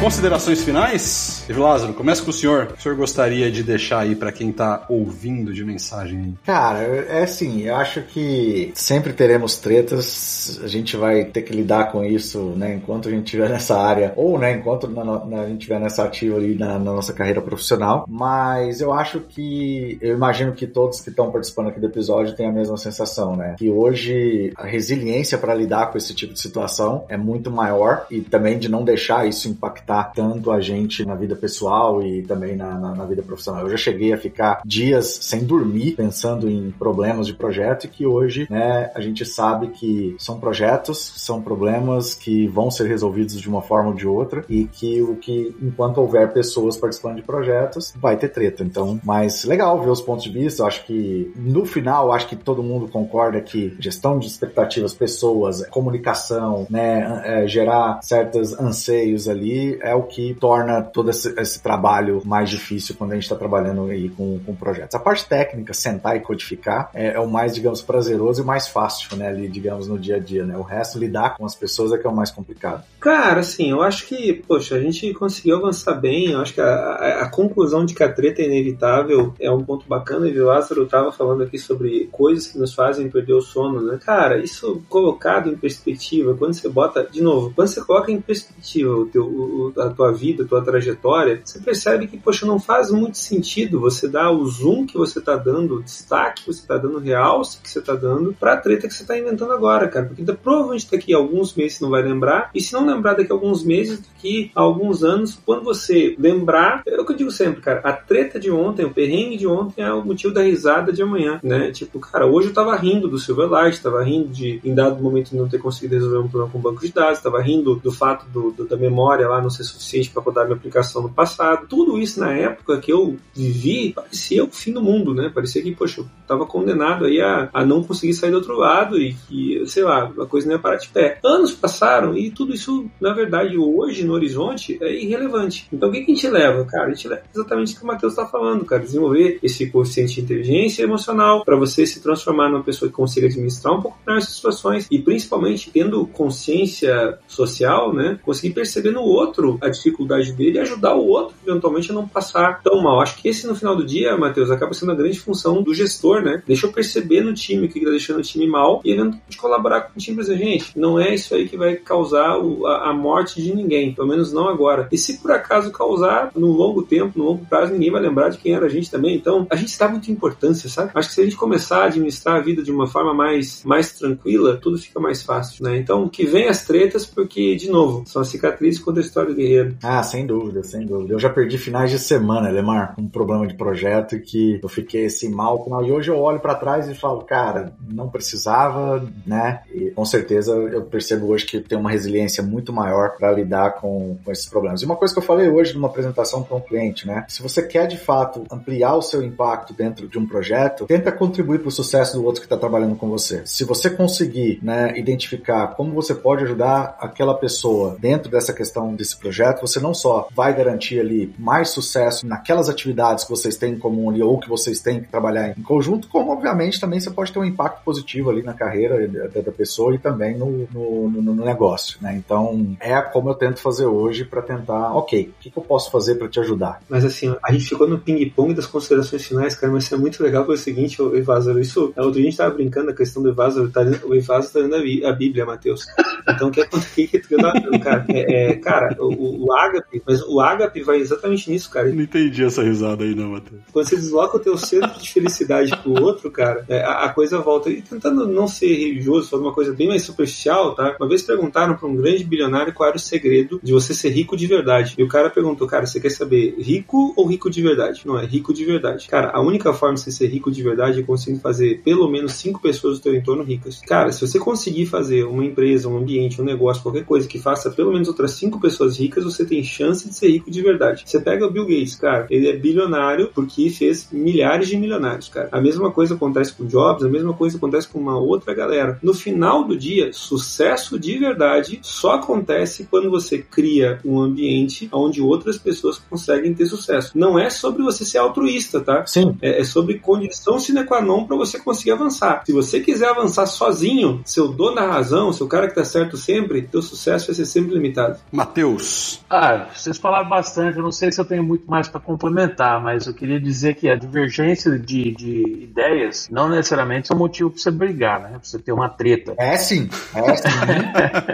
Considerações 0.00 0.64
finais? 0.64 1.39
Lázaro, 1.58 1.94
começa 1.94 2.22
com 2.22 2.30
o 2.30 2.32
senhor. 2.32 2.74
O 2.78 2.80
senhor 2.80 2.96
gostaria 2.96 3.50
de 3.50 3.62
deixar 3.62 4.00
aí 4.00 4.14
para 4.14 4.30
quem 4.30 4.52
tá 4.52 4.84
ouvindo 4.88 5.52
de 5.52 5.64
mensagem? 5.64 6.38
Cara, 6.44 6.78
é 6.78 7.22
assim, 7.24 7.62
eu 7.62 7.74
acho 7.76 8.02
que 8.02 8.70
sempre 8.74 9.12
teremos 9.12 9.58
tretas, 9.58 10.60
a 10.62 10.68
gente 10.68 10.96
vai 10.96 11.24
ter 11.24 11.42
que 11.42 11.52
lidar 11.52 11.90
com 11.90 12.04
isso, 12.04 12.52
né, 12.56 12.74
enquanto 12.74 13.08
a 13.08 13.10
gente 13.10 13.24
estiver 13.24 13.48
nessa 13.48 13.78
área, 13.78 14.12
ou, 14.16 14.38
né, 14.38 14.52
enquanto 14.52 14.86
na, 14.88 15.04
na, 15.04 15.40
a 15.40 15.46
gente 15.46 15.60
estiver 15.60 15.80
nessa 15.80 16.04
ativa 16.04 16.36
ali 16.36 16.54
na, 16.54 16.78
na, 16.78 16.92
nossa 16.92 17.12
carreira 17.12 17.40
profissional, 17.40 18.04
mas 18.08 18.80
eu 18.80 18.92
acho 18.92 19.20
que, 19.20 19.98
eu 20.00 20.14
imagino 20.14 20.52
que 20.52 20.66
todos 20.66 21.00
que 21.00 21.10
estão 21.10 21.30
participando 21.30 21.68
aqui 21.68 21.80
do 21.80 21.86
episódio 21.86 22.34
têm 22.34 22.46
a 22.46 22.52
mesma 22.52 22.76
sensação, 22.76 23.36
né, 23.36 23.56
que 23.58 23.70
hoje 23.70 24.52
a 24.56 24.66
resiliência 24.66 25.38
para 25.38 25.54
lidar 25.54 25.90
com 25.90 25.98
esse 25.98 26.14
tipo 26.14 26.32
de 26.32 26.40
situação 26.40 27.04
é 27.08 27.16
muito 27.16 27.50
maior 27.50 28.06
e 28.10 28.20
também 28.20 28.58
de 28.58 28.68
não 28.68 28.84
deixar 28.84 29.26
isso 29.26 29.48
impactar 29.48 30.12
tanto 30.14 30.50
a 30.50 30.60
gente 30.60 31.04
na 31.04 31.14
vida 31.14 31.39
pessoal 31.40 32.02
e 32.02 32.22
também 32.22 32.56
na, 32.56 32.78
na, 32.78 32.94
na, 32.94 33.04
vida 33.04 33.22
profissional. 33.22 33.62
Eu 33.62 33.70
já 33.70 33.76
cheguei 33.76 34.12
a 34.12 34.18
ficar 34.18 34.60
dias 34.64 35.18
sem 35.22 35.44
dormir 35.44 35.92
pensando 35.92 36.48
em 36.48 36.70
problemas 36.70 37.26
de 37.26 37.34
projeto 37.34 37.84
e 37.84 37.88
que 37.88 38.06
hoje 38.06 38.46
né, 38.50 38.90
a 38.94 39.00
gente 39.00 39.24
sabe 39.24 39.68
que 39.68 40.14
são 40.18 40.38
projetos, 40.38 41.14
são 41.16 41.40
problemas 41.40 42.14
que 42.14 42.46
vão 42.48 42.70
ser 42.70 42.86
resolvidos 42.86 43.40
de 43.40 43.48
uma 43.48 43.62
forma 43.62 43.90
ou 43.90 43.94
de 43.94 44.06
outra 44.06 44.44
e 44.48 44.64
que 44.64 45.02
o 45.02 45.16
que, 45.16 45.54
enquanto 45.60 45.98
houver 45.98 46.32
pessoas 46.32 46.76
participando 46.76 47.16
de 47.16 47.22
projetos, 47.22 47.92
vai 47.96 48.16
ter 48.16 48.28
treta. 48.28 48.62
Então, 48.62 49.00
mas 49.04 49.44
legal 49.44 49.80
ver 49.80 49.90
os 49.90 50.00
pontos 50.00 50.24
de 50.24 50.30
vista. 50.30 50.62
Eu 50.62 50.66
acho 50.66 50.84
que 50.84 51.32
no 51.36 51.64
final, 51.64 52.12
acho 52.12 52.28
que 52.28 52.36
todo 52.36 52.62
mundo 52.62 52.88
concorda 52.88 53.40
que 53.40 53.76
gestão 53.78 54.18
de 54.18 54.26
expectativas, 54.26 54.92
pessoas, 54.92 55.66
comunicação, 55.68 56.66
né, 56.68 57.22
é, 57.24 57.46
gerar 57.46 58.00
certos 58.02 58.58
anseios 58.58 59.28
ali 59.28 59.78
é 59.82 59.94
o 59.94 60.02
que 60.02 60.34
torna 60.34 60.82
todo 60.82 61.10
esse, 61.28 61.40
esse 61.40 61.62
trabalho 61.62 62.22
mais 62.24 62.48
difícil 62.48 62.94
quando 62.96 63.12
a 63.12 63.14
gente 63.14 63.24
está 63.24 63.36
trabalhando 63.36 63.84
aí 63.86 64.08
com, 64.08 64.38
com 64.44 64.54
projetos. 64.54 64.94
A 64.94 64.98
parte 64.98 65.26
técnica, 65.26 65.74
sentar 65.74 66.16
e 66.16 66.20
codificar, 66.20 66.90
é, 66.94 67.14
é, 67.14 67.20
o 67.20 67.28
mais, 67.28 67.54
digamos, 67.54 67.82
prazeroso 67.82 68.42
e 68.42 68.44
mais 68.44 68.68
fácil, 68.68 69.16
né, 69.16 69.28
ali, 69.28 69.48
digamos, 69.48 69.86
no 69.86 69.98
dia 69.98 70.16
a 70.16 70.18
dia, 70.18 70.44
né? 70.44 70.56
O 70.56 70.62
resto, 70.62 70.98
lidar 70.98 71.36
com 71.36 71.44
as 71.44 71.54
pessoas 71.54 71.92
é 71.92 71.98
que 71.98 72.06
é 72.06 72.10
o 72.10 72.14
mais 72.14 72.30
complicado. 72.30 72.84
Cara, 72.98 73.40
assim, 73.40 73.70
eu 73.70 73.82
acho 73.82 74.06
que, 74.06 74.32
poxa, 74.46 74.76
a 74.76 74.80
gente 74.80 75.12
conseguiu 75.14 75.56
avançar 75.56 75.94
bem, 75.94 76.30
eu 76.30 76.40
acho 76.40 76.54
que 76.54 76.60
a, 76.60 76.64
a, 76.64 77.22
a 77.22 77.30
conclusão 77.30 77.84
de 77.84 77.94
que 77.94 78.02
a 78.02 78.12
treta 78.12 78.42
é 78.42 78.46
inevitável 78.46 79.34
é 79.38 79.50
um 79.50 79.64
ponto 79.64 79.86
bacana, 79.86 80.28
e 80.28 80.40
o 80.40 80.46
Lázaro 80.46 80.84
estava 80.84 81.12
falando 81.12 81.42
aqui 81.42 81.58
sobre 81.58 82.08
coisas 82.12 82.46
que 82.46 82.58
nos 82.58 82.74
fazem 82.74 83.10
perder 83.10 83.34
o 83.34 83.40
sono, 83.40 83.80
né? 83.80 83.98
Cara, 84.04 84.38
isso 84.38 84.82
colocado 84.88 85.48
em 85.48 85.56
perspectiva, 85.56 86.34
quando 86.34 86.54
você 86.54 86.68
bota, 86.68 87.04
de 87.10 87.22
novo, 87.22 87.52
quando 87.54 87.68
você 87.68 87.80
coloca 87.82 88.10
em 88.10 88.20
perspectiva 88.20 88.90
o 88.90 89.06
teu, 89.06 89.24
o, 89.24 89.72
a 89.78 89.90
tua 89.90 90.12
vida, 90.12 90.44
a 90.44 90.46
tua 90.46 90.62
trajetória, 90.62 91.09
história, 91.10 91.40
você 91.44 91.58
percebe 91.58 92.06
que, 92.06 92.16
poxa, 92.16 92.46
não 92.46 92.60
faz 92.60 92.90
muito 92.90 93.18
sentido 93.18 93.80
você 93.80 94.08
dar 94.08 94.30
o 94.30 94.46
zoom 94.46 94.86
que 94.86 94.96
você 94.96 95.20
tá 95.20 95.36
dando, 95.36 95.76
o 95.76 95.82
destaque 95.82 96.44
que 96.44 96.52
você 96.52 96.66
tá 96.66 96.76
dando, 96.76 96.98
o 96.98 97.00
realce 97.00 97.60
que 97.60 97.68
você 97.68 97.80
tá 97.80 97.94
dando 97.94 98.34
pra 98.38 98.56
treta 98.56 98.86
que 98.86 98.94
você 98.94 99.04
tá 99.04 99.18
inventando 99.18 99.52
agora, 99.52 99.88
cara. 99.88 100.06
Porque 100.06 100.24
provavelmente 100.32 100.88
daqui 100.90 101.12
a 101.12 101.16
alguns 101.16 101.54
meses 101.54 101.78
você 101.78 101.84
não 101.84 101.90
vai 101.90 102.02
lembrar, 102.02 102.50
e 102.54 102.60
se 102.60 102.72
não 102.72 102.86
lembrar 102.86 103.14
daqui 103.14 103.32
a 103.32 103.34
alguns 103.34 103.64
meses, 103.64 104.00
daqui 104.00 104.50
a 104.54 104.60
alguns 104.60 105.02
anos, 105.02 105.38
quando 105.44 105.64
você 105.64 106.14
lembrar, 106.18 106.82
é 106.86 107.00
o 107.00 107.04
que 107.04 107.12
eu 107.12 107.16
digo 107.16 107.30
sempre, 107.30 107.60
cara, 107.60 107.80
a 107.82 107.92
treta 107.92 108.38
de 108.38 108.50
ontem, 108.50 108.84
o 108.84 108.90
perrengue 108.90 109.36
de 109.36 109.46
ontem 109.46 109.82
é 109.82 109.92
o 109.92 110.04
motivo 110.04 110.32
da 110.32 110.42
risada 110.42 110.92
de 110.92 111.02
amanhã, 111.02 111.40
né? 111.42 111.70
Tipo, 111.72 111.98
cara, 111.98 112.26
hoje 112.26 112.48
eu 112.48 112.54
tava 112.54 112.76
rindo 112.76 113.08
do 113.08 113.18
Silverlight, 113.18 113.82
tava 113.82 114.02
rindo 114.02 114.28
de, 114.28 114.60
em 114.64 114.74
dado 114.74 115.02
momento, 115.02 115.34
não 115.34 115.48
ter 115.48 115.58
conseguido 115.58 115.94
resolver 115.94 116.18
um 116.18 116.28
problema 116.28 116.52
com 116.52 116.58
o 116.58 116.62
banco 116.62 116.80
de 116.80 116.92
dados, 116.92 117.20
tava 117.20 117.40
rindo 117.40 117.76
do 117.76 117.92
fato 117.92 118.26
do, 118.28 118.50
do, 118.52 118.64
da 118.64 118.76
memória 118.76 119.28
lá 119.28 119.40
não 119.40 119.50
ser 119.50 119.64
suficiente 119.64 120.10
para 120.10 120.22
rodar 120.22 120.44
minha 120.44 120.56
aplicação 120.56 120.99
no 121.02 121.10
passado. 121.10 121.66
Tudo 121.68 121.98
isso 121.98 122.20
na 122.20 122.32
época 122.32 122.78
que 122.78 122.92
eu 122.92 123.16
vivi 123.34 123.92
parecia 123.92 124.44
o 124.44 124.50
fim 124.50 124.72
do 124.72 124.82
mundo, 124.82 125.14
né? 125.14 125.30
Parecia 125.34 125.62
que, 125.62 125.74
poxa, 125.74 126.00
eu 126.00 126.06
tava 126.26 126.46
condenado 126.46 127.06
aí 127.06 127.20
a, 127.20 127.48
a 127.52 127.64
não 127.64 127.82
conseguir 127.82 128.14
sair 128.14 128.30
do 128.30 128.36
outro 128.36 128.56
lado 128.56 128.98
e 128.98 129.14
que, 129.14 129.62
sei 129.66 129.82
lá, 129.82 130.04
a 130.18 130.26
coisa 130.26 130.46
não 130.46 130.54
ia 130.54 130.60
parar 130.60 130.76
de 130.76 130.88
pé. 130.88 131.18
Anos 131.24 131.52
passaram 131.52 132.16
e 132.16 132.30
tudo 132.30 132.54
isso, 132.54 132.88
na 133.00 133.12
verdade, 133.12 133.56
hoje 133.58 134.04
no 134.04 134.12
horizonte 134.12 134.78
é 134.80 134.94
irrelevante. 134.94 135.68
Então 135.72 135.88
o 135.88 135.92
que, 135.92 136.02
que 136.02 136.12
a 136.12 136.14
gente 136.14 136.28
leva? 136.28 136.64
Cara, 136.64 136.86
a 136.86 136.94
gente 136.94 137.08
leva 137.08 137.22
exatamente 137.34 137.74
o 137.74 137.78
que 137.78 137.84
o 137.84 137.86
Matheus 137.86 138.12
está 138.12 138.26
falando, 138.26 138.64
cara. 138.64 138.82
Desenvolver 138.82 139.38
esse 139.42 139.66
consciente 139.70 140.14
de 140.14 140.20
inteligência 140.20 140.82
emocional 140.82 141.44
para 141.44 141.56
você 141.56 141.86
se 141.86 142.00
transformar 142.00 142.48
numa 142.48 142.62
pessoa 142.62 142.88
que 142.88 142.94
consiga 142.94 143.26
administrar 143.26 143.74
um 143.74 143.82
pouco 143.82 143.98
melhor 144.06 144.18
essas 144.18 144.34
situações 144.34 144.86
e 144.90 144.98
principalmente 144.98 145.70
tendo 145.70 146.06
consciência 146.06 147.18
social, 147.26 147.92
né? 147.92 148.18
Conseguir 148.22 148.54
perceber 148.54 148.90
no 148.90 149.02
outro 149.02 149.58
a 149.60 149.68
dificuldade 149.68 150.32
dele 150.32 150.58
e 150.58 150.60
ajudar 150.60 150.89
o 150.94 151.06
outro 151.06 151.34
eventualmente 151.46 151.90
a 151.90 151.94
não 151.94 152.06
passar 152.06 152.62
tão 152.62 152.82
mal. 152.82 153.00
Acho 153.00 153.16
que 153.20 153.28
esse 153.28 153.46
no 153.46 153.54
final 153.54 153.76
do 153.76 153.84
dia, 153.84 154.16
Matheus, 154.16 154.50
acaba 154.50 154.74
sendo 154.74 154.92
a 154.92 154.94
grande 154.94 155.18
função 155.18 155.62
do 155.62 155.74
gestor, 155.74 156.22
né? 156.22 156.42
Deixa 156.46 156.66
eu 156.66 156.72
perceber 156.72 157.22
no 157.22 157.34
time 157.34 157.66
o 157.66 157.68
que 157.68 157.78
está 157.78 157.90
deixando 157.90 158.18
o 158.18 158.22
time 158.22 158.46
mal 158.46 158.80
e 158.84 158.92
eventualmente 158.92 159.36
colaborar 159.36 159.82
com 159.82 159.92
o 159.94 159.98
time 159.98 160.16
para 160.16 160.24
dizer, 160.24 160.38
gente, 160.38 160.78
não 160.78 160.98
é 160.98 161.14
isso 161.14 161.34
aí 161.34 161.48
que 161.48 161.56
vai 161.56 161.76
causar 161.76 162.38
o, 162.38 162.66
a, 162.66 162.90
a, 162.90 162.92
morte 162.92 163.42
de 163.42 163.54
ninguém, 163.54 163.92
pelo 163.94 164.08
menos 164.08 164.32
não 164.32 164.48
agora. 164.48 164.88
E 164.92 164.98
se 164.98 165.18
por 165.18 165.32
acaso 165.32 165.70
causar 165.70 166.30
no 166.34 166.48
longo 166.48 166.82
tempo, 166.82 167.18
no 167.18 167.24
longo 167.24 167.44
prazo, 167.46 167.72
ninguém 167.72 167.90
vai 167.90 168.00
lembrar 168.00 168.28
de 168.28 168.38
quem 168.38 168.54
era 168.54 168.66
a 168.66 168.68
gente 168.68 168.90
também. 168.90 169.16
Então, 169.16 169.46
a 169.50 169.56
gente 169.56 169.78
dá 169.78 169.88
muita 169.88 170.10
importância, 170.10 170.68
sabe? 170.68 170.90
Acho 170.94 171.08
que 171.08 171.14
se 171.14 171.20
a 171.20 171.24
gente 171.24 171.36
começar 171.36 171.82
a 171.82 171.86
administrar 171.86 172.36
a 172.36 172.40
vida 172.40 172.62
de 172.62 172.70
uma 172.70 172.86
forma 172.86 173.14
mais, 173.14 173.62
mais 173.64 173.92
tranquila, 173.92 174.56
tudo 174.56 174.78
fica 174.78 175.00
mais 175.00 175.22
fácil, 175.22 175.64
né? 175.64 175.78
Então, 175.78 176.08
que 176.08 176.24
vem 176.24 176.48
as 176.48 176.64
tretas, 176.64 177.06
porque, 177.06 177.56
de 177.56 177.70
novo, 177.70 178.04
são 178.06 178.22
as 178.22 178.28
cicatrizes 178.28 178.80
contra 178.80 179.02
a 179.02 179.04
história 179.04 179.30
do 179.30 179.36
guerreiro. 179.36 179.76
Ah, 179.82 180.02
sem 180.02 180.26
dúvida, 180.26 180.62
sem 180.62 180.79
dúvida. 180.86 181.14
Eu 181.14 181.18
já 181.18 181.30
perdi 181.30 181.58
finais 181.58 181.90
de 181.90 181.98
semana, 181.98 182.48
Lemar, 182.48 182.94
um 182.98 183.08
problema 183.08 183.46
de 183.46 183.54
projeto 183.54 184.18
que 184.20 184.60
eu 184.62 184.68
fiquei 184.68 185.06
assim 185.06 185.28
mal. 185.28 185.66
E 185.84 185.92
hoje 185.92 186.10
eu 186.10 186.18
olho 186.18 186.40
para 186.40 186.54
trás 186.54 186.88
e 186.88 186.94
falo, 186.94 187.22
cara, 187.22 187.72
não 187.88 188.08
precisava, 188.08 189.06
né? 189.26 189.60
E 189.72 189.90
com 189.90 190.04
certeza 190.04 190.52
eu 190.52 190.82
percebo 190.82 191.26
hoje 191.28 191.46
que 191.46 191.60
tem 191.60 191.78
uma 191.78 191.90
resiliência 191.90 192.42
muito 192.42 192.72
maior 192.72 193.16
para 193.16 193.32
lidar 193.32 193.74
com, 193.74 194.16
com 194.24 194.32
esses 194.32 194.46
problemas. 194.46 194.82
E 194.82 194.84
uma 194.84 194.96
coisa 194.96 195.12
que 195.12 195.18
eu 195.18 195.24
falei 195.24 195.48
hoje 195.48 195.74
numa 195.74 195.88
apresentação 195.88 196.42
para 196.42 196.56
um 196.56 196.60
cliente, 196.60 197.06
né? 197.06 197.24
Se 197.28 197.42
você 197.42 197.62
quer 197.62 197.86
de 197.86 197.96
fato 197.96 198.44
ampliar 198.50 198.94
o 198.94 199.02
seu 199.02 199.22
impacto 199.22 199.74
dentro 199.74 200.08
de 200.08 200.18
um 200.18 200.26
projeto, 200.26 200.86
tenta 200.86 201.12
contribuir 201.12 201.60
para 201.60 201.68
o 201.68 201.72
sucesso 201.72 202.16
do 202.16 202.24
outro 202.24 202.40
que 202.40 202.46
está 202.46 202.56
trabalhando 202.56 202.96
com 202.96 203.08
você. 203.08 203.42
Se 203.44 203.64
você 203.64 203.90
conseguir, 203.90 204.58
né, 204.62 204.92
identificar 204.96 205.68
como 205.68 205.92
você 205.92 206.14
pode 206.14 206.44
ajudar 206.44 206.96
aquela 207.00 207.34
pessoa 207.34 207.96
dentro 207.98 208.30
dessa 208.30 208.52
questão 208.52 208.94
desse 208.94 209.16
projeto, 209.16 209.60
você 209.60 209.80
não 209.80 209.94
só 209.94 210.28
vai 210.34 210.54
garantir 210.54 210.69
ali 211.00 211.34
mais 211.38 211.70
sucesso 211.70 212.26
naquelas 212.26 212.68
atividades 212.68 213.24
que 213.24 213.30
vocês 213.30 213.56
têm 213.56 213.74
em 213.74 213.78
comum 213.78 214.10
ali 214.10 214.22
ou 214.22 214.38
que 214.38 214.48
vocês 214.48 214.80
têm 214.80 215.00
que 215.00 215.08
trabalhar 215.08 215.56
em 215.56 215.62
conjunto, 215.62 216.08
como 216.08 216.32
obviamente 216.32 216.80
também 216.80 217.00
você 217.00 217.10
pode 217.10 217.32
ter 217.32 217.38
um 217.38 217.44
impacto 217.44 217.82
positivo 217.84 218.30
ali 218.30 218.42
na 218.42 218.54
carreira 218.54 219.08
da, 219.08 219.50
pessoa 219.50 219.94
e 219.94 219.98
também 219.98 220.36
no, 220.36 220.68
no, 220.72 221.10
no, 221.10 221.44
negócio, 221.44 221.98
né? 222.00 222.14
Então 222.16 222.76
é 222.78 223.00
como 223.02 223.30
eu 223.30 223.34
tento 223.34 223.60
fazer 223.60 223.86
hoje 223.86 224.24
para 224.24 224.42
tentar, 224.42 224.94
ok, 224.94 225.32
o 225.36 225.42
que, 225.42 225.50
que, 225.50 225.58
eu 225.58 225.62
posso 225.62 225.90
fazer 225.90 226.14
para 226.14 226.28
te 226.28 226.38
ajudar? 226.40 226.80
Mas 226.88 227.04
assim, 227.04 227.34
a 227.42 227.52
gente 227.52 227.68
ficou 227.68 227.88
no 227.88 227.98
ping-pong 227.98 228.54
das 228.54 228.66
considerações 228.66 229.24
finais, 229.26 229.54
cara, 229.54 229.72
mas 229.72 229.84
isso 229.84 229.94
é 229.94 229.98
muito 229.98 230.22
legal 230.22 230.44
foi 230.46 230.54
o 230.54 230.58
seguinte, 230.58 231.00
o 231.02 231.16
Evázaro, 231.16 231.60
isso, 231.60 231.92
outro 231.96 232.12
dia 232.12 232.22
a 232.22 232.24
gente 232.24 232.36
tava 232.36 232.54
brincando 232.54 232.90
a 232.90 232.94
questão 232.94 233.22
do 233.22 233.30
Evázaro, 233.30 233.70
tá, 233.70 233.82
o 234.04 234.14
Evázaro 234.14 234.52
tá 234.52 234.60
lendo 234.60 235.06
a 235.06 235.12
Bíblia, 235.12 235.44
Matheus. 235.44 235.84
Então 236.28 236.48
o 236.48 236.50
que 236.50 236.60
acontece? 236.62 236.90
que 237.06 237.18
tu 237.18 237.36
cara? 237.82 238.04
É, 238.08 238.50
é, 238.50 238.56
cara, 238.56 238.96
o, 238.98 239.46
o 239.46 239.52
ágape, 239.52 240.02
mas 240.06 240.22
o 240.22 240.40
ágape 240.40 240.59
vai 240.84 240.98
exatamente 240.98 241.50
nisso, 241.50 241.70
cara. 241.70 241.88
Não 241.88 242.02
entendi 242.02 242.44
essa 242.44 242.62
risada 242.62 243.04
aí, 243.04 243.14
não, 243.14 243.30
Matheus. 243.30 243.60
Quando 243.72 243.88
você 243.88 243.96
desloca 243.96 244.36
o 244.36 244.40
teu 244.40 244.56
centro 244.56 245.00
de 245.00 245.10
felicidade 245.12 245.76
pro 245.78 246.02
outro, 246.02 246.30
cara, 246.30 246.64
é, 246.68 246.82
a, 246.82 247.04
a, 247.04 247.08
coisa 247.10 247.38
volta. 247.38 247.70
E 247.70 247.82
tentando 247.82 248.26
não 248.26 248.46
ser 248.46 248.74
religioso, 248.74 249.28
falar 249.28 249.42
uma 249.42 249.54
coisa 249.54 249.72
bem 249.72 249.88
mais 249.88 250.02
superficial, 250.02 250.74
tá? 250.74 250.96
Uma 250.98 251.08
vez 251.08 251.22
perguntaram 251.22 251.76
para 251.76 251.88
um 251.88 251.96
grande 251.96 252.24
bilionário 252.24 252.72
qual 252.72 252.88
era 252.88 252.96
o 252.96 253.00
segredo 253.00 253.60
de 253.62 253.72
você 253.72 253.94
ser 253.94 254.10
rico 254.10 254.36
de 254.36 254.46
verdade. 254.46 254.94
E 254.96 255.02
o 255.02 255.08
cara 255.08 255.30
perguntou, 255.30 255.66
cara, 255.66 255.86
você 255.86 256.00
quer 256.00 256.10
saber 256.10 256.54
rico 256.58 257.12
ou 257.16 257.26
rico 257.26 257.50
de 257.50 257.62
verdade? 257.62 258.02
Não, 258.04 258.18
é 258.18 258.24
rico 258.24 258.52
de 258.52 258.64
verdade. 258.64 259.08
Cara, 259.08 259.30
a 259.32 259.40
única 259.40 259.72
forma 259.72 259.94
de 259.94 260.00
você 260.02 260.10
ser 260.10 260.28
rico 260.28 260.50
de 260.50 260.62
verdade 260.62 261.00
é 261.00 261.02
conseguir 261.02 261.40
fazer 261.40 261.80
pelo 261.82 262.08
menos 262.08 262.32
cinco 262.34 262.60
pessoas 262.60 262.98
do 262.98 263.02
teu 263.02 263.14
entorno 263.14 263.42
ricas. 263.42 263.80
Cara, 263.86 264.12
se 264.12 264.20
você 264.26 264.38
conseguir 264.38 264.86
fazer 264.86 265.24
uma 265.24 265.44
empresa, 265.44 265.88
um 265.88 265.96
ambiente, 265.96 266.40
um 266.40 266.44
negócio, 266.44 266.82
qualquer 266.82 267.04
coisa 267.04 267.26
que 267.26 267.38
faça 267.38 267.70
pelo 267.70 267.92
menos 267.92 268.08
outras 268.08 268.32
cinco 268.32 268.60
pessoas 268.60 268.98
ricas, 268.98 269.24
você 269.24 269.44
tem 269.44 269.62
chance 269.62 270.08
de 270.08 270.14
ser 270.14 270.28
rico 270.28 270.49
de 270.50 270.62
verdade. 270.62 271.02
Você 271.06 271.20
pega 271.20 271.46
o 271.46 271.50
Bill 271.50 271.66
Gates, 271.66 271.94
cara, 271.94 272.26
ele 272.30 272.48
é 272.48 272.56
bilionário 272.56 273.30
porque 273.34 273.70
fez 273.70 274.08
milhares 274.12 274.68
de 274.68 274.76
milionários, 274.76 275.28
cara. 275.28 275.48
A 275.52 275.60
mesma 275.60 275.90
coisa 275.90 276.14
acontece 276.14 276.52
com 276.52 276.66
Jobs, 276.66 277.04
a 277.04 277.08
mesma 277.08 277.32
coisa 277.32 277.56
acontece 277.56 277.88
com 277.88 277.98
uma 277.98 278.18
outra 278.18 278.54
galera. 278.54 278.98
No 279.02 279.14
final 279.14 279.64
do 279.64 279.76
dia, 279.76 280.12
sucesso 280.12 280.98
de 280.98 281.18
verdade 281.18 281.78
só 281.82 282.12
acontece 282.12 282.86
quando 282.90 283.10
você 283.10 283.38
cria 283.38 284.00
um 284.04 284.20
ambiente 284.20 284.88
onde 284.92 285.20
outras 285.20 285.58
pessoas 285.58 285.98
conseguem 285.98 286.54
ter 286.54 286.66
sucesso. 286.66 287.12
Não 287.14 287.38
é 287.38 287.50
sobre 287.50 287.82
você 287.82 288.04
ser 288.04 288.18
altruísta, 288.18 288.80
tá? 288.80 289.06
Sim. 289.06 289.36
É, 289.40 289.60
é 289.60 289.64
sobre 289.64 289.98
condição 289.98 290.58
sine 290.58 290.84
qua 290.84 291.00
non 291.00 291.24
para 291.24 291.36
você 291.36 291.58
conseguir 291.58 291.92
avançar. 291.92 292.42
Se 292.46 292.52
você 292.52 292.80
quiser 292.80 293.08
avançar 293.08 293.46
sozinho, 293.46 294.20
seu 294.24 294.48
dono 294.48 294.76
da 294.76 294.86
razão, 294.86 295.32
seu 295.32 295.46
cara 295.46 295.68
que 295.68 295.74
tá 295.74 295.84
certo 295.84 296.16
sempre, 296.16 296.62
teu 296.62 296.82
sucesso 296.82 297.26
vai 297.26 297.34
ser 297.34 297.46
sempre 297.46 297.74
limitado. 297.74 298.18
Matheus. 298.32 299.20
Ah, 299.28 299.68
vocês 299.74 299.98
falaram 299.98 300.28
bastante, 300.30 300.78
eu 300.78 300.84
não 300.84 300.92
sei 300.92 301.10
se 301.10 301.20
eu 301.20 301.24
tenho 301.24 301.42
muito 301.42 301.68
mais 301.68 301.88
para 301.88 302.00
complementar, 302.00 302.80
mas 302.80 303.06
eu 303.06 303.12
queria 303.12 303.40
dizer 303.40 303.74
que 303.74 303.88
a 303.88 303.96
divergência 303.96 304.78
de, 304.78 305.10
de 305.10 305.64
ideias 305.64 306.28
não 306.30 306.48
necessariamente 306.48 307.10
é 307.10 307.14
um 307.14 307.18
motivo 307.18 307.50
para 307.50 307.58
você 307.60 307.70
brigar, 307.70 308.20
né? 308.20 308.28
Pra 308.30 308.40
você 308.42 308.58
ter 308.58 308.72
uma 308.72 308.88
treta. 308.88 309.34
É 309.36 309.56
sim, 309.56 309.90
é 310.14 310.36
sim. 310.36 310.48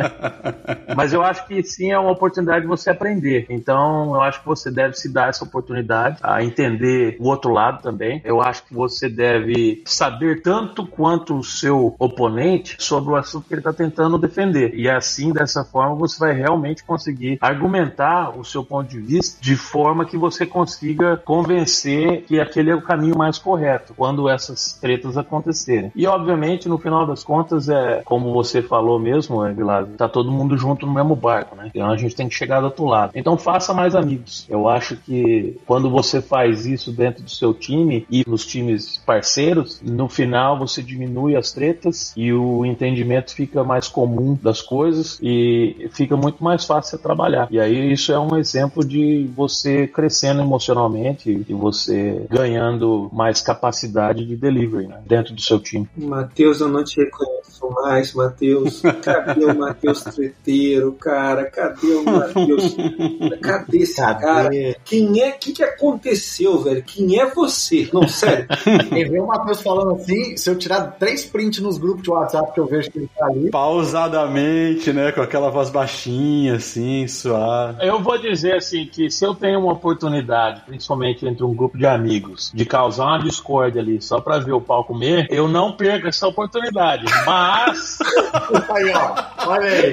mas 0.96 1.12
eu 1.12 1.22
acho 1.22 1.46
que 1.46 1.62
sim 1.62 1.92
é 1.92 1.98
uma 1.98 2.10
oportunidade 2.10 2.62
de 2.62 2.66
você 2.66 2.90
aprender. 2.90 3.46
Então, 3.50 4.14
eu 4.14 4.22
acho 4.22 4.40
que 4.40 4.46
você 4.46 4.70
deve 4.70 4.94
se 4.94 5.12
dar 5.12 5.28
essa 5.28 5.44
oportunidade 5.44 6.18
a 6.22 6.42
entender 6.42 7.16
o 7.20 7.28
outro 7.28 7.52
lado 7.52 7.82
também. 7.82 8.22
Eu 8.24 8.40
acho 8.40 8.64
que 8.64 8.72
você 8.72 9.08
deve 9.08 9.82
saber 9.84 10.40
tanto 10.40 10.86
quanto 10.86 11.36
o 11.36 11.44
seu 11.44 11.94
oponente 11.98 12.76
sobre 12.78 13.10
o 13.10 13.16
assunto 13.16 13.46
que 13.46 13.54
ele 13.54 13.60
está 13.60 13.72
tentando 13.72 14.16
defender. 14.16 14.74
E 14.74 14.88
assim, 14.88 15.32
dessa 15.32 15.64
forma, 15.64 15.94
você 15.94 16.18
vai 16.18 16.32
realmente 16.32 16.82
conseguir 16.82 17.36
argumentar 17.40 18.38
o 18.38 18.44
seu 18.44 18.64
ponto 18.64 18.85
de 18.86 19.00
vista 19.00 19.38
de 19.40 19.56
forma 19.56 20.04
que 20.04 20.16
você 20.16 20.46
consiga 20.46 21.16
convencer 21.18 22.22
que 22.22 22.40
aquele 22.40 22.70
é 22.70 22.74
o 22.74 22.82
caminho 22.82 23.16
mais 23.16 23.38
correto 23.38 23.94
quando 23.96 24.28
essas 24.28 24.72
tretas 24.74 25.16
acontecerem. 25.16 25.92
E 25.94 26.06
obviamente, 26.06 26.68
no 26.68 26.78
final 26.78 27.06
das 27.06 27.22
contas, 27.22 27.68
é 27.68 28.02
como 28.04 28.32
você 28.32 28.62
falou 28.62 28.98
mesmo, 28.98 29.42
Aguilar, 29.42 29.86
tá 29.96 30.08
todo 30.08 30.30
mundo 30.30 30.56
junto 30.56 30.86
no 30.86 30.92
mesmo 30.92 31.14
barco, 31.14 31.56
né? 31.56 31.70
Então 31.74 31.90
a 31.90 31.96
gente 31.96 32.14
tem 32.14 32.28
que 32.28 32.34
chegar 32.34 32.60
do 32.60 32.66
outro 32.66 32.84
lado. 32.84 33.12
Então 33.14 33.36
faça 33.36 33.74
mais 33.74 33.94
amigos. 33.94 34.46
Eu 34.48 34.68
acho 34.68 34.96
que 34.96 35.58
quando 35.66 35.90
você 35.90 36.20
faz 36.20 36.66
isso 36.66 36.92
dentro 36.92 37.22
do 37.22 37.30
seu 37.30 37.52
time 37.52 38.06
e 38.10 38.24
nos 38.26 38.44
times 38.46 38.98
parceiros, 39.04 39.80
no 39.82 40.08
final 40.08 40.58
você 40.58 40.82
diminui 40.82 41.36
as 41.36 41.52
tretas 41.52 42.12
e 42.16 42.32
o 42.32 42.64
entendimento 42.64 43.34
fica 43.34 43.64
mais 43.64 43.88
comum 43.88 44.38
das 44.40 44.60
coisas 44.60 45.18
e 45.22 45.88
fica 45.92 46.16
muito 46.16 46.42
mais 46.42 46.64
fácil 46.64 46.98
trabalhar. 46.98 47.48
E 47.50 47.58
aí 47.58 47.92
isso 47.92 48.12
é 48.12 48.18
um 48.18 48.36
exemplo 48.36 48.75
de 48.84 49.28
você 49.34 49.86
crescendo 49.86 50.40
emocionalmente 50.42 51.44
e 51.48 51.54
você 51.54 52.26
ganhando 52.30 53.08
mais 53.12 53.40
capacidade 53.40 54.24
de 54.24 54.36
delivery 54.36 54.86
né, 54.86 55.00
dentro 55.06 55.34
do 55.34 55.40
seu 55.40 55.58
time. 55.60 55.88
Matheus, 55.96 56.60
eu 56.60 56.68
não 56.68 56.84
te 56.84 57.00
reconheço 57.00 57.68
mais, 57.70 58.12
Matheus. 58.12 58.82
Cadê 59.02 59.44
o 59.44 59.58
Matheus 59.58 60.02
treteiro? 60.02 60.92
cara. 60.92 61.44
Cadê 61.50 61.86
o 61.86 62.04
Matheus? 62.04 62.76
Cadê 63.40 63.78
esse 63.78 63.96
Cadê? 64.00 64.20
cara? 64.20 64.50
Quem 64.84 65.22
é? 65.22 65.30
O 65.30 65.38
que, 65.38 65.52
que 65.52 65.62
aconteceu, 65.62 66.58
velho? 66.62 66.82
Quem 66.82 67.18
é 67.20 67.26
você? 67.32 67.88
Não, 67.92 68.06
sério. 68.08 68.46
E 68.94 69.04
ver 69.04 69.20
o 69.20 69.26
Matheus 69.26 69.60
falando 69.62 69.92
assim, 69.92 70.36
se 70.36 70.50
eu 70.50 70.56
tirar 70.56 70.96
três 70.98 71.24
prints 71.24 71.60
nos 71.60 71.78
grupos 71.78 72.02
de 72.02 72.10
WhatsApp 72.10 72.52
que 72.52 72.60
eu 72.60 72.66
vejo 72.66 72.90
que 72.90 72.98
ele 72.98 73.10
tá 73.16 73.26
ali, 73.26 73.50
Pausadamente, 73.50 74.92
né? 74.92 75.12
Com 75.12 75.20
aquela 75.20 75.50
voz 75.50 75.70
baixinha, 75.70 76.56
assim, 76.56 77.06
suave. 77.06 77.86
Eu 77.86 78.02
vou 78.02 78.18
dizer 78.18 78.54
assim 78.54 78.65
que 78.70 79.10
se 79.10 79.24
eu 79.24 79.34
tenho 79.34 79.60
uma 79.60 79.72
oportunidade, 79.72 80.62
principalmente 80.66 81.26
entre 81.26 81.44
um 81.44 81.54
grupo 81.54 81.76
de 81.78 81.86
amigos, 81.86 82.50
de 82.54 82.64
causar 82.64 83.06
uma 83.06 83.18
discórdia 83.20 83.80
ali 83.80 84.00
só 84.02 84.20
pra 84.20 84.38
ver 84.38 84.52
o 84.52 84.60
pau 84.60 84.84
comer, 84.84 85.26
eu 85.30 85.48
não 85.48 85.72
perco 85.72 86.08
essa 86.08 86.26
oportunidade. 86.26 87.04
Mas 87.24 87.98
aí 88.70 88.92
ó, 88.92 89.48
olha 89.48 89.70
aí. 89.70 89.92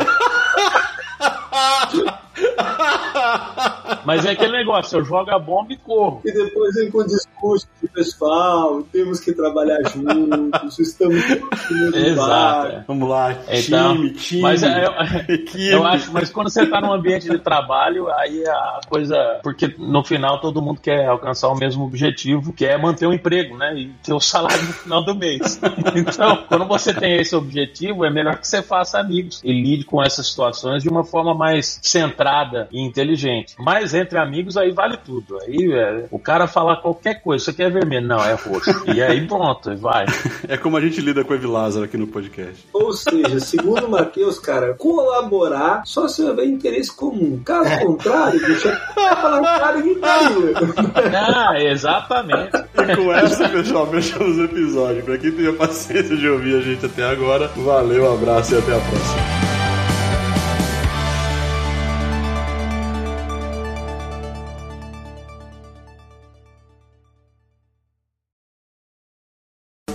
Mas 4.06 4.26
é 4.26 4.32
aquele 4.32 4.52
negócio, 4.52 5.00
eu 5.00 5.06
jogo 5.06 5.30
a 5.32 5.40
bomba 5.40 5.72
e 5.74 5.78
corro. 5.78 6.22
E 6.26 6.32
depois 6.32 6.76
vem 6.76 6.92
com 6.92 7.00
o 7.00 7.08
discurso 7.08 7.68
de 7.82 7.88
pessoal, 7.88 8.84
temos 8.92 9.20
que 9.20 9.34
trabalhar 9.34 9.80
juntos, 9.90 10.80
estamos 10.80 11.24
todos 11.28 11.92
no 11.92 11.98
Exato. 11.98 12.68
é. 12.68 12.84
Vamos 12.88 13.10
lá, 13.10 13.38
Então, 13.50 13.96
time, 13.96 14.10
time. 14.14 14.42
Mas 14.42 14.64
é, 14.64 14.86
eu, 14.86 15.34
equipe. 15.36 15.70
eu 15.70 15.86
acho, 15.86 16.12
mas 16.12 16.30
quando 16.30 16.50
você 16.50 16.66
tá 16.66 16.82
num 16.82 16.92
ambiente 16.92 17.30
de 17.30 17.38
trabalho, 17.40 18.10
aí 18.12 18.44
a 18.46 18.82
coisa. 18.90 19.40
Porque 19.44 19.74
no 19.78 20.04
final 20.04 20.40
todo 20.42 20.62
mundo 20.62 20.82
quer 20.82 21.08
alcançar 21.08 21.50
o 21.50 21.56
mesmo 21.56 21.86
objetivo, 21.86 22.52
que 22.54 22.66
é 22.66 22.78
manter 22.78 23.08
o 23.08 23.14
emprego, 23.14 23.58
né? 23.58 23.74
E 23.76 23.88
ter 24.04 24.14
o 24.14 24.20
salário 24.20 24.64
no 24.64 24.74
final 24.74 25.04
do 25.04 25.16
mês. 25.16 25.60
Então, 25.96 26.44
quando 26.48 26.66
você 26.66 26.94
tem 26.94 27.18
esse 27.18 27.36
objetivo, 27.36 28.04
é 28.06 28.10
melhor 28.10 28.38
que 28.38 28.48
você 28.48 28.62
faça 28.62 29.00
amigos 29.00 29.42
e 29.44 29.52
lide 29.52 29.84
com 29.86 30.02
essas 30.02 30.28
situações 30.28 30.82
de 30.82 30.90
uma 30.90 31.04
forma 31.04 31.34
mais 31.34 31.80
centrada 31.82 32.68
e 32.72 32.82
inteligente. 32.82 33.23
Mas 33.60 33.94
entre 33.94 34.18
amigos, 34.18 34.58
aí 34.58 34.72
vale 34.72 34.98
tudo. 34.98 35.38
Aí 35.42 35.72
é, 35.74 36.06
o 36.12 36.20
cara 36.20 36.48
falar 36.48 36.78
qualquer 36.78 37.22
coisa, 37.22 37.46
você 37.46 37.54
quer 37.54 37.72
vermelho? 37.72 38.08
Não, 38.08 38.24
é 38.24 38.34
roxo. 38.34 38.72
E 38.94 39.02
aí 39.02 39.26
pronto, 39.28 39.76
vai. 39.78 40.06
É 40.48 40.58
como 40.58 40.76
a 40.76 40.82
gente 40.82 41.00
lida 41.00 41.24
com 41.24 41.32
o 41.32 41.36
Evilázaro 41.36 41.86
aqui 41.86 41.98
no 41.98 42.06
podcast. 42.06 42.68
Ou 42.74 42.92
seja, 42.92 43.40
segundo 43.40 43.86
o 43.86 43.92
Matheus, 43.92 44.40
cara, 44.40 44.74
colaborar 44.74 45.84
só 45.86 46.08
se 46.08 46.22
houver 46.22 46.46
interesse 46.46 46.94
comum. 46.96 47.42
Caso 47.44 47.80
contrário, 47.80 48.40
deixa 48.40 48.70
eu 48.70 49.16
falar 49.16 49.60
cara 49.60 49.80
e 49.80 49.82
gritaria. 49.82 50.54
Ah, 51.36 51.62
exatamente. 51.62 52.58
E 52.58 52.96
com 52.96 53.14
essa, 53.14 53.50
pessoal, 53.50 53.88
fechamos 53.88 54.38
o 54.38 54.44
episódio. 54.44 55.04
Pra 55.04 55.18
quem 55.18 55.32
teve 55.32 55.50
a 55.50 55.54
paciência 55.54 56.16
de 56.16 56.28
ouvir 56.28 56.58
a 56.58 56.62
gente 56.62 56.86
até 56.86 57.04
agora, 57.04 57.48
valeu, 57.56 58.06
um 58.06 58.14
abraço 58.14 58.56
e 58.56 58.58
até 58.58 58.76
a 58.76 58.80
próxima. 58.80 59.43